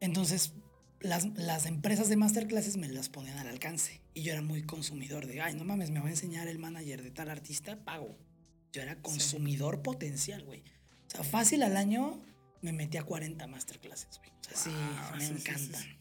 Entonces, 0.00 0.52
las, 1.00 1.26
las, 1.38 1.66
empresas 1.66 2.08
de 2.08 2.16
masterclasses 2.16 2.76
me 2.76 2.88
las 2.88 3.08
ponían 3.08 3.38
al 3.38 3.46
alcance. 3.46 4.00
Y 4.12 4.22
yo 4.22 4.32
era 4.32 4.42
muy 4.42 4.62
consumidor 4.62 5.26
de, 5.26 5.40
ay, 5.40 5.54
no 5.54 5.64
mames, 5.64 5.90
me 5.90 6.00
va 6.00 6.06
a 6.06 6.10
enseñar 6.10 6.48
el 6.48 6.58
manager 6.58 7.02
de 7.02 7.10
tal 7.12 7.30
artista, 7.30 7.84
pago. 7.84 8.18
Yo 8.72 8.82
era 8.82 9.00
consumidor 9.00 9.82
potencial, 9.82 10.44
güey. 10.44 10.60
O 10.60 11.10
sea, 11.10 11.22
fácil 11.22 11.62
al 11.62 11.76
año 11.76 12.20
me 12.60 12.72
metí 12.72 12.96
a 12.96 13.04
40 13.04 13.46
masterclasses, 13.46 14.18
güey. 14.18 14.30
O 14.30 14.44
sea, 14.44 14.56
sí, 14.56 14.70
me 15.16 15.26
encantan. 15.26 15.98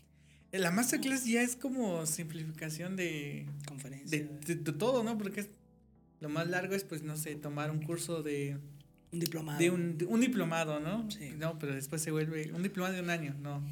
la 0.52 0.72
masterclass 0.72 1.26
ya 1.26 1.42
es 1.42 1.56
como 1.56 2.06
simplificación 2.08 2.96
de... 2.96 3.46
Conferencia. 3.68 4.18
De, 4.18 4.56
de 4.56 4.74
todo, 4.74 5.04
¿no? 5.04 5.18
Porque 5.18 5.42
es 5.42 5.50
lo 6.20 6.30
más 6.30 6.48
largo 6.48 6.76
es, 6.76 6.84
pues, 6.84 7.04
no 7.04 7.18
sé, 7.18 7.36
tomar 7.36 7.72
un 7.72 7.82
curso 7.82 8.24
de... 8.24 8.58
Un 9.12 9.20
diplomado. 9.20 9.60
De 9.60 9.70
un, 9.70 9.98
un 10.08 10.22
diplomado, 10.22 10.80
¿no? 10.80 11.10
Sí. 11.10 11.34
No, 11.38 11.58
pero 11.60 11.74
después 11.74 12.02
se 12.02 12.12
vuelve 12.12 12.52
un 12.54 12.64
diplomado 12.64 12.96
de 12.96 13.02
un 13.02 13.10
año, 13.10 13.36
no. 13.42 13.64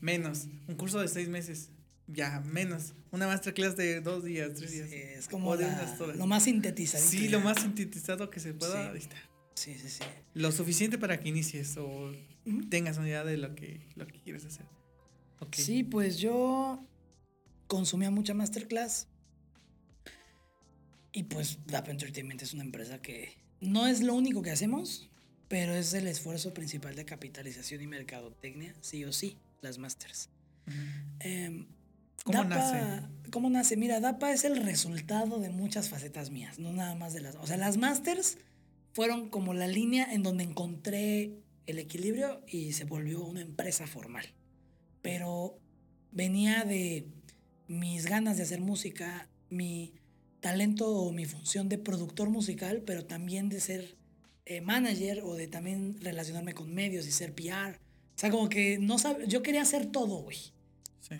Menos. 0.00 0.48
Un 0.68 0.76
curso 0.76 1.00
de 1.00 1.08
seis 1.08 1.28
meses. 1.28 1.70
Ya, 2.06 2.40
menos. 2.40 2.94
Una 3.10 3.26
masterclass 3.26 3.76
de 3.76 4.00
dos 4.00 4.24
días, 4.24 4.54
tres 4.54 4.72
días. 4.72 4.92
es 4.92 5.28
como 5.28 5.54
lo 5.54 6.26
más 6.26 6.44
sintetizado. 6.44 7.04
Sí, 7.04 7.28
lo 7.28 7.40
más 7.40 7.60
sintetizado 7.62 8.30
que 8.30 8.40
se 8.40 8.52
pueda. 8.52 8.92
Sí. 9.54 9.74
sí, 9.74 9.88
sí, 9.88 10.04
Lo 10.34 10.52
suficiente 10.52 10.98
para 10.98 11.20
que 11.20 11.28
inicies 11.28 11.76
o 11.76 12.12
tengas 12.68 12.98
una 12.98 13.08
idea 13.08 13.24
de 13.24 13.36
lo 13.36 13.54
que, 13.54 13.80
lo 13.96 14.06
que 14.06 14.20
quieres 14.20 14.44
hacer. 14.44 14.66
Sí, 15.52 15.82
pues 15.84 16.18
yo 16.18 16.84
consumía 17.66 18.10
mucha 18.10 18.34
masterclass 18.34 19.08
y 21.12 21.24
pues 21.24 21.58
DAP 21.66 21.88
Entertainment 21.88 22.42
es 22.42 22.54
una 22.54 22.64
empresa 22.64 23.00
que 23.00 23.36
no 23.60 23.86
es 23.86 24.02
lo 24.02 24.14
único 24.14 24.42
que 24.42 24.50
hacemos, 24.50 25.10
pero 25.48 25.74
es 25.74 25.92
el 25.92 26.08
esfuerzo 26.08 26.54
principal 26.54 26.96
de 26.96 27.04
capitalización 27.04 27.82
y 27.82 27.86
mercadotecnia, 27.86 28.74
sí 28.80 29.04
o 29.04 29.12
sí, 29.12 29.38
las 29.60 29.78
masters. 29.78 30.30
Em, 31.20 31.66
¿Cómo 32.24 32.44
nace? 32.44 33.06
¿Cómo 33.30 33.50
nace? 33.50 33.76
Mira, 33.76 34.00
DAPA 34.00 34.32
es 34.32 34.44
el 34.44 34.62
resultado 34.62 35.38
de 35.38 35.50
muchas 35.50 35.88
facetas 35.88 36.30
mías, 36.30 36.58
no 36.58 36.72
nada 36.72 36.94
más 36.94 37.12
de 37.12 37.20
las... 37.20 37.36
O 37.36 37.46
sea, 37.46 37.56
las 37.56 37.76
masters 37.76 38.38
fueron 38.92 39.28
como 39.28 39.54
la 39.54 39.66
línea 39.66 40.12
en 40.12 40.22
donde 40.22 40.44
encontré 40.44 41.42
el 41.66 41.78
equilibrio 41.78 42.42
y 42.46 42.72
se 42.72 42.84
volvió 42.84 43.24
una 43.24 43.42
empresa 43.42 43.86
formal. 43.86 44.26
Pero 45.02 45.58
venía 46.10 46.64
de 46.64 47.08
mis 47.68 48.06
ganas 48.06 48.36
de 48.36 48.44
hacer 48.44 48.60
música, 48.60 49.28
mi 49.50 49.94
talento 50.42 50.88
o 50.88 51.12
mi 51.12 51.24
función 51.24 51.70
de 51.70 51.78
productor 51.78 52.28
musical, 52.28 52.82
pero 52.84 53.06
también 53.06 53.48
de 53.48 53.60
ser 53.60 53.96
eh, 54.44 54.60
manager 54.60 55.22
o 55.22 55.34
de 55.34 55.46
también 55.46 55.96
relacionarme 56.00 56.52
con 56.52 56.74
medios 56.74 57.06
y 57.06 57.12
ser 57.12 57.32
PR. 57.32 57.78
O 57.78 58.18
sea, 58.18 58.30
como 58.30 58.48
que 58.48 58.76
no 58.78 58.98
sabe, 58.98 59.26
yo 59.28 59.42
quería 59.42 59.62
hacer 59.62 59.86
todo, 59.86 60.16
güey. 60.16 60.38
Sí. 61.00 61.14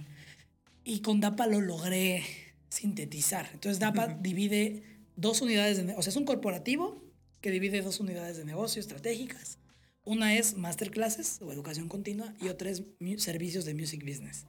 Y 0.84 1.00
con 1.00 1.20
DAPA 1.20 1.46
lo 1.46 1.60
logré 1.60 2.24
sintetizar. 2.68 3.48
Entonces 3.54 3.78
DAPA 3.78 4.08
divide 4.08 4.82
dos 5.16 5.40
unidades 5.40 5.86
de, 5.86 5.94
o 5.94 6.02
sea, 6.02 6.10
es 6.10 6.16
un 6.16 6.24
corporativo 6.24 7.00
que 7.40 7.52
divide 7.52 7.80
dos 7.80 8.00
unidades 8.00 8.36
de 8.36 8.44
negocio 8.44 8.80
estratégicas. 8.80 9.58
Una 10.04 10.34
es 10.34 10.56
masterclasses 10.56 11.38
o 11.42 11.52
educación 11.52 11.88
continua 11.88 12.34
y 12.40 12.48
otra 12.48 12.70
es 12.70 12.82
servicios 13.18 13.64
de 13.64 13.74
music 13.74 14.04
business. 14.04 14.46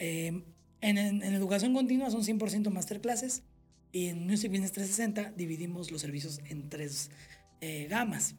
Eh, 0.00 0.42
en, 0.80 0.98
en, 0.98 1.22
educación 1.22 1.72
continua 1.72 2.10
son 2.10 2.22
100% 2.22 2.68
masterclasses 2.70 3.44
y 3.96 4.08
en 4.08 4.26
Music 4.26 4.50
Business 4.50 4.72
360 4.72 5.32
dividimos 5.38 5.90
los 5.90 6.02
servicios 6.02 6.40
en 6.50 6.68
tres 6.68 7.10
eh, 7.62 7.86
gamas. 7.88 8.34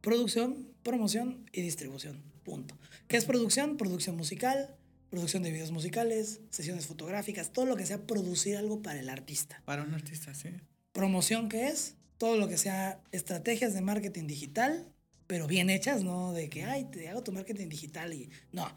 Producción, 0.00 0.68
promoción 0.84 1.50
y 1.52 1.62
distribución. 1.62 2.22
Punto. 2.44 2.78
¿Qué 3.08 3.16
es 3.16 3.24
producción? 3.24 3.76
Producción 3.76 4.16
musical, 4.16 4.76
producción 5.10 5.42
de 5.42 5.50
videos 5.50 5.72
musicales, 5.72 6.42
sesiones 6.50 6.86
fotográficas, 6.86 7.52
todo 7.52 7.66
lo 7.66 7.74
que 7.74 7.86
sea 7.86 8.06
producir 8.06 8.56
algo 8.56 8.82
para 8.82 9.00
el 9.00 9.08
artista. 9.08 9.60
Para 9.64 9.82
un 9.82 9.92
artista, 9.94 10.32
sí. 10.32 10.50
Promoción, 10.92 11.48
¿qué 11.48 11.66
es? 11.66 11.96
Todo 12.16 12.36
lo 12.36 12.46
que 12.46 12.56
sea 12.56 13.02
estrategias 13.10 13.74
de 13.74 13.80
marketing 13.80 14.28
digital, 14.28 14.94
pero 15.26 15.48
bien 15.48 15.70
hechas, 15.70 16.04
¿no? 16.04 16.32
De 16.32 16.48
que, 16.48 16.62
ay, 16.62 16.84
te 16.84 17.08
hago 17.08 17.24
tu 17.24 17.32
marketing 17.32 17.68
digital 17.68 18.12
y... 18.12 18.30
No, 18.52 18.72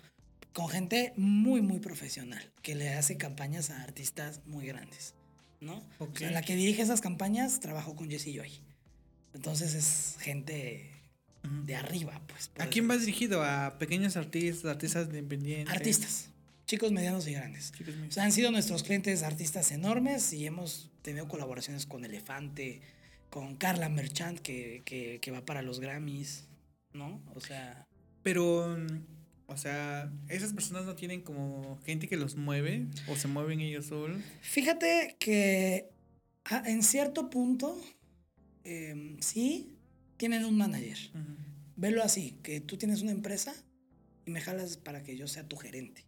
con 0.58 0.67
gente 0.69 1.13
muy, 1.15 1.62
muy 1.62 1.80
profesional, 1.80 2.51
que 2.63 2.73
le 2.73 2.89
hace 2.89 3.17
campañas 3.17 3.69
a 3.69 3.84
artistas 3.84 4.41
muy 4.47 4.65
grandes, 4.65 5.13
¿no? 5.60 5.84
la 6.20 6.41
que 6.41 6.56
dirige 6.56 6.82
esas 6.82 7.02
campañas 7.02 7.60
trabajó 7.60 7.96
con 7.96 8.10
Jesse 8.10 8.34
Joy. 8.34 8.52
Entonces 9.34 9.74
es 9.74 10.17
gente 10.20 10.91
de 11.63 11.76
arriba, 11.76 12.22
pues. 12.28 12.52
¿A 12.58 12.67
quién 12.67 12.88
vas 12.88 13.02
dirigido? 13.02 13.43
¿A 13.43 13.78
pequeños 13.78 14.17
artistas, 14.17 14.72
artistas 14.72 15.08
independientes? 15.08 15.74
Artistas, 15.74 16.30
chicos 16.65 16.91
medianos 16.91 17.28
y 17.28 17.34
grandes. 17.34 17.72
o 18.08 18.12
sea, 18.12 18.24
han 18.24 18.32
sido 18.32 18.52
nuestros 18.52 18.84
clientes 18.84 19.24
artistas 19.24 19.72
enormes 19.72 20.34
y 20.34 20.46
hemos 20.46 20.91
tenido 21.02 21.28
colaboraciones 21.28 21.86
con 21.86 22.04
Elefante, 22.04 22.82
con 23.30 23.56
Carla 23.56 23.89
Merchant, 23.89 24.39
que, 24.39 24.82
que, 24.86 25.20
que 25.22 25.32
va 25.32 25.46
para 25.46 25.62
los 25.62 25.80
Grammys, 25.80 26.46
¿no? 26.93 27.22
O 27.36 27.39
sea... 27.39 27.86
Pero 28.24 28.76
o 29.48 29.56
sea, 29.56 30.12
esas 30.28 30.54
personas 30.54 30.86
no 30.86 30.96
tienen 30.96 31.22
como 31.22 31.80
gente 31.86 32.08
que 32.08 32.18
los 32.18 32.36
mueve 32.36 32.86
o 33.08 33.16
se 33.16 33.28
mueven 33.30 33.62
ellos 33.62 33.88
solos. 33.88 34.22
Fíjate 34.42 35.16
que 35.20 35.90
ah, 36.46 36.64
en 36.66 36.84
cierto 36.84 37.30
punto 37.30 37.80
em, 38.66 39.18
sí 39.22 39.78
tienen 40.18 40.44
un 40.44 40.58
manager. 40.58 40.98
Velo 41.78 42.04
así, 42.04 42.38
que 42.44 42.60
tú 42.60 42.78
tienes 42.78 43.02
una 43.02 43.12
empresa 43.12 43.54
y 44.26 44.32
me 44.32 44.42
jalas 44.42 44.78
para 44.78 45.04
que 45.04 45.16
yo 45.16 45.28
sea 45.28 45.48
tu 45.48 45.56
gerente. 45.56 46.06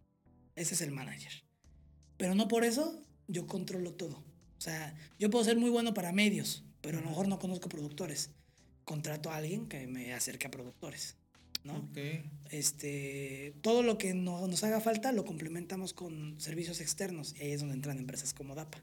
Ese 0.54 0.74
es 0.74 0.82
el 0.82 0.90
manager. 0.90 1.32
Pero 2.18 2.34
no 2.34 2.48
por 2.48 2.64
eso 2.64 3.06
yo 3.26 3.46
controlo 3.46 3.94
todo. 3.94 4.16
O 4.16 4.60
sea, 4.60 4.94
yo 5.18 5.30
puedo 5.30 5.44
ser 5.44 5.56
muy 5.56 5.70
bueno 5.70 5.94
para 5.94 6.12
medios, 6.12 6.64
pero 6.82 6.98
a 6.98 7.00
lo 7.00 7.08
mejor 7.08 7.28
no 7.28 7.38
conozco 7.38 7.70
productores. 7.70 8.30
Contrato 8.84 9.30
a 9.30 9.36
alguien 9.36 9.66
que 9.66 9.86
me 9.86 10.12
acerque 10.12 10.46
a 10.46 10.50
productores. 10.50 11.16
¿No? 11.64 11.88
Este, 12.50 13.54
todo 13.60 13.82
lo 13.82 13.98
que 13.98 14.14
no, 14.14 14.46
nos 14.46 14.64
haga 14.64 14.80
falta 14.80 15.12
lo 15.12 15.24
complementamos 15.24 15.92
con 15.92 16.40
servicios 16.40 16.80
externos 16.80 17.34
y 17.38 17.44
ahí 17.44 17.52
es 17.52 17.60
donde 17.60 17.74
entran 17.74 17.98
empresas 17.98 18.34
como 18.34 18.54
DAPA. 18.54 18.82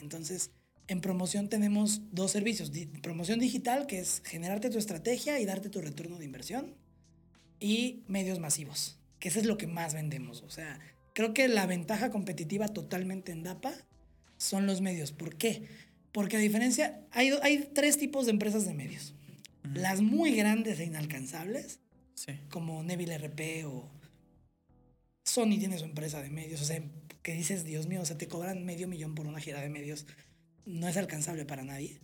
Entonces, 0.00 0.50
en 0.86 1.00
promoción 1.00 1.48
tenemos 1.48 2.02
dos 2.12 2.30
servicios. 2.30 2.70
promoción 3.02 3.40
digital, 3.40 3.86
que 3.86 3.98
es 3.98 4.22
generarte 4.24 4.70
tu 4.70 4.78
estrategia 4.78 5.40
y 5.40 5.46
darte 5.46 5.70
tu 5.70 5.80
retorno 5.80 6.18
de 6.18 6.24
inversión. 6.24 6.74
Y 7.58 8.02
medios 8.08 8.40
masivos, 8.40 8.98
que 9.18 9.28
eso 9.28 9.40
es 9.40 9.46
lo 9.46 9.56
que 9.56 9.66
más 9.66 9.94
vendemos. 9.94 10.42
O 10.42 10.50
sea, 10.50 10.78
creo 11.14 11.32
que 11.32 11.48
la 11.48 11.66
ventaja 11.66 12.10
competitiva 12.10 12.68
totalmente 12.68 13.32
en 13.32 13.42
DAPA 13.42 13.72
son 14.36 14.66
los 14.66 14.80
medios. 14.80 15.12
¿Por 15.12 15.36
qué? 15.36 15.66
Porque 16.12 16.36
a 16.36 16.40
diferencia, 16.40 17.00
hay, 17.10 17.30
hay 17.42 17.70
tres 17.72 17.96
tipos 17.96 18.26
de 18.26 18.32
empresas 18.32 18.66
de 18.66 18.74
medios. 18.74 19.14
Las 19.72 20.02
muy 20.02 20.34
grandes 20.34 20.78
e 20.80 20.84
inalcanzables, 20.84 21.80
como 22.50 22.82
Neville 22.82 23.18
RP 23.18 23.64
o 23.66 23.90
Sony 25.24 25.58
tiene 25.58 25.78
su 25.78 25.84
empresa 25.84 26.22
de 26.22 26.30
medios, 26.30 26.60
o 26.60 26.64
sea, 26.64 26.82
que 27.22 27.34
dices, 27.34 27.64
Dios 27.64 27.86
mío, 27.86 28.02
o 28.02 28.04
sea, 28.04 28.18
te 28.18 28.28
cobran 28.28 28.64
medio 28.64 28.86
millón 28.86 29.14
por 29.14 29.26
una 29.26 29.40
gira 29.40 29.60
de 29.60 29.70
medios, 29.70 30.06
no 30.66 30.86
es 30.86 30.96
alcanzable 30.96 31.44
para 31.46 31.64
nadie. 31.64 31.98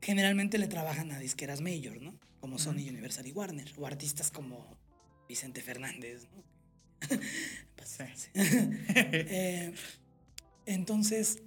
Generalmente 0.00 0.58
le 0.58 0.68
trabajan 0.68 1.12
a 1.12 1.18
disqueras 1.18 1.60
major, 1.60 2.00
¿no? 2.00 2.18
Como 2.40 2.58
Sony, 2.58 2.88
Universal 2.88 3.26
y 3.26 3.32
Warner, 3.32 3.70
o 3.76 3.86
artistas 3.86 4.30
como 4.30 4.78
Vicente 5.28 5.60
Fernández, 5.60 6.26
¿no? 6.34 6.42
Eh, 8.34 9.72
entonces, 10.66 11.42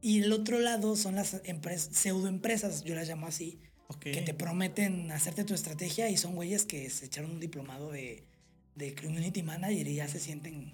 y 0.00 0.22
el 0.22 0.32
otro 0.32 0.58
lado 0.58 0.96
son 0.96 1.16
las 1.16 1.40
empresas, 1.44 1.96
pseudoempresas, 1.96 2.84
yo 2.84 2.94
las 2.94 3.08
llamo 3.08 3.26
así, 3.26 3.60
que 4.00 4.22
te 4.22 4.34
prometen 4.34 5.10
hacerte 5.12 5.44
tu 5.44 5.54
estrategia 5.54 6.10
y 6.10 6.16
son 6.16 6.34
güeyes 6.34 6.64
que 6.64 6.88
se 6.90 7.06
echaron 7.06 7.32
un 7.32 7.40
diplomado 7.40 7.90
de, 7.90 8.24
de 8.74 8.94
community 8.94 9.42
manager 9.42 9.86
y 9.86 9.94
ya 9.96 10.08
se 10.08 10.20
sienten 10.20 10.72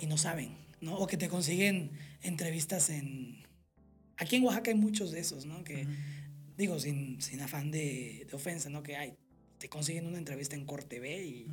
y 0.00 0.06
no 0.06 0.16
saben, 0.16 0.56
¿no? 0.80 0.96
O 0.96 1.06
que 1.06 1.16
te 1.16 1.28
consiguen 1.28 1.90
entrevistas 2.22 2.90
en... 2.90 3.44
Aquí 4.16 4.36
en 4.36 4.44
Oaxaca 4.44 4.70
hay 4.70 4.76
muchos 4.76 5.10
de 5.10 5.20
esos, 5.20 5.46
¿no? 5.46 5.62
Que, 5.62 5.86
digo, 6.56 6.78
sin, 6.78 7.20
sin 7.20 7.40
afán 7.40 7.70
de, 7.70 8.26
de, 8.28 8.36
ofensa, 8.36 8.68
¿no? 8.68 8.82
Que 8.82 8.96
hay, 8.96 9.14
te 9.58 9.68
consiguen 9.68 10.06
una 10.06 10.18
entrevista 10.18 10.56
en 10.56 10.64
Corte 10.64 11.00
B 11.00 11.24
y... 11.24 11.46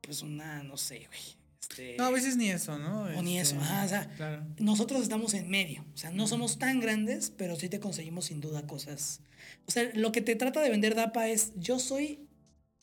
Pues 0.00 0.22
una, 0.22 0.62
no 0.62 0.78
sé, 0.78 1.06
güey 1.06 1.37
este, 1.60 1.96
no, 1.96 2.04
a 2.04 2.10
veces 2.10 2.36
ni 2.36 2.50
eso, 2.50 2.78
¿no? 2.78 3.02
O 3.02 3.22
ni 3.22 3.38
eso. 3.38 3.56
Este, 3.56 3.84
o 3.84 3.88
sea, 3.88 4.46
nosotros 4.58 5.02
estamos 5.02 5.34
en 5.34 5.48
medio. 5.48 5.84
O 5.94 5.96
sea, 5.96 6.10
no 6.10 6.26
somos 6.26 6.58
tan 6.58 6.80
grandes, 6.80 7.30
pero 7.36 7.56
sí 7.56 7.68
te 7.68 7.80
conseguimos 7.80 8.26
sin 8.26 8.40
duda 8.40 8.66
cosas. 8.66 9.20
O 9.66 9.70
sea, 9.70 9.90
lo 9.94 10.12
que 10.12 10.20
te 10.20 10.34
trata 10.36 10.60
de 10.60 10.70
vender 10.70 10.94
DAPA 10.94 11.28
es, 11.28 11.52
yo 11.56 11.78
soy 11.78 12.26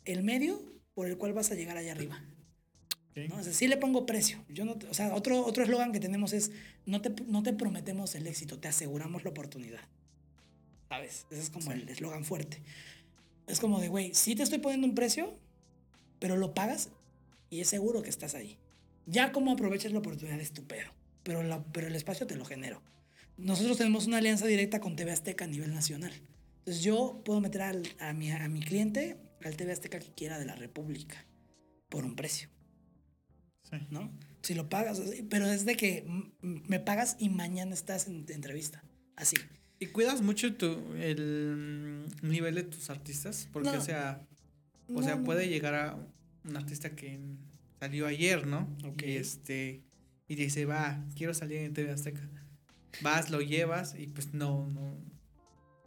el 0.06 0.24
medio 0.24 0.62
por 0.94 1.08
el 1.08 1.18
cual 1.18 1.34
vas 1.34 1.52
a 1.52 1.56
llegar 1.56 1.78
allá 1.78 1.92
arriba. 1.92 2.24
¿no? 3.16 3.38
O 3.38 3.44
sea, 3.44 3.54
sí 3.54 3.68
le 3.68 3.78
pongo 3.78 4.06
precio. 4.06 4.44
Yo 4.50 4.66
no, 4.66 4.78
o 4.90 4.94
sea, 4.94 5.14
otro 5.14 5.46
otro 5.46 5.64
eslogan 5.64 5.92
que 5.92 6.00
tenemos 6.00 6.34
es, 6.34 6.52
no 6.86 7.02
te, 7.02 7.10
no 7.28 7.44
te 7.44 7.54
prometemos 7.54 8.14
el 8.16 8.28
éxito, 8.28 8.60
te 8.60 8.68
aseguramos 8.68 9.24
la 9.24 9.32
oportunidad. 9.32 9.82
¿Sabes? 10.90 11.26
Ese 11.32 11.42
es 11.42 11.50
como 11.50 11.72
el 11.72 11.90
eslogan 11.90 12.24
fuerte. 12.24 12.62
Es 13.48 13.60
como 13.60 13.80
de, 13.80 13.88
güey, 13.90 14.14
sí 14.14 14.36
te 14.36 14.44
estoy 14.44 14.60
poniendo 14.60 14.88
un 14.88 14.96
precio, 14.96 15.38
pero 16.20 16.36
lo 16.36 16.54
pagas 16.54 16.90
y 17.50 17.62
es 17.62 17.70
seguro 17.70 18.02
que 18.02 18.10
estás 18.10 18.36
ahí. 18.36 18.58
Ya 19.06 19.32
como 19.32 19.52
aprovechas 19.52 19.92
la 19.92 20.00
oportunidad 20.00 20.40
es 20.40 20.52
tu 20.52 20.66
pero, 20.66 21.44
la, 21.44 21.64
pero 21.66 21.88
el 21.88 21.96
espacio 21.96 22.28
te 22.28 22.36
lo 22.36 22.46
genero. 22.46 22.82
Nosotros 23.38 23.78
tenemos 23.78 24.08
una 24.08 24.18
alianza 24.18 24.48
directa 24.48 24.80
con 24.80 24.96
TV 24.96 25.12
Azteca 25.12 25.46
a 25.46 25.48
nivel 25.48 25.74
nacional. 25.74 26.14
Entonces 26.60 26.84
yo 26.84 27.22
puedo 27.26 27.42
meter 27.42 27.62
a, 28.00 28.14
mi, 28.14 28.32
a 28.32 28.48
mi 28.48 28.62
cliente 28.62 29.18
al 29.44 29.56
TV 29.58 29.72
Azteca 29.72 30.00
que 30.00 30.12
quiera 30.14 30.40
de 30.40 30.46
la 30.46 30.56
República 30.56 31.26
por 31.90 32.06
un 32.06 32.16
precio. 32.16 32.50
Sí. 33.70 33.78
¿No? 33.90 34.12
Si 34.42 34.54
lo 34.54 34.70
pagas, 34.70 35.02
pero 35.30 35.48
es 35.48 35.66
de 35.66 35.76
que 35.76 36.06
me 36.42 36.80
pagas 36.80 37.18
y 37.20 37.30
mañana 37.30 37.74
estás 37.74 38.08
en 38.08 38.26
entrevista. 38.30 38.84
Así. 39.16 39.36
¿Y 39.80 39.88
cuidas 39.88 40.22
mucho 40.22 40.56
tu, 40.56 40.94
el 40.96 42.06
nivel 42.22 42.56
de 42.56 42.64
tus 42.64 42.90
artistas? 42.90 43.50
Porque, 43.52 43.70
o 43.70 43.82
sea, 43.82 44.26
o 44.94 45.02
sea, 45.02 45.24
puede 45.24 45.50
llegar 45.50 45.76
a 45.76 45.98
un 46.44 46.56
artista 46.56 46.96
que 46.96 47.20
salió 47.80 48.08
ayer, 48.08 48.48
¿no? 48.48 48.76
Y 49.04 49.12
este, 49.12 49.84
y 50.28 50.36
dice, 50.36 50.66
va, 50.66 51.04
quiero 51.16 51.34
salir 51.34 51.60
en 51.60 51.74
TV 51.74 51.92
Azteca. 51.92 52.30
Vas, 53.02 53.30
lo 53.30 53.42
llevas 53.42 53.96
y 53.98 54.08
pues 54.08 54.34
no, 54.34 54.68
no, 54.70 54.98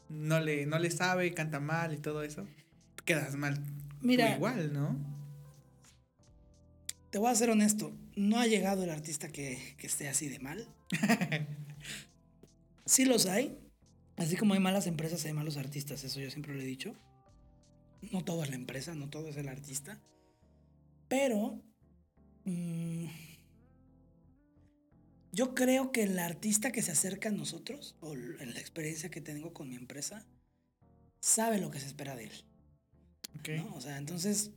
no 0.08 0.40
le, 0.40 0.66
no 0.66 0.78
le 0.78 0.90
sabe, 0.90 1.32
canta 1.34 1.60
mal 1.60 1.94
y 1.94 1.98
todo 1.98 2.22
eso. 2.22 2.46
Quedas 3.04 3.36
mal. 3.36 3.58
Mira. 4.00 4.36
igual, 4.36 4.72
¿no? 4.72 4.96
Te 7.10 7.18
voy 7.18 7.30
a 7.30 7.34
ser 7.34 7.50
honesto, 7.50 7.96
no 8.16 8.38
ha 8.38 8.46
llegado 8.46 8.84
el 8.84 8.90
artista 8.90 9.28
que, 9.28 9.58
que 9.78 9.86
esté 9.86 10.08
así 10.08 10.28
de 10.28 10.38
mal. 10.40 10.68
sí 12.84 13.06
los 13.06 13.26
hay. 13.26 13.58
Así 14.16 14.36
como 14.36 14.54
hay 14.54 14.60
malas 14.60 14.86
empresas, 14.86 15.24
hay 15.24 15.32
malos 15.32 15.56
artistas, 15.56 16.04
eso 16.04 16.20
yo 16.20 16.30
siempre 16.30 16.54
lo 16.54 16.60
he 16.60 16.64
dicho. 16.64 16.94
No 18.12 18.24
todo 18.24 18.42
es 18.42 18.50
la 18.50 18.56
empresa, 18.56 18.94
no 18.94 19.08
todo 19.08 19.28
es 19.28 19.36
el 19.36 19.48
artista. 19.48 20.00
Pero 21.08 21.62
mm, 22.48 23.06
yo 25.32 25.54
creo 25.54 25.92
que 25.92 26.02
el 26.02 26.18
artista 26.18 26.72
que 26.72 26.82
se 26.82 26.92
acerca 26.92 27.28
a 27.28 27.32
nosotros, 27.32 27.96
o 28.00 28.14
en 28.14 28.54
la 28.54 28.60
experiencia 28.60 29.10
que 29.10 29.20
tengo 29.20 29.52
con 29.52 29.68
mi 29.68 29.76
empresa, 29.76 30.26
sabe 31.20 31.58
lo 31.58 31.70
que 31.70 31.80
se 31.80 31.86
espera 31.86 32.16
de 32.16 32.24
él. 32.24 32.32
O 33.74 33.80
sea, 33.80 33.98
entonces 33.98 34.50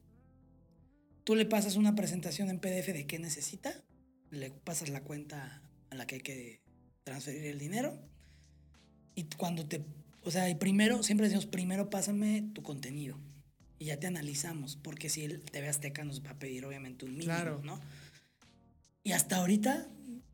tú 1.24 1.36
le 1.36 1.46
pasas 1.46 1.76
una 1.76 1.96
presentación 1.96 2.50
en 2.50 2.60
PDF 2.60 2.88
de 2.88 3.06
qué 3.08 3.20
necesita, 3.20 3.84
le 4.32 4.52
pasas 4.52 4.90
la 4.90 5.04
cuenta 5.04 5.62
a 5.90 5.96
la 5.96 6.06
que 6.08 6.16
hay 6.16 6.22
que 6.22 6.62
transferir 7.04 7.46
el 7.46 7.60
dinero 7.60 7.98
y 9.16 9.26
cuando 9.38 9.68
te, 9.68 9.86
o 10.24 10.32
sea, 10.32 10.50
y 10.50 10.56
primero, 10.56 11.04
siempre 11.04 11.28
decimos, 11.28 11.46
primero 11.46 11.90
pásame 11.90 12.50
tu 12.54 12.64
contenido 12.64 13.18
y 13.82 13.86
ya 13.86 14.00
te 14.00 14.06
analizamos, 14.06 14.76
porque 14.76 15.10
si 15.10 15.24
el 15.24 15.42
TV 15.42 15.68
Azteca 15.68 16.04
nos 16.04 16.24
va 16.24 16.30
a 16.30 16.38
pedir 16.38 16.66
obviamente 16.66 17.04
un 17.04 17.14
mínimo, 17.14 17.34
claro. 17.34 17.62
¿no? 17.64 17.82
Y 19.04 19.14
hasta 19.14 19.38
ahorita 19.38 19.88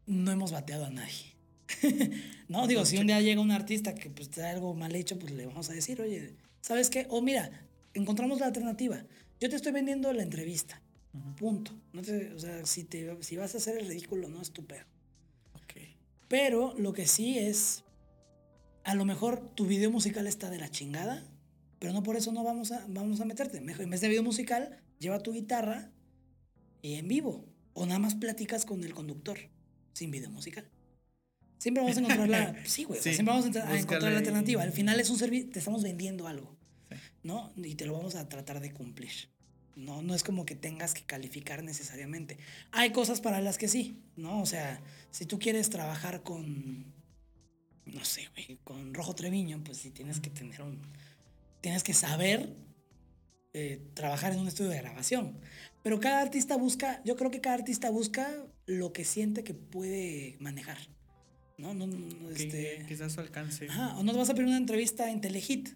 no 0.05 0.31
hemos 0.33 0.51
bateado 0.51 0.83
a 0.83 0.89
nadie. 0.89 1.33
no, 2.49 2.67
digo, 2.67 2.83
si 2.83 2.97
un 2.97 3.07
día 3.07 3.21
llega 3.21 3.39
un 3.39 3.51
artista 3.51 3.95
que 3.95 4.09
pues 4.09 4.29
trae 4.29 4.51
algo 4.51 4.73
mal 4.73 4.93
hecho, 4.95 5.17
pues 5.17 5.31
le 5.31 5.45
vamos 5.45 5.69
a 5.69 5.73
decir, 5.73 6.01
oye, 6.01 6.35
¿sabes 6.59 6.89
qué? 6.89 7.07
O 7.09 7.21
mira, 7.21 7.65
encontramos 7.93 8.41
la 8.41 8.47
alternativa. 8.47 9.01
Yo 9.39 9.49
te 9.49 9.55
estoy 9.55 9.71
vendiendo 9.71 10.11
la 10.11 10.23
entrevista. 10.23 10.81
Punto. 11.37 11.71
No 11.93 12.01
o 12.01 12.39
sea, 12.39 12.65
si, 12.65 12.83
te, 12.83 13.15
si 13.23 13.37
vas 13.37 13.55
a 13.55 13.59
hacer 13.59 13.77
el 13.77 13.87
ridículo, 13.87 14.27
no 14.27 14.41
es 14.41 14.51
tu 14.51 14.65
pedo. 14.65 14.83
Pero 16.27 16.73
lo 16.77 16.91
que 16.91 17.07
sí 17.07 17.39
es, 17.39 17.85
a 18.83 18.93
lo 18.93 19.05
mejor 19.05 19.39
tu 19.55 19.65
video 19.65 19.89
musical 19.89 20.27
está 20.27 20.49
de 20.49 20.57
la 20.57 20.69
chingada, 20.69 21.23
pero 21.79 21.93
no 21.93 22.03
por 22.03 22.15
eso 22.15 22.31
no 22.31 22.43
vamos 22.43 22.71
a, 22.71 22.85
vamos 22.87 23.21
a 23.21 23.25
meterte. 23.25 23.61
Mejor, 23.61 23.83
en 23.83 23.89
vez 23.91 24.01
de 24.01 24.09
video 24.09 24.23
musical, 24.23 24.81
lleva 24.99 25.19
tu 25.19 25.33
guitarra 25.33 25.91
y 26.81 26.95
en 26.95 27.07
vivo. 27.07 27.45
O 27.73 27.85
nada 27.85 27.99
más 27.99 28.15
platicas 28.15 28.65
con 28.65 28.83
el 28.83 28.93
conductor 28.93 29.37
sin 29.93 30.11
video 30.11 30.31
musical. 30.31 30.67
Siempre 31.57 31.81
vamos 31.81 31.97
a 31.97 31.99
encontrar 32.01 32.29
la. 32.29 32.55
Sí, 32.65 32.83
güey. 32.83 33.01
siempre 33.01 33.25
vamos 33.25 33.45
a, 33.55 33.77
encontrar 33.77 34.11
la 34.11 34.19
alternativa. 34.19 34.61
Al 34.61 34.71
final 34.71 34.99
es 34.99 35.09
un 35.09 35.17
servicio, 35.17 35.49
te 35.51 35.59
estamos 35.59 35.83
vendiendo 35.83 36.27
algo. 36.27 36.55
¿No? 37.23 37.51
Y 37.57 37.75
te 37.75 37.85
lo 37.85 37.93
vamos 37.93 38.15
a 38.15 38.29
tratar 38.29 38.61
de 38.61 38.71
cumplir. 38.71 39.11
No, 39.75 40.01
no 40.01 40.15
es 40.15 40.23
como 40.23 40.45
que 40.45 40.55
tengas 40.55 40.93
que 40.93 41.03
calificar 41.03 41.63
necesariamente. 41.63 42.37
Hay 42.71 42.91
cosas 42.91 43.21
para 43.21 43.41
las 43.41 43.57
que 43.57 43.67
sí, 43.67 44.01
¿no? 44.15 44.41
O 44.41 44.45
sea, 44.45 44.81
si 45.11 45.25
tú 45.25 45.37
quieres 45.37 45.69
trabajar 45.69 46.23
con. 46.23 46.93
No 47.85 48.03
sé, 48.03 48.27
güey, 48.33 48.57
con 48.63 48.93
Rojo 48.93 49.13
Treviño, 49.13 49.63
pues 49.63 49.77
sí 49.77 49.91
tienes 49.91 50.19
que 50.19 50.29
tener 50.29 50.61
un. 50.61 50.81
Tienes 51.67 51.83
que 51.83 51.93
saber 51.93 52.55
eh, 53.51 53.81
trabajar 53.93 54.31
en 54.31 54.39
un 54.39 54.47
estudio 54.47 54.69
de 54.69 54.77
grabación. 54.77 55.37
Pero 55.83 55.99
cada 55.99 56.21
artista 56.21 56.55
busca, 56.55 57.01
yo 57.03 57.17
creo 57.17 57.29
que 57.29 57.41
cada 57.41 57.55
artista 57.55 57.89
busca 57.89 58.25
lo 58.65 58.93
que 58.93 59.03
siente 59.03 59.43
que 59.43 59.53
puede 59.53 60.37
manejar. 60.39 60.77
¿no? 61.57 61.73
no, 61.73 61.85
este, 62.29 62.85
quizás 62.87 63.11
su 63.11 63.19
alcance. 63.19 63.67
o 63.97 64.03
no 64.03 64.13
te 64.13 64.17
vas 64.17 64.29
a 64.29 64.33
pedir 64.33 64.47
una 64.47 64.55
entrevista 64.55 65.11
en 65.11 65.19
Telehit 65.19 65.71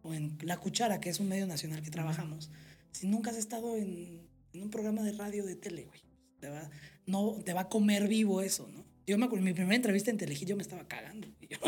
o 0.00 0.14
en 0.14 0.38
La 0.40 0.56
Cuchara, 0.56 1.00
que 1.00 1.10
es 1.10 1.20
un 1.20 1.28
medio 1.28 1.46
nacional 1.46 1.82
que 1.82 1.90
trabajamos, 1.90 2.50
si 2.92 3.06
nunca 3.06 3.30
has 3.30 3.36
estado 3.36 3.76
en, 3.76 4.26
un 4.54 4.70
programa 4.70 5.02
de 5.02 5.12
radio 5.12 5.44
de 5.44 5.54
tele, 5.54 5.84
güey. 5.84 6.00
Te 6.40 6.48
va, 6.48 6.70
no, 7.04 7.42
te 7.44 7.52
va 7.52 7.60
a 7.60 7.68
comer 7.68 8.08
vivo 8.08 8.40
eso, 8.40 8.70
¿no? 8.72 8.86
Yo 9.06 9.18
me 9.18 9.26
acuerdo, 9.26 9.44
mi 9.44 9.52
primera 9.52 9.76
entrevista 9.76 10.10
en 10.10 10.16
Telehit 10.16 10.48
yo 10.48 10.56
me 10.56 10.62
estaba 10.62 10.88
cagando. 10.88 11.28
Yo, 11.50 11.58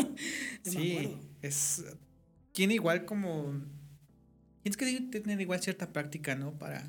sí, 0.63 0.75
me 0.75 0.91
acuerdo. 0.91 1.19
es... 1.43 1.83
Tiene 2.59 2.73
igual 2.73 3.05
como... 3.05 3.53
Tienes 4.63 4.75
que 4.75 4.99
tener 5.21 5.39
igual 5.39 5.61
cierta 5.61 5.93
práctica, 5.93 6.35
¿no? 6.35 6.51
Para 6.59 6.83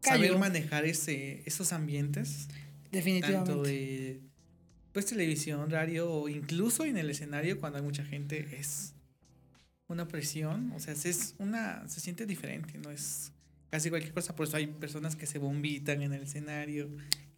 saber 0.00 0.38
manejar 0.38 0.86
ese, 0.86 1.42
esos 1.44 1.74
ambientes. 1.74 2.48
Definitivamente. 2.90 3.50
Tanto 3.50 3.62
de 3.64 4.22
pues 4.94 5.04
televisión, 5.04 5.68
radio 5.68 6.10
o 6.10 6.30
incluso 6.30 6.86
en 6.86 6.96
el 6.96 7.10
escenario 7.10 7.60
cuando 7.60 7.76
hay 7.76 7.84
mucha 7.84 8.02
gente 8.02 8.48
es 8.58 8.94
una 9.88 10.08
presión, 10.08 10.72
o 10.74 10.80
sea, 10.80 10.94
es 10.94 11.34
una 11.36 11.86
se 11.86 12.00
siente 12.00 12.24
diferente, 12.24 12.78
no 12.78 12.90
es 12.90 13.32
casi 13.68 13.90
cualquier 13.90 14.14
cosa, 14.14 14.34
por 14.34 14.48
eso 14.48 14.56
hay 14.56 14.68
personas 14.68 15.16
que 15.16 15.26
se 15.26 15.38
bombitan 15.38 16.00
en 16.00 16.14
el 16.14 16.22
escenario, 16.22 16.88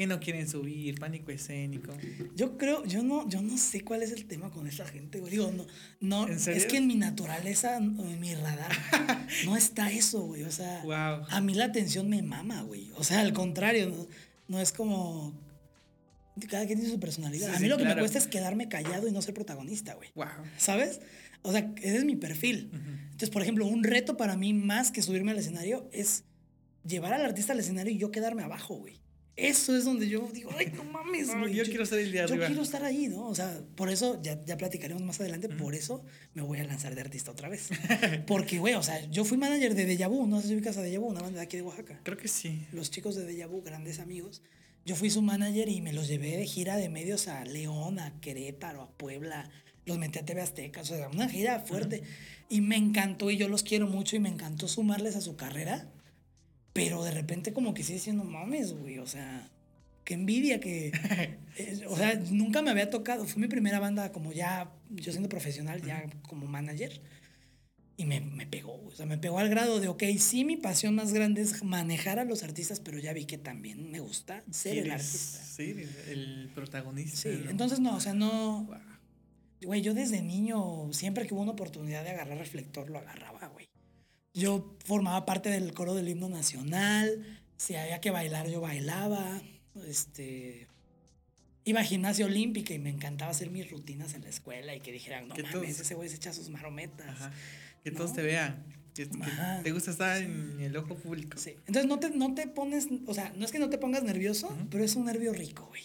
que 0.01 0.07
no 0.07 0.19
quieren 0.19 0.49
subir, 0.49 0.99
pánico 0.99 1.31
escénico. 1.31 1.93
Yo 2.35 2.57
creo, 2.57 2.87
yo 2.87 3.03
no, 3.03 3.29
yo 3.29 3.43
no 3.43 3.59
sé 3.59 3.85
cuál 3.85 4.03
es 4.03 4.13
el 4.13 4.25
tema 4.25 4.49
con 4.49 4.67
esa 4.67 4.87
gente, 4.87 5.21
güey. 5.21 5.33
Digo, 5.33 5.53
no, 5.53 5.67
no, 6.01 6.27
es 6.27 6.65
que 6.65 6.79
en 6.79 6.87
mi 6.87 6.95
naturaleza, 6.95 7.77
en 7.77 8.19
mi 8.19 8.35
radar, 8.35 8.73
no 9.45 9.59
está 9.59 9.93
eso, 9.93 10.23
güey. 10.23 10.45
O 10.45 10.51
sea, 10.51 10.83
a 11.29 11.41
mí 11.43 11.53
la 11.53 11.67
atención 11.67 12.09
me 12.09 12.23
mama, 12.23 12.63
güey. 12.63 12.91
O 12.97 13.05
sea, 13.05 13.21
al 13.21 13.35
contrario, 13.35 13.91
no, 13.91 14.07
no 14.49 14.59
es 14.59 14.73
como 14.73 15.35
cada 16.49 16.65
quien 16.65 16.79
tiene 16.79 16.95
su 16.95 16.99
personalidad. 16.99 17.55
a 17.55 17.61
mí 17.61 17.69
lo 17.69 17.77
que 17.77 17.85
me 17.85 17.95
cuesta 17.95 18.17
es 18.17 18.27
quedarme 18.27 18.71
callado 18.71 19.07
y 19.07 19.13
no 19.13 19.21
ser 19.21 19.35
protagonista, 19.35 19.93
güey. 19.93 20.09
Wow. 20.15 20.29
¿Sabes? 20.57 21.03
O 21.43 21.53
sea, 21.53 21.75
ese 21.77 21.99
es 21.99 22.05
mi 22.07 22.17
perfil. 22.17 22.71
Entonces, 22.73 23.29
por 23.29 23.43
ejemplo, 23.43 23.67
un 23.67 23.85
reto 23.85 24.17
para 24.17 24.35
mí 24.35 24.55
más 24.55 24.93
que 24.93 25.03
subirme 25.03 25.33
al 25.33 25.39
escenario 25.39 25.91
es 25.93 26.25
llevar 26.87 27.13
al 27.13 27.23
artista 27.23 27.53
al 27.53 27.61
escenario 27.61 27.93
y 27.93 27.99
yo 27.99 28.11
quedarme 28.11 28.43
abajo, 28.43 28.77
güey. 28.77 28.99
Eso 29.41 29.74
es 29.74 29.84
donde 29.84 30.07
yo 30.07 30.28
digo, 30.32 30.51
ay, 30.57 30.70
no 30.76 30.84
mames, 30.84 31.34
güey. 31.34 31.55
yo, 31.55 31.64
quiero 31.64 31.84
estar 31.84 31.99
el 31.99 32.12
día 32.12 32.26
Yo 32.26 32.36
quiero 32.36 32.62
estar 32.62 32.84
ahí, 32.84 33.09
¿no? 33.09 33.26
O 33.26 33.34
sea, 33.34 33.61
por 33.74 33.88
eso, 33.88 34.20
ya, 34.22 34.45
ya 34.45 34.59
platicaremos 34.59 35.03
más 35.03 35.18
adelante, 35.18 35.49
por 35.49 35.74
eso 35.74 36.05
me 36.34 36.43
voy 36.43 36.59
a 36.59 36.64
lanzar 36.64 36.95
de 36.95 37.01
artista 37.01 37.30
otra 37.30 37.49
vez. 37.49 37.70
Porque, 38.26 38.59
güey, 38.59 38.74
o 38.74 38.82
sea, 38.82 39.01
yo 39.11 39.24
fui 39.24 39.38
manager 39.38 39.74
de 39.74 39.86
Deja 39.86 40.09
Vu, 40.09 40.26
no 40.26 40.41
sé 40.41 40.49
si 40.49 40.55
ubicas 40.55 40.76
a 40.76 40.82
Deja 40.82 40.99
Vu, 40.99 41.07
una 41.07 41.22
banda 41.22 41.38
de 41.38 41.45
aquí 41.45 41.57
de 41.57 41.62
Oaxaca. 41.62 42.01
Creo 42.03 42.18
que 42.18 42.28
sí. 42.28 42.66
Los 42.72 42.91
chicos 42.91 43.16
de 43.16 43.24
Deja 43.24 43.47
Vu, 43.47 43.62
grandes 43.62 43.99
amigos. 43.99 44.43
Yo 44.84 44.95
fui 44.97 45.09
su 45.09 45.22
manager 45.22 45.68
y 45.68 45.80
me 45.80 45.93
los 45.93 46.09
llevé 46.09 46.36
de 46.36 46.47
gira 46.47 46.76
de 46.76 46.88
medios 46.88 47.28
a 47.28 47.45
León, 47.45 47.99
a 47.99 48.20
Querétaro, 48.20 48.82
a 48.82 48.91
Puebla. 48.91 49.51
Los 49.86 49.99
metí 49.99 50.18
a 50.18 50.24
TV 50.24 50.43
Azteca, 50.43 50.82
o 50.82 50.84
sea, 50.84 51.09
una 51.09 51.28
gira 51.28 51.61
fuerte. 51.61 52.03
Y 52.49 52.61
me 52.61 52.76
encantó 52.76 53.30
y 53.30 53.36
yo 53.36 53.49
los 53.49 53.62
quiero 53.62 53.86
mucho 53.86 54.16
y 54.16 54.20
me 54.20 54.28
encantó 54.28 54.68
sumarles 54.68 55.16
a 55.16 55.20
su 55.20 55.36
carrera. 55.36 55.88
Pero 56.83 57.05
de 57.05 57.11
repente 57.11 57.53
como 57.53 57.74
que 57.74 57.83
sí 57.83 57.93
diciendo, 57.93 58.24
mames, 58.24 58.72
güey, 58.72 58.99
o 59.01 59.07
sea, 59.07 59.51
qué 60.03 60.14
envidia 60.14 60.61
que... 60.61 60.93
Eh, 61.57 61.85
o 61.89 61.97
sea, 61.97 62.14
nunca 62.31 62.62
me 62.62 62.70
había 62.70 62.89
tocado. 62.89 63.26
Fue 63.26 63.43
mi 63.43 63.49
primera 63.49 63.81
banda 63.81 64.12
como 64.12 64.33
ya, 64.33 64.72
yo 64.89 65.11
siendo 65.11 65.28
profesional, 65.28 65.83
ya 65.83 66.05
como 66.22 66.47
manager. 66.47 67.03
Y 67.97 68.07
me, 68.07 68.20
me, 68.20 68.47
pegó, 68.47 68.81
o 68.87 68.91
sea, 68.93 69.05
me 69.05 69.18
pegó 69.18 69.41
al 69.41 69.51
grado 69.51 69.81
de, 69.81 69.89
ok, 69.89 70.05
sí, 70.16 70.45
mi 70.45 70.57
pasión 70.57 70.95
más 70.95 71.12
grande 71.12 71.43
es 71.43 71.62
manejar 71.64 72.20
a 72.20 72.24
los 72.24 72.45
artistas, 72.45 72.78
pero 72.81 72.99
ya 72.99 73.12
vi 73.12 73.26
que 73.26 73.37
también 73.37 73.91
me 73.91 73.99
gusta 73.99 74.45
ser 74.51 74.78
el 74.78 74.93
artista. 74.93 75.43
Sí, 75.45 75.74
el 76.09 76.51
protagonista. 76.55 77.16
Sí, 77.16 77.43
entonces 77.49 77.81
no, 77.81 77.97
o 77.97 78.01
sea, 78.01 78.14
no... 78.14 78.70
Güey, 79.62 79.83
yo 79.83 79.93
desde 79.93 80.22
niño, 80.22 80.91
siempre 80.93 81.26
que 81.26 81.35
hubo 81.35 81.43
una 81.43 81.53
oportunidad 81.53 82.05
de 82.05 82.11
agarrar 82.11 82.39
reflector, 82.39 82.89
lo 82.89 83.01
agarraba, 83.01 83.49
güey. 83.49 83.70
Yo 84.33 84.76
formaba 84.85 85.26
parte 85.26 85.51
del 85.51 85.72
coro 85.74 85.95
del 85.95 86.09
himno 86.09 86.28
nacional, 86.28 87.41
si 87.57 87.74
había 87.74 88.01
que 88.01 88.11
bailar, 88.11 88.49
yo 88.49 88.61
bailaba, 88.61 89.43
este... 89.87 90.66
Iba 91.64 91.81
a 91.81 91.85
gimnasia 91.85 92.24
olímpica 92.24 92.72
y 92.72 92.78
me 92.78 92.89
encantaba 92.89 93.31
hacer 93.31 93.51
mis 93.51 93.70
rutinas 93.70 94.14
en 94.14 94.22
la 94.22 94.31
escuela 94.31 94.74
y 94.74 94.81
que 94.81 94.93
dijeran, 94.93 95.28
no 95.28 95.35
mames, 95.35 95.78
ese 95.78 95.95
güey 95.95 96.09
se 96.09 96.16
echa 96.16 96.33
sus 96.33 96.49
marometas. 96.49 97.07
Ajá. 97.07 97.33
Que 97.85 97.91
todos 97.91 98.14
te 98.14 98.22
vean. 98.22 98.64
Que, 98.95 99.07
te 99.62 99.72
gusta 99.72 99.91
estar 99.91 100.22
en 100.22 100.59
el 100.61 100.76
ojo 100.76 100.97
público. 100.97 101.39
Sí. 101.39 101.55
Entonces 101.66 101.87
no 101.87 101.99
te, 101.99 102.11
no 102.11 102.35
te 102.35 102.47
pones, 102.47 102.89
o 103.07 103.14
sea, 103.14 103.33
no 103.37 103.45
es 103.45 103.53
que 103.53 103.59
no 103.59 103.68
te 103.68 103.78
pongas 103.78 104.03
nervioso, 104.03 104.57
pero 104.70 104.83
es 104.83 104.97
un 104.97 105.05
nervio 105.05 105.33
rico, 105.33 105.66
güey. 105.66 105.83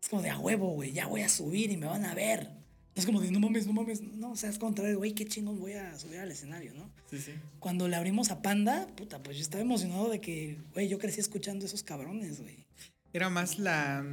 Es 0.00 0.08
como 0.08 0.22
de 0.22 0.30
a 0.30 0.38
huevo, 0.38 0.68
güey, 0.70 0.92
ya 0.92 1.06
voy 1.06 1.22
a 1.22 1.28
subir 1.28 1.70
y 1.70 1.76
me 1.76 1.86
van 1.86 2.04
a 2.04 2.14
ver. 2.14 2.50
Es 2.96 3.04
como 3.06 3.20
de 3.20 3.30
no 3.30 3.38
mames, 3.38 3.66
no 3.66 3.74
mames. 3.74 4.02
No, 4.02 4.32
o 4.32 4.36
sea, 4.36 4.48
es 4.48 4.58
contrario, 4.58 4.96
güey, 4.96 5.12
qué 5.12 5.26
chingón 5.26 5.60
voy 5.60 5.74
a 5.74 5.96
subir 5.98 6.18
al 6.18 6.32
escenario, 6.32 6.72
¿no? 6.74 6.90
Sí, 7.10 7.18
sí. 7.18 7.32
Cuando 7.60 7.88
le 7.88 7.96
abrimos 7.96 8.30
a 8.30 8.40
Panda, 8.40 8.88
puta, 8.96 9.22
pues 9.22 9.36
yo 9.36 9.42
estaba 9.42 9.62
emocionado 9.62 10.08
de 10.08 10.20
que, 10.20 10.58
güey, 10.72 10.88
yo 10.88 10.98
crecí 10.98 11.20
escuchando 11.20 11.66
esos 11.66 11.82
cabrones, 11.82 12.40
güey. 12.40 12.66
Era 13.12 13.28
más 13.28 13.58
la 13.58 14.04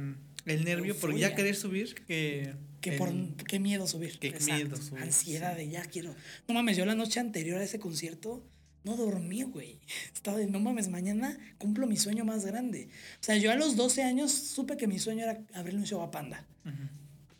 el 0.44 0.64
nervio 0.64 0.94
por 0.96 1.16
ya 1.16 1.34
querer 1.34 1.56
subir 1.56 1.94
que 2.06 2.52
que 2.82 2.92
por 2.92 3.10
qué 3.48 3.58
miedo 3.58 3.86
subir. 3.86 4.18
Qué 4.18 4.38
miedo 4.44 4.76
subir. 4.76 5.02
Ansiedad 5.02 5.56
de 5.56 5.68
ya 5.68 5.82
quiero. 5.86 6.14
No 6.46 6.54
mames, 6.54 6.76
yo 6.76 6.84
la 6.84 6.94
noche 6.94 7.18
anterior 7.18 7.58
a 7.58 7.64
ese 7.64 7.78
concierto 7.78 8.44
no 8.84 8.96
dormí, 8.96 9.42
güey. 9.44 9.80
Estaba 10.14 10.36
de 10.36 10.46
no 10.46 10.60
mames, 10.60 10.88
mañana 10.88 11.38
cumplo 11.56 11.86
mi 11.86 11.96
sueño 11.96 12.26
más 12.26 12.44
grande. 12.44 12.88
O 13.20 13.24
sea, 13.24 13.38
yo 13.38 13.50
a 13.50 13.56
los 13.56 13.76
12 13.76 14.02
años 14.02 14.32
supe 14.32 14.76
que 14.76 14.86
mi 14.86 14.98
sueño 14.98 15.24
era 15.24 15.40
abrirle 15.54 15.80
un 15.80 15.86
show 15.86 16.02
a 16.02 16.10
Panda. 16.10 16.46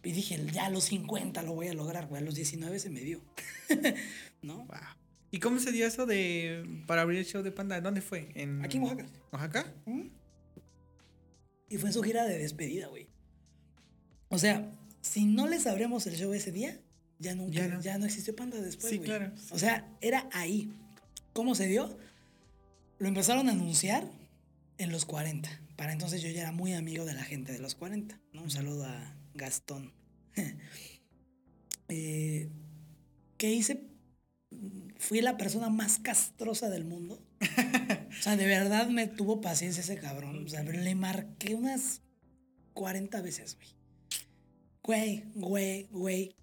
Y 0.04 0.12
dije, 0.12 0.44
ya 0.52 0.66
a 0.66 0.70
los 0.70 0.84
50 0.84 1.42
lo 1.42 1.54
voy 1.54 1.68
a 1.68 1.74
lograr, 1.74 2.06
güey. 2.06 2.22
A 2.22 2.24
los 2.24 2.34
19 2.34 2.78
se 2.78 2.90
me 2.90 3.00
dio. 3.00 3.20
¿No? 4.42 4.66
¿Y 5.30 5.40
cómo 5.40 5.58
se 5.58 5.72
dio 5.72 5.86
eso 5.86 6.06
de 6.06 6.64
para 6.86 7.02
abrir 7.02 7.18
el 7.18 7.26
show 7.26 7.42
de 7.42 7.50
Panda? 7.50 7.80
¿Dónde 7.80 8.02
fue? 8.02 8.30
¿En 8.34 8.62
Aquí 8.64 8.76
en 8.76 8.84
Oaxaca. 8.84 9.06
¿Oaxaca? 9.32 9.74
Y 11.68 11.78
fue 11.78 11.88
en 11.88 11.92
su 11.92 12.02
gira 12.02 12.24
de 12.24 12.38
despedida, 12.38 12.88
güey. 12.88 13.08
O 14.28 14.38
sea, 14.38 14.70
si 15.00 15.24
no 15.24 15.48
les 15.48 15.66
abrimos 15.66 16.06
el 16.06 16.16
show 16.16 16.32
ese 16.34 16.52
día, 16.52 16.80
ya, 17.18 17.34
nunca, 17.34 17.80
ya, 17.80 17.98
no. 17.98 18.04
existió 18.04 18.36
Panda 18.36 18.60
después. 18.60 18.90
Sí, 18.90 18.98
claro. 18.98 19.32
O 19.50 19.58
sea, 19.58 19.88
era 20.00 20.28
ahí. 20.32 20.70
¿Cómo 21.32 21.54
se 21.54 21.66
dio? 21.66 21.96
Lo 22.98 23.08
empezaron 23.08 23.48
a 23.48 23.52
anunciar 23.52 24.08
en 24.78 24.92
los 24.92 25.04
40. 25.04 25.48
Para 25.76 25.92
entonces 25.92 26.22
yo 26.22 26.28
ya 26.28 26.42
era 26.42 26.52
muy 26.52 26.74
amigo 26.74 27.04
de 27.04 27.14
la 27.14 27.24
gente 27.24 27.52
de 27.52 27.58
los 27.58 27.74
40, 27.74 28.20
¿no? 28.32 28.42
Un 28.42 28.50
saludo 28.50 28.84
a 28.84 29.13
Gastón. 29.34 29.92
eh, 31.88 32.48
¿Qué 33.36 33.52
hice? 33.52 33.86
Fui 34.96 35.20
la 35.20 35.36
persona 35.36 35.68
más 35.68 35.98
castrosa 35.98 36.70
del 36.70 36.84
mundo. 36.84 37.20
o 37.40 38.22
sea, 38.22 38.36
de 38.36 38.46
verdad 38.46 38.88
me 38.88 39.06
tuvo 39.06 39.40
paciencia 39.40 39.82
ese 39.82 39.96
cabrón. 39.96 40.44
O 40.44 40.48
sea, 40.48 40.62
le 40.62 40.94
marqué 40.94 41.54
unas 41.54 42.00
40 42.74 43.20
veces, 43.20 43.56
güey. 43.56 43.68
Güey, 44.82 45.24
güey, 45.34 45.88
güey. 45.90 46.36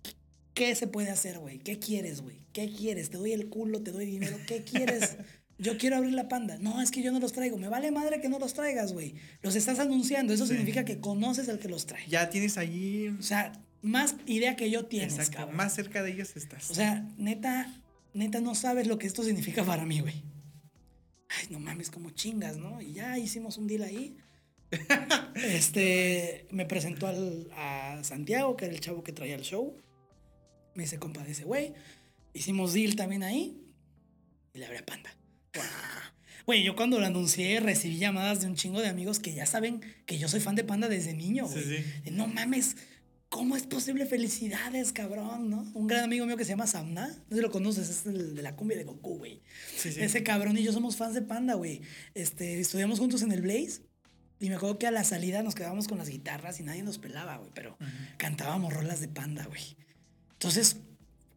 ¿Qué 0.53 0.75
se 0.75 0.87
puede 0.87 1.09
hacer, 1.09 1.39
güey? 1.39 1.59
¿Qué 1.59 1.79
quieres, 1.79 2.21
güey? 2.21 2.41
¿Qué 2.53 2.71
quieres? 2.71 3.09
Te 3.09 3.17
doy 3.17 3.31
el 3.31 3.49
culo, 3.49 3.81
te 3.81 3.91
doy 3.91 4.05
dinero. 4.05 4.37
¿Qué 4.47 4.63
quieres? 4.63 5.17
Yo 5.61 5.77
quiero 5.77 5.97
abrir 5.97 6.13
la 6.13 6.27
panda. 6.27 6.57
No, 6.59 6.81
es 6.81 6.89
que 6.89 7.03
yo 7.03 7.11
no 7.11 7.19
los 7.19 7.33
traigo. 7.33 7.55
Me 7.55 7.69
vale 7.69 7.91
madre 7.91 8.19
que 8.19 8.29
no 8.29 8.39
los 8.39 8.55
traigas, 8.55 8.93
güey. 8.93 9.13
Los 9.43 9.55
estás 9.55 9.77
anunciando. 9.77 10.33
Eso 10.33 10.47
significa 10.47 10.83
que 10.85 10.99
conoces 10.99 11.49
al 11.49 11.59
que 11.59 11.69
los 11.69 11.85
trae. 11.85 12.03
Ya 12.07 12.31
tienes 12.31 12.57
allí. 12.57 13.09
O 13.09 13.21
sea, 13.21 13.53
más 13.83 14.15
idea 14.25 14.55
que 14.55 14.71
yo 14.71 14.87
tienes. 14.87 15.19
Exacto. 15.19 15.53
Más 15.53 15.75
cerca 15.75 16.01
de 16.01 16.13
ellos 16.13 16.35
estás. 16.35 16.71
O 16.71 16.73
sea, 16.73 17.07
neta, 17.15 17.79
neta, 18.15 18.41
no 18.41 18.55
sabes 18.55 18.87
lo 18.87 18.97
que 18.97 19.05
esto 19.05 19.21
significa 19.21 19.63
para 19.63 19.85
mí, 19.85 19.99
güey. 19.99 20.23
Ay, 21.29 21.47
no 21.51 21.59
mames, 21.59 21.91
como 21.91 22.09
chingas, 22.09 22.57
¿no? 22.57 22.81
Y 22.81 22.93
ya 22.93 23.19
hicimos 23.19 23.59
un 23.59 23.67
deal 23.67 23.83
ahí. 23.83 24.17
este, 25.35 26.47
me 26.49 26.65
presentó 26.65 27.05
al, 27.05 27.51
a 27.55 27.99
Santiago, 28.03 28.57
que 28.57 28.65
era 28.65 28.73
el 28.73 28.79
chavo 28.79 29.03
que 29.03 29.13
traía 29.13 29.35
el 29.35 29.43
show. 29.43 29.77
Me 30.73 30.83
dice, 30.83 30.97
compa, 30.97 31.23
ese 31.27 31.43
güey. 31.43 31.75
Hicimos 32.33 32.73
deal 32.73 32.95
también 32.95 33.21
ahí. 33.21 33.61
Y 34.55 34.57
le 34.57 34.65
abrí 34.65 34.79
Panda. 34.81 35.20
Güey, 36.45 36.63
yo 36.63 36.75
cuando 36.75 36.99
lo 36.99 37.05
anuncié 37.05 37.59
recibí 37.59 37.97
llamadas 37.97 38.41
de 38.41 38.47
un 38.47 38.55
chingo 38.55 38.81
de 38.81 38.87
amigos 38.87 39.19
que 39.19 39.33
ya 39.33 39.45
saben 39.45 39.81
que 40.05 40.17
yo 40.17 40.27
soy 40.27 40.39
fan 40.39 40.55
de 40.55 40.63
Panda 40.63 40.89
desde 40.89 41.13
niño, 41.13 41.47
güey. 41.47 41.85
No 42.11 42.27
mames, 42.27 42.77
¿cómo 43.29 43.55
es 43.55 43.63
posible? 43.63 44.05
Felicidades, 44.05 44.91
cabrón, 44.91 45.49
¿no? 45.49 45.61
Un 45.73 45.87
gran 45.87 46.03
amigo 46.03 46.25
mío 46.25 46.35
que 46.37 46.43
se 46.43 46.49
llama 46.49 46.67
Samna, 46.67 47.07
no 47.07 47.29
sé 47.29 47.35
si 47.35 47.41
lo 47.41 47.51
conoces, 47.51 47.89
es 47.89 48.05
el 48.05 48.35
de 48.35 48.41
la 48.41 48.55
cumbia 48.55 48.77
de 48.77 48.83
Goku, 48.83 49.19
güey. 49.19 49.41
Ese 49.83 50.23
cabrón 50.23 50.57
y 50.57 50.63
yo 50.63 50.73
somos 50.73 50.97
fans 50.97 51.13
de 51.13 51.21
Panda, 51.21 51.53
güey. 51.53 51.81
Este, 52.15 52.59
estudiamos 52.59 52.99
juntos 52.99 53.21
en 53.21 53.31
el 53.31 53.41
Blaze. 53.41 53.81
Y 54.39 54.49
me 54.49 54.55
acuerdo 54.55 54.79
que 54.79 54.87
a 54.87 54.91
la 54.91 55.03
salida 55.03 55.43
nos 55.43 55.53
quedábamos 55.53 55.87
con 55.87 55.99
las 55.99 56.09
guitarras 56.09 56.59
y 56.59 56.63
nadie 56.63 56.81
nos 56.81 56.97
pelaba, 56.97 57.37
güey, 57.37 57.51
pero 57.53 57.77
cantábamos 58.17 58.73
rolas 58.73 58.99
de 58.99 59.07
panda, 59.07 59.45
güey. 59.45 59.77
Entonces, 60.33 60.77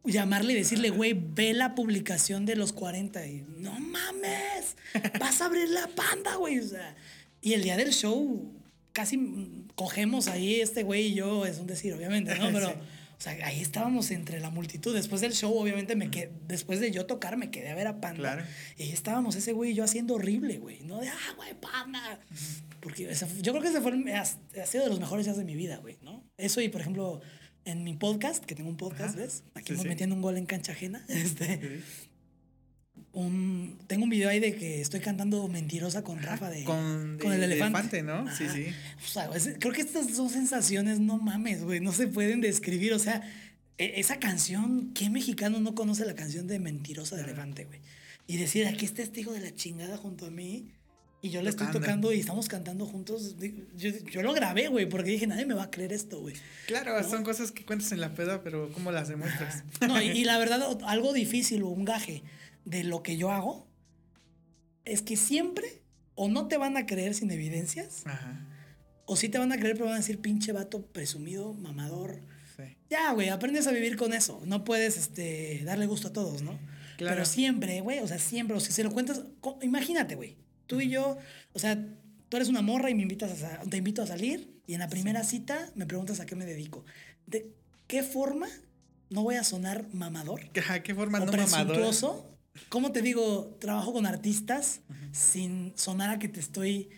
llamarle 0.05 0.53
y 0.53 0.55
decirle, 0.55 0.89
güey, 0.89 1.13
ve 1.13 1.53
la 1.53 1.75
publicación 1.75 2.45
de 2.45 2.55
los 2.55 2.73
40 2.73 3.25
y 3.27 3.45
no 3.57 3.79
mames, 3.79 4.75
vas 5.19 5.41
a 5.41 5.45
abrir 5.45 5.69
la 5.69 5.87
panda, 5.87 6.35
güey. 6.35 6.59
O 6.59 6.67
sea, 6.67 6.95
y 7.41 7.53
el 7.53 7.63
día 7.63 7.77
del 7.77 7.93
show 7.93 8.51
casi 8.91 9.65
cogemos 9.75 10.27
ahí 10.27 10.61
este 10.61 10.83
güey 10.83 11.07
y 11.07 11.13
yo, 11.15 11.45
es 11.45 11.59
un 11.59 11.67
decir, 11.67 11.93
obviamente, 11.93 12.35
¿no? 12.35 12.49
Pero, 12.53 12.69
o 12.69 13.21
sea, 13.21 13.33
ahí 13.45 13.61
estábamos 13.61 14.11
entre 14.11 14.39
la 14.39 14.49
multitud. 14.49 14.93
Después 14.95 15.21
del 15.21 15.33
show, 15.33 15.55
obviamente, 15.57 15.95
me 15.95 16.09
quedé, 16.09 16.31
después 16.47 16.79
de 16.79 16.91
yo 16.91 17.05
tocar, 17.05 17.37
me 17.37 17.51
quedé 17.51 17.69
a 17.69 17.75
ver 17.75 17.87
a 17.87 17.99
Panda. 18.01 18.19
Claro. 18.19 18.43
Y 18.77 18.83
ahí 18.83 18.91
estábamos 18.91 19.35
ese 19.35 19.51
güey 19.51 19.71
y 19.71 19.73
yo 19.73 19.83
haciendo 19.83 20.15
horrible, 20.15 20.57
güey. 20.57 20.81
No 20.81 20.99
de, 20.99 21.09
ah, 21.09 21.33
güey, 21.35 21.53
Panda. 21.53 22.19
Porque 22.79 23.11
yo 23.41 23.51
creo 23.51 23.61
que 23.61 23.69
ese 23.69 23.81
fue, 23.81 23.91
ha 24.13 24.65
sido 24.65 24.83
de 24.83 24.89
los 24.89 24.99
mejores 24.99 25.25
días 25.25 25.37
de 25.37 25.43
mi 25.43 25.55
vida, 25.55 25.77
güey, 25.77 25.97
¿no? 26.01 26.23
Eso 26.37 26.61
y, 26.61 26.69
por 26.69 26.81
ejemplo 26.81 27.21
en 27.65 27.83
mi 27.83 27.95
podcast, 27.95 28.45
que 28.45 28.55
tengo 28.55 28.69
un 28.69 28.77
podcast, 28.77 29.15
¿ves? 29.15 29.43
Aquí 29.55 29.73
me 29.73 29.83
metiendo 29.83 30.15
un 30.15 30.21
gol 30.21 30.37
en 30.37 30.45
cancha 30.45 30.71
ajena. 30.71 31.03
Este, 31.09 31.81
un, 33.11 33.79
tengo 33.87 34.03
un 34.03 34.09
video 34.09 34.29
ahí 34.29 34.39
de 34.39 34.55
que 34.55 34.81
estoy 34.81 34.99
cantando 34.99 35.47
mentirosa 35.47 36.03
con 36.03 36.21
Rafa 36.21 36.49
de, 36.49 36.63
con, 36.63 37.17
el 37.31 37.43
elefante. 37.43 38.03
¿no? 38.03 38.25
Sí, 38.35 38.45
sí. 38.53 38.67
O 38.97 39.07
sea, 39.07 39.29
creo 39.59 39.73
que 39.73 39.81
estas 39.81 40.15
dos 40.15 40.33
sensaciones, 40.33 40.99
no 40.99 41.17
mames, 41.17 41.63
güey, 41.63 41.79
no 41.79 41.91
se 41.91 42.07
pueden 42.07 42.41
describir. 42.41 42.93
O 42.93 42.99
sea, 42.99 43.21
e, 43.77 43.99
esa 43.99 44.19
canción, 44.19 44.91
¿qué 44.93 45.09
mexicano 45.09 45.59
no 45.59 45.75
conoce 45.75 46.05
la 46.05 46.15
canción 46.15 46.47
de 46.47 46.59
Mentirosa 46.59 47.15
de 47.15 47.23
Elefante, 47.23 47.65
güey? 47.65 47.79
Y 48.27 48.37
decir, 48.37 48.67
aquí 48.67 48.85
está 48.85 49.01
este 49.01 49.21
hijo 49.21 49.31
de 49.31 49.39
la 49.39 49.53
chingada 49.53 49.97
junto 49.97 50.27
a 50.27 50.31
mí 50.31 50.71
y 51.25 51.31
yo 51.31 51.41
le 51.41 51.49
estoy 51.49 51.65
tocando 51.71 52.13
y 52.13 52.19
estamos 52.19 52.47
cantando 52.47 52.85
juntos. 52.85 53.35
Yo, 53.75 53.89
yo 54.11 54.21
lo 54.21 54.31
grabé, 54.31 54.67
güey, 54.67 54.87
porque 54.87 55.09
dije, 55.09 55.25
nadie 55.25 55.47
me 55.47 55.55
va 55.55 55.63
a 55.63 55.71
creer 55.71 55.91
esto, 55.91 56.21
güey. 56.21 56.35
Claro, 56.67 57.03
son 57.03 57.23
cosas 57.23 57.51
que 57.51 57.65
cuentas 57.65 57.91
en 57.91 57.99
la 57.99 58.13
peda, 58.13 58.43
pero 58.43 58.71
¿cómo 58.71 58.91
las 58.91 59.07
demuestras? 59.07 59.63
No, 59.87 59.99
y, 59.99 60.23
la 60.23 60.37
verdad, 60.37 60.77
algo 60.85 61.13
difícil 61.13 61.63
o 61.63 61.69
un 61.69 61.83
gaje 61.83 62.21
de 62.63 62.83
lo 62.83 63.01
que 63.01 63.17
yo 63.17 63.31
hago 63.31 63.67
es 64.83 65.01
que 65.01 65.17
siempre 65.17 65.81
o 66.13 66.29
no 66.29 66.47
te 66.47 66.57
van 66.57 66.77
a 66.77 66.85
creer 66.85 67.15
sin 67.15 67.31
evidencias, 67.31 68.03
o 69.05 69.15
sí 69.15 69.27
te 69.27 69.39
van 69.39 69.51
a 69.51 69.57
creer, 69.57 69.73
pero 69.73 69.85
van 69.85 69.95
a 69.95 69.97
decir, 69.97 70.19
pinche 70.19 70.51
vato 70.51 70.85
presumido, 70.85 71.55
mamador. 71.55 72.21
Ya, 72.87 73.11
güey, 73.13 73.29
aprendes 73.29 73.65
a 73.65 73.71
vivir 73.71 73.97
con 73.97 74.13
eso. 74.13 74.43
No 74.45 74.63
puedes 74.63 74.95
este, 74.95 75.63
darle 75.65 75.87
gusto 75.87 76.09
a 76.09 76.13
todos, 76.13 76.43
¿no? 76.43 76.59
Claro. 76.97 77.15
Pero 77.15 77.25
siempre, 77.25 77.81
güey, 77.81 77.97
o 77.97 78.07
sea, 78.07 78.19
siempre, 78.19 78.55
o 78.55 78.59
sea, 78.59 78.67
si 78.67 78.73
se 78.73 78.83
lo 78.83 78.91
cuentas, 78.91 79.23
imagínate, 79.63 80.13
güey 80.13 80.44
Tú 80.67 80.81
y 80.81 80.89
yo, 80.89 81.17
o 81.53 81.59
sea, 81.59 81.77
tú 82.29 82.37
eres 82.37 82.49
una 82.49 82.61
morra 82.61 82.89
y 82.89 82.95
me 82.95 83.03
invitas 83.03 83.43
a, 83.43 83.59
te 83.61 83.77
invito 83.77 84.01
a 84.01 84.07
salir 84.07 84.61
y 84.67 84.73
en 84.73 84.79
la 84.79 84.89
primera 84.89 85.23
cita 85.23 85.71
me 85.75 85.85
preguntas 85.85 86.19
a 86.19 86.25
qué 86.25 86.35
me 86.35 86.45
dedico. 86.45 86.85
¿De 87.27 87.51
qué 87.87 88.03
forma 88.03 88.47
no 89.09 89.23
voy 89.23 89.35
a 89.35 89.43
sonar 89.43 89.85
mamador? 89.93 90.49
¿Qué, 90.51 90.61
qué 90.83 90.95
forma 90.95 91.19
no 91.19 91.31
mamador? 91.31 91.93
¿Cómo 92.69 92.91
te 92.91 93.01
digo? 93.01 93.57
Trabajo 93.59 93.93
con 93.93 94.05
artistas 94.05 94.81
sin 95.11 95.73
sonar 95.75 96.09
a 96.09 96.19
que 96.19 96.29
te 96.29 96.39
estoy 96.39 96.89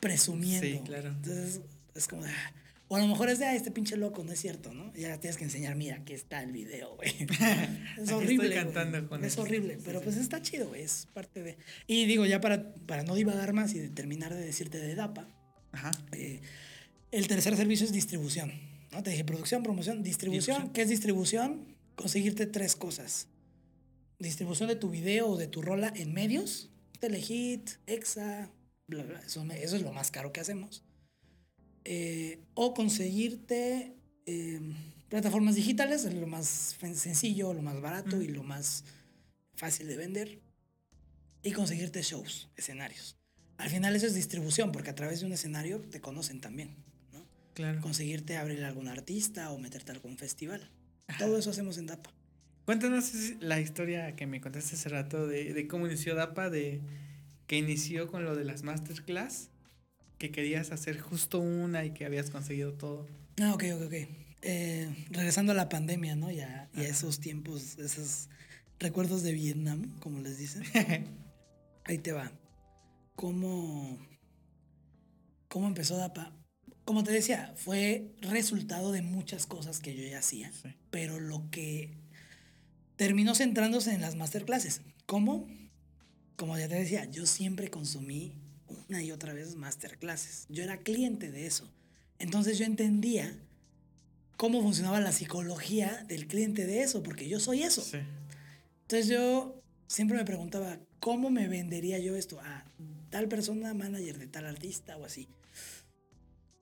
presumiendo. 0.00 0.66
Sí, 0.66 0.80
claro. 0.84 1.08
Entonces, 1.08 1.60
es 1.94 2.08
como, 2.08 2.24
ah, 2.24 2.52
o 2.90 2.96
a 2.96 3.00
lo 3.00 3.06
mejor 3.06 3.28
es 3.28 3.38
de, 3.38 3.44
ah, 3.44 3.54
este 3.54 3.70
pinche 3.70 3.98
loco, 3.98 4.24
no 4.24 4.32
es 4.32 4.40
cierto, 4.40 4.72
¿no? 4.72 4.94
ya 4.94 5.20
tienes 5.20 5.36
que 5.36 5.44
enseñar, 5.44 5.76
mira, 5.76 5.96
aquí 5.96 6.14
está 6.14 6.42
el 6.42 6.52
video, 6.52 6.96
güey. 6.96 7.10
es 7.98 8.10
horrible. 8.10 8.48
Estoy 8.48 8.64
cantando 8.64 9.06
con 9.08 9.22
es 9.24 9.36
horrible, 9.36 9.78
pero 9.84 10.00
pues 10.00 10.16
está 10.16 10.40
chido, 10.40 10.68
güey, 10.68 10.82
es 10.82 11.06
parte 11.12 11.42
de... 11.42 11.58
Y 11.86 12.06
digo, 12.06 12.24
ya 12.24 12.40
para, 12.40 12.72
para 12.86 13.02
no 13.02 13.14
divagar 13.14 13.52
más 13.52 13.74
y 13.74 13.88
terminar 13.90 14.32
de 14.34 14.40
decirte 14.40 14.78
de 14.78 14.94
DAPA, 14.94 15.28
Ajá. 15.72 15.90
Eh, 16.12 16.40
el 17.10 17.28
tercer 17.28 17.54
servicio 17.56 17.84
es 17.84 17.92
distribución, 17.92 18.52
¿no? 18.90 19.02
Te 19.02 19.10
dije 19.10 19.22
producción, 19.22 19.62
promoción, 19.62 20.02
distribución. 20.02 20.70
¿Qué 20.70 20.80
es 20.80 20.88
distribución? 20.88 21.76
Conseguirte 21.94 22.46
tres 22.46 22.74
cosas. 22.74 23.28
Distribución 24.18 24.68
de 24.68 24.76
tu 24.76 24.88
video 24.88 25.28
o 25.28 25.36
de 25.36 25.46
tu 25.46 25.60
rola 25.60 25.92
en 25.94 26.14
medios, 26.14 26.70
Telehit, 27.00 27.70
Exa, 27.86 28.50
bla, 28.86 29.04
bla. 29.04 29.20
Eso, 29.20 29.44
eso 29.44 29.76
es 29.76 29.82
lo 29.82 29.92
más 29.92 30.10
caro 30.10 30.32
que 30.32 30.40
hacemos 30.40 30.87
eh, 31.90 32.44
o 32.52 32.74
conseguirte 32.74 33.96
em, 34.26 34.74
plataformas 35.08 35.54
digitales, 35.54 36.04
es 36.04 36.12
lo 36.12 36.26
más 36.26 36.76
sencillo, 36.92 37.54
lo 37.54 37.62
más 37.62 37.80
barato 37.80 38.20
y 38.20 38.28
lo 38.28 38.42
más 38.42 38.84
fácil 39.54 39.88
de 39.88 39.96
vender. 39.96 40.38
Y 41.42 41.52
conseguirte 41.52 42.02
shows, 42.02 42.50
escenarios. 42.56 43.16
Al 43.56 43.70
final 43.70 43.96
eso 43.96 44.06
es 44.06 44.14
distribución, 44.14 44.70
porque 44.70 44.90
a 44.90 44.94
través 44.94 45.20
de 45.20 45.26
un 45.26 45.32
escenario 45.32 45.80
te 45.80 46.02
conocen 46.02 46.42
también. 46.42 46.76
¿no? 47.10 47.26
Claro. 47.54 47.80
Conseguirte 47.80 48.36
abrir 48.36 48.62
a 48.64 48.68
algún 48.68 48.88
artista 48.88 49.50
o 49.50 49.58
meterte 49.58 49.90
a 49.90 49.94
algún 49.94 50.18
festival. 50.18 50.70
Todo 51.18 51.38
eso 51.38 51.48
hacemos 51.48 51.78
en 51.78 51.86
DAPA. 51.86 52.12
Cuéntanos 52.66 53.12
la 53.40 53.62
historia 53.62 54.14
que 54.14 54.26
me 54.26 54.42
contaste 54.42 54.74
hace 54.74 54.90
rato 54.90 55.26
de, 55.26 55.54
de 55.54 55.66
cómo 55.66 55.86
inició 55.86 56.14
DAPA, 56.14 56.50
de 56.50 56.82
que 57.46 57.56
inició 57.56 58.08
con 58.08 58.26
lo 58.26 58.36
de 58.36 58.44
las 58.44 58.62
masterclass 58.62 59.48
que 60.18 60.30
querías 60.30 60.72
hacer 60.72 61.00
justo 61.00 61.38
una 61.38 61.84
y 61.84 61.92
que 61.92 62.04
habías 62.04 62.30
conseguido 62.30 62.74
todo. 62.74 63.06
Ah, 63.40 63.54
ok, 63.54 63.64
ok, 63.74 63.82
ok. 63.86 63.94
Eh, 64.42 65.06
regresando 65.10 65.52
a 65.52 65.54
la 65.54 65.68
pandemia, 65.68 66.16
¿no? 66.16 66.30
Ya, 66.30 66.68
y 66.74 66.80
a 66.80 66.88
esos 66.88 67.20
tiempos, 67.20 67.78
esos 67.78 68.28
recuerdos 68.78 69.22
de 69.22 69.32
Vietnam, 69.32 69.98
como 70.00 70.20
les 70.20 70.38
dicen. 70.38 70.64
Ahí 71.84 71.98
te 71.98 72.12
va. 72.12 72.32
¿Cómo, 73.16 73.98
cómo 75.48 75.66
empezó 75.66 75.96
DAPA? 75.96 76.32
Como 76.84 77.04
te 77.04 77.12
decía, 77.12 77.52
fue 77.56 78.14
resultado 78.20 78.92
de 78.92 79.02
muchas 79.02 79.46
cosas 79.46 79.80
que 79.80 79.94
yo 79.94 80.04
ya 80.04 80.20
hacía, 80.20 80.50
pero 80.90 81.20
lo 81.20 81.50
que 81.50 81.98
terminó 82.96 83.34
centrándose 83.34 83.92
en 83.92 84.00
las 84.00 84.16
masterclasses. 84.16 84.82
¿Cómo? 85.06 85.48
Como 86.36 86.56
ya 86.56 86.68
te 86.68 86.76
decía, 86.76 87.04
yo 87.06 87.26
siempre 87.26 87.70
consumí 87.70 88.36
una 88.88 89.02
y 89.02 89.12
otra 89.12 89.32
vez 89.32 89.54
masterclasses. 89.56 90.46
Yo 90.48 90.62
era 90.62 90.78
cliente 90.78 91.30
de 91.30 91.46
eso. 91.46 91.70
Entonces 92.18 92.58
yo 92.58 92.64
entendía 92.64 93.38
cómo 94.36 94.62
funcionaba 94.62 95.00
la 95.00 95.12
psicología 95.12 96.04
del 96.08 96.26
cliente 96.26 96.66
de 96.66 96.82
eso, 96.82 97.02
porque 97.02 97.28
yo 97.28 97.40
soy 97.40 97.62
eso. 97.62 97.84
Entonces 98.82 99.08
yo 99.08 99.62
siempre 99.86 100.16
me 100.16 100.24
preguntaba, 100.24 100.78
¿cómo 101.00 101.30
me 101.30 101.48
vendería 101.48 101.98
yo 101.98 102.16
esto 102.16 102.40
a 102.40 102.64
tal 103.10 103.28
persona, 103.28 103.74
manager 103.74 104.18
de 104.18 104.26
tal 104.26 104.46
artista 104.46 104.96
o 104.96 105.04
así? 105.04 105.28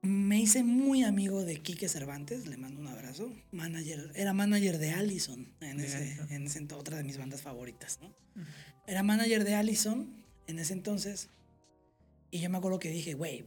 Me 0.02 0.40
hice 0.40 0.62
muy 0.62 1.02
amigo 1.02 1.44
de 1.44 1.60
Quique 1.60 1.88
Cervantes, 1.88 2.46
le 2.46 2.56
mando 2.56 2.80
un 2.80 2.86
abrazo. 2.86 3.32
Manager, 3.50 4.12
era 4.14 4.32
manager 4.32 4.78
de 4.78 4.92
Allison, 4.92 5.52
en, 5.60 5.80
ese, 5.80 6.16
en 6.30 6.46
ese, 6.46 6.66
otra 6.74 6.96
de 6.96 7.04
mis 7.04 7.18
bandas 7.18 7.42
favoritas, 7.42 7.98
¿no? 8.00 8.14
Era 8.86 9.02
manager 9.02 9.44
de 9.44 9.54
Allison 9.54 10.24
en 10.46 10.58
ese 10.60 10.74
entonces 10.74 11.28
Y 12.36 12.40
yo 12.40 12.50
me 12.50 12.58
acuerdo 12.58 12.78
que 12.78 12.90
dije, 12.90 13.14
güey, 13.14 13.46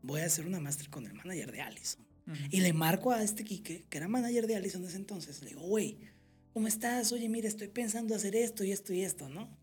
voy 0.00 0.22
a 0.22 0.24
hacer 0.24 0.46
una 0.46 0.58
máster 0.58 0.88
con 0.88 1.04
el 1.04 1.12
manager 1.12 1.52
de 1.52 1.60
Allison. 1.60 2.06
Y 2.48 2.62
le 2.62 2.72
marco 2.72 3.10
a 3.10 3.22
este 3.22 3.44
Quique, 3.44 3.84
que 3.90 3.98
era 3.98 4.08
manager 4.08 4.46
de 4.46 4.56
Allison 4.56 4.80
en 4.80 4.88
ese 4.88 4.96
entonces. 4.96 5.42
Le 5.42 5.50
digo, 5.50 5.60
güey, 5.60 5.98
¿cómo 6.54 6.66
estás? 6.66 7.12
Oye, 7.12 7.28
mira, 7.28 7.46
estoy 7.46 7.68
pensando 7.68 8.14
hacer 8.14 8.34
esto 8.34 8.64
y 8.64 8.72
esto 8.72 8.94
y 8.94 9.02
esto, 9.02 9.28
¿no? 9.28 9.54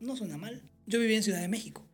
No 0.00 0.16
suena 0.16 0.36
mal. 0.36 0.68
Yo 0.86 0.98
vivía 0.98 1.16
en 1.16 1.22
Ciudad 1.22 1.40
de 1.40 1.46
México. 1.46 1.88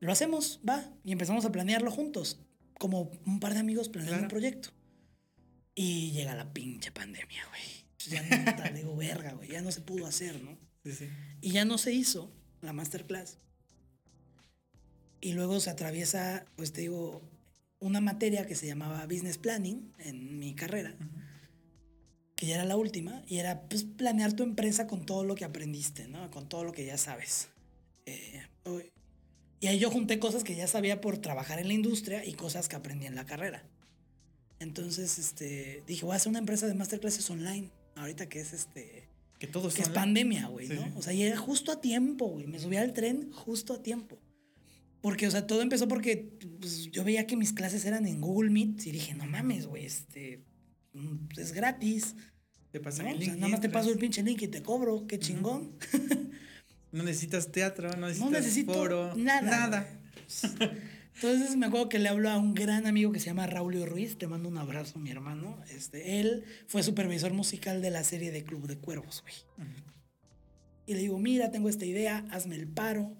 Lo 0.00 0.12
hacemos, 0.12 0.60
va, 0.68 0.92
y 1.04 1.12
empezamos 1.12 1.46
a 1.46 1.52
planearlo 1.52 1.90
juntos, 1.90 2.44
como 2.78 3.12
un 3.24 3.40
par 3.40 3.54
de 3.54 3.60
amigos 3.60 3.88
planeando 3.88 4.24
un 4.24 4.28
proyecto. 4.28 4.74
Y 5.74 6.10
llega 6.10 6.34
la 6.34 6.52
pinche 6.52 6.92
pandemia, 6.92 7.46
güey. 7.48 7.62
Ya 8.10 8.44
no, 8.44 8.76
digo, 8.76 8.94
verga, 8.98 9.32
güey, 9.32 9.48
ya 9.48 9.62
no 9.62 9.72
se 9.72 9.80
pudo 9.80 10.04
hacer, 10.04 10.42
¿no? 10.42 10.58
Sí, 10.84 10.92
sí. 10.92 11.08
Y 11.40 11.52
ya 11.52 11.64
no 11.64 11.78
se 11.78 11.94
hizo 11.94 12.30
la 12.60 12.74
masterclass. 12.74 13.38
Y 15.22 15.34
luego 15.34 15.60
se 15.60 15.70
atraviesa, 15.70 16.44
pues 16.56 16.72
te 16.72 16.80
digo, 16.80 17.22
una 17.78 18.00
materia 18.00 18.44
que 18.44 18.56
se 18.56 18.66
llamaba 18.66 19.06
Business 19.06 19.38
Planning 19.38 19.92
en 20.00 20.40
mi 20.40 20.54
carrera, 20.54 20.96
que 22.34 22.46
ya 22.46 22.56
era 22.56 22.64
la 22.64 22.76
última, 22.76 23.22
y 23.28 23.38
era 23.38 23.62
pues 23.68 23.84
planear 23.84 24.32
tu 24.32 24.42
empresa 24.42 24.88
con 24.88 25.06
todo 25.06 25.22
lo 25.22 25.36
que 25.36 25.44
aprendiste, 25.44 26.08
¿no? 26.08 26.28
Con 26.32 26.48
todo 26.48 26.64
lo 26.64 26.72
que 26.72 26.84
ya 26.84 26.98
sabes. 26.98 27.48
Eh, 28.04 28.42
y 29.60 29.68
ahí 29.68 29.78
yo 29.78 29.92
junté 29.92 30.18
cosas 30.18 30.42
que 30.42 30.56
ya 30.56 30.66
sabía 30.66 31.00
por 31.00 31.18
trabajar 31.18 31.60
en 31.60 31.68
la 31.68 31.74
industria 31.74 32.24
y 32.24 32.34
cosas 32.34 32.68
que 32.68 32.74
aprendí 32.74 33.06
en 33.06 33.14
la 33.14 33.24
carrera. 33.24 33.62
Entonces, 34.58 35.20
este, 35.20 35.84
dije, 35.86 36.04
voy 36.04 36.14
a 36.14 36.16
hacer 36.16 36.30
una 36.30 36.40
empresa 36.40 36.66
de 36.66 36.74
masterclasses 36.74 37.30
online, 37.30 37.70
ahorita 37.94 38.28
que 38.28 38.40
es 38.40 38.52
este... 38.52 39.08
Que 39.38 39.46
todo 39.46 39.68
que 39.70 39.82
es 39.82 39.88
pandemia, 39.88 40.46
güey, 40.48 40.68
¿no? 40.68 40.92
O 40.96 41.02
sea, 41.02 41.12
y 41.12 41.22
era 41.22 41.36
justo 41.36 41.72
a 41.72 41.80
tiempo, 41.80 42.26
güey. 42.26 42.46
Me 42.46 42.60
subí 42.60 42.76
al 42.76 42.92
tren 42.92 43.32
justo 43.32 43.74
a 43.74 43.82
tiempo. 43.82 44.18
Porque, 45.02 45.26
o 45.26 45.30
sea, 45.30 45.46
todo 45.48 45.62
empezó 45.62 45.88
porque 45.88 46.32
pues, 46.60 46.90
yo 46.92 47.02
veía 47.02 47.26
que 47.26 47.36
mis 47.36 47.52
clases 47.52 47.84
eran 47.84 48.06
en 48.06 48.20
Google 48.20 48.50
Meet 48.50 48.86
y 48.86 48.92
dije, 48.92 49.14
no 49.14 49.26
mames, 49.26 49.66
güey, 49.66 49.84
este, 49.84 50.44
mm, 50.94 51.28
es 51.36 51.52
gratis. 51.52 52.14
Te 52.70 52.80
pasan 52.80 53.08
el 53.08 53.18
link. 53.18 53.34
nada 53.34 53.48
más 53.48 53.60
te 53.60 53.68
paso 53.68 53.90
el 53.90 53.98
pinche 53.98 54.22
link 54.22 54.40
y 54.42 54.48
te 54.48 54.62
cobro, 54.62 55.06
qué 55.08 55.18
chingón. 55.18 55.72
no 56.92 57.02
necesitas 57.02 57.50
teatro, 57.50 57.90
no 57.96 58.06
necesitas 58.06 58.30
no 58.30 58.38
necesito 58.38 58.72
foro, 58.72 59.14
nada. 59.16 59.42
Nada. 59.42 60.00
Entonces 61.16 61.56
me 61.56 61.66
acuerdo 61.66 61.88
que 61.88 61.98
le 61.98 62.08
hablo 62.08 62.30
a 62.30 62.38
un 62.38 62.54
gran 62.54 62.86
amigo 62.86 63.10
que 63.10 63.18
se 63.18 63.26
llama 63.26 63.46
Raúl 63.48 63.84
Ruiz, 63.84 64.16
te 64.16 64.28
mando 64.28 64.48
un 64.48 64.56
abrazo, 64.56 65.00
mi 65.00 65.10
hermano. 65.10 65.58
Este, 65.68 66.20
él 66.20 66.44
fue 66.68 66.82
supervisor 66.84 67.34
musical 67.34 67.82
de 67.82 67.90
la 67.90 68.04
serie 68.04 68.30
de 68.30 68.44
Club 68.44 68.68
de 68.68 68.78
Cuervos, 68.78 69.22
güey. 69.22 69.34
Y 70.86 70.94
le 70.94 71.00
digo, 71.00 71.18
mira, 71.18 71.50
tengo 71.50 71.68
esta 71.68 71.84
idea, 71.84 72.24
hazme 72.30 72.54
el 72.54 72.68
paro 72.68 73.16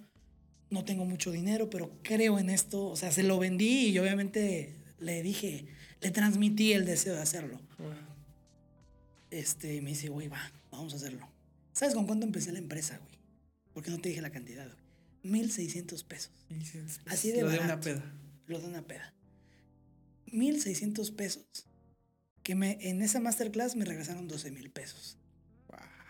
no 0.73 0.85
tengo 0.85 1.05
mucho 1.05 1.31
dinero, 1.31 1.71
pero 1.71 1.99
creo 2.03 2.39
en 2.39 2.51
esto. 2.51 2.87
O 2.87 2.97
sea, 2.97 3.13
se 3.13 3.23
lo 3.23 3.39
vendí 3.39 3.89
y 3.89 3.99
obviamente 3.99 4.75
le 4.99 5.23
dije, 5.23 5.67
le 6.01 6.11
transmití 6.11 6.73
el 6.73 6.85
deseo 6.85 7.15
de 7.15 7.21
hacerlo. 7.21 7.61
Este, 9.31 9.81
me 9.83 9.91
dice, 9.91 10.09
güey, 10.09 10.29
va, 10.29 10.53
vamos 10.71 10.93
a 10.95 10.97
hacerlo. 10.97 11.29
¿Sabes 11.73 11.95
con 11.95 12.07
cuánto 12.07 12.27
empecé 12.27 12.53
la 12.53 12.59
empresa, 12.59 12.99
güey? 12.99 13.13
Porque 13.73 13.91
no 13.91 13.99
te 13.99 14.09
dije 14.09 14.21
la 14.21 14.31
cantidad, 14.31 14.67
güey. 14.67 14.83
1600 15.23 16.03
pesos. 16.05 16.33
Así 17.07 17.31
de 17.31 17.43
Lo 17.43 17.51
de 17.51 17.61
una 17.61 17.81
peda. 17.81 18.03
Lo 18.47 18.59
de 18.59 18.67
una 18.67 18.83
peda. 18.83 19.15
1600 20.27 21.11
pesos. 21.13 21.47
Que 22.43 22.55
me, 22.55 22.79
en 22.81 23.03
esa 23.03 23.21
masterclass 23.21 23.77
me 23.77 23.85
regresaron 23.85 24.27
12 24.27 24.51
mil 24.51 24.71
pesos. 24.71 25.19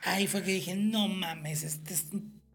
Ahí 0.05 0.27
fue 0.27 0.43
que 0.43 0.53
dije, 0.53 0.75
no 0.75 1.07
mames, 1.09 1.63
este 1.63 1.95
es 1.95 2.07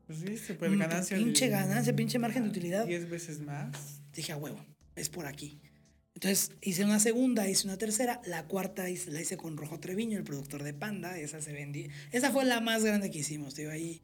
pues 0.07 0.19
sí, 0.19 0.37
super 0.37 0.75
ganancia. 0.77 1.17
Pinche 1.17 1.49
ganancia, 1.49 1.93
pinche 1.93 2.17
margen 2.17 2.43
de 2.43 2.49
utilidad. 2.49 2.85
10 2.87 3.09
veces 3.09 3.41
más. 3.41 4.01
Dije, 4.13 4.31
a 4.31 4.37
huevo, 4.37 4.65
es 4.95 5.09
por 5.09 5.25
aquí. 5.25 5.59
Entonces 6.15 6.51
hice 6.61 6.85
una 6.85 6.99
segunda, 6.99 7.47
hice 7.47 7.67
una 7.67 7.77
tercera, 7.77 8.21
la 8.25 8.45
cuarta 8.45 8.89
hice, 8.89 9.11
la 9.11 9.21
hice 9.21 9.37
con 9.37 9.57
Rojo 9.57 9.79
Treviño, 9.79 10.17
el 10.17 10.23
productor 10.23 10.63
de 10.63 10.73
Panda, 10.73 11.19
esa 11.19 11.41
se 11.41 11.51
vendí. 11.51 11.89
Esa 12.11 12.31
fue 12.31 12.45
la 12.45 12.61
más 12.61 12.83
grande 12.83 13.11
que 13.11 13.19
hicimos, 13.19 13.53
digo, 13.53 13.69
ahí, 13.69 14.01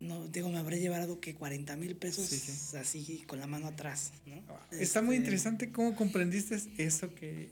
no, 0.00 0.26
digo, 0.26 0.48
me 0.48 0.58
habré 0.58 0.80
llevado 0.80 1.20
que 1.20 1.34
40 1.34 1.76
mil 1.76 1.94
pesos 1.94 2.74
así 2.74 3.22
con 3.28 3.38
la 3.38 3.46
mano 3.46 3.68
atrás, 3.68 4.12
¿no? 4.26 4.42
Está 4.72 5.00
muy 5.00 5.14
este, 5.14 5.26
interesante 5.26 5.70
cómo 5.70 5.94
comprendiste 5.94 6.58
eso 6.78 7.14
que 7.14 7.50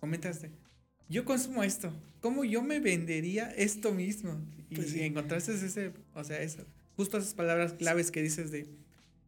comentaste. 0.00 0.50
Yo 1.10 1.26
consumo 1.26 1.62
esto, 1.62 1.92
¿cómo 2.22 2.44
yo 2.44 2.62
me 2.62 2.80
vendería 2.80 3.50
esto 3.50 3.92
mismo? 3.92 4.40
Y 4.70 4.76
pues 4.76 4.94
encontraste 4.94 5.52
ese, 5.52 5.92
o 6.14 6.24
sea, 6.24 6.40
eso 6.40 6.64
justo 6.98 7.16
esas 7.16 7.34
palabras 7.34 7.74
claves 7.74 8.10
que 8.10 8.20
dices 8.20 8.50
de 8.50 8.68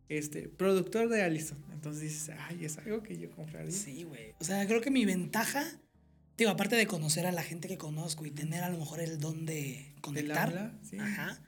este 0.08 0.48
productor 0.48 1.08
de 1.08 1.22
Allison. 1.22 1.56
Entonces 1.72 2.02
dices, 2.02 2.34
ay, 2.48 2.64
es 2.64 2.76
algo 2.78 3.00
que 3.00 3.16
yo 3.16 3.30
compraría. 3.30 3.70
Sí, 3.70 4.02
güey. 4.02 4.34
O 4.40 4.44
sea, 4.44 4.66
creo 4.66 4.80
que 4.80 4.90
mi 4.90 5.04
ventaja, 5.04 5.64
digo, 6.36 6.50
aparte 6.50 6.74
de 6.74 6.88
conocer 6.88 7.26
a 7.26 7.32
la 7.32 7.44
gente 7.44 7.68
que 7.68 7.78
conozco 7.78 8.26
y 8.26 8.32
tener 8.32 8.64
a 8.64 8.70
lo 8.70 8.76
mejor 8.76 8.98
el 8.98 9.20
don 9.20 9.46
de 9.46 9.94
conectar, 10.00 10.74
ajá, 10.98 11.40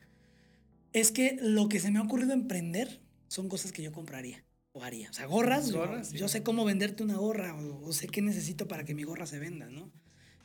es 0.92 1.10
que 1.10 1.38
lo 1.42 1.68
que 1.68 1.80
se 1.80 1.90
me 1.90 1.98
ha 1.98 2.02
ocurrido 2.02 2.34
emprender 2.34 3.00
son 3.26 3.48
cosas 3.48 3.72
que 3.72 3.82
yo 3.82 3.90
compraría 3.90 4.44
o 4.70 4.84
haría. 4.84 5.10
O 5.10 5.12
sea, 5.12 5.26
gorras, 5.26 5.72
gorras 5.72 6.12
yo, 6.12 6.28
sé 6.28 6.44
cómo 6.44 6.64
venderte 6.64 7.02
una 7.02 7.16
gorra 7.16 7.52
o, 7.56 7.84
o, 7.84 7.92
sé 7.92 8.06
qué 8.06 8.22
necesito 8.22 8.68
para 8.68 8.84
que 8.84 8.94
mi 8.94 9.02
gorra 9.02 9.26
se 9.26 9.40
venda, 9.40 9.68
¿no? 9.70 9.90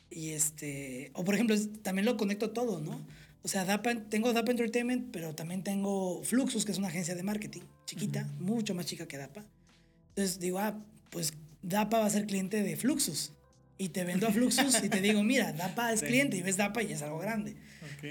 Y 0.09 0.29
este, 0.29 1.11
o 1.13 1.23
por 1.23 1.35
ejemplo, 1.35 1.55
también 1.83 2.05
lo 2.05 2.17
conecto 2.17 2.49
todo, 2.49 2.79
¿no? 2.79 3.05
O 3.47 3.49
sea, 3.49 3.65
tengo 4.09 4.33
DAPA 4.33 4.51
Entertainment, 4.51 5.09
pero 5.09 5.33
también 5.33 5.63
tengo 5.63 6.21
Fluxus, 6.21 6.65
que 6.65 6.73
es 6.73 6.79
una 6.79 6.89
agencia 6.89 7.15
de 7.15 7.23
marketing 7.23 7.61
chiquita, 7.85 8.27
mucho 8.41 8.75
más 8.75 8.85
chica 8.85 9.07
que 9.07 9.15
DAPA. 9.17 9.45
Entonces 10.09 10.41
digo, 10.41 10.59
ah, 10.59 10.77
pues 11.11 11.31
DAPA 11.61 11.99
va 11.99 12.07
a 12.07 12.09
ser 12.09 12.25
cliente 12.25 12.61
de 12.61 12.75
Fluxus. 12.75 13.31
Y 13.77 13.87
te 13.87 14.03
vendo 14.03 14.27
a 14.27 14.33
Fluxus 14.33 14.83
y 14.83 14.89
te 14.89 14.99
digo, 14.99 15.23
mira, 15.23 15.53
DAPA 15.53 15.93
es 15.93 16.01
cliente 16.03 16.35
y 16.35 16.41
ves 16.41 16.57
DAPA 16.57 16.83
y 16.83 16.91
es 16.91 17.01
algo 17.03 17.19
grande. 17.19 17.55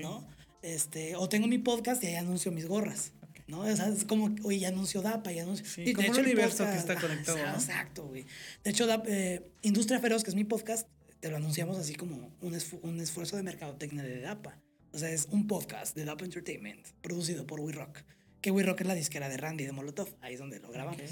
¿no? 0.01 0.27
Este, 0.63 1.17
o 1.17 1.29
tengo 1.29 1.47
mi 1.49 1.59
podcast 1.59 2.03
y 2.03 2.07
ahí 2.07 2.15
anuncio 2.15 2.51
mis 2.51 2.67
gorras. 2.67 3.13
¿no? 3.47 3.61
O 3.61 3.77
sea, 3.77 3.89
es 3.89 4.07
como, 4.07 4.35
oye, 4.43 4.65
anuncio 4.65 5.03
DAPA 5.03 5.33
y 5.35 5.41
anuncio... 5.41 5.67
Sí, 5.67 5.93
como 5.93 6.13
un 6.13 6.17
universo 6.17 6.65
que 6.65 6.79
está 6.79 6.99
conectado, 6.99 7.37
Exacto, 7.37 8.07
güey. 8.07 8.25
De 8.65 8.71
hecho, 8.71 8.89
eh, 9.07 9.51
Industria 9.61 10.01
Feroz, 10.01 10.25
que 10.25 10.31
es 10.31 10.35
mi 10.35 10.45
podcast, 10.45 10.89
te 11.21 11.29
lo 11.29 11.37
anunciamos 11.37 11.77
así 11.77 11.95
como 11.95 12.33
un, 12.41 12.59
un 12.81 13.01
esfuerzo 13.03 13.37
de 13.37 13.43
mercadotecnia 13.43 14.03
de 14.03 14.23
DAPA. 14.23 14.63
O 14.97 14.99
sea, 14.99 15.11
es 15.11 15.29
un 15.31 15.47
podcast 15.47 15.95
de 15.95 16.07
Dap 16.07 16.23
Entertainment 16.23 16.89
producido 17.03 17.47
por 17.47 17.61
We 17.61 17.71
Rock. 17.71 17.99
Que 18.41 18.51
We 18.51 18.63
Rock 18.63 18.81
es 18.81 18.87
la 18.87 18.95
disquera 18.95 19.29
de 19.29 19.37
Randy 19.37 19.67
de 19.67 19.73
Molotov. 19.73 20.09
Ahí 20.23 20.33
es 20.33 20.39
donde 20.39 20.59
lo 20.59 20.71
grabamos. 20.71 21.03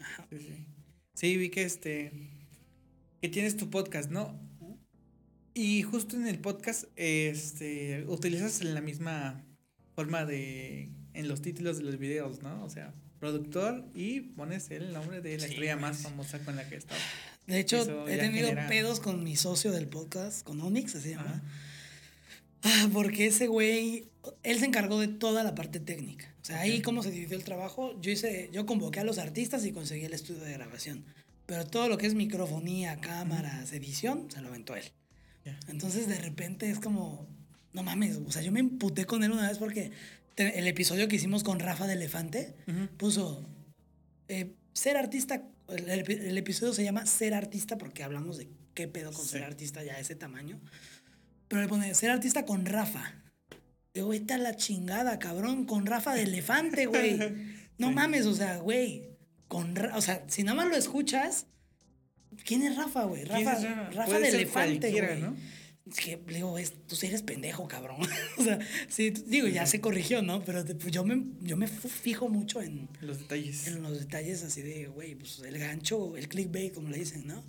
Ajá. 0.00 0.28
Sí, 1.12 1.36
vi 1.36 1.50
que 1.50 1.64
este. 1.64 2.12
que 3.20 3.28
tienes 3.28 3.56
tu 3.56 3.68
podcast, 3.68 4.12
¿no? 4.12 4.40
Y 5.54 5.82
justo 5.82 6.14
en 6.14 6.28
el 6.28 6.38
podcast, 6.38 6.84
este. 6.94 8.04
utilizas 8.06 8.62
la 8.62 8.80
misma 8.80 9.44
forma 9.96 10.24
de. 10.24 10.92
en 11.14 11.26
los 11.26 11.42
títulos 11.42 11.78
de 11.78 11.82
los 11.82 11.98
videos, 11.98 12.42
¿no? 12.42 12.62
O 12.62 12.70
sea, 12.70 12.94
productor 13.18 13.90
y 13.92 14.20
pones 14.20 14.70
el 14.70 14.92
nombre 14.92 15.20
de 15.20 15.36
la 15.36 15.46
estrella 15.46 15.76
más 15.76 15.98
famosa 15.98 16.38
con 16.44 16.54
la 16.54 16.68
que 16.68 16.76
he 16.76 16.78
estado. 16.78 17.00
De 17.48 17.58
hecho, 17.58 18.06
he 18.06 18.18
tenido 18.18 18.50
pedos 18.68 19.00
con 19.00 19.24
mi 19.24 19.34
socio 19.34 19.72
del 19.72 19.88
podcast, 19.88 20.44
con 20.44 20.60
Onyx, 20.60 20.94
así 20.94 21.08
se 21.08 21.16
llama. 21.16 21.42
Porque 22.92 23.26
ese 23.26 23.46
güey, 23.46 24.06
él 24.42 24.58
se 24.58 24.66
encargó 24.66 24.98
de 25.00 25.08
toda 25.08 25.42
la 25.44 25.54
parte 25.54 25.80
técnica. 25.80 26.34
O 26.42 26.44
sea, 26.44 26.60
ahí 26.60 26.82
cómo 26.82 27.02
se 27.02 27.10
dividió 27.10 27.36
el 27.36 27.44
trabajo, 27.44 27.98
yo 28.00 28.10
hice, 28.10 28.50
yo 28.52 28.66
convoqué 28.66 29.00
a 29.00 29.04
los 29.04 29.18
artistas 29.18 29.64
y 29.64 29.72
conseguí 29.72 30.04
el 30.04 30.12
estudio 30.12 30.42
de 30.42 30.52
grabación. 30.52 31.04
Pero 31.46 31.66
todo 31.66 31.88
lo 31.88 31.98
que 31.98 32.06
es 32.06 32.14
microfonía, 32.14 33.00
cámaras, 33.00 33.72
edición, 33.72 34.30
se 34.30 34.40
lo 34.40 34.48
aventó 34.48 34.76
él. 34.76 34.84
Entonces 35.68 36.08
de 36.08 36.18
repente 36.18 36.70
es 36.70 36.80
como, 36.80 37.26
no 37.72 37.82
mames, 37.82 38.18
o 38.26 38.30
sea, 38.30 38.40
yo 38.40 38.50
me 38.50 38.60
emputé 38.60 39.04
con 39.04 39.24
él 39.24 39.32
una 39.32 39.48
vez 39.48 39.58
porque 39.58 39.90
el 40.36 40.66
episodio 40.66 41.06
que 41.08 41.16
hicimos 41.16 41.44
con 41.44 41.60
Rafa 41.60 41.86
de 41.86 41.94
Elefante 41.94 42.54
puso, 42.96 43.46
eh, 44.28 44.54
ser 44.72 44.96
artista, 44.96 45.42
el, 45.68 46.38
episodio 46.38 46.72
se 46.72 46.84
llama 46.84 47.06
Ser 47.06 47.34
artista 47.34 47.78
porque 47.78 48.02
hablamos 48.02 48.38
de 48.38 48.48
qué 48.74 48.88
pedo 48.88 49.12
con 49.12 49.24
ser 49.24 49.44
artista 49.44 49.82
ya 49.82 49.94
a 49.94 50.00
ese 50.00 50.14
tamaño. 50.14 50.60
Pero 51.48 51.62
le 51.62 51.68
pone 51.68 51.94
ser 51.94 52.10
artista 52.10 52.44
con 52.44 52.66
Rafa. 52.66 53.22
Digo, 53.92 54.12
esta 54.12 54.38
la 54.38 54.56
chingada, 54.56 55.18
cabrón, 55.18 55.66
con 55.66 55.86
Rafa 55.86 56.14
de 56.14 56.22
elefante, 56.22 56.86
güey. 56.86 57.18
No 57.76 57.90
mames, 57.90 58.26
o 58.26 58.34
sea, 58.34 58.58
güey. 58.58 59.08
Con, 59.48 59.76
o 59.76 60.00
sea, 60.00 60.24
si 60.28 60.44
nada 60.44 60.54
más 60.54 60.68
lo 60.68 60.76
escuchas, 60.76 61.46
¿quién 62.44 62.62
es 62.62 62.76
Rafa, 62.76 63.02
güey? 63.04 63.24
Rafa, 63.24 63.90
Rafa, 63.90 64.18
de 64.20 64.28
elefante, 64.28 64.92
güey. 64.92 65.20
¿no? 65.20 65.36
Es 65.90 65.96
que, 65.98 66.16
digo, 66.28 66.56
es, 66.56 66.72
tú 66.86 66.96
eres 67.02 67.22
pendejo, 67.22 67.68
cabrón. 67.68 67.98
o 68.38 68.42
sea, 68.44 68.58
sí, 68.88 69.10
digo, 69.10 69.48
ya 69.48 69.66
se 69.66 69.80
corrigió, 69.80 70.22
¿no? 70.22 70.44
Pero 70.44 70.64
pues, 70.64 70.92
yo, 70.92 71.04
me, 71.04 71.24
yo 71.42 71.56
me 71.56 71.66
fijo 71.66 72.28
mucho 72.28 72.62
en... 72.62 72.88
Los 73.00 73.18
detalles. 73.18 73.66
En 73.66 73.82
los 73.82 73.98
detalles 73.98 74.42
así 74.44 74.62
de, 74.62 74.86
güey, 74.86 75.14
pues 75.16 75.40
el 75.40 75.58
gancho, 75.58 76.16
el 76.16 76.28
clickbait, 76.28 76.72
como 76.72 76.88
le 76.88 76.98
dicen, 76.98 77.26
¿no? 77.26 77.44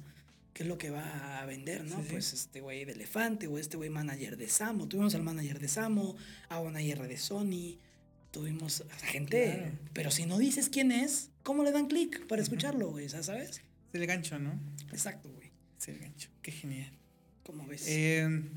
Qué 0.56 0.64
es 0.64 0.70
lo 0.70 0.78
que 0.78 0.90
va 0.90 1.42
a 1.42 1.46
vender, 1.46 1.84
¿no? 1.84 1.98
pues 2.10 2.32
este 2.32 2.62
güey 2.62 2.86
de 2.86 2.94
Elefante 2.94 3.46
o 3.48 3.60
este 3.60 3.76
güey 3.76 3.90
manager 3.90 4.38
de 4.38 4.48
Samo. 4.48 4.88
Tuvimos 4.88 5.14
al 5.14 5.22
manager 5.22 5.60
de 5.60 5.68
Samo, 5.68 6.16
a 6.48 6.62
manager 6.62 7.10
de 7.10 7.18
Sony. 7.18 7.78
Tuvimos 8.32 8.86
gente, 9.04 9.74
pero 9.92 10.12
si 10.12 10.26
no 10.26 10.38
dices 10.38 10.70
quién 10.70 10.94
es, 10.94 11.30
¿cómo 11.44 11.66
le 11.66 11.74
dan 11.74 11.88
clic 11.88 12.26
para 12.28 12.42
escucharlo, 12.42 12.90
güey? 12.90 13.10
¿Sabes? 13.10 13.28
Es 13.30 13.62
el 13.92 14.08
gancho, 14.08 14.40
¿no? 14.40 14.58
Exacto, 14.94 15.30
güey. 15.30 15.52
Es 15.78 15.90
el 15.90 16.00
gancho. 16.00 16.30
Qué 16.42 16.54
genial. 16.54 16.90
¿Cómo 17.44 17.68
ves? 17.68 17.86
Em, 17.90 18.48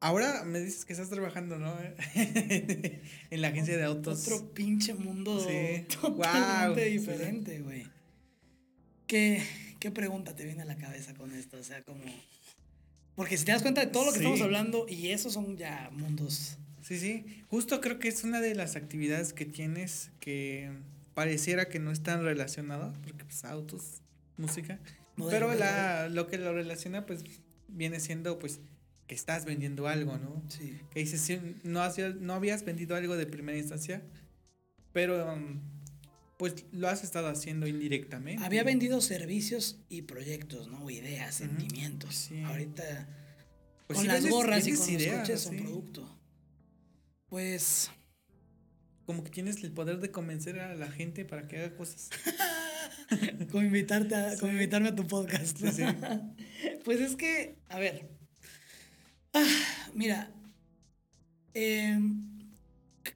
ahora 0.00 0.42
me 0.44 0.58
dices 0.58 0.86
que 0.86 0.94
estás 0.94 1.10
trabajando, 1.10 1.58
¿no? 1.58 1.76
en 2.14 3.42
la 3.42 3.48
agencia 3.48 3.76
de 3.76 3.84
autos. 3.84 4.26
Otro 4.26 4.54
pinche 4.54 4.94
mundo 4.94 5.46
totalmente 6.00 6.86
diferente, 6.86 7.60
güey. 7.60 7.86
¿Qué, 9.06 9.42
¿Qué 9.84 9.90
pregunta 9.90 10.34
te 10.34 10.46
viene 10.46 10.62
a 10.62 10.64
la 10.64 10.76
cabeza 10.76 11.12
con 11.12 11.30
esto? 11.34 11.58
O 11.58 11.62
sea, 11.62 11.82
como... 11.82 12.02
Porque 13.16 13.36
si 13.36 13.44
te 13.44 13.52
das 13.52 13.60
cuenta 13.60 13.82
de 13.82 13.88
todo 13.88 14.06
lo 14.06 14.12
que 14.12 14.16
estamos 14.16 14.40
hablando, 14.40 14.86
y 14.88 15.08
esos 15.10 15.34
son 15.34 15.58
ya 15.58 15.90
mundos 15.92 16.56
Sí, 16.80 16.98
sí. 16.98 17.44
Justo 17.48 17.82
creo 17.82 17.98
que 17.98 18.08
es 18.08 18.24
una 18.24 18.40
de 18.40 18.54
las 18.54 18.76
actividades 18.76 19.34
que 19.34 19.44
tienes 19.44 20.10
que 20.20 20.72
pareciera 21.12 21.68
que 21.68 21.80
no 21.80 21.90
están 21.90 22.24
relacionadas, 22.24 22.96
porque 23.02 23.26
pues 23.26 23.44
autos, 23.44 24.00
música. 24.38 24.80
pero 25.28 25.52
la, 25.52 26.08
lo 26.08 26.28
que 26.28 26.38
lo 26.38 26.54
relaciona 26.54 27.04
pues 27.04 27.22
viene 27.68 28.00
siendo 28.00 28.38
pues 28.38 28.60
que 29.06 29.14
estás 29.14 29.44
vendiendo 29.44 29.86
algo, 29.86 30.16
¿no? 30.16 30.42
Sí. 30.48 30.80
Que 30.92 31.00
dices, 31.00 31.42
no, 31.62 31.82
no 32.20 32.32
habías 32.32 32.64
vendido 32.64 32.96
algo 32.96 33.18
de 33.18 33.26
primera 33.26 33.58
instancia, 33.58 34.02
pero 34.94 35.30
um, 35.30 35.60
pues 36.36 36.66
lo 36.72 36.88
has 36.88 37.04
estado 37.04 37.28
haciendo 37.28 37.66
indirectamente. 37.66 38.44
Había 38.44 38.64
vendido 38.64 39.00
servicios 39.00 39.80
y 39.88 40.02
proyectos, 40.02 40.68
¿no? 40.68 40.88
Ideas, 40.90 41.36
sentimientos. 41.36 42.14
Sí. 42.14 42.42
Ahorita 42.42 43.08
pues 43.86 43.98
con 43.98 44.08
las 44.08 44.26
gorras 44.26 44.66
y 44.66 44.74
con 44.74 44.94
los 44.94 45.06
coches 45.06 45.40
son 45.40 45.56
producto. 45.56 46.18
Pues. 47.26 47.90
Como 49.06 49.22
que 49.22 49.30
tienes 49.30 49.62
el 49.62 49.72
poder 49.72 50.00
de 50.00 50.10
convencer 50.10 50.58
a 50.60 50.74
la 50.74 50.90
gente 50.90 51.26
para 51.26 51.46
que 51.46 51.58
haga 51.58 51.76
cosas. 51.76 52.08
como, 53.50 53.62
invitarte 53.62 54.14
a, 54.14 54.38
como 54.38 54.52
invitarme 54.52 54.88
a 54.88 54.94
tu 54.94 55.06
podcast. 55.06 55.60
pues 56.84 57.00
es 57.00 57.14
que, 57.14 57.58
a 57.68 57.78
ver. 57.78 58.08
Ah, 59.34 59.46
mira. 59.92 60.32
Em, 61.52 62.33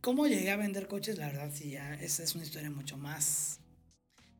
¿Cómo 0.01 0.27
llegué 0.27 0.51
a 0.51 0.57
vender 0.57 0.87
coches? 0.87 1.19
La 1.19 1.27
verdad, 1.27 1.51
sí, 1.53 1.71
ya. 1.71 1.95
Esa 1.95 2.23
es 2.23 2.35
una 2.35 2.45
historia 2.45 2.71
mucho 2.71 2.97
más 2.97 3.61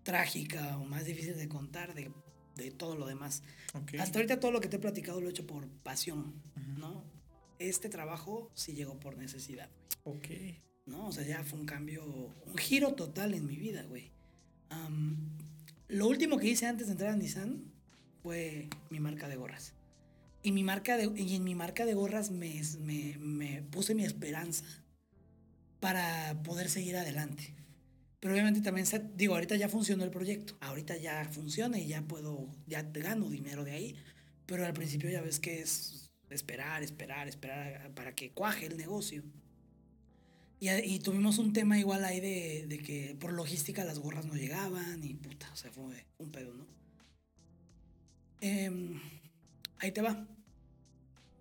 trágica 0.03 0.79
o 0.79 0.85
más 0.85 1.05
difícil 1.05 1.37
de 1.37 1.49
contar 1.49 1.95
de, 1.95 2.11
de 2.57 2.71
todo 2.71 2.97
lo 2.97 3.07
demás. 3.07 3.43
Hasta 3.99 4.19
ahorita 4.19 4.41
todo 4.41 4.53
lo 4.53 4.61
que 4.61 4.69
te 4.69 4.77
he 4.77 4.81
platicado 4.81 5.21
lo 5.21 5.29
he 5.29 5.31
hecho 5.31 5.47
por 5.47 5.69
pasión, 5.69 6.35
¿no? 6.77 7.05
este 7.59 7.89
trabajo 7.89 8.51
sí 8.55 8.75
llegó 8.75 8.99
por 8.99 9.17
necesidad. 9.17 9.69
Ok. 10.05 10.29
¿No? 10.87 11.09
O 11.09 11.13
sea, 11.13 11.25
ya 11.25 11.45
fue 11.45 11.59
un 11.59 11.67
cambio, 11.67 12.05
un 12.05 12.57
giro 12.57 12.95
total 12.95 13.35
en 13.35 13.47
mi 13.47 13.57
vida, 13.57 13.83
güey. 13.83 14.11
lo 15.89 16.07
último 16.07 16.39
que 16.39 16.49
hice 16.49 16.67
antes 16.67 16.87
de 16.87 16.93
entrar 16.93 17.11
a 17.13 17.17
Nissan 17.17 17.65
fue 18.23 18.69
mi 18.91 19.01
marca 19.01 19.29
de 19.29 19.37
gorras. 19.37 19.75
Y, 20.43 20.53
mi 20.53 20.63
marca 20.63 20.97
de, 20.97 21.13
y 21.21 21.35
en 21.35 21.45
mi 21.45 21.55
marca 21.55 21.85
de 21.85 21.95
gorras 21.95 22.31
me, 22.31 22.63
me, 22.81 23.19
me 23.19 23.63
puse 23.63 23.95
mi 23.95 24.05
esperanza 24.05 24.65
para 25.81 26.43
poder 26.43 26.69
seguir 26.69 26.97
adelante. 26.97 27.55
Pero 28.21 28.35
obviamente 28.35 28.61
también, 28.61 28.87
digo, 29.15 29.35
ahorita 29.35 29.57
ya 29.57 29.69
funcionó 29.69 30.05
el 30.05 30.11
proyecto. 30.11 30.57
Ahorita 30.61 30.97
ya 30.97 31.25
funciona 31.31 31.79
y 31.79 31.87
ya 31.87 32.03
puedo, 32.03 32.49
ya 32.67 32.83
gano 32.83 33.31
dinero 33.31 33.65
de 33.65 33.73
ahí. 33.73 33.97
Pero 34.47 34.67
al 34.67 34.73
principio 34.73 35.09
ya 35.09 35.21
ves 35.21 35.39
que 35.39 35.61
es 35.61 36.11
esperar, 36.31 36.83
esperar, 36.83 37.29
esperar 37.29 37.93
para 37.95 38.15
que 38.15 38.33
cuaje 38.33 38.67
el 38.67 38.77
negocio. 38.77 39.23
Y, 40.61 40.99
tuvimos 40.99 41.39
un 41.39 41.53
tema 41.53 41.79
igual 41.79 42.05
ahí 42.05 42.19
de, 42.19 42.79
que 42.85 43.17
por 43.21 43.33
logística 43.33 43.85
las 43.85 44.01
gorras 44.01 44.27
no 44.27 44.35
llegaban 44.35 45.05
y 45.05 45.15
puta, 45.15 45.49
o 45.53 45.57
sea, 45.57 45.71
fue 45.71 45.85
un 46.19 46.33
pedo, 46.33 46.53
¿no? 46.53 46.67
Em, 48.41 49.01
ahí 49.79 49.93
te 49.93 50.03
va. 50.03 50.27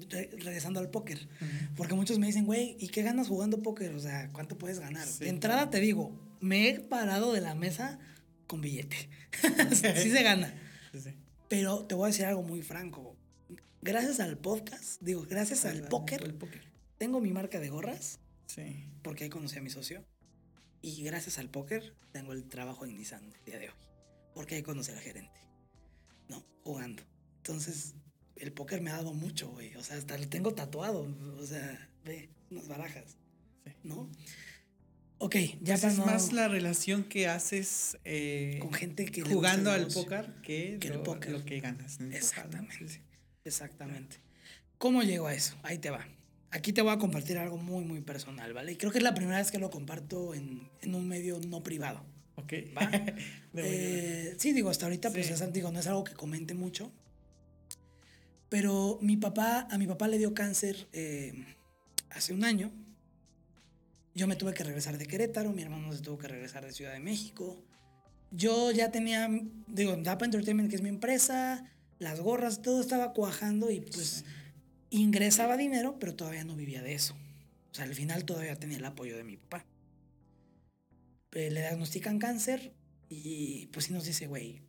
Regresando 0.10 0.80
al 0.80 0.89
póker. 0.89 1.28
Porque 1.76 1.93
muchos 1.93 2.20
me 2.20 2.28
dicen, 2.28 2.45
güey, 2.45 2.76
¿y 2.80 2.89
qué 2.89 3.04
ganas 3.04 3.28
jugando 3.28 3.62
póker? 3.62 3.93
O 3.93 4.00
sea, 4.00 4.32
¿cuánto 4.32 4.58
puedes 4.58 4.80
ganar? 4.80 5.08
De 5.08 5.30
entrada 5.30 5.70
te 5.70 5.80
digo, 5.80 6.12
me 6.39 6.70
he 6.70 6.80
parado 6.80 7.34
de 7.34 7.41
la 7.41 7.56
mesa 7.56 8.00
con 8.45 8.62
billete. 8.62 9.10
sí 9.72 10.12
se 10.12 10.24
gana. 10.24 10.54
Pero 11.48 11.86
te 11.86 11.95
voy 11.95 12.06
a 12.06 12.08
decir 12.08 12.26
algo 12.26 12.43
muy 12.43 12.62
franco 12.62 13.16
gracias 13.82 14.20
al 14.20 14.38
podcast, 14.38 15.02
digo, 15.02 15.26
gracias 15.30 15.66
al, 15.66 15.88
póker, 15.88 16.36
tengo 16.98 17.22
mi 17.22 17.32
marca 17.32 17.60
de 17.60 17.70
gorras. 17.70 18.20
Sí. 18.48 18.86
Porque 19.02 19.26
ahí 19.26 19.30
conocí 19.30 19.58
a 19.58 19.62
mi 19.62 19.70
socio. 19.70 20.04
Y 20.82 21.04
gracias 21.04 21.38
al 21.38 21.50
póker 21.50 21.95
tengo 22.12 22.34
el 22.34 22.48
trabajo 22.48 22.86
en 22.86 22.95
Nissan 22.98 23.24
el 23.24 23.45
día 23.45 23.60
de 23.60 23.70
hoy. 23.70 23.76
Porque 24.34 24.56
ahí 24.56 24.62
conocí 24.62 24.91
al 24.91 25.00
gerente. 25.00 25.39
No, 26.30 26.45
jugando. 26.64 27.04
Entonces, 27.38 27.95
el 28.40 28.52
póker 28.52 28.82
me 28.82 28.92
ha 28.92 28.98
dado 28.98 29.14
mucho, 29.14 29.50
güey. 29.50 29.76
O 29.76 29.84
sea, 29.84 29.98
hasta 29.98 30.18
lo 30.18 30.28
tengo 30.28 30.54
tatuado. 30.54 31.08
O 31.40 31.46
sea, 31.46 31.90
ve, 32.06 32.30
unas 32.50 32.68
barajas. 32.68 33.18
Sí. 33.66 33.72
¿No? 33.84 34.10
Ok, 35.20 35.36
ya 35.62 35.78
pues 35.78 35.84
Es 35.84 35.98
más 35.98 36.32
la 36.32 36.48
relación 36.48 37.04
que 37.04 37.28
haces 37.28 37.98
eh, 38.06 38.60
con 38.62 38.72
gente 38.72 39.06
que 39.06 39.22
jugando 39.22 39.72
al 39.72 39.88
póker 39.88 40.32
que, 40.44 40.78
lo, 40.84 40.94
el 40.94 41.00
póker. 41.02 41.32
lo 41.32 41.44
que 41.44 41.60
ganas. 41.60 42.00
Exactamente. 42.12 43.02
Exactamente. 43.44 44.18
¿Cómo 44.78 45.02
llego 45.02 45.28
a 45.28 45.34
eso? 45.34 45.56
Ahí 45.64 45.80
te 45.80 45.90
va. 45.90 46.08
Aquí 46.52 46.72
te 46.72 46.82
voy 46.82 46.94
a 46.94 46.98
compartir 46.98 47.38
algo 47.40 47.58
muy, 47.58 47.84
muy 47.84 48.02
personal, 48.02 48.54
¿vale? 48.54 48.74
Y 48.74 48.76
creo 48.76 48.92
que 48.92 49.00
es 49.00 49.04
la 49.04 49.16
primera 49.16 49.38
vez 49.38 49.52
que 49.52 49.58
lo 49.58 49.72
comparto 49.72 50.36
en, 50.36 50.70
un 50.84 51.08
medio 51.08 51.40
no 51.48 51.64
privado. 51.64 52.04
Ok. 52.36 52.54
¿Va? 52.78 52.90
Eh, 53.60 54.36
sí, 54.38 54.54
digo, 54.54 54.70
hasta 54.70 54.86
ahorita, 54.86 55.10
pues 55.10 55.32
es, 55.32 55.52
digo, 55.52 55.72
no 55.72 55.80
es 55.80 55.88
algo 55.88 56.04
que 56.04 56.14
comente 56.14 56.54
mucho. 56.54 56.92
Pero 58.50 59.00
mi 59.02 59.18
papá, 59.18 59.68
a 59.70 59.78
mi 59.78 59.88
papá 59.88 60.08
le 60.08 60.18
dio 60.18 60.34
cáncer 60.34 60.88
eh, 60.93 61.34
hace 62.10 62.34
un 62.34 62.43
año. 62.43 62.72
Yo 64.16 64.28
me 64.28 64.36
tuve 64.36 64.54
que 64.54 64.64
regresar 64.64 64.98
de 64.98 65.06
Querétaro, 65.06 65.52
mi 65.52 65.62
hermano 65.62 65.93
se 65.93 66.02
tuvo 66.02 66.18
que 66.18 66.28
regresar 66.28 66.66
de 66.66 66.72
Ciudad 66.72 66.93
de 66.93 67.00
México. 67.00 67.62
Yo 68.32 68.72
ya 68.72 68.91
tenía, 68.91 69.30
digo, 69.68 69.95
Dapa 69.98 70.26
Entertainment, 70.26 70.70
que 70.70 70.76
es 70.76 70.82
mi 70.82 70.89
empresa, 70.89 71.66
las 72.00 72.20
gorras, 72.20 72.62
todo 72.62 72.82
estaba 72.82 73.14
cuajando 73.14 73.70
y 73.70 73.82
pues 73.82 74.26
ingresaba 74.89 75.58
dinero, 75.58 75.98
pero 76.00 76.16
todavía 76.16 76.43
no 76.43 76.56
vivía 76.56 76.82
de 76.82 76.93
eso. 76.93 77.16
O 77.72 77.76
sea, 77.76 77.86
al 77.86 77.93
final 77.93 78.26
todavía 78.26 78.56
tenía 78.56 78.78
el 78.78 78.86
apoyo 78.86 79.18
de 79.18 79.24
mi 79.24 79.38
papá. 79.38 79.66
le 81.32 81.52
diagnostican 81.52 82.18
cáncer 82.18 82.74
y 83.10 83.68
pues 83.68 83.86
sí 83.86 83.93
nos 83.93 84.06
dice, 84.06 84.28
güey, 84.28 84.62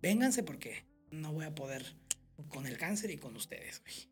vénganse 0.00 0.42
porque 0.42 0.84
no 1.10 1.32
voy 1.32 1.46
a 1.46 1.54
poder 1.54 1.96
con 2.48 2.66
el 2.66 2.76
cáncer 2.78 3.10
y 3.10 3.18
con 3.18 3.34
ustedes, 3.36 3.80
güey. 3.82 4.08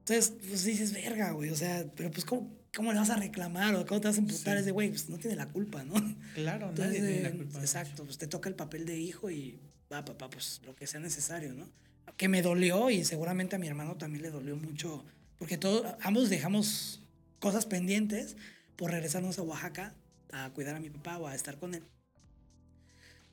Entonces, 0.00 0.34
pues 0.46 0.64
dices, 0.64 0.92
verga, 0.92 1.30
güey, 1.30 1.50
o 1.50 1.56
sea, 1.56 1.86
pero 1.96 2.10
pues 2.10 2.26
¿cómo, 2.26 2.54
cómo 2.74 2.92
le 2.92 2.98
vas 2.98 3.10
a 3.10 3.16
reclamar 3.16 3.74
o 3.74 3.86
cómo 3.86 4.00
te 4.00 4.08
vas 4.08 4.18
a 4.18 4.20
imputar? 4.20 4.56
ese 4.58 4.70
güey, 4.70 4.90
pues 4.90 5.08
no 5.08 5.18
tiene 5.18 5.36
la 5.36 5.48
culpa, 5.48 5.82
¿no? 5.82 5.94
Claro, 6.34 6.72
nadie 6.72 7.00
tiene 7.00 7.22
la 7.22 7.32
culpa. 7.32 7.60
Exacto, 7.60 8.04
pues 8.04 8.18
te 8.18 8.26
toca 8.26 8.48
el 8.48 8.54
papel 8.54 8.84
de 8.84 8.98
hijo 8.98 9.30
y 9.30 9.58
va, 9.90 10.04
papá, 10.04 10.28
pues 10.28 10.60
lo 10.66 10.74
que 10.74 10.86
sea 10.86 11.00
necesario, 11.00 11.54
¿no? 11.54 11.70
Que 12.18 12.28
me 12.28 12.42
dolió 12.42 12.90
y 12.90 13.04
seguramente 13.04 13.56
a 13.56 13.58
mi 13.58 13.66
hermano 13.66 13.96
también 13.96 14.22
le 14.22 14.30
dolió 14.30 14.56
mucho, 14.56 15.04
porque 15.38 15.56
todos, 15.56 15.94
ambos 16.02 16.28
dejamos 16.28 17.00
cosas 17.40 17.64
pendientes 17.64 18.36
por 18.76 18.90
regresarnos 18.90 19.38
a 19.38 19.42
Oaxaca 19.42 19.94
a 20.32 20.50
cuidar 20.50 20.76
a 20.76 20.80
mi 20.80 20.90
papá 20.90 21.18
o 21.18 21.26
a 21.26 21.34
estar 21.34 21.58
con 21.58 21.74
él. 21.74 21.82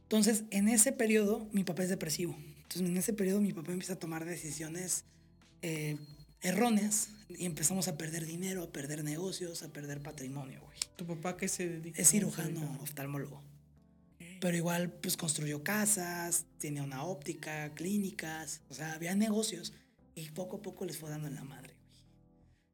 Entonces, 0.04 0.44
en 0.52 0.70
ese 0.70 0.92
periodo, 0.92 1.48
mi 1.52 1.64
papá 1.64 1.84
es 1.84 1.90
depresivo. 1.90 2.38
Entonces, 2.72 2.90
en 2.90 2.98
ese 2.98 3.12
periodo, 3.12 3.42
mi 3.42 3.52
papá 3.52 3.74
empieza 3.74 3.94
a 3.94 4.00
tomar 4.00 4.24
decisiones 4.24 5.04
eh, 5.62 5.98
erróneas 6.40 7.10
y 7.28 7.46
empezamos 7.46 7.90
a 7.90 7.98
perder 7.98 8.26
dinero, 8.26 8.64
a 8.64 8.72
perder 8.72 9.04
negocios, 9.04 9.62
a 9.62 9.74
perder 9.74 10.00
patrimonio, 10.00 10.62
güey. 10.62 10.78
¿Tu 10.96 11.06
papá 11.06 11.36
qué 11.36 11.50
se 11.50 11.68
dedica? 11.68 12.02
Es 12.02 12.10
cirujano, 12.10 12.80
oftalmólogo. 12.82 13.44
Pero 14.40 14.56
igual, 14.56 14.90
pues 14.90 15.18
construyó 15.18 15.64
casas, 15.64 16.46
tenía 16.60 16.82
una 16.82 17.04
óptica, 17.04 17.74
clínicas, 17.74 18.62
o 18.70 18.74
sea, 18.74 18.94
había 18.94 19.16
negocios 19.16 19.74
y 20.16 20.30
poco 20.30 20.58
a 20.58 20.62
poco 20.62 20.86
les 20.86 20.98
fue 20.98 21.10
dando 21.10 21.28
en 21.28 21.36
la 21.36 21.44
madre. 21.44 21.76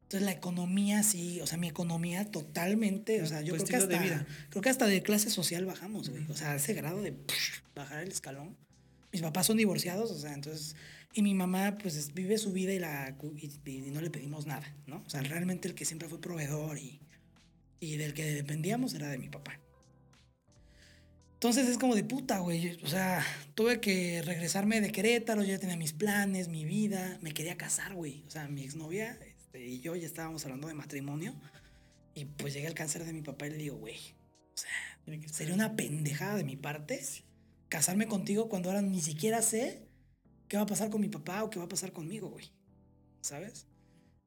Entonces 0.03 0.27
la 0.27 0.31
economía 0.31 1.01
sí, 1.01 1.41
o 1.41 1.47
sea, 1.47 1.57
mi 1.57 1.69
economía 1.69 2.29
totalmente, 2.29 3.23
o 3.23 3.25
sea, 3.25 3.41
yo 3.41 3.55
creo 3.55 3.65
que 3.65 3.75
hasta, 3.75 3.87
de 3.87 3.99
vida. 3.99 4.27
creo 4.51 4.61
que 4.61 4.69
hasta 4.69 4.85
de 4.85 5.01
clase 5.01 5.31
social 5.31 5.65
bajamos, 5.65 6.09
güey. 6.11 6.23
O 6.29 6.35
sea, 6.35 6.55
ese 6.55 6.75
grado 6.75 7.01
de 7.01 7.17
bajar 7.73 8.03
el 8.03 8.09
escalón. 8.09 8.55
Mis 9.11 9.21
papás 9.21 9.45
son 9.47 9.57
divorciados, 9.57 10.11
o 10.11 10.19
sea, 10.19 10.33
entonces, 10.33 10.75
y 11.13 11.21
mi 11.21 11.33
mamá 11.33 11.77
pues 11.81 12.13
vive 12.13 12.37
su 12.37 12.51
vida 12.51 12.73
y, 12.73 12.79
la, 12.79 13.17
y, 13.65 13.91
no 13.91 14.01
le 14.01 14.09
pedimos 14.09 14.45
nada, 14.45 14.75
¿no? 14.85 15.03
O 15.05 15.09
sea, 15.09 15.21
realmente 15.21 15.67
el 15.67 15.75
que 15.75 15.85
siempre 15.85 16.09
fue 16.09 16.19
proveedor 16.19 16.77
y, 16.77 16.99
y 17.79 17.97
del 17.97 18.13
que 18.13 18.25
dependíamos 18.25 18.93
era 18.93 19.07
de 19.07 19.17
mi 19.17 19.29
papá. 19.29 19.59
Entonces 21.35 21.67
es 21.67 21.77
como 21.77 21.93
de 21.93 22.03
puta, 22.03 22.39
güey. 22.39 22.79
O 22.83 22.87
sea, 22.87 23.23
tuve 23.53 23.79
que 23.79 24.23
regresarme 24.23 24.81
de 24.81 24.91
Querétaro, 24.91 25.43
yo 25.43 25.49
ya 25.49 25.59
tenía 25.59 25.77
mis 25.77 25.93
planes, 25.93 26.47
mi 26.47 26.65
vida. 26.65 27.19
Me 27.21 27.31
quería 27.31 27.57
casar, 27.57 27.93
güey. 27.93 28.23
O 28.27 28.31
sea, 28.31 28.47
mi 28.47 28.63
exnovia 28.63 29.19
este, 29.21 29.63
y 29.63 29.79
yo 29.79 29.95
ya 29.95 30.07
estábamos 30.07 30.43
hablando 30.45 30.67
de 30.67 30.73
matrimonio. 30.73 31.35
Y 32.15 32.25
pues 32.25 32.55
llega 32.55 32.67
el 32.67 32.73
cáncer 32.73 33.05
de 33.05 33.13
mi 33.13 33.21
papá 33.21 33.45
y 33.45 33.51
le 33.51 33.57
digo, 33.57 33.77
güey, 33.77 33.97
o 33.97 34.57
sea, 34.57 35.29
sería 35.31 35.53
una 35.53 35.75
pendejada 35.75 36.35
de 36.37 36.43
mi 36.43 36.55
parte 36.55 36.99
casarme 37.69 38.07
contigo 38.07 38.49
cuando 38.49 38.69
ahora 38.69 38.81
ni 38.81 39.01
siquiera 39.01 39.41
sé 39.41 39.87
qué 40.47 40.57
va 40.57 40.63
a 40.63 40.67
pasar 40.67 40.89
con 40.89 41.01
mi 41.01 41.09
papá 41.09 41.43
o 41.43 41.49
qué 41.49 41.59
va 41.59 41.65
a 41.65 41.69
pasar 41.69 41.91
conmigo, 41.91 42.29
güey. 42.29 42.51
¿Sabes? 43.21 43.67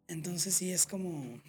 Entonces 0.08 0.54
sí 0.54 0.72
es 0.72 0.86
como. 0.86 1.40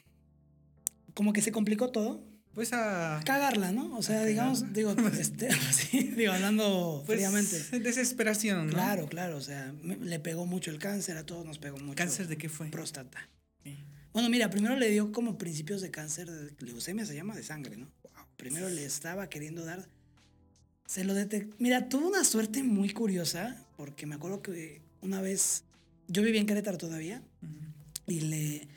Como 1.13 1.33
que 1.33 1.41
se 1.41 1.51
complicó 1.51 1.91
todo. 1.91 2.23
Pues 2.53 2.73
a. 2.73 3.21
Cagarla, 3.25 3.71
¿no? 3.71 3.97
O 3.97 4.01
sea, 4.01 4.23
digamos, 4.25 4.73
digo, 4.73 4.91
este, 5.19 5.49
sí, 5.71 6.11
digo, 6.15 6.33
hablando 6.33 7.03
pues, 7.05 7.17
fríamente. 7.17 7.79
Desesperación, 7.79 8.67
¿no? 8.67 8.73
Claro, 8.73 9.07
claro. 9.07 9.37
O 9.37 9.41
sea, 9.41 9.73
le 9.83 10.19
pegó 10.19 10.45
mucho 10.45 10.71
el 10.71 10.79
cáncer, 10.79 11.17
a 11.17 11.25
todos 11.25 11.45
nos 11.45 11.59
pegó 11.59 11.77
mucho. 11.77 11.95
¿Cáncer 11.95 12.27
de 12.27 12.37
qué 12.37 12.49
fue? 12.49 12.67
Próstata. 12.67 13.29
Bueno, 14.13 14.29
mira, 14.29 14.49
primero 14.49 14.75
le 14.75 14.89
dio 14.89 15.13
como 15.13 15.37
principios 15.37 15.81
de 15.81 15.89
cáncer, 15.89 16.29
de 16.29 16.53
leucemia 16.65 17.05
se 17.05 17.15
llama 17.15 17.33
de 17.33 17.43
sangre, 17.43 17.77
¿no? 17.77 17.87
Primero 18.35 18.69
le 18.69 18.83
estaba 18.83 19.29
queriendo 19.29 19.63
dar. 19.63 19.87
Se 20.91 21.05
lo 21.05 21.13
detectó. 21.13 21.55
Mira, 21.57 21.87
tuvo 21.87 22.09
una 22.09 22.25
suerte 22.25 22.63
muy 22.63 22.89
curiosa, 22.89 23.65
porque 23.77 24.05
me 24.05 24.15
acuerdo 24.15 24.41
que 24.41 24.81
una 24.99 25.21
vez. 25.21 25.63
Yo 26.09 26.21
vivía 26.21 26.41
en 26.41 26.47
Querétaro 26.47 26.77
todavía, 26.77 27.23
y 28.07 28.19
le. 28.19 28.67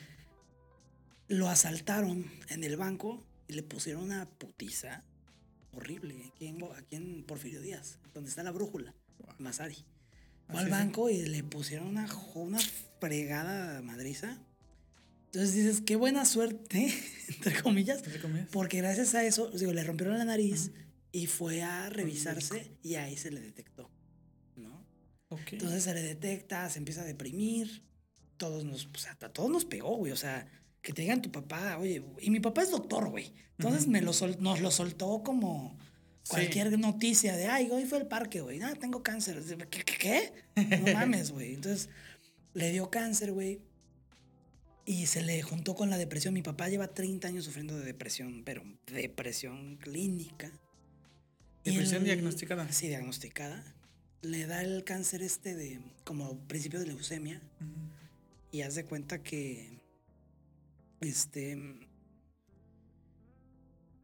Lo 1.27 1.49
asaltaron 1.49 2.31
en 2.51 2.63
el 2.63 2.77
banco 2.77 3.27
y 3.49 3.55
le 3.55 3.65
pusieron 3.65 4.05
una 4.05 4.27
putiza 4.27 5.03
horrible 5.73 6.31
aquí 6.33 6.47
en, 6.47 6.63
aquí 6.79 6.95
en 6.95 7.25
Porfirio 7.25 7.61
Díaz, 7.61 7.99
donde 8.13 8.31
está 8.31 8.45
la 8.45 8.53
brújula, 8.53 8.95
Masari. 9.39 9.85
Fue 10.49 10.61
al 10.61 10.71
banco 10.71 11.11
y 11.11 11.27
le 11.27 11.43
pusieron 11.43 11.89
una, 11.89 12.07
una 12.37 12.61
fregada 13.01 13.83
madriza 13.83 14.39
entonces 15.35 15.57
dices, 15.57 15.81
qué 15.81 15.97
buena 15.97 16.25
suerte, 16.27 16.95
entre 17.29 17.61
comillas, 17.61 18.05
porque 18.53 18.77
gracias 18.77 19.17
a 19.17 19.25
eso, 19.25 19.51
digo, 19.51 19.73
le 19.73 19.83
rompieron 19.83 20.17
la 20.17 20.25
nariz 20.25 20.71
y 21.15 21.29
fue 21.29 21.63
a 21.63 21.89
revisarse 21.91 22.73
y 22.83 22.97
ahí 22.97 23.17
se 23.17 23.31
le 23.31 23.41
detectó, 23.41 23.89
¿no? 24.57 24.85
Entonces 25.31 25.85
se 25.85 25.95
le 25.95 26.03
detecta, 26.03 26.69
se 26.69 26.81
empieza 26.81 27.03
a 27.03 27.05
deprimir, 27.05 27.85
todos 28.37 28.65
nos, 28.65 28.87
pues 28.87 29.07
a 29.07 29.15
todos 29.15 29.49
nos 29.49 29.65
pegó, 29.65 29.97
güey, 29.97 30.11
o 30.11 30.17
sea, 30.17 30.45
que 30.83 30.93
te 30.93 31.03
digan 31.03 31.23
tu 31.23 31.31
papá, 31.31 31.79
oye, 31.79 32.05
y 32.21 32.31
mi 32.31 32.41
papá 32.41 32.63
es 32.63 32.73
doctor, 32.73 33.11
güey, 33.11 33.33
entonces 33.57 33.87
me 33.87 34.01
lo 34.01 34.11
nos 34.41 34.61
lo 34.61 34.71
soltó 34.73 35.23
como 35.23 35.79
cualquier 36.27 36.77
noticia 36.81 37.37
de, 37.37 37.47
ay, 37.47 37.69
hoy 37.71 37.85
fue 37.85 37.99
el 37.99 38.09
parque, 38.09 38.41
güey, 38.41 38.59
nada, 38.59 38.75
tengo 38.75 39.05
cáncer, 39.05 39.41
¿qué? 39.71 39.85
qué? 39.85 40.33
No 40.57 40.93
mames, 40.95 41.31
güey, 41.31 41.55
entonces 41.55 41.91
le 42.55 42.73
dio 42.73 42.91
cáncer, 42.91 43.31
güey 43.31 43.61
y 44.85 45.07
se 45.07 45.23
le 45.23 45.41
juntó 45.41 45.75
con 45.75 45.89
la 45.89 45.97
depresión. 45.97 46.35
Mi 46.35 46.43
papá 46.43 46.69
lleva 46.69 46.89
30 46.89 47.29
años 47.29 47.47
sufriendo 47.47 47.75
de 47.75 47.87
depresión, 47.87 48.43
pero 48.45 48.63
depresión 48.87 49.77
clínica. 49.77 50.53
¿Depresión 51.65 52.05
diagnosticada? 52.05 52.71
Sí, 52.71 52.89
diagnosticada. 52.89 53.65
Le 54.21 54.47
da 54.47 54.63
el 54.63 54.85
cáncer 54.85 55.23
este 55.23 55.55
de 55.55 55.81
como 56.05 56.39
principio 56.47 56.79
de 56.79 56.87
leucemia. 56.87 57.41
Y 58.53 58.63
haz 58.63 58.75
de 58.75 58.85
cuenta 58.85 59.23
que 59.23 59.81
este 61.01 61.59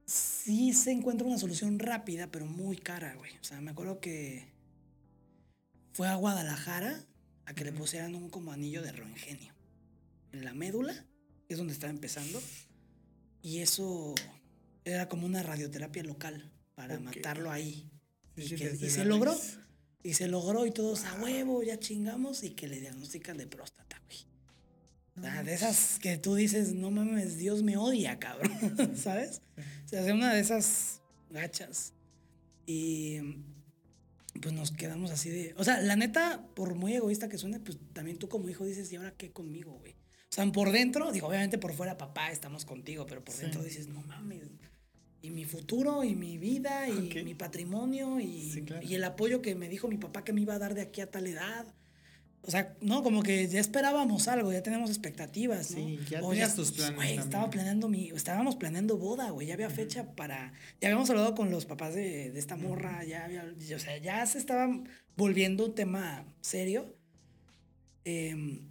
sí 0.07 0.73
se 0.73 0.91
encuentra 0.91 1.27
una 1.27 1.39
solución 1.39 1.79
rápida, 1.79 2.29
pero 2.31 2.47
muy 2.47 2.77
cara, 2.77 3.15
güey. 3.15 3.33
O 3.41 3.45
sea, 3.45 3.61
me 3.61 3.71
acuerdo 3.71 4.01
que 4.01 4.49
fue 5.93 6.09
a 6.09 6.17
Guadalajara 6.17 7.05
a 7.45 7.55
que 7.55 7.65
le 7.65 7.73
pusieran 7.73 8.15
un 8.15 8.31
como 8.31 8.53
anillo 8.53 8.83
de 8.83 8.93
roengenio 8.93 9.55
en 10.33 10.45
la 10.45 10.55
médula, 10.55 11.07
es 11.49 11.59
donde 11.59 11.73
estaba 11.73 11.93
empezando. 11.93 12.43
Y 13.43 13.59
eso 13.59 14.15
era 14.85 15.09
como 15.09 15.27
una 15.27 15.43
radioterapia 15.43 16.03
local 16.03 16.50
para 16.81 16.99
matarlo 16.99 17.51
ahí. 17.51 17.91
y, 18.37 18.49
se 18.49 19.05
logró. 19.05 19.37
Y 20.03 20.15
se 20.15 20.29
logró 20.29 20.65
y 20.65 20.71
todos 20.71 21.05
a 21.05 21.21
huevo, 21.21 21.63
ya 21.63 21.79
chingamos 21.79 22.43
y 22.43 22.51
que 22.51 22.69
le 22.69 22.81
diagnostican 22.81 23.37
de 23.37 23.47
próstata, 23.47 24.01
güey. 24.07 25.45
de 25.45 25.53
esas 25.53 25.99
que 25.99 26.17
tú 26.17 26.35
dices, 26.35 26.73
no 26.73 26.91
mames, 26.91 27.37
Dios 27.37 27.63
me 27.63 27.77
odia, 27.77 28.19
cabrón, 28.19 28.51
¿sabes? 28.97 29.43
O 29.85 29.89
sea, 29.89 30.15
una 30.15 30.33
de 30.33 30.41
esas 30.41 31.03
gachas. 31.29 31.93
Y 32.65 33.19
pues 34.41 34.55
nos 34.55 34.71
quedamos 34.71 35.11
así 35.11 35.29
de... 35.29 35.55
O 35.59 35.65
sea, 35.65 35.83
la 35.83 35.97
neta, 35.97 36.47
por 36.55 36.75
muy 36.75 36.95
egoísta 36.95 37.29
que 37.29 37.37
suene, 37.37 37.61
pues 37.61 37.77
también 37.93 38.17
tú 38.17 38.31
como 38.31 38.49
hijo 38.49 38.65
dices, 38.65 38.91
¿y 38.91 38.97
ahora 38.97 39.13
qué 39.19 39.33
conmigo, 39.33 39.73
güey? 39.73 39.93
O 39.93 40.33
sea, 40.33 40.51
por 40.51 40.73
dentro, 40.73 41.13
digo, 41.13 41.27
obviamente 41.27 41.59
por 41.59 41.75
fuera, 41.75 41.99
papá, 41.99 42.31
estamos 42.31 42.65
contigo, 42.65 43.05
pero 43.07 43.23
por 43.23 43.37
dentro 43.37 43.63
dices, 43.63 43.89
no 43.89 44.01
mames. 44.03 44.45
Y 45.23 45.31
mi 45.31 45.45
futuro, 45.45 46.03
y 46.03 46.15
mi 46.15 46.39
vida, 46.39 46.89
y 46.89 47.23
mi 47.25 47.35
patrimonio, 47.35 48.21
y, 48.21 48.65
y 48.83 48.95
el 48.95 49.05
apoyo 49.05 49.43
que 49.43 49.55
me 49.55 49.69
dijo 49.69 49.87
mi 49.87 49.99
papá 49.99 50.25
que 50.25 50.33
me 50.33 50.41
iba 50.41 50.55
a 50.55 50.59
dar 50.59 50.75
de 50.75 50.81
aquí 50.81 51.03
a 51.03 51.11
tal 51.11 51.27
edad. 51.27 51.67
O 52.43 52.51
sea, 52.51 52.75
no, 52.81 53.03
como 53.03 53.23
que 53.23 53.47
ya 53.49 53.61
esperábamos 53.61 54.27
algo, 54.27 54.51
ya 54.51 54.63
tenemos 54.63 54.89
expectativas, 54.89 55.73
¿no? 55.73 55.77
Sí, 55.77 55.99
ya 56.09 56.23
tenías 56.23 56.55
tus 56.55 56.73
planes. 56.73 56.97
Güey, 56.97 57.19
estaba 57.19 57.51
planeando 57.51 57.87
mi, 57.87 58.09
estábamos 58.09 58.57
planeando 58.57 58.97
boda, 58.97 59.29
güey, 59.29 59.49
ya 59.49 59.55
había 59.55 59.69
fecha 59.69 60.15
para, 60.15 60.55
ya 60.81 60.89
habíamos 60.89 61.11
hablado 61.11 61.35
con 61.35 61.51
los 61.51 61.67
papás 61.67 61.95
de, 61.95 62.31
de 62.31 62.39
esta 62.39 62.57
morra, 62.57 63.05
ya 63.05 63.27
había, 63.27 63.45
o 63.45 63.79
sea, 63.79 63.99
ya 63.99 64.25
se 64.25 64.39
estaba 64.39 64.71
volviendo 65.17 65.67
un 65.67 65.75
tema 65.75 66.25
serio. 66.41 66.97
Eh, 68.07 68.63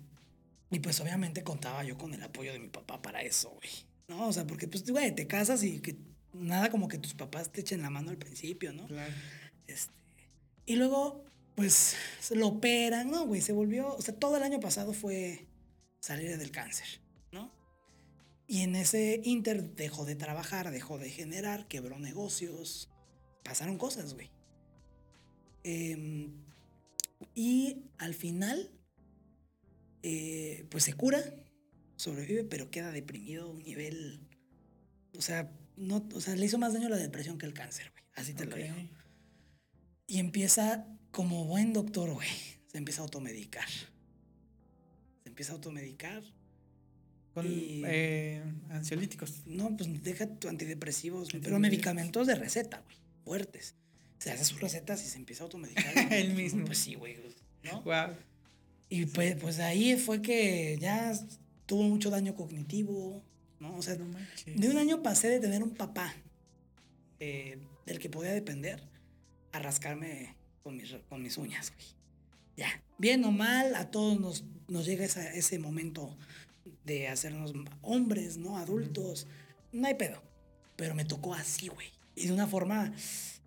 y 0.72 0.80
pues 0.80 1.00
obviamente 1.00 1.43
contaba 1.43 1.84
yo 1.84 1.95
con 1.95 2.14
el 2.14 2.24
apoyo 2.24 2.52
de 2.52 2.60
mi 2.60 2.70
papá 2.70 3.02
para 3.02 3.22
eso, 3.22 3.52
güey. 3.52 3.70
¿No? 4.08 4.28
O 4.28 4.34
sea, 4.34 4.47
porque 4.47 4.68
pues, 4.68 4.89
güey, 4.89 5.14
te 5.14 5.28
casas 5.28 5.64
y 5.64 5.80
que 5.80 5.95
nada 6.34 6.70
como 6.70 6.88
que 6.88 6.98
tus 6.98 7.14
papás 7.14 7.52
te 7.52 7.62
echen 7.62 7.82
la 7.82 7.90
mano 7.90 8.10
al 8.10 8.18
principio, 8.18 8.74
¿no? 8.74 8.88
Claro. 8.88 9.14
Este, 9.68 9.94
y 10.66 10.76
luego, 10.76 11.26
pues, 11.56 11.96
se 12.20 12.36
lo 12.36 12.48
operan, 12.48 13.10
¿no, 13.10 13.26
güey? 13.26 13.42
Se 13.42 13.54
volvió, 13.54 13.96
o 13.96 14.02
sea, 14.02 14.16
todo 14.16 14.38
el 14.38 14.44
año 14.44 14.60
pasado 14.60 14.94
fue 14.94 15.48
salir 16.00 16.38
del 16.38 16.52
cáncer, 16.52 17.02
¿no? 17.32 17.52
Y 18.48 18.62
en 18.62 18.76
ese 18.76 19.22
inter 19.24 19.76
dejó 19.76 20.06
de 20.06 20.16
trabajar, 20.16 20.72
dejó 20.72 20.98
de 20.98 21.10
generar, 21.10 21.68
quebró 21.68 22.00
negocios, 22.00 22.90
pasaron 23.44 23.78
cosas, 23.78 24.14
güey. 24.14 24.32
Em, 25.64 26.32
y 27.36 27.84
al 27.98 28.14
final 28.14 28.72
eh, 30.02 30.66
pues 30.70 30.86
se 30.86 30.94
cura, 30.94 31.22
sobrevive, 31.98 32.46
pero 32.46 32.72
queda 32.72 32.92
deprimido 32.92 33.46
a 33.46 33.50
un 33.50 33.60
nivel, 33.60 34.22
o 35.18 35.22
sea, 35.22 35.52
no, 35.80 36.08
o 36.14 36.22
sea, 36.22 36.36
le 36.36 36.46
hizo 36.46 36.58
más 36.58 36.74
daño 36.74 36.90
la 36.90 36.98
depresión 36.98 37.38
que 37.38 37.46
el 37.46 37.54
cáncer, 37.54 37.92
güey, 37.92 38.04
así 38.16 38.34
te 38.34 38.46
lo 38.46 38.56
digo. 38.56 38.76
Y 40.08 40.20
empieza 40.20 40.86
como 41.12 41.46
buen 41.46 41.74
doctor, 41.74 42.12
güey, 42.14 42.30
se 42.68 42.78
empieza 42.78 43.02
a 43.02 43.06
automedicar. 43.06 43.68
Se 45.24 45.30
empieza 45.30 45.54
a 45.54 45.56
automedicar. 45.56 46.24
Con 47.34 47.46
eh, 47.48 48.44
ansiolíticos. 48.70 49.46
No, 49.46 49.76
pues 49.78 50.04
deja 50.04 50.28
tu 50.28 50.50
antidepresivos, 50.50 51.30
pero 51.42 51.60
medicamentos 51.60 52.28
de 52.28 52.36
receta, 52.36 52.82
güey, 52.82 52.98
fuertes. 53.24 53.76
Se 54.18 54.32
hace 54.32 54.44
sus 54.44 54.60
recetas 54.60 55.04
y 55.06 55.08
se 55.08 55.18
empieza 55.18 55.44
a 55.44 55.46
automedicar. 55.46 55.94
El 56.14 56.34
mismo. 56.34 56.66
Pues 56.66 56.80
sí, 56.80 56.96
güey. 56.96 57.16
¿no? 57.64 57.82
Wow. 57.84 58.16
Y 58.90 59.06
pues, 59.06 59.36
pues 59.36 59.60
ahí 59.60 59.96
fue 59.98 60.22
que 60.22 60.78
ya 60.80 61.14
tuvo 61.66 61.84
mucho 61.84 62.10
daño 62.10 62.36
cognitivo, 62.36 63.24
¿no? 63.60 63.76
O 63.76 63.82
sea, 63.82 63.95
de 63.95 64.70
un 64.70 64.78
año 64.78 65.01
pasé 65.01 65.30
de 65.30 65.39
tener 65.39 65.64
un 65.64 65.72
papá 65.72 66.14
eh, 67.20 67.60
del 67.86 67.99
que 67.99 68.10
podía 68.10 68.32
depender 68.32 68.82
a 69.51 69.60
rascarme 69.60 70.36
con 70.64 70.78
mis, 70.78 70.95
con 71.10 71.22
mis 71.22 71.38
uñas, 71.38 71.72
güey. 71.74 71.88
Ya, 72.55 72.84
bien 72.97 73.24
o 73.24 73.32
mal, 73.32 73.76
a 73.76 73.89
todos 73.89 74.20
nos, 74.20 74.43
nos 74.68 74.86
llega 74.86 75.05
ese 75.05 75.60
momento 75.60 76.18
de 76.84 77.07
hacernos 77.07 77.53
hombres, 77.82 78.38
¿no? 78.38 78.57
Adultos. 78.57 79.28
No 79.72 79.88
hay 79.88 79.95
pedo. 79.95 80.22
Pero 80.76 80.95
me 80.95 81.05
tocó 81.05 81.34
así, 81.34 81.68
güey. 81.68 81.88
Y 82.16 82.28
de 82.28 82.34
una 82.34 82.47
forma, 82.47 82.93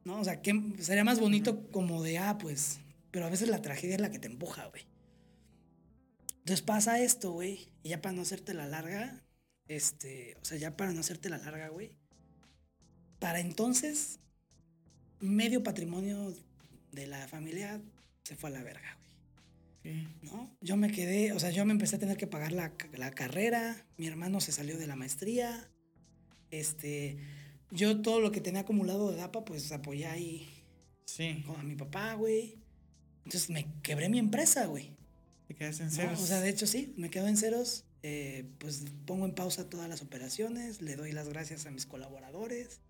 ¿no? 0.04 0.20
O 0.20 0.24
sea, 0.24 0.40
que 0.40 0.54
sería 0.78 1.04
más 1.04 1.20
bonito 1.20 1.68
como 1.70 2.02
de, 2.02 2.18
ah, 2.18 2.38
pues. 2.38 2.80
Pero 3.10 3.26
a 3.26 3.30
veces 3.30 3.48
la 3.48 3.62
tragedia 3.62 3.96
es 3.96 4.00
la 4.00 4.10
que 4.10 4.18
te 4.18 4.28
empuja, 4.28 4.66
güey. 4.66 4.84
Entonces 6.38 6.62
pasa 6.62 7.00
esto, 7.00 7.32
güey. 7.32 7.68
Y 7.82 7.90
ya 7.90 8.00
para 8.00 8.14
no 8.14 8.22
hacerte 8.22 8.54
la 8.54 8.66
larga, 8.66 9.21
este, 9.76 10.36
o 10.40 10.44
sea, 10.44 10.58
ya 10.58 10.76
para 10.76 10.92
no 10.92 11.00
hacerte 11.00 11.28
la 11.28 11.38
larga, 11.38 11.68
güey. 11.68 11.92
Para 13.18 13.40
entonces, 13.40 14.18
medio 15.20 15.62
patrimonio 15.62 16.34
de 16.90 17.06
la 17.06 17.28
familia 17.28 17.80
se 18.24 18.36
fue 18.36 18.50
a 18.50 18.52
la 18.52 18.62
verga, 18.62 18.98
güey. 19.82 20.06
¿No? 20.22 20.56
Yo 20.60 20.76
me 20.76 20.92
quedé, 20.92 21.32
o 21.32 21.40
sea, 21.40 21.50
yo 21.50 21.64
me 21.64 21.72
empecé 21.72 21.96
a 21.96 21.98
tener 21.98 22.16
que 22.16 22.26
pagar 22.26 22.52
la, 22.52 22.72
la 22.92 23.10
carrera, 23.10 23.84
mi 23.96 24.06
hermano 24.06 24.40
se 24.40 24.52
salió 24.52 24.78
de 24.78 24.86
la 24.86 24.94
maestría, 24.94 25.68
este, 26.50 27.18
yo 27.70 28.00
todo 28.02 28.20
lo 28.20 28.30
que 28.30 28.40
tenía 28.40 28.60
acumulado 28.60 29.10
de 29.10 29.16
DAPA, 29.16 29.44
pues 29.44 29.72
apoyé 29.72 30.06
ahí 30.06 30.46
sí. 31.06 31.44
a 31.58 31.62
mi 31.62 31.74
papá, 31.74 32.14
güey. 32.14 32.58
Entonces 33.24 33.50
me 33.50 33.66
quebré 33.82 34.08
mi 34.08 34.18
empresa, 34.18 34.66
güey. 34.66 34.94
Te 35.48 35.54
quedas 35.54 35.80
en 35.80 35.90
ceros. 35.90 36.20
o 36.20 36.26
sea, 36.26 36.40
de 36.40 36.50
hecho 36.50 36.66
sí, 36.66 36.92
me 36.96 37.10
quedo 37.10 37.26
en 37.28 37.36
ceros. 37.36 37.84
Eh, 38.02 38.44
pues 38.58 38.84
pongo 39.06 39.24
en 39.24 39.34
pausa 39.34 39.68
todas 39.68 39.88
las 39.88 40.02
operaciones, 40.02 40.82
le 40.82 40.96
doy 40.96 41.12
las 41.12 41.28
gracias 41.28 41.66
a 41.66 41.70
mis 41.70 41.86
colaboradores. 41.86 42.80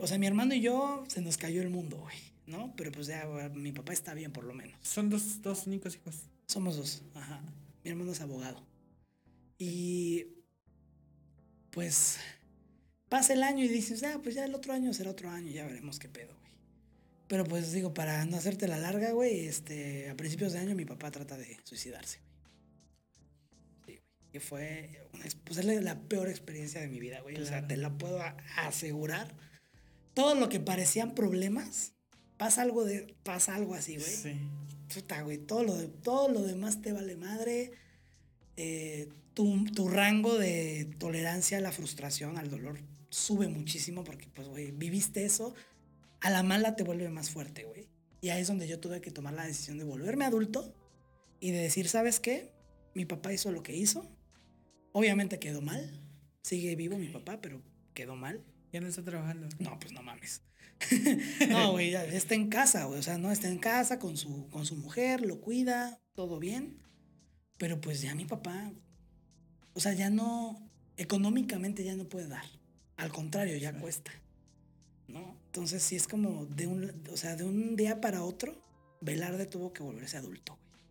O 0.00 0.06
sea, 0.06 0.18
mi 0.18 0.26
hermano 0.26 0.54
y 0.54 0.60
yo 0.60 1.04
se 1.08 1.20
nos 1.20 1.36
cayó 1.36 1.62
el 1.62 1.70
mundo, 1.70 1.98
güey, 1.98 2.16
¿no? 2.46 2.74
Pero 2.76 2.92
pues 2.92 3.06
ya 3.06 3.26
mi 3.54 3.72
papá 3.72 3.92
está 3.92 4.14
bien 4.14 4.32
por 4.32 4.44
lo 4.44 4.54
menos. 4.54 4.78
Son 4.82 5.10
dos, 5.10 5.42
dos 5.42 5.66
únicos 5.66 5.96
hijos. 5.96 6.16
Somos 6.46 6.76
dos, 6.76 7.02
ajá. 7.14 7.42
Mi 7.84 7.90
hermano 7.90 8.12
es 8.12 8.20
abogado. 8.20 8.64
Y 9.58 10.26
pues 11.70 12.18
pasa 13.08 13.32
el 13.32 13.42
año 13.42 13.64
y 13.64 13.68
dices, 13.68 14.02
ah, 14.04 14.20
pues 14.22 14.34
ya 14.34 14.44
el 14.44 14.54
otro 14.54 14.72
año 14.72 14.92
será 14.92 15.10
otro 15.10 15.30
año, 15.30 15.50
ya 15.50 15.66
veremos 15.66 15.98
qué 15.98 16.08
pedo, 16.08 16.34
güey. 16.40 16.52
Pero 17.28 17.44
pues 17.44 17.72
digo, 17.72 17.94
para 17.94 18.24
no 18.24 18.36
hacerte 18.36 18.68
la 18.68 18.78
larga, 18.78 19.12
güey, 19.12 19.46
este, 19.46 20.10
a 20.10 20.16
principios 20.16 20.52
de 20.52 20.60
año 20.60 20.74
mi 20.74 20.84
papá 20.84 21.10
trata 21.10 21.36
de 21.36 21.58
suicidarse, 21.64 22.20
y 24.32 24.38
fue 24.38 24.88
pues, 25.44 25.64
la 25.64 26.00
peor 26.00 26.28
experiencia 26.28 26.80
de 26.80 26.88
mi 26.88 27.00
vida, 27.00 27.20
güey. 27.20 27.36
O 27.36 27.44
sea, 27.44 27.66
te 27.66 27.76
la 27.76 27.90
puedo 27.98 28.20
asegurar. 28.56 29.34
Todo 30.14 30.34
lo 30.34 30.48
que 30.48 30.58
parecían 30.58 31.14
problemas, 31.14 31.92
pasa 32.38 32.62
algo 32.62 32.84
de 32.84 33.14
pasa 33.22 33.54
algo 33.54 33.74
así, 33.74 33.96
güey. 33.96 34.10
Sí. 34.10 34.40
Güey, 35.24 35.38
todo 35.38 35.64
lo, 35.64 35.74
de, 35.76 35.88
todo 35.88 36.28
lo 36.28 36.42
demás 36.42 36.82
te 36.82 36.92
vale 36.92 37.16
madre. 37.16 37.72
Eh, 38.56 39.08
tu, 39.32 39.64
tu, 39.72 39.88
rango 39.88 40.36
de 40.36 40.90
tolerancia 40.98 41.56
a 41.58 41.60
la 41.62 41.72
frustración, 41.72 42.36
al 42.36 42.50
dolor, 42.50 42.78
sube 43.08 43.48
muchísimo 43.48 44.04
porque, 44.04 44.28
pues, 44.34 44.48
güey, 44.48 44.70
viviste 44.70 45.24
eso. 45.24 45.54
A 46.20 46.30
la 46.30 46.42
mala 46.42 46.76
te 46.76 46.84
vuelve 46.84 47.08
más 47.08 47.30
fuerte, 47.30 47.64
güey. 47.64 47.88
Y 48.20 48.28
ahí 48.28 48.42
es 48.42 48.48
donde 48.48 48.68
yo 48.68 48.80
tuve 48.80 49.00
que 49.00 49.10
tomar 49.10 49.32
la 49.32 49.46
decisión 49.46 49.78
de 49.78 49.84
volverme 49.84 50.26
adulto 50.26 50.74
y 51.40 51.50
de 51.50 51.58
decir, 51.58 51.88
¿sabes 51.88 52.20
qué? 52.20 52.52
Mi 52.94 53.06
papá 53.06 53.32
hizo 53.32 53.50
lo 53.50 53.62
que 53.62 53.74
hizo 53.74 54.08
Obviamente 54.92 55.38
quedó 55.38 55.60
mal. 55.60 56.00
Sigue 56.42 56.76
vivo 56.76 56.98
mi 56.98 57.08
papá, 57.08 57.40
pero 57.40 57.62
quedó 57.94 58.16
mal. 58.16 58.44
¿Ya 58.72 58.80
no 58.80 58.86
está 58.86 59.02
trabajando? 59.02 59.48
No, 59.58 59.78
pues 59.78 59.92
no 59.92 60.02
mames. 60.02 60.42
no, 61.48 61.72
güey, 61.72 61.94
está 61.94 62.34
en 62.34 62.48
casa, 62.48 62.84
güey. 62.84 62.98
O 62.98 63.02
sea, 63.02 63.18
no 63.18 63.30
está 63.30 63.48
en 63.48 63.58
casa 63.58 63.98
con 63.98 64.16
su, 64.16 64.48
con 64.48 64.66
su 64.66 64.76
mujer, 64.76 65.20
lo 65.22 65.40
cuida, 65.40 66.00
todo 66.14 66.38
bien. 66.38 66.78
Pero 67.58 67.80
pues 67.80 68.00
ya 68.00 68.14
mi 68.14 68.24
papá, 68.24 68.72
o 69.74 69.80
sea, 69.80 69.92
ya 69.92 70.10
no, 70.10 70.68
económicamente 70.96 71.84
ya 71.84 71.94
no 71.96 72.08
puede 72.08 72.28
dar. 72.28 72.44
Al 72.96 73.12
contrario, 73.12 73.56
ya 73.56 73.78
cuesta. 73.78 74.10
¿No? 75.08 75.36
Entonces 75.46 75.82
sí 75.82 75.96
es 75.96 76.08
como 76.08 76.46
de 76.46 76.66
un, 76.66 77.02
o 77.12 77.16
sea, 77.16 77.36
de 77.36 77.44
un 77.44 77.76
día 77.76 78.00
para 78.00 78.22
otro, 78.22 78.54
Velarde 79.00 79.46
tuvo 79.46 79.72
que 79.72 79.82
volverse 79.82 80.16
adulto, 80.16 80.58
güey. 80.70 80.82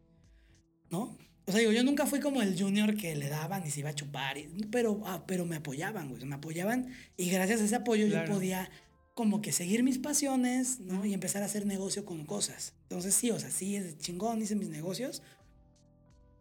¿No? 0.89 1.17
O 1.51 1.53
sea, 1.53 1.59
digo, 1.59 1.73
yo 1.73 1.83
nunca 1.83 2.05
fui 2.05 2.21
como 2.21 2.41
el 2.41 2.57
junior 2.57 2.95
que 2.95 3.13
le 3.13 3.27
daban 3.27 3.67
y 3.67 3.71
se 3.71 3.81
iba 3.81 3.89
a 3.89 3.93
chupar, 3.93 4.37
pero, 4.71 5.01
ah, 5.03 5.25
pero 5.27 5.45
me 5.45 5.57
apoyaban, 5.57 6.07
güey, 6.07 6.23
me 6.23 6.35
apoyaban 6.35 6.95
y 7.17 7.29
gracias 7.29 7.59
a 7.59 7.65
ese 7.65 7.75
apoyo 7.75 8.07
yo 8.07 8.23
podía 8.23 8.71
como 9.15 9.41
que 9.41 9.51
seguir 9.51 9.83
mis 9.83 9.97
pasiones, 9.97 10.79
¿no? 10.79 11.05
Y 11.05 11.13
empezar 11.13 11.43
a 11.43 11.47
hacer 11.47 11.65
negocio 11.65 12.05
con 12.05 12.25
cosas. 12.25 12.73
Entonces 12.83 13.15
sí, 13.15 13.31
o 13.31 13.37
sea, 13.37 13.51
sí, 13.51 13.75
es 13.75 13.97
chingón, 13.97 14.41
hice 14.41 14.55
mis 14.55 14.69
negocios, 14.69 15.23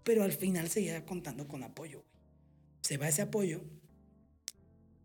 pero 0.04 0.22
al 0.22 0.30
final 0.30 0.68
seguía 0.68 1.04
contando 1.04 1.48
con 1.48 1.64
apoyo, 1.64 2.02
güey. 2.02 2.22
Se 2.82 2.96
va 2.96 3.08
ese 3.08 3.22
apoyo 3.22 3.64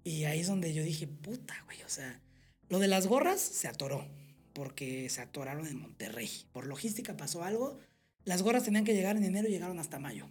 y 0.04 0.26
ahí 0.26 0.42
es 0.42 0.48
donde 0.48 0.72
yo 0.72 0.84
dije, 0.84 1.08
puta, 1.08 1.56
güey, 1.66 1.82
o 1.82 1.90
sea, 1.90 2.22
lo 2.70 2.78
de 2.78 2.88
las 2.88 3.08
gorras 3.08 3.42
se 3.42 3.68
atoró, 3.68 4.08
porque 4.54 5.10
se 5.10 5.22
atoraron 5.22 5.66
en 5.66 5.80
Monterrey. 5.80 6.30
Por 6.54 6.68
logística 6.68 7.18
pasó 7.18 7.44
algo 7.44 7.80
las 8.26 8.42
gorras 8.42 8.64
tenían 8.64 8.84
que 8.84 8.94
llegar 8.94 9.16
en 9.18 9.24
enero 9.24 9.48
y 9.48 9.52
llegaron 9.52 9.80
hasta 9.80 10.00
mayo. 10.00 10.28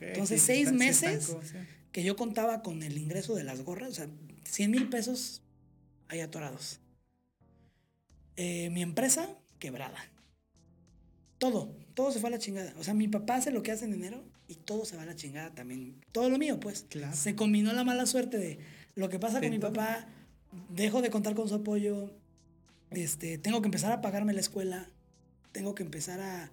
Entonces, 0.00 0.42
seis 0.42 0.72
meses 0.72 1.36
que 1.92 2.02
yo 2.02 2.16
contaba 2.16 2.62
con 2.62 2.82
el 2.82 2.98
ingreso 2.98 3.34
de 3.34 3.44
las 3.44 3.62
gorras, 3.62 3.90
o 3.90 3.94
sea, 3.94 4.08
100 4.44 4.70
mil 4.70 4.88
pesos 4.88 5.42
ahí 6.08 6.20
atorados. 6.20 6.80
Eh, 8.36 8.70
mi 8.70 8.82
empresa, 8.82 9.28
quebrada. 9.58 9.98
Todo, 11.38 11.74
todo 11.94 12.10
se 12.10 12.20
fue 12.20 12.28
a 12.28 12.32
la 12.32 12.38
chingada. 12.38 12.74
O 12.78 12.84
sea, 12.84 12.94
mi 12.94 13.08
papá 13.08 13.36
hace 13.36 13.50
lo 13.50 13.62
que 13.62 13.72
hace 13.72 13.84
en 13.84 13.94
enero 13.94 14.22
y 14.48 14.54
todo 14.56 14.84
se 14.84 14.96
va 14.96 15.02
a 15.02 15.06
la 15.06 15.16
chingada 15.16 15.54
también. 15.54 16.00
Todo 16.12 16.28
lo 16.28 16.38
mío, 16.38 16.58
pues. 16.60 16.86
Se 17.12 17.34
combinó 17.34 17.72
la 17.72 17.84
mala 17.84 18.06
suerte 18.06 18.38
de 18.38 18.58
lo 18.94 19.08
que 19.08 19.18
pasa 19.18 19.40
con 19.40 19.50
mi 19.50 19.58
papá, 19.58 20.06
dejo 20.70 21.02
de 21.02 21.10
contar 21.10 21.34
con 21.34 21.48
su 21.48 21.56
apoyo, 21.56 22.10
este, 22.90 23.38
tengo 23.38 23.60
que 23.60 23.66
empezar 23.66 23.92
a 23.92 24.00
pagarme 24.00 24.32
la 24.32 24.40
escuela, 24.40 24.88
tengo 25.52 25.74
que 25.74 25.82
empezar 25.82 26.20
a 26.20 26.50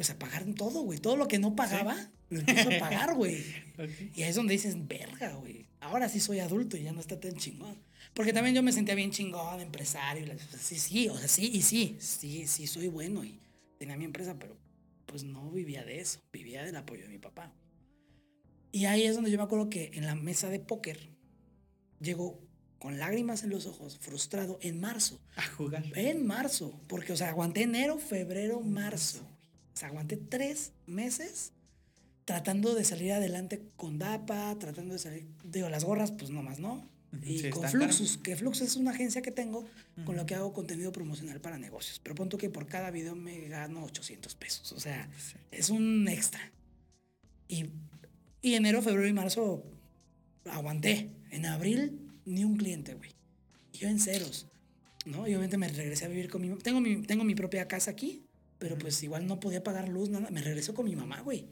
pues 0.00 0.08
a 0.08 0.18
pagar 0.18 0.46
todo, 0.54 0.80
güey. 0.80 0.98
Todo 0.98 1.14
lo 1.14 1.28
que 1.28 1.38
no 1.38 1.54
pagaba, 1.54 1.94
lo 2.30 2.40
empiezo 2.40 2.70
a 2.70 2.78
pagar, 2.78 3.14
güey. 3.16 3.44
Y 4.16 4.22
ahí 4.22 4.30
es 4.30 4.34
donde 4.34 4.54
dices, 4.54 4.88
verga, 4.88 5.34
güey. 5.34 5.66
Ahora 5.78 6.08
sí 6.08 6.20
soy 6.20 6.38
adulto 6.38 6.78
y 6.78 6.84
ya 6.84 6.92
no 6.92 7.00
está 7.00 7.20
tan 7.20 7.34
chingón. 7.34 7.76
Porque 8.14 8.32
también 8.32 8.56
yo 8.56 8.62
me 8.62 8.72
sentía 8.72 8.94
bien 8.94 9.10
chingón, 9.10 9.60
empresario. 9.60 10.24
Sí, 10.58 10.78
sí, 10.78 11.10
o 11.10 11.18
sea, 11.18 11.28
sí, 11.28 11.50
y 11.52 11.60
sí, 11.60 11.98
sí, 12.00 12.46
sí, 12.46 12.66
soy 12.66 12.88
bueno 12.88 13.26
y 13.26 13.38
tenía 13.76 13.98
mi 13.98 14.06
empresa, 14.06 14.38
pero 14.38 14.56
pues 15.04 15.22
no 15.22 15.50
vivía 15.50 15.84
de 15.84 16.00
eso, 16.00 16.18
vivía 16.32 16.64
del 16.64 16.76
apoyo 16.76 17.02
de 17.02 17.10
mi 17.10 17.18
papá. 17.18 17.52
Y 18.72 18.86
ahí 18.86 19.02
es 19.02 19.16
donde 19.16 19.30
yo 19.30 19.36
me 19.36 19.44
acuerdo 19.44 19.68
que 19.68 19.90
en 19.92 20.06
la 20.06 20.14
mesa 20.14 20.48
de 20.48 20.60
póker 20.60 21.10
llegó 22.00 22.40
con 22.78 22.98
lágrimas 22.98 23.42
en 23.42 23.50
los 23.50 23.66
ojos, 23.66 23.98
frustrado, 23.98 24.58
en 24.62 24.80
marzo. 24.80 25.20
A 25.36 25.42
jugar. 25.42 25.84
En 25.94 26.26
marzo, 26.26 26.80
porque, 26.88 27.12
o 27.12 27.16
sea, 27.18 27.28
aguanté 27.28 27.64
enero, 27.64 27.98
febrero, 27.98 28.62
marzo 28.62 29.26
aguanté 29.82 30.16
tres 30.16 30.72
meses 30.86 31.52
tratando 32.24 32.74
de 32.74 32.84
salir 32.84 33.12
adelante 33.12 33.60
con 33.76 33.98
DAPA, 33.98 34.56
tratando 34.58 34.94
de 34.94 35.00
salir, 35.00 35.26
digo, 35.44 35.68
las 35.68 35.84
gorras, 35.84 36.12
pues 36.12 36.30
nomás, 36.30 36.60
¿no? 36.60 36.88
Y 37.22 37.50
con 37.50 37.68
Fluxus, 37.68 38.18
que 38.18 38.36
Fluxus 38.36 38.68
es 38.68 38.76
una 38.76 38.92
agencia 38.92 39.20
que 39.20 39.32
tengo 39.32 39.66
con 40.04 40.14
lo 40.14 40.26
que 40.26 40.36
hago 40.36 40.52
contenido 40.52 40.92
promocional 40.92 41.40
para 41.40 41.58
negocios. 41.58 41.98
Pero 41.98 42.14
punto 42.14 42.38
que 42.38 42.48
por 42.50 42.66
cada 42.66 42.92
video 42.92 43.16
me 43.16 43.48
gano 43.48 43.82
800 43.82 44.32
pesos. 44.36 44.70
O 44.72 44.78
sea, 44.78 45.10
es 45.50 45.70
un 45.70 46.06
extra. 46.06 46.52
Y, 47.48 47.66
y 48.42 48.54
enero, 48.54 48.80
febrero 48.80 49.08
y 49.08 49.12
marzo 49.12 49.64
aguanté. 50.44 51.10
En 51.30 51.46
abril, 51.46 52.12
ni 52.26 52.44
un 52.44 52.56
cliente, 52.56 52.94
güey. 52.94 53.10
Yo 53.72 53.88
en 53.88 53.98
ceros. 53.98 54.46
¿no? 55.04 55.26
Y 55.26 55.30
obviamente 55.30 55.56
me 55.56 55.68
regresé 55.68 56.04
a 56.04 56.08
vivir 56.08 56.30
con 56.30 56.42
mi... 56.42 56.56
Tengo 56.58 56.80
mi, 56.80 57.02
tengo 57.02 57.24
mi 57.24 57.34
propia 57.34 57.66
casa 57.66 57.90
aquí, 57.90 58.24
pero 58.60 58.78
pues 58.78 59.02
igual 59.02 59.26
no 59.26 59.40
podía 59.40 59.64
pagar 59.64 59.88
luz, 59.88 60.10
nada. 60.10 60.30
Me 60.30 60.42
regresó 60.42 60.74
con 60.74 60.84
mi 60.84 60.94
mamá, 60.94 61.22
güey. 61.22 61.48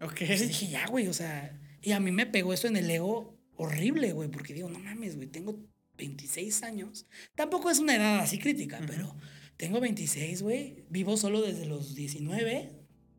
Ok. 0.00 0.24
Pues 0.26 0.46
dije, 0.46 0.66
ya, 0.66 0.86
güey, 0.88 1.06
o 1.06 1.14
sea. 1.14 1.58
Y 1.80 1.92
a 1.92 2.00
mí 2.00 2.10
me 2.10 2.26
pegó 2.26 2.52
eso 2.52 2.66
en 2.66 2.76
el 2.76 2.90
ego 2.90 3.38
horrible, 3.56 4.12
güey, 4.12 4.28
porque 4.28 4.52
digo, 4.52 4.68
no 4.68 4.78
mames, 4.78 5.16
güey, 5.16 5.28
tengo 5.28 5.58
26 5.96 6.62
años. 6.64 7.06
Tampoco 7.36 7.70
es 7.70 7.78
una 7.78 7.94
edad 7.94 8.18
así 8.18 8.38
crítica, 8.38 8.80
pero 8.86 9.14
tengo 9.56 9.80
26, 9.80 10.42
güey. 10.42 10.84
Vivo 10.90 11.16
solo 11.16 11.40
desde 11.40 11.66
los 11.66 11.94
19. 11.94 12.72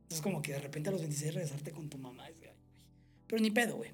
Es 0.09 0.19
como 0.19 0.41
que 0.41 0.51
de 0.51 0.59
repente 0.59 0.89
a 0.89 0.91
los 0.91 1.01
26 1.01 1.33
regresarte 1.33 1.71
con 1.71 1.89
tu 1.89 1.97
mamá. 1.97 2.27
Pero 3.27 3.41
ni 3.41 3.49
pedo, 3.49 3.77
güey. 3.77 3.91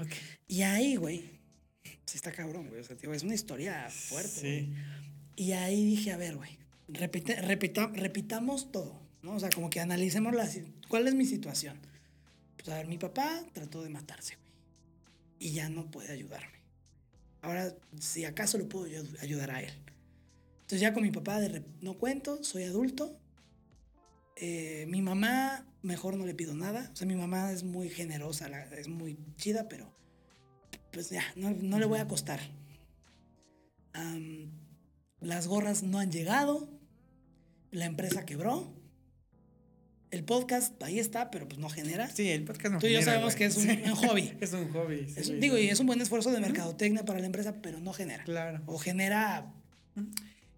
Ok. 0.00 0.12
Y 0.46 0.62
ahí, 0.62 0.94
güey, 0.94 1.40
sí 1.82 2.16
está 2.16 2.30
cabrón, 2.30 2.68
güey. 2.68 2.80
O 2.80 2.84
sea, 2.84 2.96
tío, 2.96 3.12
es 3.12 3.24
una 3.24 3.34
historia 3.34 3.90
fuerte. 3.90 4.28
Sí. 4.28 4.72
Y 5.34 5.52
ahí 5.52 5.84
dije, 5.84 6.12
a 6.12 6.16
ver, 6.16 6.36
güey, 6.36 6.58
repite, 6.88 7.40
repita, 7.40 7.88
repitamos 7.88 8.72
todo, 8.72 9.00
¿no? 9.22 9.34
O 9.34 9.40
sea, 9.40 9.50
como 9.50 9.70
que 9.70 9.80
analicemos 9.80 10.34
la, 10.34 10.48
cuál 10.88 11.08
es 11.08 11.14
mi 11.14 11.26
situación. 11.26 11.78
Pues 12.56 12.68
a 12.68 12.76
ver, 12.76 12.86
mi 12.86 12.98
papá 12.98 13.44
trató 13.52 13.82
de 13.82 13.90
matarse, 13.90 14.36
güey. 14.36 14.52
Y 15.38 15.52
ya 15.52 15.68
no 15.68 15.90
puede 15.90 16.12
ayudarme. 16.12 16.60
Ahora, 17.42 17.74
si 18.00 18.24
acaso 18.24 18.56
lo 18.56 18.68
puedo 18.68 18.86
ayudar 19.20 19.50
a 19.50 19.60
él. 19.60 19.72
Entonces 20.62 20.80
ya 20.80 20.94
con 20.94 21.02
mi 21.02 21.10
papá 21.10 21.40
de 21.40 21.62
no 21.82 21.98
cuento, 21.98 22.42
soy 22.42 22.64
adulto. 22.64 23.18
Eh, 24.36 24.86
mi 24.88 25.02
mamá, 25.02 25.66
mejor 25.82 26.16
no 26.16 26.24
le 26.24 26.34
pido 26.34 26.54
nada. 26.54 26.88
O 26.90 26.96
sea, 26.96 27.06
mi 27.06 27.16
mamá 27.16 27.52
es 27.52 27.62
muy 27.62 27.90
generosa, 27.90 28.48
es 28.72 28.88
muy 28.88 29.18
chida, 29.36 29.68
pero 29.68 29.94
pues 30.90 31.10
ya, 31.10 31.22
no, 31.36 31.50
no 31.50 31.78
le 31.78 31.86
voy 31.86 31.98
a 31.98 32.08
costar. 32.08 32.40
las 35.20 35.46
gorras 35.46 35.82
no 35.82 35.98
han 35.98 36.10
llegado 36.10 36.68
la 37.74 37.86
empresa 37.86 38.24
quebró. 38.24 38.72
El 40.10 40.22
podcast 40.22 40.80
ahí 40.84 41.00
está, 41.00 41.30
pero 41.32 41.48
pues 41.48 41.58
no 41.58 41.68
genera. 41.68 42.08
Sí, 42.08 42.30
el 42.30 42.44
podcast 42.44 42.74
no 42.74 42.78
Tú 42.78 42.86
y 42.86 42.92
yo 42.92 43.02
sabemos 43.02 43.34
que 43.34 43.46
es 43.46 43.56
un, 43.56 43.66
hobby. 43.96 44.32
es 44.40 44.52
un 44.52 44.70
hobby. 44.70 45.06
digo, 45.40 45.58
y 45.58 45.68
es 45.68 45.80
un 45.80 45.86
buen 45.86 46.00
esfuerzo 46.00 46.30
de 46.30 46.40
mercadotecnia 46.40 47.04
para 47.04 47.18
la 47.18 47.26
empresa, 47.26 47.60
pero 47.60 47.80
no 47.80 47.92
genera. 47.92 48.22
Claro. 48.22 48.62
O 48.66 48.78
genera. 48.78 49.52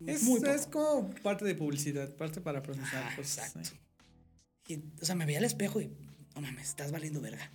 Es, 0.05 0.25
muy 0.25 0.41
es 0.47 0.67
como 0.67 1.09
parte 1.23 1.47
de 1.47 1.55
publicidad, 1.55 2.14
parte 2.17 2.43
para 2.43 2.62
procesar. 2.62 3.03
Ah, 3.03 3.14
exacto. 3.17 3.61
o 5.01 5.05
sea, 5.07 5.14
me 5.14 5.25
veía 5.25 5.39
al 5.39 5.45
espejo 5.45 5.81
y, 5.81 5.91
no 6.35 6.43
mames, 6.43 6.69
estás 6.69 6.93
valiendo 6.93 7.23
verga. 7.23 7.51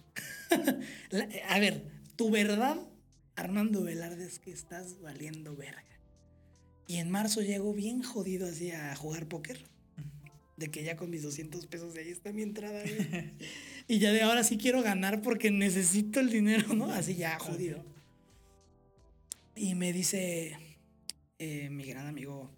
a 1.49 1.59
ver, 1.59 1.85
tu 2.15 2.31
verdad, 2.31 2.77
Armando 3.35 3.83
Velarde, 3.83 4.25
es 4.25 4.39
que 4.39 4.51
estás 4.51 4.99
valiendo 5.01 5.55
verga. 5.55 5.90
Y 6.91 6.97
en 6.97 7.09
marzo 7.09 7.41
llego 7.41 7.73
bien 7.73 8.03
jodido 8.03 8.49
así 8.49 8.71
a 8.71 8.93
jugar 8.97 9.25
póker. 9.25 9.63
De 10.57 10.69
que 10.69 10.83
ya 10.83 10.97
con 10.97 11.09
mis 11.09 11.23
200 11.23 11.65
pesos 11.67 11.93
de 11.93 12.01
ahí 12.01 12.09
está 12.09 12.33
mi 12.33 12.41
entrada. 12.41 12.83
y 13.87 13.99
ya 13.99 14.11
de 14.11 14.23
ahora 14.23 14.43
sí 14.43 14.57
quiero 14.57 14.83
ganar 14.83 15.21
porque 15.21 15.51
necesito 15.51 16.19
el 16.19 16.29
dinero, 16.29 16.73
¿no? 16.73 16.91
Así 16.91 17.15
ya, 17.15 17.39
jodido. 17.39 17.81
Y 19.55 19.73
me 19.75 19.93
dice 19.93 20.57
eh, 21.39 21.69
mi 21.69 21.85
gran 21.85 22.07
amigo 22.07 22.51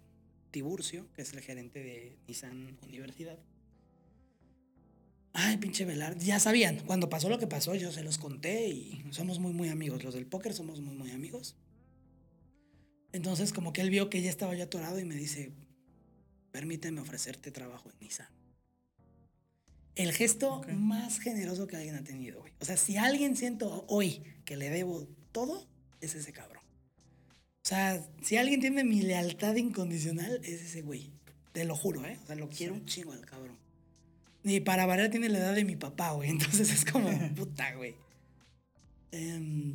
Tiburcio, 0.50 1.06
que 1.14 1.22
es 1.22 1.32
el 1.32 1.40
gerente 1.40 1.78
de 1.78 2.16
Nissan 2.26 2.76
Universidad. 2.88 3.38
Ay, 5.32 5.58
pinche 5.58 5.84
Velar. 5.84 6.18
Ya 6.18 6.40
sabían, 6.40 6.80
cuando 6.86 7.08
pasó 7.08 7.28
lo 7.28 7.38
que 7.38 7.46
pasó, 7.46 7.76
yo 7.76 7.92
se 7.92 8.02
los 8.02 8.18
conté 8.18 8.66
y 8.66 9.04
somos 9.10 9.38
muy, 9.38 9.52
muy 9.52 9.68
amigos. 9.68 10.02
Los 10.02 10.14
del 10.14 10.26
póker 10.26 10.54
somos 10.54 10.80
muy, 10.80 10.96
muy 10.96 11.12
amigos. 11.12 11.54
Entonces, 13.14 13.52
como 13.52 13.72
que 13.72 13.80
él 13.80 13.90
vio 13.90 14.10
que 14.10 14.20
ya 14.22 14.28
estaba 14.28 14.56
yo 14.56 14.64
atorado 14.64 14.98
y 14.98 15.04
me 15.04 15.14
dice, 15.14 15.52
permíteme 16.50 17.00
ofrecerte 17.00 17.52
trabajo 17.52 17.88
en 17.88 17.94
Nissan. 18.00 18.26
El 19.94 20.12
gesto 20.12 20.62
más 20.74 21.20
generoso 21.20 21.68
que 21.68 21.76
alguien 21.76 21.94
ha 21.94 22.02
tenido, 22.02 22.40
güey. 22.40 22.52
O 22.58 22.64
sea, 22.64 22.76
si 22.76 22.96
alguien 22.96 23.36
siento 23.36 23.84
hoy 23.86 24.24
que 24.44 24.56
le 24.56 24.68
debo 24.68 25.06
todo, 25.30 25.64
es 26.00 26.16
ese 26.16 26.32
cabrón. 26.32 26.64
O 26.66 27.68
sea, 27.68 28.04
si 28.20 28.36
alguien 28.36 28.60
tiene 28.60 28.82
mi 28.82 29.00
lealtad 29.02 29.54
incondicional, 29.54 30.40
es 30.42 30.62
ese 30.62 30.82
güey. 30.82 31.12
Te 31.52 31.64
lo 31.64 31.76
juro, 31.76 32.04
¿eh? 32.04 32.18
O 32.24 32.26
sea, 32.26 32.34
lo 32.34 32.50
quiero 32.50 32.74
un 32.74 32.84
chingo 32.84 33.12
al 33.12 33.24
cabrón. 33.24 33.56
Y 34.42 34.58
para 34.58 34.86
variar 34.86 35.12
tiene 35.12 35.28
la 35.28 35.38
edad 35.38 35.54
de 35.54 35.64
mi 35.64 35.76
papá, 35.76 36.10
güey. 36.10 36.30
Entonces 36.30 36.68
es 36.68 36.84
como, 36.84 37.08
puta, 37.36 37.76
güey. 37.76 37.94
Em, 39.12 39.74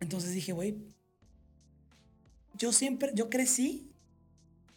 entonces 0.00 0.32
dije, 0.32 0.52
güey, 0.52 0.74
yo 2.58 2.72
siempre, 2.72 3.12
yo 3.14 3.30
crecí, 3.30 3.90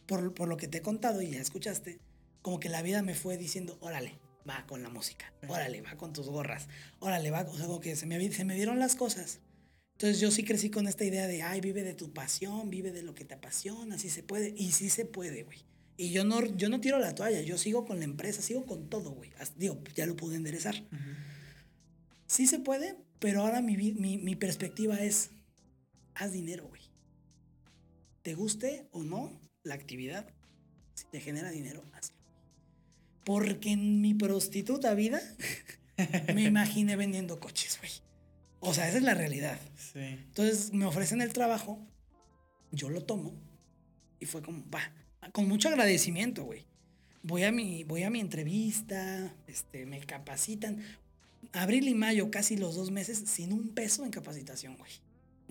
por, 0.05 0.33
por, 0.33 0.47
lo 0.47 0.57
que 0.57 0.67
te 0.67 0.79
he 0.79 0.81
contado 0.81 1.21
y 1.21 1.31
ya 1.31 1.41
escuchaste, 1.41 1.99
como 2.41 2.59
que 2.59 2.69
la 2.69 2.81
vida 2.81 3.01
me 3.01 3.15
fue 3.15 3.37
diciendo, 3.37 3.77
órale, 3.81 4.19
va 4.49 4.65
con 4.67 4.83
la 4.83 4.89
música, 4.89 5.33
órale, 5.47 5.81
va 5.81 5.95
con 5.97 6.13
tus 6.13 6.27
gorras, 6.27 6.67
órale, 6.99 7.31
va, 7.31 7.41
o 7.41 7.57
sea, 7.57 7.65
como 7.65 7.79
que 7.79 7.95
se 7.95 8.05
me, 8.05 8.31
se 8.31 8.45
me 8.45 8.55
dieron 8.55 8.79
las 8.79 8.95
cosas. 8.95 9.39
Entonces 9.93 10.19
yo 10.19 10.31
sí 10.31 10.43
crecí 10.43 10.71
con 10.71 10.87
esta 10.87 11.05
idea 11.05 11.27
de, 11.27 11.43
ay, 11.43 11.61
vive 11.61 11.83
de 11.83 11.93
tu 11.93 12.11
pasión, 12.11 12.71
vive 12.71 12.91
de 12.91 13.03
lo 13.03 13.13
que 13.13 13.23
te 13.23 13.35
apasiona, 13.35 13.99
si 13.99 14.09
se 14.09 14.23
puede. 14.23 14.53
Y 14.57 14.71
sí 14.71 14.89
se 14.89 15.05
puede, 15.05 15.43
güey. 15.43 15.59
Y 15.95 16.11
yo 16.11 16.23
no, 16.23 16.43
yo 16.43 16.69
no 16.69 16.81
tiro 16.81 16.97
la 16.97 17.13
toalla, 17.13 17.41
yo 17.41 17.59
sigo 17.59 17.85
con 17.85 17.99
la 17.99 18.05
empresa, 18.05 18.41
sigo 18.41 18.65
con 18.65 18.89
todo, 18.89 19.11
güey. 19.11 19.29
Digo, 19.57 19.79
ya 19.93 20.07
lo 20.07 20.15
pude 20.15 20.37
enderezar. 20.37 20.73
Sí 22.25 22.47
se 22.47 22.57
puede, 22.57 22.95
pero 23.19 23.41
ahora 23.41 23.61
mi, 23.61 23.77
mi, 23.77 24.17
mi 24.17 24.35
perspectiva 24.35 24.99
es, 24.99 25.29
haz 26.15 26.31
dinero, 26.31 26.67
güey. 26.67 26.80
Te 28.23 28.35
guste 28.35 28.87
o 28.91 29.03
no 29.03 29.39
la 29.63 29.75
actividad, 29.75 30.27
si 30.93 31.05
te 31.11 31.19
genera 31.19 31.51
dinero, 31.51 31.83
hazlo. 31.93 32.17
Porque 33.23 33.71
en 33.71 34.01
mi 34.01 34.13
prostituta 34.13 34.93
vida 34.93 35.21
me 36.33 36.43
imaginé 36.43 36.95
vendiendo 36.95 37.39
coches, 37.39 37.77
güey. 37.79 37.91
O 38.59 38.73
sea, 38.73 38.87
esa 38.87 38.97
es 38.97 39.03
la 39.03 39.13
realidad. 39.13 39.59
Sí. 39.75 39.99
Entonces 39.99 40.73
me 40.73 40.85
ofrecen 40.85 41.21
el 41.21 41.33
trabajo, 41.33 41.79
yo 42.71 42.89
lo 42.89 43.03
tomo 43.03 43.33
y 44.19 44.25
fue 44.25 44.41
como, 44.41 44.63
va, 44.69 44.81
con 45.33 45.47
mucho 45.47 45.67
agradecimiento, 45.67 46.43
güey. 46.43 46.65
Voy 47.23 47.43
a 47.43 47.51
mi, 47.51 47.83
voy 47.83 48.03
a 48.03 48.09
mi 48.09 48.19
entrevista, 48.19 49.35
este, 49.47 49.85
me 49.85 49.99
capacitan. 49.99 50.83
Abril 51.53 51.87
y 51.87 51.95
mayo, 51.95 52.31
casi 52.31 52.55
los 52.55 52.75
dos 52.75 52.91
meses, 52.91 53.23
sin 53.25 53.51
un 53.51 53.69
peso 53.69 54.05
en 54.05 54.11
capacitación, 54.11 54.77
güey. 54.77 54.91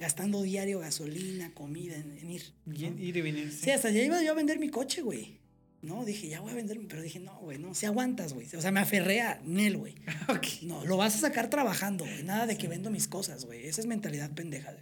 Gastando 0.01 0.41
diario 0.41 0.81
gasolina, 0.81 1.53
comida, 1.53 1.95
en, 1.95 2.31
ir. 2.31 2.55
Ir 2.67 3.17
y 3.17 3.21
venir. 3.21 3.53
Sí. 3.53 3.71
hasta 3.71 3.91
ya 3.91 4.03
iba 4.03 4.23
yo 4.23 4.33
a 4.33 4.35
vender 4.35 4.59
mi 4.59 4.71
coche, 4.71 5.03
güey. 5.03 5.39
No, 5.83 6.07
dije, 6.07 6.27
ya 6.27 6.41
voy 6.41 6.53
a 6.53 6.55
vender, 6.55 6.81
pero 6.89 7.03
dije, 7.03 7.21
no, 7.21 7.39
güey, 7.41 7.59
no, 7.59 7.75
si 7.75 7.85
aguantas, 7.85 8.33
güey. 8.33 8.47
O 8.57 8.63
sea, 8.63 8.71
me 8.71 8.81
aferré 8.81 9.21
a 9.21 9.43
Nel, 9.45 9.77
güey. 9.77 9.95
No, 10.63 10.87
lo 10.87 10.97
vas 10.97 11.17
a 11.17 11.19
sacar 11.19 11.51
trabajando, 11.51 12.07
güey. 12.07 12.23
Nada 12.23 12.47
de 12.47 12.57
que 12.57 12.67
vendo 12.67 12.91
mis 12.91 13.09
cosas, 13.09 13.45
güey. 13.45 13.67
Esa 13.67 13.83
es 13.83 13.87
mentalidad 13.87 14.31
pendeja. 14.33 14.75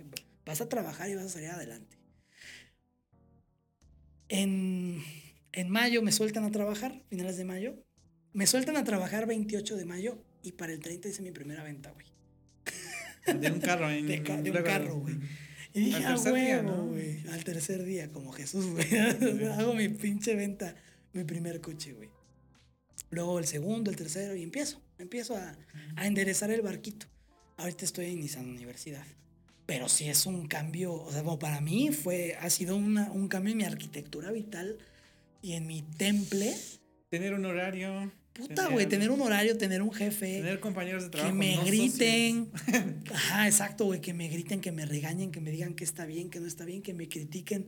Vas 0.47 0.61
a 0.61 0.69
trabajar 0.69 1.11
y 1.11 1.17
vas 1.17 1.25
a 1.25 1.29
salir 1.31 1.49
adelante. 1.49 1.99
En, 4.29 5.03
en 5.51 5.69
mayo 5.69 6.01
me 6.01 6.13
sueltan 6.13 6.45
a 6.45 6.53
trabajar, 6.53 7.03
finales 7.11 7.37
de 7.37 7.45
mayo. 7.45 7.75
Me 8.33 8.47
sueltan 8.47 8.77
a 8.77 8.85
trabajar 8.85 9.27
28 9.27 9.77
de 9.77 9.85
mayo 9.85 10.25
y 10.45 10.53
para 10.53 10.73
el 10.73 10.79
30 10.79 11.09
hice 11.09 11.23
mi 11.23 11.33
primera 11.33 11.65
venta, 11.65 11.91
güey. 11.91 12.07
De 13.41 13.51
un 13.51 13.61
carro, 13.61 13.91
en, 13.91 14.07
de, 14.07 14.21
de 14.21 14.51
un 14.51 14.63
carro, 14.63 14.97
güey. 14.97 15.17
Y 15.75 15.81
dije, 15.81 16.05
ah, 16.05 16.17
huevo, 16.17 16.87
güey. 16.87 17.23
Al 17.29 17.45
tercer 17.45 17.85
día, 17.85 18.11
como 18.11 18.33
Jesús, 18.33 18.67
güey. 18.67 18.87
Hago 19.59 19.75
mi 19.75 19.89
pinche 19.89 20.35
venta, 20.35 20.75
mi 21.13 21.25
primer 21.25 21.61
coche, 21.61 21.93
güey. 21.93 22.09
Luego 23.11 23.39
el 23.39 23.47
segundo, 23.47 23.91
el 23.91 23.97
tercero, 23.97 24.35
y 24.35 24.43
empiezo. 24.43 24.81
Empiezo 24.99 25.37
a, 25.37 25.57
a 25.97 26.07
enderezar 26.07 26.51
el 26.51 26.63
barquito. 26.63 27.07
Ahorita 27.57 27.85
estoy 27.85 28.07
en 28.07 28.21
Nissan 28.21 28.49
Universidad. 28.49 29.05
Pero 29.67 29.89
sí 29.89 30.09
es 30.09 30.27
un 30.27 30.49
cambio, 30.49 30.95
o 30.95 31.13
sea, 31.13 31.23
como 31.23 31.39
para 31.39 31.61
mí 31.61 31.91
fue, 31.93 32.37
ha 32.41 32.49
sido 32.49 32.75
una, 32.75 33.13
un 33.13 33.29
cambio 33.29 33.53
en 33.53 33.59
mi 33.59 33.65
arquitectura 33.65 34.33
vital 34.33 34.79
y 35.43 35.53
en 35.53 35.67
mi 35.67 35.83
temple. 35.83 36.57
Tener 37.11 37.35
un 37.35 37.45
horario. 37.45 38.11
Puta, 38.39 38.69
güey, 38.69 38.87
tener 38.87 39.11
un 39.11 39.21
horario, 39.21 39.59
tener 39.59 39.83
un 39.83 39.93
jefe. 39.93 40.39
Tener 40.39 40.61
compañeros 40.61 41.03
de 41.03 41.11
trabajo. 41.11 41.33
Que 41.33 41.39
me 41.39 41.57
griten. 41.65 42.49
Ajá, 43.13 43.49
exacto, 43.49 43.87
güey, 43.87 44.01
que 44.01 44.15
me 44.15 44.29
griten, 44.29 44.61
que 44.61 44.71
me 44.71 44.87
regañen, 44.87 45.33
que 45.33 45.41
me 45.41 45.51
digan 45.51 45.75
que 45.75 45.83
está 45.83 46.07
bien, 46.07 46.31
que 46.31 46.39
no 46.39 46.47
está 46.47 46.65
bien, 46.65 46.81
que 46.81 46.95
me 46.95 47.09
critiquen. 47.09 47.67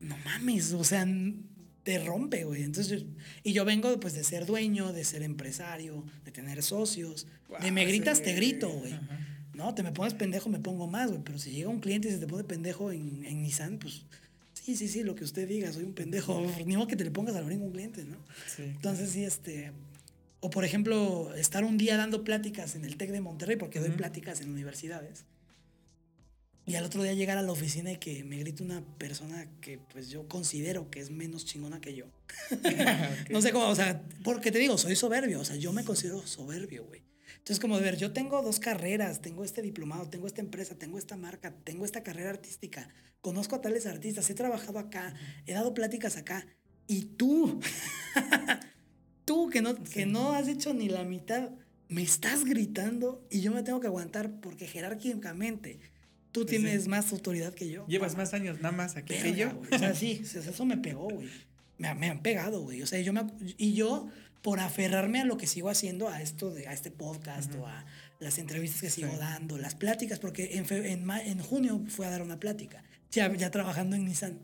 No 0.00 0.16
mames, 0.24 0.72
o 0.72 0.84
sea, 0.84 1.06
te 1.82 1.98
rompe, 1.98 2.44
güey. 2.44 2.62
Entonces, 2.62 3.04
y 3.44 3.52
yo 3.52 3.66
vengo 3.66 4.00
pues 4.00 4.14
de 4.14 4.24
ser 4.24 4.46
dueño, 4.46 4.94
de 4.94 5.04
ser 5.04 5.22
empresario, 5.22 6.04
de 6.24 6.32
tener 6.32 6.62
socios. 6.62 7.26
de 7.60 7.70
me 7.70 7.84
gritas, 7.84 8.22
te 8.22 8.34
grito, 8.34 8.70
güey. 8.70 8.98
No, 9.52 9.74
te 9.74 9.82
me 9.82 9.92
pones 9.92 10.14
pendejo, 10.14 10.48
me 10.48 10.60
pongo 10.60 10.86
más, 10.86 11.10
güey. 11.10 11.22
Pero 11.22 11.38
si 11.38 11.50
llega 11.50 11.68
un 11.68 11.80
cliente 11.80 12.08
y 12.08 12.12
se 12.12 12.18
te 12.18 12.26
pone 12.26 12.44
pendejo 12.44 12.90
en, 12.90 13.26
en 13.26 13.42
Nissan, 13.42 13.78
pues 13.78 14.06
sí, 14.54 14.76
sí, 14.76 14.88
sí, 14.88 15.02
lo 15.02 15.14
que 15.14 15.24
usted 15.24 15.46
diga, 15.46 15.70
soy 15.70 15.84
un 15.84 15.92
pendejo. 15.92 16.40
Ni 16.64 16.76
modo 16.76 16.86
que 16.86 16.96
te 16.96 17.04
le 17.04 17.10
pongas 17.10 17.34
a 17.36 17.40
abrir 17.40 17.58
un 17.58 17.70
cliente, 17.70 18.04
¿no? 18.04 18.16
Sí. 18.56 18.62
Entonces, 18.62 19.10
sí, 19.10 19.24
este, 19.24 19.72
o 20.40 20.50
por 20.50 20.64
ejemplo, 20.64 21.34
estar 21.34 21.64
un 21.64 21.78
día 21.78 21.96
dando 21.96 22.24
pláticas 22.24 22.74
en 22.74 22.84
el 22.84 22.96
TEC 22.96 23.10
de 23.10 23.20
Monterrey, 23.20 23.56
porque 23.56 23.78
doy 23.78 23.90
pláticas 23.90 24.40
en 24.40 24.50
universidades. 24.50 25.24
Y 26.66 26.76
al 26.76 26.84
otro 26.84 27.02
día 27.02 27.14
llegar 27.14 27.36
a 27.36 27.42
la 27.42 27.52
oficina 27.52 27.90
y 27.90 27.96
que 27.96 28.22
me 28.22 28.38
grite 28.38 28.62
una 28.62 28.84
persona 28.96 29.48
que 29.60 29.78
pues 29.78 30.08
yo 30.08 30.28
considero 30.28 30.90
que 30.90 31.00
es 31.00 31.10
menos 31.10 31.44
chingona 31.44 31.80
que 31.80 31.94
yo. 31.94 32.06
No 33.30 33.42
sé 33.42 33.52
cómo, 33.52 33.68
o 33.68 33.74
sea, 33.74 34.02
porque 34.22 34.52
te 34.52 34.58
digo, 34.58 34.78
soy 34.78 34.96
soberbio, 34.96 35.40
o 35.40 35.44
sea, 35.44 35.56
yo 35.56 35.72
me 35.72 35.84
considero 35.84 36.26
soberbio, 36.26 36.84
güey. 36.84 37.02
Entonces, 37.38 37.58
como 37.58 37.76
de 37.76 37.82
ver, 37.82 37.96
yo 37.96 38.12
tengo 38.12 38.42
dos 38.42 38.60
carreras, 38.60 39.20
tengo 39.20 39.44
este 39.44 39.62
diplomado, 39.62 40.08
tengo 40.08 40.26
esta 40.26 40.40
empresa, 40.40 40.76
tengo 40.76 40.98
esta 40.98 41.16
marca, 41.16 41.54
tengo 41.64 41.84
esta 41.84 42.02
carrera 42.02 42.30
artística, 42.30 42.88
conozco 43.20 43.56
a 43.56 43.60
tales 43.60 43.86
artistas, 43.86 44.28
he 44.30 44.34
trabajado 44.34 44.78
acá, 44.78 45.14
he 45.46 45.52
dado 45.52 45.74
pláticas 45.74 46.16
acá, 46.16 46.46
y 46.86 47.02
tú 47.16 47.60
tú 49.30 49.48
que 49.48 49.62
no, 49.62 49.76
que 49.76 50.06
no 50.06 50.32
has 50.32 50.48
hecho 50.48 50.74
ni 50.74 50.88
la 50.88 51.04
mitad, 51.04 51.50
me 51.88 52.02
estás 52.02 52.44
gritando 52.44 53.24
y 53.30 53.42
yo 53.42 53.52
me 53.52 53.62
tengo 53.62 53.78
que 53.78 53.86
aguantar 53.86 54.40
porque 54.40 54.66
jerárquicamente 54.66 55.78
tú 56.32 56.40
pues 56.40 56.50
tienes 56.50 56.88
más 56.88 57.12
autoridad 57.12 57.54
que 57.54 57.70
yo. 57.70 57.86
Llevas 57.86 58.16
más 58.16 58.34
años 58.34 58.56
nada 58.56 58.72
más 58.72 58.96
aquí 58.96 59.14
que 59.14 59.36
yo. 59.36 59.50
O 59.70 59.78
sea, 59.78 59.94
sí, 59.94 60.20
eso 60.34 60.64
me 60.64 60.78
pegó, 60.78 61.08
güey. 61.08 61.28
Me, 61.78 61.94
me, 61.94 62.10
han 62.10 62.22
pegado, 62.22 62.62
güey. 62.62 62.82
O 62.82 62.88
sea, 62.88 63.00
yo 63.02 63.12
me, 63.12 63.22
y 63.56 63.74
yo, 63.74 64.08
por 64.42 64.58
aferrarme 64.58 65.20
a 65.20 65.24
lo 65.24 65.36
que 65.36 65.46
sigo 65.46 65.68
haciendo, 65.68 66.08
a 66.08 66.20
esto, 66.20 66.50
de, 66.50 66.66
a 66.66 66.72
este 66.72 66.90
podcast 66.90 67.54
o 67.54 67.68
a 67.68 67.86
las 68.18 68.36
entrevistas 68.38 68.80
que 68.80 68.90
sigo 68.90 69.16
dando, 69.16 69.58
las 69.58 69.76
pláticas, 69.76 70.18
porque 70.18 70.56
en, 70.56 70.66
en, 70.72 71.08
en 71.08 71.38
junio 71.38 71.80
fue 71.86 72.04
a 72.04 72.10
dar 72.10 72.22
una 72.22 72.40
plática, 72.40 72.82
ya, 73.12 73.32
ya 73.32 73.52
trabajando 73.52 73.94
en 73.94 74.06
Nissan, 74.06 74.40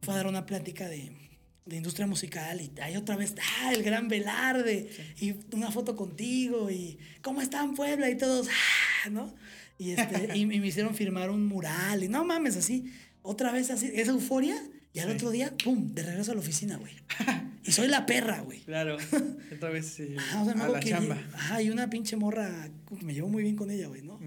fue 0.00 0.14
a 0.14 0.16
dar 0.16 0.28
una 0.28 0.46
plática 0.46 0.88
de 0.88 1.29
de 1.70 1.76
industria 1.76 2.06
musical 2.06 2.60
y 2.60 2.72
hay 2.80 2.96
otra 2.96 3.16
vez, 3.16 3.34
ah, 3.62 3.72
el 3.72 3.84
gran 3.84 4.08
Velarde 4.08 4.90
y 5.20 5.34
una 5.54 5.70
foto 5.70 5.94
contigo 5.94 6.68
y 6.68 6.98
¿cómo 7.22 7.40
están 7.40 7.74
Puebla? 7.74 8.10
y 8.10 8.18
todos, 8.18 8.48
ah, 8.48 9.08
¿no? 9.08 9.32
Y, 9.78 9.92
este, 9.92 10.30
y, 10.36 10.46
me 10.46 10.56
hicieron 10.56 10.94
firmar 10.94 11.30
un 11.30 11.46
mural 11.46 12.02
y 12.02 12.08
no 12.08 12.24
mames, 12.24 12.56
así, 12.56 12.92
otra 13.22 13.52
vez 13.52 13.70
así, 13.70 13.90
esa 13.94 14.10
euforia 14.10 14.60
y 14.92 14.98
al 14.98 15.10
otro 15.10 15.30
día, 15.30 15.54
pum, 15.62 15.94
de 15.94 16.02
regreso 16.02 16.32
a 16.32 16.34
la 16.34 16.40
oficina, 16.40 16.76
güey. 16.76 16.92
Y 17.62 17.72
soy 17.72 17.88
la 17.88 18.06
perra, 18.06 18.40
güey. 18.40 18.60
Claro, 18.60 18.96
otra 19.54 19.68
vez 19.68 19.86
sí, 19.86 20.16
a 20.32 20.44
la 20.44 20.80
chamba. 20.80 21.22
Ajá, 21.34 21.60
y 21.60 21.68
una 21.68 21.90
pinche 21.90 22.16
morra, 22.16 22.70
me 23.02 23.12
llevo 23.12 23.28
muy 23.28 23.42
bien 23.42 23.54
con 23.54 23.70
ella, 23.70 23.86
güey, 23.86 24.00
¿no? 24.00 24.18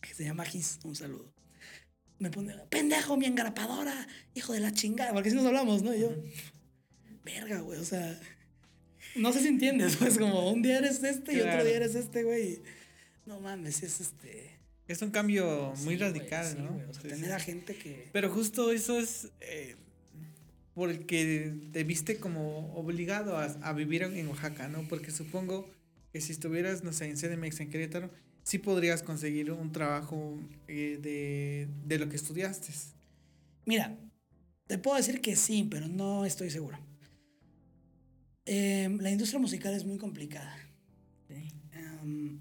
Que 0.00 0.14
se 0.14 0.24
llama 0.24 0.44
Gis, 0.44 0.78
un 0.84 0.94
saludo 0.94 1.37
me 2.18 2.30
pone, 2.30 2.54
pendejo, 2.68 3.16
mi 3.16 3.26
engrapadora, 3.26 4.06
hijo 4.34 4.52
de 4.52 4.60
la 4.60 4.72
chingada, 4.72 5.12
porque 5.12 5.30
si 5.30 5.36
nos 5.36 5.46
hablamos, 5.46 5.82
¿no? 5.82 5.94
Y 5.94 6.00
yo, 6.00 6.10
verga, 7.24 7.60
güey, 7.60 7.78
o 7.78 7.84
sea, 7.84 8.18
no 9.14 9.32
sé 9.32 9.40
si 9.40 9.48
entiendes, 9.48 9.96
pues 9.96 10.18
como 10.18 10.50
un 10.50 10.62
día 10.62 10.78
eres 10.78 11.02
este 11.02 11.34
y 11.34 11.40
otro 11.40 11.64
día 11.64 11.76
eres 11.76 11.94
este, 11.94 12.24
güey. 12.24 12.62
No 13.26 13.40
mames, 13.40 13.82
es 13.82 14.00
este... 14.00 14.58
Es 14.86 15.02
un 15.02 15.10
cambio 15.10 15.74
muy 15.84 15.96
radical, 15.96 16.64
¿no? 16.64 16.80
o 16.88 16.94
sea, 16.94 17.02
tener 17.10 17.32
a 17.32 17.38
gente 17.38 17.76
que... 17.76 18.08
Pero 18.10 18.30
justo 18.30 18.72
eso 18.72 18.98
es 18.98 19.28
eh, 19.40 19.76
porque 20.72 21.52
te 21.72 21.84
viste 21.84 22.18
como 22.18 22.72
obligado 22.74 23.36
a, 23.36 23.44
a, 23.44 23.72
vivir 23.74 24.02
en 24.02 24.26
Oaxaca, 24.28 24.68
¿no? 24.68 24.88
Porque 24.88 25.10
supongo 25.10 25.70
que 26.10 26.22
si 26.22 26.32
estuvieras, 26.32 26.84
no 26.84 26.94
sé, 26.94 27.04
en 27.10 27.16
CDMX, 27.16 27.60
en 27.60 27.70
Querétaro, 27.70 28.10
sí 28.48 28.56
podrías 28.58 29.02
conseguir 29.02 29.52
un 29.52 29.72
trabajo 29.72 30.40
eh, 30.68 30.98
de, 31.02 31.68
de 31.84 31.98
lo 31.98 32.08
que 32.08 32.16
estudiaste. 32.16 32.72
Mira, 33.66 33.94
te 34.66 34.78
puedo 34.78 34.96
decir 34.96 35.20
que 35.20 35.36
sí, 35.36 35.68
pero 35.70 35.86
no 35.86 36.24
estoy 36.24 36.48
seguro. 36.48 36.78
Em, 38.46 38.98
la 39.00 39.10
industria 39.10 39.38
musical 39.38 39.74
es 39.74 39.84
muy 39.84 39.98
complicada. 39.98 40.56
Em, 41.28 42.38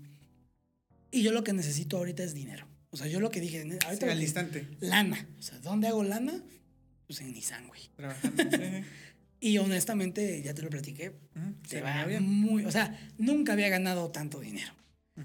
y 1.11 1.23
yo 1.23 1.33
lo 1.33 1.43
que 1.43 1.51
necesito 1.51 1.97
ahorita 1.97 2.23
es 2.23 2.33
dinero. 2.33 2.65
O 2.91 2.95
sea, 2.95 3.07
yo 3.07 3.19
lo 3.19 3.29
que 3.29 3.41
dije, 3.41 3.59
ahorita. 3.85 4.09
al 4.09 4.21
instante. 4.21 4.65
Lana. 4.79 5.27
O 5.37 5.41
sea, 5.41 5.59
¿dónde 5.59 5.89
hago 5.89 6.05
lana? 6.05 6.41
Pues 7.05 7.19
en 7.19 7.33
Nissan, 7.33 7.67
güey. 7.67 7.81
Trabajando. 7.97 8.43
y 9.41 9.57
honestamente, 9.57 10.41
ya 10.41 10.53
te 10.53 10.61
lo 10.61 10.69
platiqué. 10.69 11.11
te 11.67 11.81
va 11.81 12.05
bien. 12.05 12.23
muy. 12.23 12.63
O 12.63 12.71
sea, 12.71 12.97
nunca 13.17 13.51
había 13.51 13.67
ganado 13.67 14.09
tanto 14.09 14.39
dinero. 14.39 14.71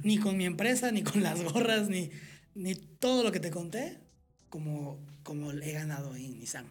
Ni 0.02 0.18
con 0.18 0.36
mi 0.36 0.46
empresa, 0.46 0.90
ni 0.90 1.02
con 1.02 1.22
las 1.22 1.42
gorras, 1.42 1.88
ni, 1.88 2.10
ni 2.54 2.74
todo 2.74 3.22
lo 3.22 3.30
que 3.30 3.40
te 3.40 3.50
conté, 3.50 3.98
como, 4.48 4.98
como 5.22 5.52
he 5.52 5.72
ganado 5.72 6.16
en 6.16 6.38
Nissan 6.38 6.70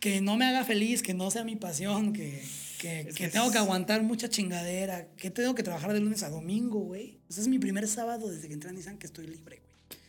que 0.00 0.20
no 0.20 0.36
me 0.36 0.44
haga 0.44 0.64
feliz, 0.64 1.02
que 1.02 1.14
no 1.14 1.30
sea 1.30 1.44
mi 1.44 1.56
pasión, 1.56 2.12
que, 2.12 2.42
que, 2.78 3.08
que 3.14 3.28
tengo 3.28 3.50
que 3.50 3.58
aguantar 3.58 4.02
mucha 4.02 4.28
chingadera, 4.28 5.08
que 5.16 5.30
tengo 5.30 5.54
que 5.54 5.62
trabajar 5.62 5.92
de 5.92 6.00
lunes 6.00 6.22
a 6.22 6.30
domingo, 6.30 6.80
güey. 6.80 7.20
Ese 7.28 7.40
es 7.40 7.48
mi 7.48 7.58
primer 7.58 7.88
sábado 7.88 8.30
desde 8.30 8.46
que 8.46 8.54
entré 8.54 8.70
a 8.70 8.72
Nissan 8.72 8.98
que 8.98 9.06
estoy 9.06 9.26
libre, 9.26 9.60
güey. 9.60 10.00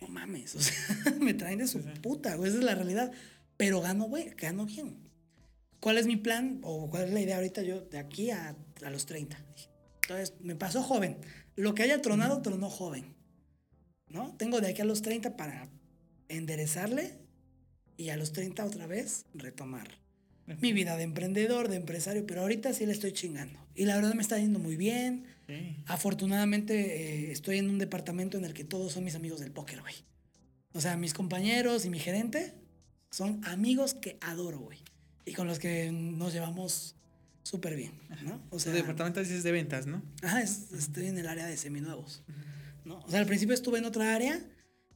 No 0.00 0.08
mames, 0.08 0.54
o 0.56 0.60
sea, 0.60 0.74
me 1.20 1.34
traen 1.34 1.58
de 1.58 1.68
su 1.68 1.80
puta, 2.02 2.34
güey, 2.34 2.50
esa 2.50 2.58
es 2.58 2.64
la 2.64 2.74
realidad. 2.74 3.12
Pero 3.56 3.80
gano, 3.80 4.04
güey, 4.04 4.30
gano 4.36 4.66
bien. 4.66 5.08
¿Cuál 5.80 5.98
es 5.98 6.06
mi 6.06 6.16
plan 6.16 6.58
o 6.62 6.90
cuál 6.90 7.04
es 7.04 7.12
la 7.12 7.20
idea 7.20 7.36
ahorita 7.36 7.62
yo 7.62 7.80
de 7.82 7.98
aquí 7.98 8.30
a, 8.30 8.56
a 8.84 8.90
los 8.90 9.06
30? 9.06 9.38
Entonces, 10.08 10.34
me 10.40 10.56
pasó 10.56 10.82
joven. 10.82 11.18
Lo 11.54 11.74
que 11.74 11.82
haya 11.82 12.00
tronado, 12.00 12.40
tronó 12.40 12.70
joven. 12.70 13.14
¿No? 14.08 14.34
Tengo 14.38 14.62
de 14.62 14.68
aquí 14.68 14.80
a 14.80 14.86
los 14.86 15.02
30 15.02 15.36
para 15.36 15.68
enderezarle 16.30 17.18
y 17.98 18.08
a 18.08 18.16
los 18.16 18.32
30 18.32 18.64
otra 18.64 18.86
vez 18.86 19.26
retomar 19.34 19.98
mi 20.62 20.72
vida 20.72 20.96
de 20.96 21.02
emprendedor, 21.02 21.68
de 21.68 21.76
empresario, 21.76 22.24
pero 22.26 22.40
ahorita 22.40 22.72
sí 22.72 22.86
le 22.86 22.92
estoy 22.92 23.12
chingando. 23.12 23.58
Y 23.74 23.84
la 23.84 23.96
verdad 23.96 24.14
me 24.14 24.22
está 24.22 24.38
yendo 24.38 24.58
muy 24.58 24.76
bien. 24.78 25.26
Afortunadamente 25.84 27.26
eh, 27.26 27.32
estoy 27.32 27.58
en 27.58 27.68
un 27.68 27.78
departamento 27.78 28.38
en 28.38 28.46
el 28.46 28.54
que 28.54 28.64
todos 28.64 28.92
son 28.92 29.04
mis 29.04 29.14
amigos 29.14 29.40
del 29.40 29.52
póker, 29.52 29.82
güey. 29.82 29.94
O 30.72 30.80
sea, 30.80 30.96
mis 30.96 31.12
compañeros 31.12 31.84
y 31.84 31.90
mi 31.90 31.98
gerente 31.98 32.54
son 33.10 33.44
amigos 33.44 33.92
que 33.92 34.16
adoro, 34.22 34.58
güey. 34.58 34.78
Y 35.26 35.34
con 35.34 35.46
los 35.46 35.58
que 35.58 35.92
nos 35.92 36.32
llevamos 36.32 36.97
súper 37.48 37.76
bien, 37.76 37.92
¿no? 38.24 38.40
O 38.50 38.58
sea, 38.58 38.72
departamento 38.72 39.20
es 39.20 39.42
de 39.42 39.52
ventas, 39.52 39.86
¿no? 39.86 40.02
Ajá, 40.22 40.42
estoy 40.42 41.06
en 41.06 41.18
el 41.18 41.28
área 41.28 41.46
de 41.46 41.56
seminuevos, 41.56 42.22
¿no? 42.84 42.98
O 43.00 43.10
sea, 43.10 43.20
al 43.20 43.26
principio 43.26 43.54
estuve 43.54 43.78
en 43.78 43.84
otra 43.84 44.14
área 44.14 44.40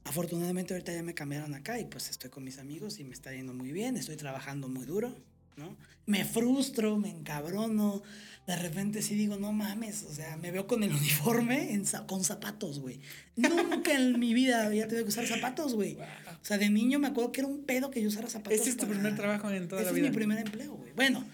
Afortunadamente 0.05 0.73
ahorita 0.73 0.93
ya 0.93 1.01
me 1.01 1.13
cambiaron 1.13 1.53
acá 1.53 1.79
y 1.79 1.85
pues 1.85 2.09
estoy 2.09 2.29
con 2.29 2.43
mis 2.43 2.57
amigos 2.57 2.99
y 2.99 3.05
me 3.05 3.13
está 3.13 3.31
yendo 3.31 3.53
muy 3.53 3.71
bien, 3.71 3.95
estoy 3.95 4.17
trabajando 4.17 4.67
muy 4.67 4.85
duro, 4.85 5.15
¿no? 5.55 5.77
Me 6.05 6.25
frustro, 6.25 6.97
me 6.97 7.09
encabrono, 7.09 8.03
de 8.45 8.55
repente 8.57 9.01
sí 9.01 9.15
digo, 9.15 9.37
no 9.37 9.53
mames, 9.53 10.03
o 10.03 10.13
sea, 10.13 10.35
me 10.35 10.51
veo 10.51 10.67
con 10.67 10.83
el 10.83 10.91
uniforme 10.93 11.73
en, 11.73 11.85
con 12.05 12.25
zapatos, 12.25 12.79
güey. 12.79 12.99
Nunca 13.37 13.93
en 13.93 14.19
mi 14.19 14.33
vida 14.33 14.65
había 14.65 14.89
tenido 14.89 15.05
que 15.05 15.09
usar 15.09 15.25
zapatos, 15.25 15.73
güey. 15.73 15.95
O 15.95 16.45
sea, 16.45 16.57
de 16.57 16.69
niño 16.69 16.99
me 16.99 17.07
acuerdo 17.07 17.31
que 17.31 17.39
era 17.39 17.47
un 17.47 17.63
pedo 17.63 17.89
que 17.89 18.01
yo 18.01 18.09
usara 18.09 18.29
zapatos. 18.29 18.59
Ese 18.59 18.71
es 18.71 18.77
tu 18.77 18.85
primer 18.85 19.15
trabajo 19.15 19.49
en 19.51 19.69
toda 19.69 19.83
la 19.83 19.91
vida. 19.91 19.99
Ese 19.99 20.07
es 20.07 20.11
mi 20.11 20.15
primer 20.17 20.39
empleo, 20.39 20.73
güey. 20.73 20.91
Bueno, 20.97 21.25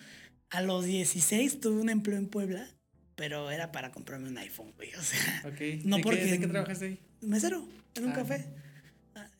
a 0.50 0.62
los 0.62 0.86
16 0.86 1.60
tuve 1.60 1.82
un 1.82 1.90
empleo 1.90 2.18
en 2.18 2.28
Puebla, 2.28 2.68
pero 3.16 3.52
era 3.52 3.72
para 3.72 3.92
comprarme 3.92 4.30
un 4.30 4.38
iPhone, 4.38 4.74
güey. 4.76 4.94
O 4.96 5.02
sea, 5.02 5.44
no 5.84 6.00
porque... 6.00 6.26
¿De 6.26 6.40
qué 6.40 6.48
trabajaste 6.48 6.86
ahí? 6.86 7.00
Mesero, 7.22 7.68
en 7.96 8.06
un 8.06 8.12
ah, 8.12 8.16
café. 8.16 8.46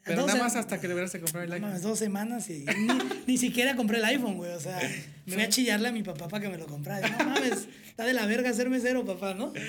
Pero 0.03 0.26
nada 0.26 0.40
más 0.40 0.56
hasta 0.56 0.80
que 0.80 0.88
de 0.88 1.19
comprar 1.19 1.45
el 1.45 1.53
iPhone. 1.53 1.72
Más 1.72 1.81
dos 1.81 1.99
semanas 1.99 2.49
y 2.49 2.65
ni, 3.27 3.38
siquiera 3.38 3.76
compré 3.76 3.98
el 3.98 4.06
iPhone, 4.06 4.38
güey. 4.38 4.52
O 4.52 4.60
sea, 4.60 4.80
fui 5.27 5.41
a 5.41 5.49
chillarle 5.49 5.90
a 5.90 5.91
mi 5.91 6.03
papá 6.03 6.27
para 6.27 6.44
que 6.44 6.49
me 6.49 6.57
lo 6.57 6.68
comprara. 6.68 7.07
No 7.10 7.26
mames, 7.26 7.68
está 7.88 8.06
de 8.06 8.14
la 8.14 8.26
verga 8.26 8.52
ser 8.53 8.69
mesero, 8.69 9.06
papá, 9.06 9.34
¿no? 9.34 9.53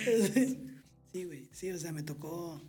Sí, 1.13 1.25
güey. 1.25 1.49
Sí, 1.51 1.69
o 1.73 1.77
sea, 1.77 1.91
me 1.91 2.05
tocó. 2.05 2.63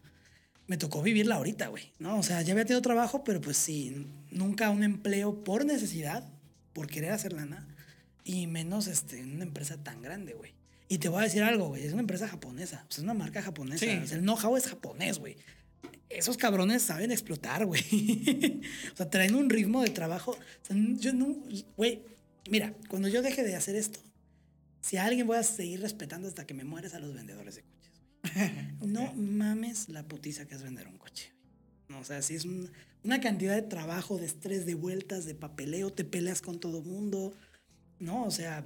Me 0.66 0.76
tocó 0.76 1.04
vivirla 1.04 1.36
ahorita, 1.36 1.68
güey. 1.68 1.92
¿No? 2.00 2.18
O 2.18 2.24
sea, 2.24 2.42
ya 2.42 2.54
había 2.54 2.66
tenido 2.66 2.82
trabajo, 2.82 3.24
pero 3.24 3.40
pues 3.40 3.56
sí, 3.56 4.08
nunca 4.32 4.72
un 4.72 4.84
empleo 4.84 5.44
por 5.44 5.64
necesidad, 5.64 6.28
por 6.74 6.88
querer 6.88 7.12
hacer 7.12 7.34
lana, 7.34 7.68
y 8.24 8.48
menos 8.48 8.88
este, 8.88 9.20
en 9.20 9.36
una 9.36 9.44
empresa 9.44 9.82
tan 9.84 10.02
grande, 10.02 10.34
güey. 10.34 10.54
Y 10.88 10.98
te 10.98 11.10
voy 11.10 11.22
a 11.22 11.24
decir 11.24 11.44
algo, 11.44 11.70
güey. 11.70 11.86
Es 11.86 11.94
una 11.94 12.02
empresa 12.02 12.28
japonesa. 12.28 12.86
O 12.90 12.92
sea, 12.92 13.00
es 13.02 13.04
una 13.04 13.14
marca 13.14 13.42
japonesa. 13.42 13.86
Sí. 13.86 13.98
O 14.04 14.08
sea, 14.08 14.18
el 14.18 14.24
know-how 14.24 14.58
es 14.58 14.68
japonés, 14.68 15.20
güey 15.20 15.38
esos 16.12 16.38
cabrones 16.38 16.82
saben 16.82 17.12
explotar, 17.12 17.66
güey. 17.66 17.82
o 18.94 18.96
sea, 18.96 19.10
traen 19.10 19.36
un 19.36 19.50
ritmo 19.50 19.82
de 19.82 19.90
trabajo. 19.90 20.38
yo 20.70 21.14
no, 21.14 21.38
güey, 21.78 22.04
mira, 22.50 22.76
cuando 22.88 23.08
yo 23.08 23.22
deje 23.22 23.44
de 23.44 23.56
hacer 23.56 23.76
esto, 23.76 24.00
si 24.82 24.98
a 24.98 25.06
alguien 25.06 25.28
voy 25.28 25.38
a 25.38 25.44
seguir 25.44 25.82
respetando 25.82 26.28
hasta 26.28 26.46
que 26.46 26.54
me 26.54 26.64
mueres 26.64 26.94
a 26.94 27.00
los 27.00 27.14
vendedores 27.14 27.56
de 27.56 27.64
coches, 27.64 28.00
güey. 28.00 28.52
No 28.92 29.14
mames 29.14 29.90
la 29.90 30.08
putiza 30.08 30.48
que 30.48 30.56
es 30.56 30.64
vender 30.64 30.88
un 30.88 30.98
coche, 30.98 31.32
No, 31.88 32.00
o 32.00 32.04
sea, 32.04 32.22
si 32.22 32.36
es 32.36 32.46
una 33.04 33.22
cantidad 33.22 33.56
de 33.56 33.62
trabajo, 33.62 34.18
de 34.18 34.26
estrés, 34.26 34.66
de 34.66 34.76
vueltas, 34.76 35.26
de 35.26 35.36
papeleo, 35.36 35.92
te 35.92 36.04
peleas 36.04 36.42
con 36.42 36.60
todo 36.60 36.82
mundo, 36.82 37.34
¿no? 38.02 38.26
O 38.26 38.32
sea, 38.32 38.66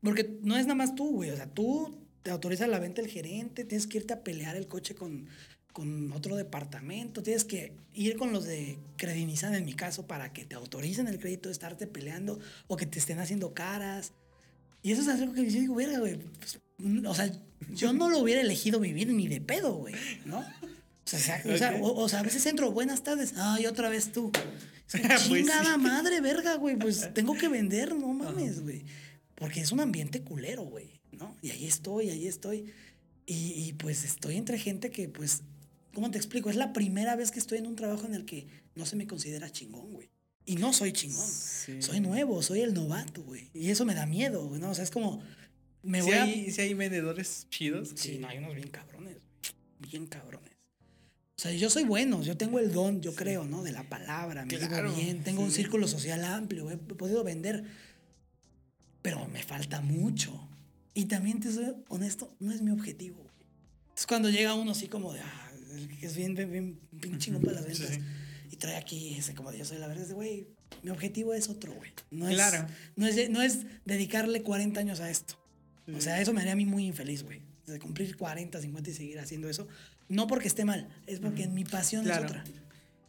porque 0.00 0.38
no 0.42 0.56
es 0.56 0.66
nada 0.66 0.76
más 0.76 0.94
tú, 0.94 1.10
güey. 1.10 1.30
O 1.30 1.36
sea, 1.36 1.52
tú 1.52 1.98
te 2.22 2.30
autoriza 2.30 2.68
la 2.68 2.78
venta 2.78 3.00
el 3.00 3.08
gerente, 3.08 3.64
tienes 3.64 3.88
que 3.88 3.98
irte 3.98 4.14
a 4.14 4.22
pelear 4.22 4.54
el 4.56 4.68
coche 4.68 4.94
con 4.94 5.26
con 5.76 6.10
otro 6.12 6.36
departamento, 6.36 7.22
tienes 7.22 7.44
que 7.44 7.74
ir 7.92 8.16
con 8.16 8.32
los 8.32 8.46
de 8.46 8.78
Credinizan 8.96 9.54
en 9.54 9.66
mi 9.66 9.74
caso 9.74 10.06
para 10.06 10.32
que 10.32 10.46
te 10.46 10.54
autoricen 10.54 11.06
el 11.06 11.18
crédito, 11.18 11.50
estarte 11.50 11.86
peleando 11.86 12.38
o 12.66 12.78
que 12.78 12.86
te 12.86 12.98
estén 12.98 13.18
haciendo 13.18 13.52
caras. 13.52 14.14
Y 14.82 14.92
eso 14.92 15.02
es 15.02 15.08
algo 15.08 15.34
que 15.34 15.44
yo 15.44 15.60
digo, 15.60 15.74
güey, 15.74 15.86
pues, 16.38 16.60
o 17.06 17.14
sea, 17.14 17.30
yo 17.74 17.92
no 17.92 18.08
lo 18.08 18.20
hubiera 18.20 18.40
elegido 18.40 18.80
vivir 18.80 19.12
ni 19.12 19.28
de 19.28 19.42
pedo, 19.42 19.74
güey, 19.74 19.94
¿no? 20.24 20.38
O 20.38 20.44
sea, 21.04 21.42
o, 21.82 22.08
sea, 22.08 22.20
a 22.20 22.22
veces 22.22 22.46
entro, 22.46 22.72
buenas 22.72 23.02
tardes, 23.02 23.34
ay, 23.36 23.66
otra 23.66 23.90
vez 23.90 24.12
tú. 24.12 24.32
Pues 24.90 25.24
chingada 25.26 25.76
madre, 25.78 26.20
verga, 26.20 26.54
güey, 26.56 26.76
pues 26.76 27.10
tengo 27.14 27.36
que 27.36 27.48
vender, 27.48 27.94
no 27.94 28.08
mames, 28.12 28.60
güey. 28.60 28.84
Porque 29.34 29.60
es 29.60 29.72
un 29.72 29.80
ambiente 29.80 30.22
culero, 30.22 30.62
güey, 30.62 31.00
¿no? 31.12 31.36
Y 31.42 31.50
ahí 31.50 31.66
estoy, 31.66 32.10
ahí 32.10 32.26
estoy. 32.26 32.72
Y, 33.26 33.52
y, 33.56 33.72
pues 33.72 34.04
estoy 34.04 34.36
entre 34.36 34.56
gente 34.58 34.90
que 34.90 35.08
pues 35.08 35.42
¿Cómo 35.96 36.10
te 36.10 36.18
explico? 36.18 36.50
Es 36.50 36.56
la 36.56 36.74
primera 36.74 37.16
vez 37.16 37.30
que 37.30 37.38
estoy 37.38 37.56
en 37.56 37.66
un 37.66 37.74
trabajo 37.74 38.04
en 38.04 38.12
el 38.12 38.26
que 38.26 38.46
no 38.74 38.84
se 38.84 38.96
me 38.96 39.06
considera 39.06 39.50
chingón, 39.50 39.94
güey. 39.94 40.10
Y 40.44 40.56
no 40.56 40.74
soy 40.74 40.92
chingón. 40.92 41.26
Soy 41.26 42.00
nuevo, 42.00 42.42
soy 42.42 42.60
el 42.60 42.74
novato, 42.74 43.22
güey. 43.22 43.48
Y 43.54 43.70
eso 43.70 43.86
me 43.86 43.94
da 43.94 44.04
miedo, 44.04 44.46
güey. 44.46 44.60
¿no? 44.60 44.72
O 44.72 44.74
sea, 44.74 44.84
es 44.84 44.90
como. 44.90 45.22
Me 45.82 46.02
voy 46.02 46.12
hay, 46.12 46.54
hay 46.58 46.74
vendedores 46.74 47.46
chidos. 47.48 47.94
Sí, 47.94 48.18
no, 48.18 48.28
hay 48.28 48.36
unos 48.36 48.54
bien 48.54 48.68
cabrones. 48.68 49.16
Bien 49.78 50.06
cabrones. 50.06 50.52
O 51.36 51.38
sea, 51.38 51.52
yo 51.52 51.68
soy 51.68 51.84
bueno, 51.84 52.22
yo 52.22 52.36
tengo 52.38 52.58
el 52.58 52.72
don, 52.72 53.02
yo 53.02 53.14
creo, 53.14 53.44
¿no? 53.44 53.62
De 53.62 53.70
la 53.70 53.82
palabra, 53.84 54.46
me 54.46 54.58
digo 54.58 54.94
bien, 54.94 55.22
tengo 55.22 55.42
un 55.42 55.50
círculo 55.50 55.86
social 55.86 56.24
amplio, 56.24 56.70
he 56.70 56.78
podido 56.78 57.22
vender, 57.24 57.64
pero 59.02 59.26
me 59.28 59.42
falta 59.42 59.82
mucho. 59.82 60.48
Y 60.94 61.04
también 61.04 61.40
te 61.40 61.52
soy 61.52 61.74
honesto, 61.88 62.34
no 62.40 62.52
es 62.52 62.62
mi 62.62 62.70
objetivo. 62.70 63.22
Es 63.94 64.06
cuando 64.06 64.30
llega 64.30 64.54
uno 64.54 64.70
así 64.70 64.88
como 64.88 65.12
de, 65.12 65.20
ah, 65.20 65.52
es 66.00 66.16
bien, 66.16 66.34
bien, 66.34 66.80
bien, 66.90 67.18
chingón 67.18 67.42
para 67.42 67.60
las 67.60 67.66
ventas. 67.66 67.98
Y 68.50 68.56
trae 68.56 68.76
aquí 68.76 69.14
ese 69.14 69.34
como 69.34 69.52
de 69.52 69.58
yo 69.58 69.66
soy 69.66 69.76
la 69.76 69.88
verdad, 69.88 70.10
güey, 70.12 70.48
mi 70.82 70.90
objetivo 70.90 71.34
es 71.34 71.50
otro, 71.50 71.74
güey. 71.74 71.90
No 72.10 72.28
claro. 72.28 72.66
no, 72.96 73.06
es, 73.06 73.28
no 73.28 73.42
es 73.42 73.66
dedicarle 73.84 74.42
40 74.42 74.80
años 74.80 75.00
a 75.00 75.10
esto. 75.10 75.34
O 75.94 76.00
sea, 76.00 76.20
eso 76.20 76.32
me 76.32 76.40
haría 76.40 76.54
a 76.54 76.56
mí 76.56 76.64
muy 76.64 76.86
infeliz, 76.86 77.22
güey. 77.22 77.42
De 77.66 77.78
cumplir 77.78 78.16
40, 78.16 78.60
50 78.60 78.90
y 78.90 78.94
seguir 78.94 79.18
haciendo 79.18 79.50
eso. 79.50 79.68
No 80.08 80.26
porque 80.26 80.48
esté 80.48 80.64
mal, 80.64 80.88
es 81.06 81.20
porque 81.20 81.48
mi 81.48 81.64
pasión 81.64 82.08
es 82.08 82.18
otra. 82.18 82.44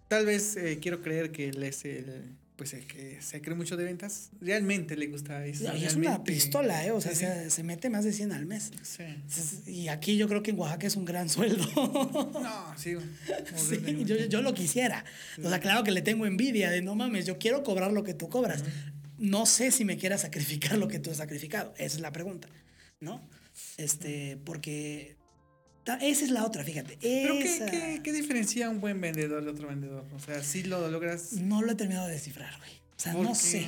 Tal 0.08 0.26
vez 0.26 0.56
eh, 0.56 0.80
quiero 0.82 1.02
creer 1.02 1.32
que 1.32 1.50
él 1.50 1.62
es 1.64 1.86
el 1.86 2.38
pues 2.58 2.74
el 2.74 2.88
que 2.88 3.22
se 3.22 3.40
cree 3.40 3.56
mucho 3.56 3.78
de 3.78 3.84
ventas, 3.84 4.32
realmente 4.42 4.98
le 4.98 5.06
gusta 5.08 5.46
eso. 5.46 5.74
Y 5.76 5.86
es 5.86 5.96
una 5.96 6.24
pistola, 6.24 6.84
¿eh? 6.84 6.92
O 6.92 7.00
sea, 7.00 7.14
se, 7.14 7.64
mete 7.64 7.90
más 7.92 8.04
de 8.04 8.12
100 8.12 8.32
al 8.32 8.48
mes. 8.48 8.72
Sí. 8.82 9.04
Y 9.72 9.88
aquí 9.90 10.18
yo 10.18 10.28
creo 10.28 10.42
que 10.42 10.52
en 10.52 10.60
Oaxaca 10.60 10.88
es 10.88 10.96
un 10.96 11.06
gran 11.06 11.30
sueldo. 11.30 11.66
No, 11.78 12.74
sí. 12.78 12.96
yo, 14.30 14.42
lo 14.42 14.54
quisiera. 14.54 15.06
O 15.44 15.48
sea, 15.48 15.60
claro 15.60 15.84
que 15.84 15.92
le 15.92 16.02
tengo 16.02 16.26
envidia 16.26 16.72
de 16.72 16.82
no 16.82 16.96
mames, 16.96 17.26
yo 17.26 17.38
quiero 17.38 17.64
cobrar 17.64 17.92
lo 17.92 18.04
que 18.04 18.14
tú 18.14 18.28
cobras. 18.28 18.64
No 19.20 19.46
sé 19.46 19.72
si 19.72 19.86
me 19.86 19.98
quieras 19.98 20.22
sacrificar 20.22 20.78
lo 20.78 20.88
que 20.88 21.00
tú 21.00 21.12
has 21.12 21.18
sacrificado. 21.18 21.74
Esa 21.78 21.98
es 21.98 22.02
la 22.02 22.12
pregunta, 22.12 22.48
¿no? 23.00 23.22
Este, 23.78 24.40
porque 24.44 25.17
esa 25.96 26.26
es 26.26 26.32
la 26.32 26.46
otra, 26.46 26.64
fíjate. 26.64 26.98
¿Pero 27.02 27.36
qué, 27.40 28.02
qué, 28.04 28.14
diferencia 28.14 28.70
un 28.70 28.82
buen 28.82 29.00
vendedor 29.00 29.44
de 29.44 29.52
otro 29.52 29.68
vendedor? 29.68 30.06
O 30.14 30.20
sea, 30.20 30.44
si 30.44 30.64
lo 30.64 30.90
logras. 30.90 31.34
No 31.34 31.62
lo 31.62 31.72
he 31.72 31.76
terminado 31.76 32.08
de 32.08 32.14
descifrar, 32.14 32.58
güey. 32.58 32.72
O 32.72 33.00
sea, 33.00 33.14
no 33.14 33.36
sé. 33.36 33.68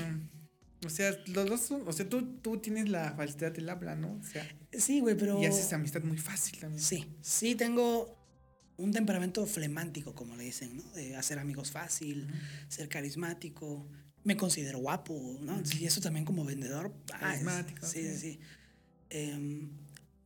O 0.86 0.90
sea, 0.90 1.12
los 1.28 1.50
dos 1.50 1.72
o 1.72 1.91
sea, 1.91 2.08
tú, 2.08 2.40
tú 2.41 2.58
tienes 2.58 2.90
la 2.90 3.12
facilidad 3.12 3.52
del 3.52 3.70
habla, 3.70 3.96
¿no? 3.96 4.14
O 4.14 4.24
sea. 4.24 4.48
Sí, 4.72 5.00
güey, 5.00 5.16
pero. 5.16 5.41
Y 5.41 5.46
haces 5.46 5.72
amistad 5.74 6.02
muy 6.04 6.18
fácil 6.18 6.60
también. 6.60 6.82
Sí, 6.82 7.06
sí 7.22 7.56
tengo 7.56 8.18
un 8.78 8.94
temperamento 8.94 9.46
flemántico, 9.46 10.16
como 10.16 10.36
le 10.36 10.46
dicen, 10.46 10.78
¿no? 10.78 10.84
De 10.94 11.16
hacer 11.16 11.38
amigos 11.40 11.72
fácil, 11.72 12.28
ser 12.70 12.88
carismático. 12.88 13.88
Me 14.24 14.38
considero 14.38 14.80
guapo, 14.80 15.38
¿no? 15.41 15.62
Y 15.80 15.86
eso 15.86 16.02
también 16.02 16.26
como 16.26 16.46
vendedor. 16.46 16.94
Ah, 17.14 17.20
carismático. 17.20 17.86
sí, 17.86 18.04
sí, 18.04 18.18
sí. 18.18 18.40
Em, 19.10 19.70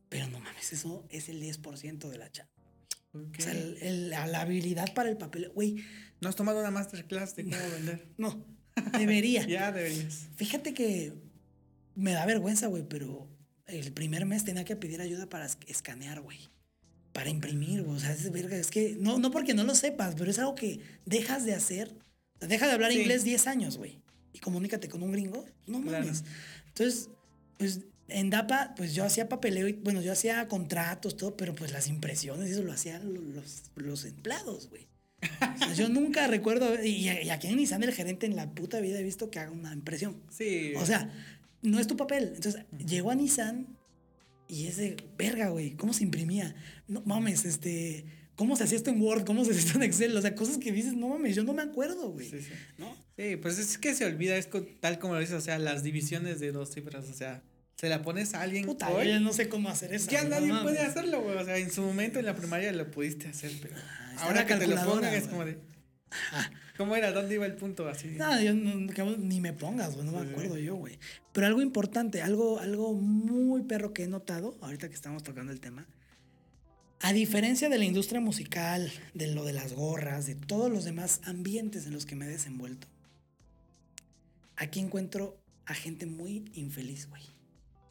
pero 0.08 0.28
no 0.28 0.40
mames, 0.40 0.72
eso 0.72 1.06
es 1.10 1.28
el 1.28 1.42
10% 1.42 2.08
de 2.08 2.18
la 2.18 2.30
chat. 2.30 2.48
O 3.14 3.42
sea, 3.42 3.54
la, 3.54 4.40
habilidad 4.40 4.92
para 4.92 5.08
el 5.08 5.16
papel. 5.16 5.50
Güey. 5.54 5.76
¿No 6.20 6.28
has 6.28 6.36
tomado 6.36 6.60
una 6.60 6.70
masterclass 6.70 7.36
de 7.36 7.44
cómo 7.44 7.70
vender? 7.72 8.08
no. 8.18 8.44
Debería. 8.98 9.46
ya 9.46 9.70
deberías. 9.70 10.28
Fíjate 10.36 10.74
que 10.74 11.12
me 11.94 12.12
da 12.12 12.26
vergüenza, 12.26 12.66
güey, 12.66 12.82
pero 12.88 13.28
el 13.66 13.92
primer 13.92 14.26
mes 14.26 14.44
tenía 14.44 14.64
que 14.64 14.74
pedir 14.74 15.00
ayuda 15.00 15.28
para 15.28 15.46
escanear, 15.66 16.20
güey. 16.22 16.38
Para 17.12 17.30
imprimir, 17.30 17.82
güey. 17.82 17.96
O 17.96 18.00
sea, 18.00 18.12
es 18.12 18.30
verga. 18.32 18.56
Es 18.56 18.70
que 18.70 18.96
no, 18.98 19.18
no 19.18 19.30
porque 19.30 19.54
no 19.54 19.62
lo 19.62 19.76
sepas, 19.76 20.16
pero 20.16 20.30
es 20.30 20.38
algo 20.40 20.56
que 20.56 20.80
dejas 21.06 21.44
de 21.44 21.54
hacer. 21.54 21.96
Deja 22.40 22.66
de 22.66 22.72
hablar 22.72 22.90
inglés 22.90 23.22
10 23.22 23.46
años, 23.46 23.78
güey. 23.78 24.02
Y 24.32 24.40
comunícate 24.40 24.88
con 24.88 25.04
un 25.04 25.12
gringo. 25.12 25.46
No 25.66 25.78
mames. 25.78 26.24
Entonces, 26.66 27.10
pues 27.58 27.80
en 28.08 28.30
DAPA, 28.30 28.74
pues 28.76 28.94
yo 28.94 29.04
hacía 29.04 29.28
papeleo 29.28 29.68
y, 29.68 29.72
bueno, 29.72 30.02
yo 30.02 30.12
hacía 30.12 30.46
contratos, 30.48 31.16
todo, 31.16 31.36
pero 31.36 31.54
pues 31.54 31.72
las 31.72 31.88
impresiones, 31.88 32.50
eso 32.50 32.62
lo 32.62 32.72
hacían 32.72 33.34
los, 33.34 33.64
los 33.76 34.04
empleados, 34.04 34.68
güey. 34.68 34.86
yo 35.74 35.88
nunca 35.88 36.26
recuerdo, 36.28 36.82
y, 36.82 37.08
aquí 37.08 37.46
en 37.46 37.56
Nissan 37.56 37.82
el 37.82 37.92
gerente 37.92 38.26
en 38.26 38.36
la 38.36 38.50
puta 38.50 38.80
vida 38.80 38.98
he 38.98 39.02
visto 39.02 39.30
que 39.30 39.38
haga 39.38 39.50
una 39.50 39.72
impresión. 39.72 40.20
Sí. 40.30 40.74
O 40.76 40.84
sea, 40.84 41.10
no 41.62 41.80
es 41.80 41.86
tu 41.86 41.96
papel. 41.96 42.32
Entonces, 42.34 42.64
llegó 42.86 43.10
a 43.10 43.14
Nissan 43.14 43.66
y 44.48 44.66
es 44.66 44.76
de 44.76 44.96
verga, 45.16 45.48
güey, 45.48 45.70
¿cómo 45.72 45.94
se 45.94 46.04
imprimía? 46.04 46.54
No 46.86 47.00
mames, 47.06 47.46
este, 47.46 48.04
¿cómo 48.36 48.54
se 48.54 48.64
hacía 48.64 48.76
esto 48.76 48.90
en 48.90 49.00
Word? 49.00 49.24
¿Cómo 49.24 49.46
se 49.46 49.52
hacía 49.52 49.62
esto 49.62 49.78
en 49.78 49.84
Excel? 49.84 50.14
O 50.14 50.20
sea, 50.20 50.34
cosas 50.34 50.58
que 50.58 50.72
dices, 50.72 50.92
no 50.92 51.08
mames, 51.08 51.34
yo 51.34 51.42
no 51.42 51.54
me 51.54 51.62
acuerdo, 51.62 52.10
güey. 52.10 52.28
Sí, 52.28 52.42
sí. 52.42 52.52
¿No? 52.76 52.94
Sí, 53.16 53.36
pues 53.36 53.58
es 53.58 53.78
que 53.78 53.94
se 53.94 54.04
olvida, 54.04 54.36
es 54.36 54.50
tal 54.80 54.98
como 54.98 55.14
lo 55.14 55.20
dices, 55.20 55.36
o 55.36 55.40
sea, 55.40 55.58
las 55.58 55.82
divisiones 55.82 56.38
de 56.38 56.52
dos 56.52 56.74
cifras, 56.74 57.08
o 57.08 57.14
sea 57.14 57.42
se 57.76 57.88
la 57.88 58.02
pones 58.02 58.34
a 58.34 58.42
alguien. 58.42 58.66
Puta, 58.66 59.04
yo 59.04 59.20
no 59.20 59.32
sé 59.32 59.48
cómo 59.48 59.68
hacer 59.68 59.92
eso. 59.92 60.10
Ya 60.10 60.24
nadie 60.24 60.52
puede 60.62 60.80
hacerlo, 60.80 61.22
güey. 61.22 61.36
O 61.36 61.44
sea, 61.44 61.58
en 61.58 61.70
su 61.70 61.82
momento 61.82 62.18
en 62.18 62.26
la 62.26 62.34
primaria 62.34 62.72
lo 62.72 62.90
pudiste 62.90 63.28
hacer, 63.28 63.52
pero 63.60 63.74
ah, 63.76 64.16
ahora 64.20 64.46
que 64.46 64.54
te 64.56 64.66
lo 64.66 64.76
pongan 64.84 65.14
es 65.14 65.28
como 65.28 65.44
de. 65.44 65.58
¿Cómo 66.76 66.96
era? 66.96 67.12
¿Dónde 67.12 67.34
iba 67.36 67.46
el 67.46 67.54
punto 67.54 67.88
así? 67.88 68.08
No, 68.08 68.40
yo 68.40 68.52
ni 68.54 69.40
me 69.40 69.52
pongas, 69.52 69.94
güey, 69.94 70.06
no 70.06 70.12
me 70.12 70.28
acuerdo 70.28 70.58
yo, 70.58 70.74
güey. 70.74 70.98
Pero 71.32 71.46
algo 71.46 71.62
importante, 71.62 72.20
algo, 72.20 72.58
algo 72.58 72.94
muy 72.94 73.62
perro 73.62 73.92
que 73.92 74.04
he 74.04 74.08
notado, 74.08 74.56
ahorita 74.60 74.88
que 74.88 74.94
estamos 74.94 75.22
tocando 75.22 75.52
el 75.52 75.60
tema, 75.60 75.86
a 77.00 77.12
diferencia 77.12 77.68
de 77.68 77.78
la 77.78 77.84
industria 77.84 78.20
musical, 78.20 78.90
de 79.14 79.28
lo 79.28 79.44
de 79.44 79.52
las 79.52 79.72
gorras, 79.72 80.26
de 80.26 80.34
todos 80.34 80.70
los 80.70 80.84
demás 80.84 81.20
ambientes 81.24 81.86
en 81.86 81.92
los 81.92 82.06
que 82.06 82.16
me 82.16 82.24
he 82.24 82.28
desenvuelto, 82.28 82.88
aquí 84.56 84.80
encuentro 84.80 85.38
a 85.66 85.74
gente 85.74 86.06
muy 86.06 86.50
infeliz, 86.54 87.08
güey. 87.08 87.33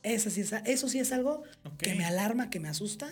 Eso 0.03 0.29
sí 0.29 0.41
es, 0.41 0.53
eso 0.65 0.89
sí 0.89 0.99
es 0.99 1.11
algo 1.11 1.43
que 1.77 1.95
me 1.95 2.05
alarma, 2.05 2.49
que 2.49 2.59
me 2.59 2.67
asusta 2.67 3.09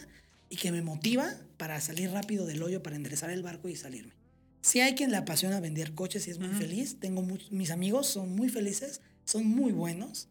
y 0.49 0.57
que 0.57 0.71
me 0.71 0.81
motiva 0.81 1.33
para 1.57 1.79
salir 1.79 2.11
rápido 2.11 2.45
del 2.45 2.61
hoyo, 2.61 2.83
para 2.83 2.97
enderezar 2.97 3.29
el 3.29 3.41
barco 3.41 3.69
y 3.69 3.75
salirme. 3.75 4.13
Si 4.61 4.81
hay 4.81 4.93
quien 4.93 5.09
le 5.09 5.17
apasiona 5.17 5.59
vender 5.59 5.95
coches 5.95 6.27
y 6.27 6.31
es 6.31 6.39
muy 6.39 6.49
feliz, 6.49 6.99
tengo 6.99 7.25
mis 7.49 7.71
amigos 7.71 8.07
son 8.07 8.35
muy 8.35 8.49
felices, 8.49 9.01
son 9.23 9.47
muy 9.47 9.71
buenos 9.71 10.27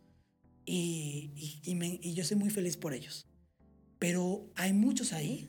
y, 0.64 1.30
y, 1.64 2.14
yo 2.14 2.24
soy 2.24 2.36
muy 2.36 2.50
feliz 2.50 2.76
por 2.76 2.94
ellos. 2.94 3.26
Pero 3.98 4.48
hay 4.54 4.72
muchos 4.72 5.12
ahí, 5.12 5.48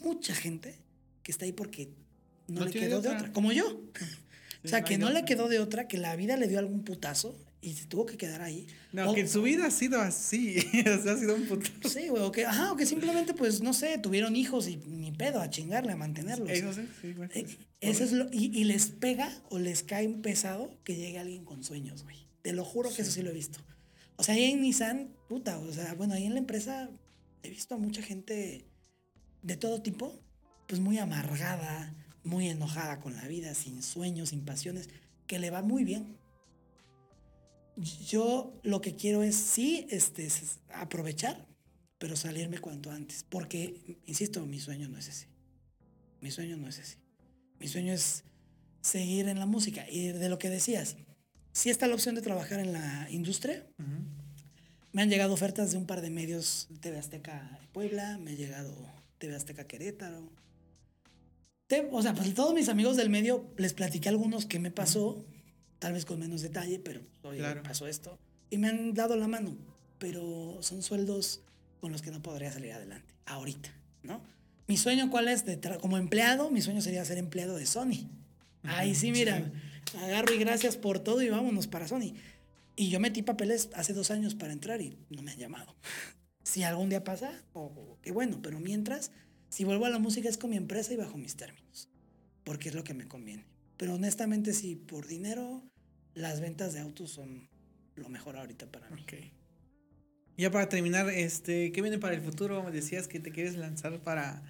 mucha 0.00 0.34
gente 0.34 0.80
que 1.22 1.32
está 1.32 1.44
ahí 1.44 1.52
porque 1.52 1.92
no, 2.48 2.64
le 2.64 2.70
quedó 2.70 3.02
de 3.02 3.08
otra. 3.08 3.32
como 3.32 3.52
yo. 3.52 3.82
o 4.64 4.68
sea, 4.68 4.82
que 4.82 4.96
no 4.96 5.10
le 5.10 5.24
quedó 5.24 5.48
de 5.48 5.58
otra, 5.58 5.88
que 5.88 5.98
la 5.98 6.16
vida 6.16 6.36
le 6.36 6.48
dio 6.48 6.58
algún 6.58 6.84
putazo 6.84 7.36
y 7.62 7.74
se 7.74 7.86
tuvo 7.86 8.04
que 8.04 8.16
quedar 8.16 8.42
ahí. 8.42 8.66
No, 8.92 9.14
que 9.14 9.20
en 9.20 9.28
su 9.28 9.40
vida 9.40 9.66
ha 9.66 9.70
sido 9.70 10.00
así, 10.00 10.58
o 10.80 11.02
sea, 11.02 11.12
ha 11.12 11.16
sido 11.16 11.36
un 11.36 11.46
puto. 11.46 11.88
Sí, 11.88 12.08
güey, 12.08 12.22
o 12.22 12.32
que, 12.32 12.44
ajá, 12.44 12.72
o 12.72 12.76
que 12.76 12.84
simplemente, 12.84 13.34
pues, 13.34 13.62
no 13.62 13.72
sé, 13.72 13.96
tuvieron 13.98 14.34
hijos 14.34 14.68
y 14.68 14.76
ni 14.78 15.12
pedo 15.12 15.40
a 15.40 15.48
chingarle, 15.48 15.92
a 15.92 15.96
mantenerlos. 15.96 16.50
Eso 16.50 16.72
sí, 16.74 16.88
sí, 17.00 17.12
güey. 17.12 17.30
Eh, 17.32 17.46
eso 17.80 18.02
es 18.02 18.12
lo, 18.12 18.26
y, 18.32 18.50
y, 18.52 18.64
les 18.64 18.86
pega 18.86 19.32
o 19.48 19.58
les 19.58 19.84
cae 19.84 20.08
un 20.08 20.22
pesado 20.22 20.76
que 20.82 20.96
llegue 20.96 21.20
alguien 21.20 21.44
con 21.44 21.62
sueños, 21.62 22.02
güey. 22.02 22.26
Te 22.42 22.52
lo 22.52 22.64
juro 22.64 22.92
que 22.92 23.02
eso 23.02 23.12
sí 23.12 23.22
lo 23.22 23.30
he 23.30 23.34
visto. 23.34 23.60
O 24.16 24.24
sea, 24.24 24.34
ahí 24.34 24.44
en 24.44 24.60
Nissan, 24.60 25.14
puta, 25.28 25.58
o 25.58 25.72
sea, 25.72 25.94
bueno, 25.94 26.14
ahí 26.14 26.26
en 26.26 26.34
la 26.34 26.40
empresa 26.40 26.90
he 27.44 27.50
visto 27.50 27.76
a 27.76 27.78
mucha 27.78 28.02
gente 28.02 28.66
de 29.42 29.56
todo 29.56 29.82
tipo, 29.82 30.20
pues 30.66 30.80
muy 30.80 30.98
amargada, 30.98 31.94
muy 32.24 32.48
enojada 32.48 33.00
con 33.00 33.14
la 33.14 33.26
vida, 33.28 33.54
sin 33.54 33.82
sueños, 33.82 34.30
sin 34.30 34.44
pasiones, 34.44 34.88
que 35.26 35.38
le 35.38 35.50
va 35.50 35.62
muy 35.62 35.84
bien 35.84 36.21
yo 37.76 38.58
lo 38.62 38.80
que 38.80 38.96
quiero 38.96 39.22
es 39.22 39.36
sí 39.36 39.86
este, 39.90 40.28
aprovechar, 40.74 41.46
pero 41.98 42.16
salirme 42.16 42.58
cuanto 42.58 42.90
antes. 42.90 43.24
Porque, 43.28 43.98
insisto, 44.06 44.44
mi 44.46 44.60
sueño 44.60 44.88
no 44.88 44.98
es 44.98 45.08
ese. 45.08 45.28
Mi 46.20 46.30
sueño 46.30 46.56
no 46.56 46.68
es 46.68 46.78
ese. 46.78 46.98
Mi 47.58 47.68
sueño 47.68 47.92
es 47.92 48.24
seguir 48.80 49.28
en 49.28 49.38
la 49.38 49.46
música. 49.46 49.88
Y 49.88 50.08
de 50.08 50.28
lo 50.28 50.38
que 50.38 50.50
decías, 50.50 50.96
si 51.52 51.70
está 51.70 51.86
la 51.86 51.94
opción 51.94 52.14
de 52.14 52.22
trabajar 52.22 52.60
en 52.60 52.72
la 52.72 53.08
industria. 53.10 53.66
Me 54.92 55.00
han 55.00 55.08
llegado 55.08 55.32
ofertas 55.32 55.72
de 55.72 55.78
un 55.78 55.86
par 55.86 56.02
de 56.02 56.10
medios, 56.10 56.68
TV 56.80 56.98
Azteca 56.98 57.60
Puebla, 57.72 58.18
me 58.18 58.32
ha 58.32 58.34
llegado 58.34 58.74
TV 59.16 59.34
Azteca 59.34 59.66
Querétaro. 59.66 60.30
o 61.90 62.02
sea, 62.02 62.12
pues 62.12 62.34
todos 62.34 62.52
mis 62.52 62.68
amigos 62.68 62.98
del 62.98 63.08
medio 63.08 63.50
les 63.56 63.72
platiqué 63.72 64.10
algunos 64.10 64.44
que 64.44 64.58
me 64.58 64.70
pasó 64.70 65.24
tal 65.82 65.94
vez 65.94 66.04
con 66.04 66.20
menos 66.20 66.42
detalle, 66.42 66.78
pero 66.78 67.00
oye, 67.22 67.42
pasó 67.64 67.88
esto. 67.88 68.16
Y 68.50 68.58
me 68.58 68.68
han 68.68 68.94
dado 68.94 69.16
la 69.16 69.26
mano, 69.26 69.56
pero 69.98 70.58
son 70.60 70.80
sueldos 70.80 71.42
con 71.80 71.90
los 71.90 72.02
que 72.02 72.12
no 72.12 72.22
podría 72.22 72.52
salir 72.52 72.72
adelante, 72.72 73.12
ahorita, 73.26 73.68
¿no? 74.04 74.22
Mi 74.68 74.76
sueño, 74.76 75.10
¿cuál 75.10 75.26
es? 75.26 75.44
De 75.44 75.58
como 75.80 75.98
empleado, 75.98 76.52
mi 76.52 76.62
sueño 76.62 76.80
sería 76.82 77.04
ser 77.04 77.18
empleado 77.18 77.56
de 77.56 77.66
Sony. 77.66 78.08
Ahí 78.62 78.94
sí, 78.94 79.10
mira, 79.10 79.50
agarro 80.00 80.32
y 80.32 80.38
gracias 80.38 80.76
por 80.76 81.00
todo 81.00 81.20
y 81.20 81.30
vámonos 81.30 81.66
para 81.66 81.88
Sony. 81.88 82.14
Y 82.76 82.88
yo 82.88 83.00
metí 83.00 83.22
papeles 83.22 83.70
hace 83.74 83.92
dos 83.92 84.12
años 84.12 84.36
para 84.36 84.52
entrar 84.52 84.80
y 84.80 84.96
no 85.10 85.20
me 85.22 85.32
han 85.32 85.38
llamado. 85.38 85.74
si 86.44 86.62
algún 86.62 86.90
día 86.90 87.02
pasa, 87.02 87.42
oh, 87.54 87.98
qué 88.02 88.12
bueno, 88.12 88.38
pero 88.40 88.60
mientras, 88.60 89.10
si 89.48 89.64
vuelvo 89.64 89.86
a 89.86 89.90
la 89.90 89.98
música 89.98 90.28
es 90.28 90.38
con 90.38 90.50
mi 90.50 90.56
empresa 90.56 90.92
y 90.92 90.96
bajo 90.96 91.18
mis 91.18 91.34
términos, 91.34 91.88
porque 92.44 92.68
es 92.68 92.76
lo 92.76 92.84
que 92.84 92.94
me 92.94 93.08
conviene. 93.08 93.46
Pero 93.78 93.94
honestamente, 93.94 94.52
si 94.52 94.76
por 94.76 95.08
dinero 95.08 95.64
las 96.14 96.40
ventas 96.40 96.74
de 96.74 96.80
autos 96.80 97.10
son 97.10 97.48
lo 97.96 98.08
mejor 98.08 98.36
ahorita 98.36 98.66
para 98.66 98.90
mí. 98.90 99.02
Okay. 99.02 99.32
Ya 100.36 100.50
para 100.50 100.68
terminar, 100.68 101.08
este, 101.10 101.72
¿qué 101.72 101.82
viene 101.82 101.98
para 101.98 102.14
el 102.14 102.22
futuro? 102.22 102.70
Decías 102.70 103.06
que 103.06 103.20
te 103.20 103.32
quieres 103.32 103.56
lanzar 103.56 104.00
para, 104.00 104.42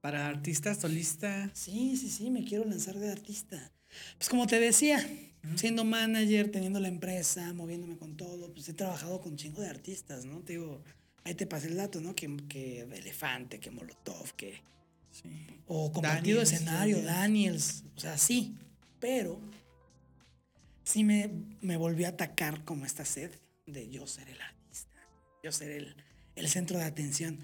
para 0.00 0.26
artista, 0.26 0.74
solista. 0.74 1.50
Sí, 1.52 1.96
sí, 1.96 2.08
sí, 2.08 2.30
me 2.30 2.44
quiero 2.44 2.64
lanzar 2.64 2.98
de 2.98 3.10
artista. 3.10 3.72
Pues 4.18 4.28
como 4.28 4.46
te 4.46 4.58
decía, 4.60 5.04
siendo 5.56 5.84
manager, 5.84 6.50
teniendo 6.50 6.80
la 6.80 6.88
empresa, 6.88 7.52
moviéndome 7.52 7.96
con 7.96 8.16
todo, 8.16 8.52
pues 8.52 8.68
he 8.68 8.74
trabajado 8.74 9.20
con 9.20 9.36
chingo 9.36 9.62
de 9.62 9.68
artistas, 9.68 10.24
¿no? 10.24 10.40
Te 10.40 10.54
digo, 10.54 10.82
ahí 11.24 11.34
te 11.34 11.46
pasé 11.46 11.68
el 11.68 11.76
dato, 11.76 12.00
¿no? 12.00 12.14
Que, 12.14 12.34
que 12.48 12.80
Elefante, 12.82 13.60
que 13.60 13.70
Molotov, 13.70 14.32
que... 14.36 14.62
Sí. 15.10 15.46
O 15.66 15.92
compartido 15.92 16.42
escenario, 16.42 17.00
Daniels, 17.00 17.84
o 17.96 18.00
sea, 18.00 18.18
sí, 18.18 18.56
pero 18.98 19.40
sí 20.84 21.02
me, 21.04 21.30
me 21.60 21.76
volvió 21.76 22.06
a 22.06 22.10
atacar 22.10 22.64
como 22.64 22.86
esta 22.86 23.04
sed 23.04 23.30
de 23.66 23.88
yo 23.88 24.06
ser 24.06 24.28
el 24.28 24.40
artista, 24.40 25.00
yo 25.42 25.50
ser 25.50 25.72
el, 25.72 25.96
el 26.36 26.48
centro 26.48 26.78
de 26.78 26.84
atención. 26.84 27.38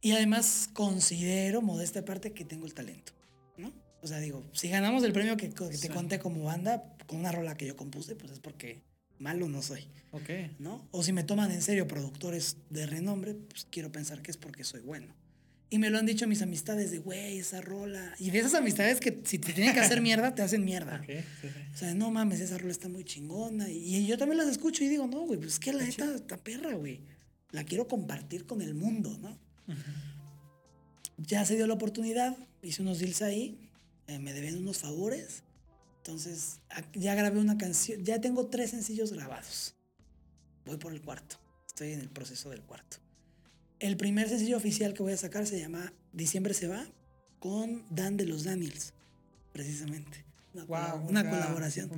Y 0.00 0.12
además 0.12 0.70
considero, 0.72 1.62
modesta 1.62 2.04
parte, 2.04 2.32
que 2.32 2.44
tengo 2.44 2.66
el 2.66 2.74
talento, 2.74 3.12
¿no? 3.56 3.72
O 4.02 4.06
sea, 4.06 4.18
digo, 4.18 4.44
si 4.52 4.68
ganamos 4.68 5.02
el 5.02 5.12
premio 5.12 5.36
que, 5.36 5.48
te 5.48 5.88
conté 5.88 6.18
como 6.18 6.44
banda, 6.44 6.96
con 7.06 7.18
una 7.18 7.32
rola 7.32 7.56
que 7.56 7.66
yo 7.66 7.76
compuse, 7.76 8.14
pues 8.14 8.32
es 8.32 8.40
porque 8.40 8.82
malo 9.18 9.48
no 9.48 9.62
soy. 9.62 9.88
Ok. 10.12 10.30
¿No? 10.58 10.86
O 10.92 11.02
si 11.02 11.12
me 11.12 11.24
toman 11.24 11.50
en 11.50 11.62
serio 11.62 11.88
productores 11.88 12.58
de 12.70 12.86
renombre, 12.86 13.34
pues 13.34 13.66
quiero 13.70 13.90
pensar 13.90 14.22
que 14.22 14.30
es 14.30 14.36
porque 14.36 14.64
soy 14.64 14.80
bueno. 14.80 15.14
Y 15.68 15.78
me 15.78 15.90
lo 15.90 15.98
han 15.98 16.06
dicho 16.06 16.28
mis 16.28 16.42
amistades 16.42 16.92
de, 16.92 16.98
güey, 16.98 17.38
esa 17.38 17.60
rola. 17.60 18.14
Y 18.18 18.30
de 18.30 18.38
esas 18.38 18.54
amistades 18.54 19.00
que 19.00 19.20
si 19.24 19.38
te 19.38 19.52
tienen 19.52 19.74
que 19.74 19.80
hacer 19.80 20.00
mierda, 20.00 20.34
te 20.34 20.42
hacen 20.42 20.64
mierda. 20.64 21.04
O 21.74 21.76
sea, 21.76 21.92
no 21.94 22.10
mames, 22.10 22.40
esa 22.40 22.56
rola 22.56 22.70
está 22.70 22.88
muy 22.88 23.04
chingona. 23.04 23.68
Y, 23.68 24.06
yo 24.06 24.16
también 24.16 24.38
las 24.38 24.48
escucho 24.48 24.84
y 24.84 24.88
digo, 24.88 25.06
no, 25.08 25.22
güey, 25.22 25.40
pues 25.40 25.54
es 25.54 25.58
que 25.58 25.72
la 25.72 25.82
neta 25.82 26.14
está 26.14 26.36
perra, 26.36 26.74
güey. 26.74 27.00
La 27.50 27.64
quiero 27.64 27.88
compartir 27.88 28.46
con 28.46 28.62
el 28.62 28.74
mundo, 28.74 29.18
¿no? 29.18 29.38
Ya 31.18 31.44
se 31.44 31.56
dio 31.56 31.66
la 31.66 31.74
oportunidad, 31.74 32.36
hice 32.62 32.82
unos 32.82 32.98
deals 32.98 33.22
ahí, 33.22 33.70
eh, 34.06 34.18
me 34.18 34.32
deben 34.32 34.58
unos 34.58 34.78
favores. 34.78 35.42
Entonces, 35.98 36.60
ya 36.94 37.16
grabé 37.16 37.40
una 37.40 37.58
canción, 37.58 38.04
ya 38.04 38.20
tengo 38.20 38.46
tres 38.46 38.70
sencillos 38.70 39.12
grabados. 39.12 39.74
Voy 40.64 40.76
por 40.76 40.92
el 40.92 41.02
cuarto. 41.02 41.36
Estoy 41.66 41.92
en 41.92 42.00
el 42.00 42.08
proceso 42.08 42.50
del 42.50 42.62
cuarto. 42.62 42.98
El 43.78 43.96
primer 43.96 44.28
sencillo 44.28 44.56
oficial 44.56 44.94
que 44.94 45.02
voy 45.02 45.12
a 45.12 45.16
sacar 45.16 45.46
se 45.46 45.58
llama 45.60 45.92
Diciembre 46.12 46.54
se 46.54 46.68
va 46.68 46.86
con 47.38 47.84
Dan 47.90 48.16
de 48.16 48.24
los 48.26 48.44
Daniels, 48.44 48.94
precisamente. 49.52 50.26
Una, 51.08 51.28
colaboración. 51.28 51.90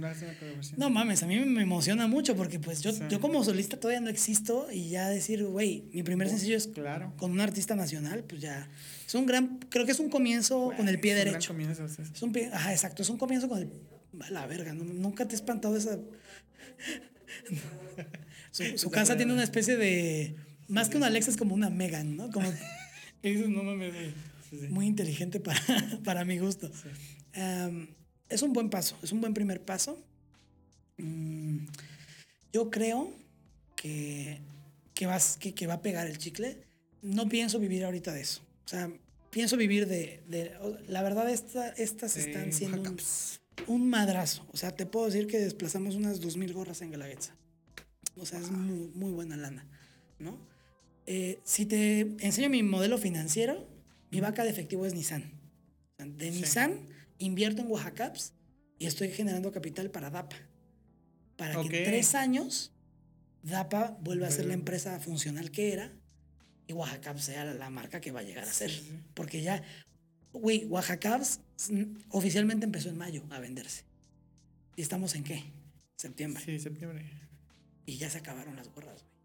No 0.76 0.90
mames, 0.90 1.22
a 1.22 1.26
mí 1.26 1.38
me 1.38 1.62
emociona 1.62 2.09
mucho 2.09 2.34
porque 2.34 2.59
pues 2.59 2.82
yo, 2.82 2.90
yo 3.09 3.20
como 3.20 3.44
solista 3.44 3.78
todavía 3.78 4.00
no 4.00 4.09
existo 4.09 4.66
y 4.72 4.88
ya 4.90 5.09
decir, 5.09 5.44
güey, 5.44 5.84
mi 5.92 6.02
primer 6.02 6.28
sencillo 6.28 6.56
es 6.56 6.66
claro. 6.66 7.12
con 7.16 7.30
un 7.30 7.40
artista 7.40 7.76
nacional, 7.76 8.24
pues 8.24 8.40
ya 8.40 8.68
es 9.06 9.14
un 9.14 9.26
gran, 9.26 9.60
creo 9.68 9.86
que 9.86 9.92
es 9.92 10.00
un 10.00 10.10
comienzo 10.10 10.72
con 10.76 10.88
el 10.88 10.98
pie 10.98 11.14
derecho. 11.14 11.55
es 11.56 12.22
un 12.22 12.32
pie, 12.32 12.50
ajá, 12.52 12.72
exacto, 12.72 13.02
es 13.02 13.10
un 13.10 13.18
comienzo 13.18 13.48
con 13.48 13.59
el, 13.59 13.70
la 14.30 14.46
verga, 14.46 14.74
nunca 14.74 15.28
te 15.28 15.34
he 15.34 15.36
espantado 15.36 15.76
esa... 15.76 15.96
su, 18.76 18.90
casa 18.90 19.16
tiene 19.16 19.32
una 19.32 19.44
especie 19.44 19.76
de, 19.76 20.34
más 20.69 20.89
que 20.89 20.97
una 20.97 21.07
Alexa 21.07 21.31
es 21.31 21.36
como 21.36 21.55
una 21.55 21.70
Megan, 21.70 22.16
¿no? 22.16 22.31
Como, 22.31 22.49
no 23.23 23.62
mames, 23.62 24.15
muy 24.70 24.86
inteligente 24.86 25.40
para, 25.40 25.61
para 26.05 26.24
mi 26.24 26.39
gusto 26.39 26.70
es 28.28 28.43
un 28.43 28.53
buen 28.53 28.70
paso, 28.70 28.97
es 29.03 29.12
un 29.12 29.20
buen 29.20 29.35
primer 29.35 29.62
paso. 29.62 29.99
Mm, 30.99 31.66
yo 32.53 32.70
creo 32.70 33.12
que, 33.77 34.39
que, 34.95 35.07
vas, 35.07 35.36
que, 35.39 35.55
que, 35.55 35.66
va 35.66 35.74
a 35.74 35.82
pegar 35.82 36.07
el 36.07 36.19
chicle. 36.19 36.59
No 37.03 37.28
pienso 37.28 37.59
vivir 37.59 37.85
ahorita 37.85 38.12
de 38.12 38.20
eso. 38.20 38.43
O 38.65 38.69
sea, 38.69 38.90
pienso 39.31 39.57
vivir 39.57 39.86
de... 39.86 40.23
de 40.28 40.53
la 40.89 41.03
verdad, 41.03 41.31
esta, 41.31 41.69
estas 41.70 42.16
están 42.16 42.53
siendo 42.53 42.82
un, 43.66 43.89
madrazo. 43.89 44.47
O 44.53 44.57
sea, 44.57 44.74
te 44.74 44.85
puedo 44.85 45.07
decir 45.07 45.27
que 45.27 45.39
desplazamos 45.39 45.95
unas 45.95 46.20
2.000 46.20 46.53
gorras 46.53 46.82
en 46.82 46.90
Galaguetza. 46.90 47.35
O 48.16 48.27
sea, 48.27 48.40
es 48.40 48.51
muy, 48.51 48.90
muy 48.95 49.12
buena 49.12 49.36
lana, 49.36 49.65
¿no? 50.19 50.36
Eh, 51.10 51.40
si 51.43 51.64
te 51.64 52.01
enseño 52.20 52.51
mi 52.51 52.62
modelo 52.62 52.98
financiero, 52.98 53.66
mi 54.10 54.20
vaca 54.20 54.44
de 54.44 54.51
efectivo 54.51 54.85
es 54.85 54.93
Nissan. 54.93 55.32
de 55.97 56.30
Nissan 56.30 56.86
invierto 57.16 57.62
en 57.62 57.70
Oaxacaps 57.70 58.35
y 58.78 58.85
estoy 58.85 59.09
generando 59.09 59.51
capital 59.51 59.90
para 59.90 60.10
DAPA. 60.10 60.36
Para 61.39 61.55
que 61.62 61.78
en 61.78 61.85
tres 61.85 62.14
años 62.14 62.72
DAPA 63.43 63.97
vuelva 64.02 64.26
a 64.26 64.30
ser 64.30 64.44
la 64.44 64.52
empresa 64.52 65.01
funcional 65.01 65.51
que 65.51 65.72
era 65.72 65.90
y 66.66 66.74
Oaxacaps 66.74 67.24
sea 67.24 67.47
la 67.47 67.70
marca 67.70 68.02
que 68.02 68.12
va 68.12 68.20
a 68.20 68.24
llegar 68.24 68.44
a 68.44 68.52
ser. 68.52 68.70
Porque 69.14 69.40
ya, 69.40 69.62
güey, 70.35 70.66
Oaxacaps 70.66 71.40
oficialmente 72.10 72.66
empezó 72.66 72.90
en 72.90 72.98
mayo 72.98 73.24
a 73.30 73.40
venderse. 73.40 73.85
¿Y 74.76 74.82
estamos 74.82 75.14
en 75.14 75.24
qué? 75.24 75.43
Septiembre. 75.97 76.44
Sí, 76.44 76.59
septiembre. 76.59 77.10
Y 77.86 77.97
ya 77.97 78.10
se 78.10 78.18
acabaron 78.18 78.56
las 78.56 78.68
gorras, 78.68 79.05
güey. 79.05 79.18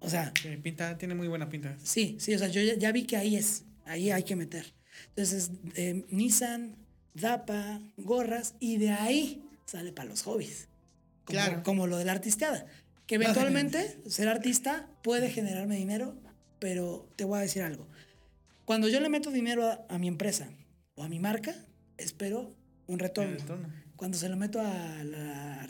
O 0.00 0.08
sea. 0.08 0.32
pinta, 0.62 0.96
tiene 0.98 1.14
muy 1.14 1.28
buena 1.28 1.48
pinta. 1.48 1.76
Sí, 1.82 2.16
sí, 2.20 2.34
o 2.34 2.38
sea, 2.38 2.48
yo 2.48 2.60
ya, 2.62 2.92
vi 2.92 3.04
que 3.04 3.16
ahí 3.16 3.36
es, 3.36 3.64
ahí 3.84 4.10
hay 4.10 4.22
que 4.22 4.36
meter. 4.36 4.72
Entonces, 5.08 5.50
eh, 5.74 6.04
Nissan, 6.10 6.76
dapa, 7.14 7.80
gorras, 7.96 8.54
y 8.60 8.78
de 8.78 8.90
ahí 8.90 9.42
sale 9.64 9.92
para 9.92 10.08
los 10.08 10.22
hobbies. 10.22 10.68
Como, 11.24 11.38
claro. 11.38 11.62
Como 11.62 11.86
lo 11.86 11.98
de 11.98 12.04
la 12.04 12.12
artisteada. 12.12 12.66
Que 13.06 13.16
eventualmente 13.16 13.98
ser 14.06 14.28
artista 14.28 14.88
puede 15.02 15.30
generarme 15.30 15.76
dinero, 15.76 16.14
pero 16.58 17.08
te 17.16 17.24
voy 17.24 17.38
a 17.38 17.42
decir 17.42 17.62
algo. 17.62 17.86
Cuando 18.64 18.88
yo 18.88 19.00
le 19.00 19.08
meto 19.08 19.30
dinero 19.30 19.86
a, 19.88 19.98
mi 19.98 20.08
empresa 20.08 20.50
o 20.94 21.02
a 21.02 21.08
mi 21.08 21.18
marca, 21.18 21.54
espero 21.96 22.54
un 22.86 22.98
retorno. 22.98 23.38
Cuando 23.96 24.18
se 24.18 24.28
lo 24.28 24.36
meto 24.36 24.60
a 24.60 25.04
la 25.04 25.66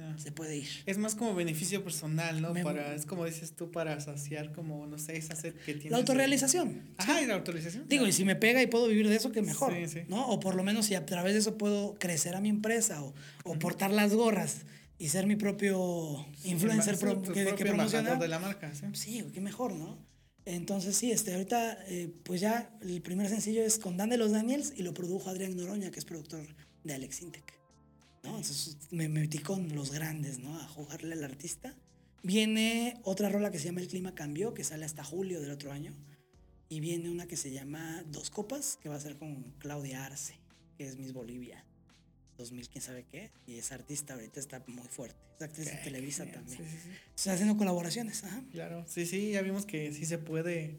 artisteada, 0.00 0.18
se 0.18 0.32
puede 0.32 0.56
ir. 0.56 0.68
Es 0.86 0.98
más 0.98 1.14
como 1.14 1.34
beneficio 1.34 1.82
personal, 1.82 2.40
¿no? 2.40 2.54
para, 2.62 2.94
es 2.94 3.06
como 3.06 3.24
dices 3.24 3.54
tú, 3.54 3.70
para 3.70 4.00
saciar 4.00 4.52
como, 4.52 4.86
no 4.86 4.98
sé, 4.98 5.16
esa 5.16 5.36
sed 5.36 5.54
que 5.54 5.74
tienes. 5.74 5.90
La 5.92 5.98
autorrealización. 5.98 6.82
Ajá, 6.96 7.20
y 7.20 7.26
la 7.26 7.34
autorrealización. 7.34 7.88
Digo, 7.88 8.06
y 8.06 8.12
si 8.12 8.24
me 8.24 8.36
pega 8.36 8.62
y 8.62 8.66
puedo 8.66 8.88
vivir 8.88 9.08
de 9.08 9.16
eso, 9.16 9.32
que 9.32 9.42
mejor. 9.42 9.74
Sí, 9.74 9.88
sí. 9.88 10.00
¿No? 10.08 10.26
O 10.28 10.40
por 10.40 10.54
lo 10.54 10.62
menos 10.62 10.86
si 10.86 10.94
a 10.94 11.06
través 11.06 11.32
de 11.34 11.40
eso 11.40 11.58
puedo 11.58 11.94
crecer 11.98 12.34
a 12.34 12.40
mi 12.40 12.48
empresa 12.48 13.02
o, 13.02 13.14
o 13.44 13.58
portar 13.58 13.90
las 13.90 14.14
gorras 14.14 14.62
y 14.98 15.08
ser 15.08 15.26
mi 15.26 15.36
propio 15.36 16.26
influencer 16.44 16.98
que, 16.98 17.54
que 17.54 17.64
promociona. 17.64 18.16
de 18.16 18.28
la 18.28 18.38
marca, 18.38 18.74
sí. 18.74 18.86
Sí, 18.92 19.24
qué 19.32 19.40
mejor, 19.40 19.72
¿no? 19.72 19.98
Entonces 20.46 20.96
sí, 20.96 21.12
este, 21.12 21.32
ahorita 21.34 21.84
eh, 21.86 22.12
pues 22.24 22.40
ya 22.40 22.70
el 22.80 23.00
primer 23.02 23.28
sencillo 23.28 23.62
es 23.62 23.78
con 23.78 23.96
Dan 23.96 24.10
de 24.10 24.16
los 24.16 24.32
Daniels 24.32 24.72
y 24.76 24.82
lo 24.82 24.94
produjo 24.94 25.30
Adrián 25.30 25.56
Noroña, 25.56 25.90
que 25.90 25.98
es 25.98 26.04
productor 26.04 26.46
de 26.82 26.94
Alex 26.94 27.22
Intec. 27.22 27.59
¿No? 28.22 28.30
Entonces 28.30 28.76
me 28.90 29.08
metí 29.08 29.38
con 29.38 29.74
los 29.74 29.92
grandes, 29.92 30.38
¿no? 30.38 30.58
A 30.58 30.68
jugarle 30.68 31.14
al 31.14 31.24
artista. 31.24 31.74
Viene 32.22 33.00
otra 33.04 33.28
rola 33.28 33.50
que 33.50 33.58
se 33.58 33.66
llama 33.66 33.80
El 33.80 33.88
clima 33.88 34.14
cambió, 34.14 34.52
que 34.52 34.64
sale 34.64 34.84
hasta 34.84 35.02
julio 35.04 35.40
del 35.40 35.50
otro 35.50 35.72
año. 35.72 35.94
Y 36.68 36.80
viene 36.80 37.10
una 37.10 37.26
que 37.26 37.36
se 37.36 37.50
llama 37.50 38.04
Dos 38.08 38.30
Copas, 38.30 38.78
que 38.80 38.88
va 38.88 38.96
a 38.96 39.00
ser 39.00 39.16
con 39.16 39.42
Claudia 39.58 40.04
Arce, 40.04 40.38
que 40.76 40.86
es 40.86 40.98
Miss 40.98 41.12
Bolivia. 41.12 41.64
2000, 42.38 42.68
quién 42.68 42.82
sabe 42.82 43.04
qué. 43.10 43.30
Y 43.46 43.56
esa 43.56 43.74
artista 43.74 44.14
ahorita 44.14 44.38
está 44.38 44.62
muy 44.66 44.86
fuerte. 44.86 45.18
Es 45.36 45.42
actriz 45.42 45.66
de 45.66 45.76
Televisa 45.78 46.26
también. 46.26 46.60
Está 47.16 47.32
haciendo 47.32 47.56
colaboraciones. 47.56 48.22
Ajá. 48.24 48.42
Claro, 48.52 48.84
sí, 48.86 49.06
sí, 49.06 49.32
ya 49.32 49.42
vimos 49.42 49.66
que 49.66 49.92
sí 49.92 50.04
se 50.04 50.18
puede 50.18 50.78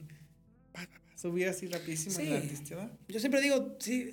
subir 1.16 1.48
así 1.48 1.68
rapidísimo 1.68 2.20
en 2.20 2.30
la 2.30 2.38
artista. 2.38 2.92
Yo 3.08 3.20
siempre 3.20 3.42
digo, 3.42 3.76
sí 3.80 4.12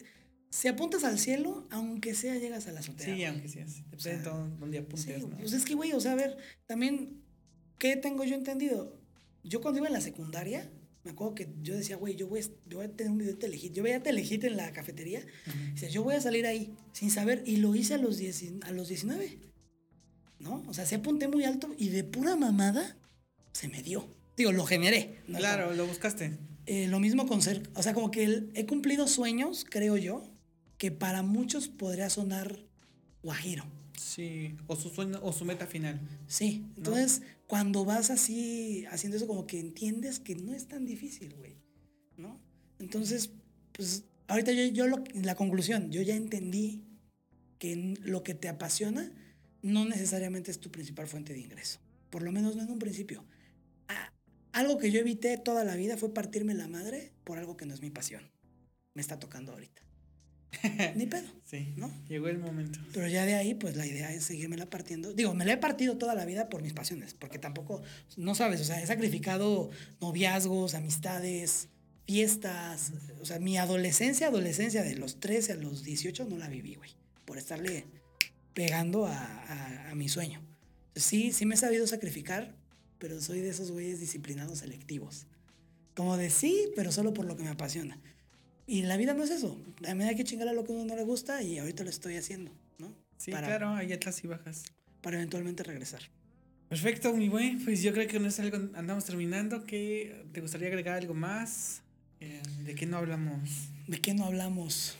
si 0.50 0.68
apuntas 0.68 1.04
al 1.04 1.18
cielo, 1.18 1.66
aunque 1.70 2.14
sea 2.14 2.36
llegas 2.36 2.66
a 2.68 2.72
la 2.72 2.80
azotea. 2.80 3.14
Sí, 3.14 3.24
aunque 3.24 3.48
sea. 3.48 3.66
Depende 3.90 4.18
de 4.18 4.30
dónde 4.58 4.78
apuntes, 4.78 5.22
¿no? 5.22 5.36
Pues 5.36 5.52
es 5.52 5.64
que, 5.64 5.74
güey, 5.74 5.92
o 5.92 6.00
sea, 6.00 6.12
a 6.12 6.16
ver, 6.16 6.38
también, 6.66 7.22
¿qué 7.78 7.96
tengo 7.96 8.24
yo 8.24 8.34
entendido? 8.34 8.98
Yo 9.44 9.60
cuando 9.60 9.78
iba 9.78 9.88
en 9.88 9.92
la 9.92 10.00
secundaria, 10.00 10.70
me 11.04 11.10
acuerdo 11.10 11.34
que 11.34 11.48
yo 11.62 11.76
decía, 11.76 11.96
güey, 11.96 12.16
yo 12.16 12.28
voy, 12.28 12.40
yo 12.66 12.78
voy 12.78 12.86
a 12.86 12.96
tener 12.96 13.12
un 13.12 13.18
video 13.18 13.34
de 13.34 13.38
Telehit. 13.38 13.72
Yo 13.72 13.82
veía 13.82 14.02
Telehit 14.02 14.44
en 14.44 14.56
la 14.56 14.72
cafetería. 14.72 15.20
Uh 15.46 15.86
yo 15.90 16.02
voy 16.02 16.14
a 16.14 16.20
salir 16.20 16.46
ahí 16.46 16.74
sin 16.92 17.10
saber. 17.10 17.42
Y 17.46 17.56
lo 17.58 17.74
hice 17.74 17.94
a 17.94 17.98
los, 17.98 18.20
a 18.62 18.70
los 18.72 18.88
19. 18.88 19.38
¿No? 20.40 20.64
O 20.66 20.74
sea, 20.74 20.86
se 20.86 20.96
apunté 20.96 21.28
muy 21.28 21.44
alto 21.44 21.74
y 21.78 21.88
de 21.88 22.04
pura 22.04 22.36
mamada 22.36 22.96
se 23.52 23.68
me 23.68 23.82
dio. 23.82 24.14
Digo, 24.36 24.52
lo 24.52 24.64
generé. 24.66 25.20
Claro, 25.26 25.74
lo 25.74 25.86
buscaste. 25.86 26.38
Eh, 26.66 26.88
lo 26.88 27.00
mismo 27.00 27.26
con 27.26 27.42
ser. 27.42 27.70
O 27.74 27.82
sea, 27.82 27.94
como 27.94 28.10
que 28.10 28.50
he 28.54 28.66
cumplido 28.66 29.08
sueños, 29.08 29.64
creo 29.68 29.96
yo 29.96 30.37
que 30.78 30.92
para 30.92 31.22
muchos 31.22 31.68
podría 31.68 32.08
sonar 32.08 32.64
guajiro. 33.22 33.64
Sí, 33.96 34.56
o 34.68 34.76
su 34.76 34.90
sueño, 34.90 35.18
o 35.22 35.32
su 35.32 35.44
meta 35.44 35.66
final. 35.66 36.00
Sí, 36.28 36.64
entonces 36.76 37.22
cuando 37.46 37.84
vas 37.84 38.10
así 38.10 38.86
haciendo 38.90 39.16
eso 39.16 39.26
como 39.26 39.46
que 39.46 39.58
entiendes 39.58 40.20
que 40.20 40.36
no 40.36 40.54
es 40.54 40.68
tan 40.68 40.86
difícil, 40.86 41.34
güey, 41.34 41.56
¿no? 42.16 42.40
Entonces, 42.78 43.30
pues 43.72 44.04
ahorita 44.28 44.52
yo, 44.52 44.64
yo 44.66 44.86
lo, 44.86 45.02
la 45.14 45.34
conclusión, 45.34 45.90
yo 45.90 46.00
ya 46.02 46.14
entendí 46.14 46.84
que 47.58 47.96
lo 48.02 48.22
que 48.22 48.34
te 48.34 48.48
apasiona 48.48 49.12
no 49.62 49.84
necesariamente 49.84 50.52
es 50.52 50.60
tu 50.60 50.70
principal 50.70 51.08
fuente 51.08 51.32
de 51.32 51.40
ingreso, 51.40 51.80
por 52.10 52.22
lo 52.22 52.30
menos 52.30 52.54
no 52.54 52.62
en 52.62 52.70
un 52.70 52.78
principio. 52.78 53.24
Ah, 53.88 54.12
algo 54.52 54.78
que 54.78 54.92
yo 54.92 55.00
evité 55.00 55.38
toda 55.38 55.64
la 55.64 55.74
vida 55.74 55.96
fue 55.96 56.14
partirme 56.14 56.54
la 56.54 56.68
madre 56.68 57.12
por 57.24 57.38
algo 57.38 57.56
que 57.56 57.66
no 57.66 57.74
es 57.74 57.82
mi 57.82 57.90
pasión. 57.90 58.30
Me 58.94 59.02
está 59.02 59.18
tocando 59.18 59.52
ahorita. 59.52 59.87
Ni 60.94 61.06
pedo. 61.06 61.28
Sí. 61.44 61.72
¿No? 61.76 61.90
Llegó 62.08 62.28
el 62.28 62.38
momento. 62.38 62.78
Pero 62.92 63.08
ya 63.08 63.24
de 63.26 63.34
ahí, 63.34 63.54
pues 63.54 63.76
la 63.76 63.86
idea 63.86 64.12
es 64.12 64.24
seguirme 64.24 64.56
la 64.56 64.66
partiendo. 64.66 65.12
Digo, 65.12 65.34
me 65.34 65.44
la 65.44 65.52
he 65.52 65.56
partido 65.56 65.96
toda 65.98 66.14
la 66.14 66.24
vida 66.24 66.48
por 66.48 66.62
mis 66.62 66.72
pasiones, 66.72 67.14
porque 67.14 67.38
tampoco, 67.38 67.82
no 68.16 68.34
sabes, 68.34 68.60
o 68.60 68.64
sea, 68.64 68.82
he 68.82 68.86
sacrificado 68.86 69.70
noviazgos, 70.00 70.74
amistades, 70.74 71.68
fiestas. 72.06 72.92
O 73.20 73.24
sea, 73.24 73.38
mi 73.38 73.58
adolescencia, 73.58 74.28
adolescencia 74.28 74.82
de 74.82 74.96
los 74.96 75.20
13 75.20 75.52
a 75.52 75.56
los 75.56 75.84
18 75.84 76.24
no 76.24 76.38
la 76.38 76.48
viví, 76.48 76.74
güey, 76.74 76.90
por 77.24 77.38
estarle 77.38 77.84
pegando 78.54 79.06
a, 79.06 79.90
a 79.90 79.94
mi 79.94 80.08
sueño. 80.08 80.42
Sí, 80.96 81.32
sí 81.32 81.46
me 81.46 81.54
he 81.54 81.58
sabido 81.58 81.86
sacrificar, 81.86 82.54
pero 82.98 83.20
soy 83.20 83.40
de 83.40 83.50
esos 83.50 83.70
güeyes 83.70 84.00
disciplinados 84.00 84.58
selectivos. 84.58 85.26
Como 85.94 86.16
de 86.16 86.30
sí, 86.30 86.70
pero 86.76 86.92
solo 86.92 87.12
por 87.12 87.24
lo 87.24 87.36
que 87.36 87.42
me 87.42 87.50
apasiona. 87.50 88.00
Y 88.68 88.82
la 88.82 88.98
vida 88.98 89.14
no 89.14 89.24
es 89.24 89.30
eso. 89.30 89.58
A 89.88 89.94
mí 89.94 90.04
hay 90.04 90.14
que 90.14 90.24
chingar 90.24 90.46
a 90.46 90.52
lo 90.52 90.62
que 90.62 90.72
uno 90.72 90.84
no 90.84 90.94
le 90.94 91.02
gusta 91.02 91.42
y 91.42 91.58
ahorita 91.58 91.84
lo 91.84 91.90
estoy 91.90 92.16
haciendo, 92.16 92.52
¿no? 92.76 92.94
Sí, 93.16 93.30
claro, 93.30 93.70
hay 93.70 93.90
altas 93.94 94.22
y 94.22 94.26
bajas. 94.26 94.64
Para 95.00 95.16
eventualmente 95.16 95.62
regresar. 95.62 96.02
Perfecto, 96.68 97.14
mi 97.14 97.30
buen. 97.30 97.64
Pues 97.64 97.80
yo 97.80 97.94
creo 97.94 98.06
que 98.06 98.20
no 98.20 98.28
es 98.28 98.38
algo, 98.40 98.58
andamos 98.74 99.06
terminando. 99.06 99.64
¿Qué, 99.64 100.22
¿Te 100.32 100.42
gustaría 100.42 100.68
agregar 100.68 100.96
algo 100.96 101.14
más? 101.14 101.80
Eh, 102.20 102.42
¿De 102.66 102.74
qué 102.74 102.84
no 102.84 102.98
hablamos? 102.98 103.70
¿De 103.86 104.02
qué 104.02 104.12
no 104.12 104.26
hablamos? 104.26 104.98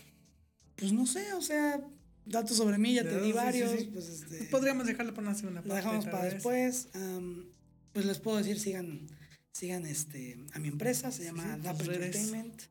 Pues 0.76 0.92
no 0.92 1.04
sé, 1.04 1.34
o 1.34 1.42
sea, 1.42 1.78
datos 2.24 2.56
sobre 2.56 2.78
mí, 2.78 2.94
ya 2.94 3.04
te 3.04 3.20
di 3.20 3.32
varios. 3.32 3.84
Pues 3.92 4.08
este, 4.08 4.44
Podríamos 4.44 4.86
dejarlo 4.86 5.12
para 5.12 5.28
una 5.28 5.36
segunda 5.36 5.60
parte. 5.60 5.68
Lo 5.68 5.74
dejamos 5.74 6.06
para 6.06 6.24
después. 6.24 6.88
pues 7.92 8.06
les 8.06 8.18
puedo 8.18 8.38
decir, 8.38 8.58
sigan, 8.58 9.06
sigan 9.52 9.84
este, 9.84 10.38
a 10.54 10.58
mi 10.58 10.68
empresa, 10.68 11.12
se 11.12 11.24
llama 11.24 11.58
Dapper 11.58 11.92
Entertainment. 11.92 12.62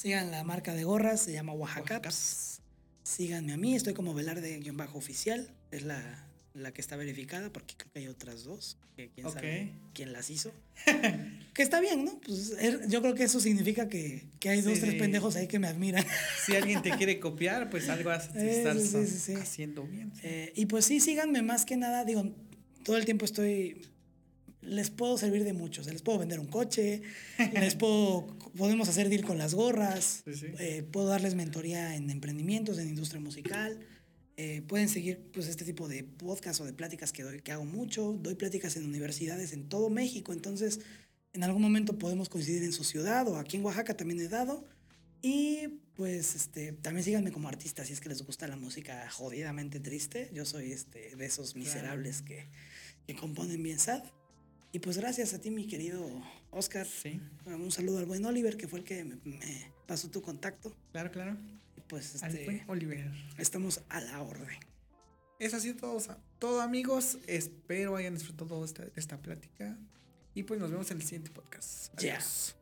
Sigan 0.00 0.30
la 0.30 0.44
marca 0.44 0.72
de 0.72 0.84
gorras, 0.84 1.20
se 1.20 1.32
llama 1.34 1.52
Oaxacaps. 1.52 2.62
síganme 3.02 3.52
a 3.52 3.58
mí, 3.58 3.76
estoy 3.76 3.92
como 3.92 4.14
Velarde-oficial, 4.14 5.50
es 5.72 5.82
la, 5.82 6.26
la 6.54 6.72
que 6.72 6.80
está 6.80 6.96
verificada, 6.96 7.52
porque 7.52 7.74
creo 7.76 7.92
que 7.92 7.98
hay 7.98 8.08
otras 8.08 8.44
dos, 8.44 8.78
que 8.96 9.10
quién 9.10 9.30
sabe 9.30 9.72
quién 9.92 10.14
las 10.14 10.30
hizo. 10.30 10.54
que 11.52 11.62
está 11.62 11.80
bien, 11.80 12.06
¿no? 12.06 12.18
Pues 12.24 12.56
er, 12.58 12.88
yo 12.88 13.02
creo 13.02 13.14
que 13.14 13.24
eso 13.24 13.40
significa 13.40 13.90
que, 13.90 14.24
hay 14.46 14.62
dos, 14.62 14.80
tres 14.80 14.94
pendejos 14.94 15.36
ahí 15.36 15.46
que 15.46 15.58
me 15.58 15.66
admiran. 15.66 16.06
si 16.46 16.56
alguien 16.56 16.80
te 16.80 16.92
quiere 16.92 17.20
copiar, 17.20 17.68
pues 17.68 17.90
algo 17.90 18.08
vas 18.08 18.34
a 18.34 18.42
estar 18.42 18.78
haciendo 19.38 19.82
bien. 19.82 20.14
Eh, 20.22 20.54
y 20.56 20.64
pues 20.64 20.86
sí, 20.86 21.00
síganme 21.00 21.42
más 21.42 21.66
que 21.66 21.76
nada, 21.76 22.06
digo, 22.06 22.24
todo 22.84 22.96
el 22.96 23.04
tiempo 23.04 23.26
estoy 23.26 23.82
les 24.62 24.90
puedo 24.90 25.16
servir 25.16 25.44
de 25.44 25.52
mucho. 25.52 25.82
les 25.82 26.02
puedo 26.02 26.18
vender 26.18 26.40
un 26.40 26.46
coche, 26.46 27.02
les 27.54 27.74
puedo, 27.74 28.26
podemos 28.56 28.88
hacer 28.88 29.08
deal 29.08 29.24
con 29.24 29.38
las 29.38 29.54
gorras, 29.54 30.22
eh, 30.58 30.82
puedo 30.90 31.08
darles 31.08 31.34
mentoría 31.34 31.96
en 31.96 32.10
emprendimientos, 32.10 32.78
en 32.78 32.88
industria 32.88 33.20
musical. 33.20 33.78
Eh, 34.36 34.62
pueden 34.62 34.88
seguir 34.88 35.20
pues, 35.32 35.48
este 35.48 35.66
tipo 35.66 35.86
de 35.86 36.02
podcast 36.02 36.60
o 36.62 36.64
de 36.64 36.72
pláticas 36.72 37.12
que, 37.12 37.22
doy, 37.22 37.40
que 37.40 37.52
hago 37.52 37.64
mucho. 37.64 38.18
Doy 38.20 38.34
pláticas 38.36 38.76
en 38.76 38.86
universidades 38.86 39.52
en 39.52 39.68
todo 39.68 39.90
México, 39.90 40.32
entonces 40.32 40.80
en 41.32 41.44
algún 41.44 41.62
momento 41.62 41.98
podemos 41.98 42.28
coincidir 42.28 42.64
en 42.64 42.72
su 42.72 42.84
ciudad 42.84 43.28
o 43.28 43.36
aquí 43.36 43.56
en 43.56 43.64
Oaxaca 43.64 43.96
también 43.96 44.20
he 44.20 44.28
dado. 44.28 44.64
Y 45.22 45.68
pues 45.94 46.34
este, 46.34 46.72
también 46.72 47.04
síganme 47.04 47.30
como 47.30 47.48
artista 47.48 47.84
si 47.84 47.92
es 47.92 48.00
que 48.00 48.08
les 48.08 48.22
gusta 48.22 48.48
la 48.48 48.56
música 48.56 49.08
jodidamente 49.10 49.78
triste. 49.78 50.30
Yo 50.32 50.46
soy 50.46 50.72
este, 50.72 51.14
de 51.14 51.26
esos 51.26 51.54
miserables 51.54 52.22
que, 52.22 52.46
que 53.06 53.14
componen 53.14 53.62
bien 53.62 53.78
sad. 53.78 54.02
Y 54.72 54.78
pues 54.78 54.98
gracias 54.98 55.34
a 55.34 55.40
ti, 55.40 55.50
mi 55.50 55.66
querido 55.66 56.08
Oscar. 56.50 56.86
Sí. 56.86 57.20
Un 57.46 57.72
saludo 57.72 57.98
al 57.98 58.06
buen 58.06 58.24
Oliver, 58.24 58.56
que 58.56 58.68
fue 58.68 58.78
el 58.78 58.84
que 58.84 59.04
me, 59.04 59.18
pasó 59.86 60.10
tu 60.10 60.22
contacto. 60.22 60.74
Claro, 60.92 61.10
claro. 61.10 61.36
Y 61.76 61.80
pues 61.80 62.14
este, 62.22 62.64
Oliver. 62.68 63.10
Estamos 63.36 63.82
a 63.88 64.00
la 64.00 64.22
orden. 64.22 64.58
Es 65.40 65.54
así 65.54 65.72
todo, 65.72 65.98
todo 66.38 66.60
amigos. 66.60 67.18
Espero 67.26 67.96
hayan 67.96 68.14
disfrutado 68.14 68.64
esta, 68.64 68.86
esta 68.94 69.20
plática. 69.20 69.76
Y 70.34 70.44
pues 70.44 70.60
nos 70.60 70.70
vemos 70.70 70.90
en 70.90 70.98
el 70.98 71.02
siguiente 71.02 71.30
podcast. 71.30 71.92
Adiós. 71.98 72.54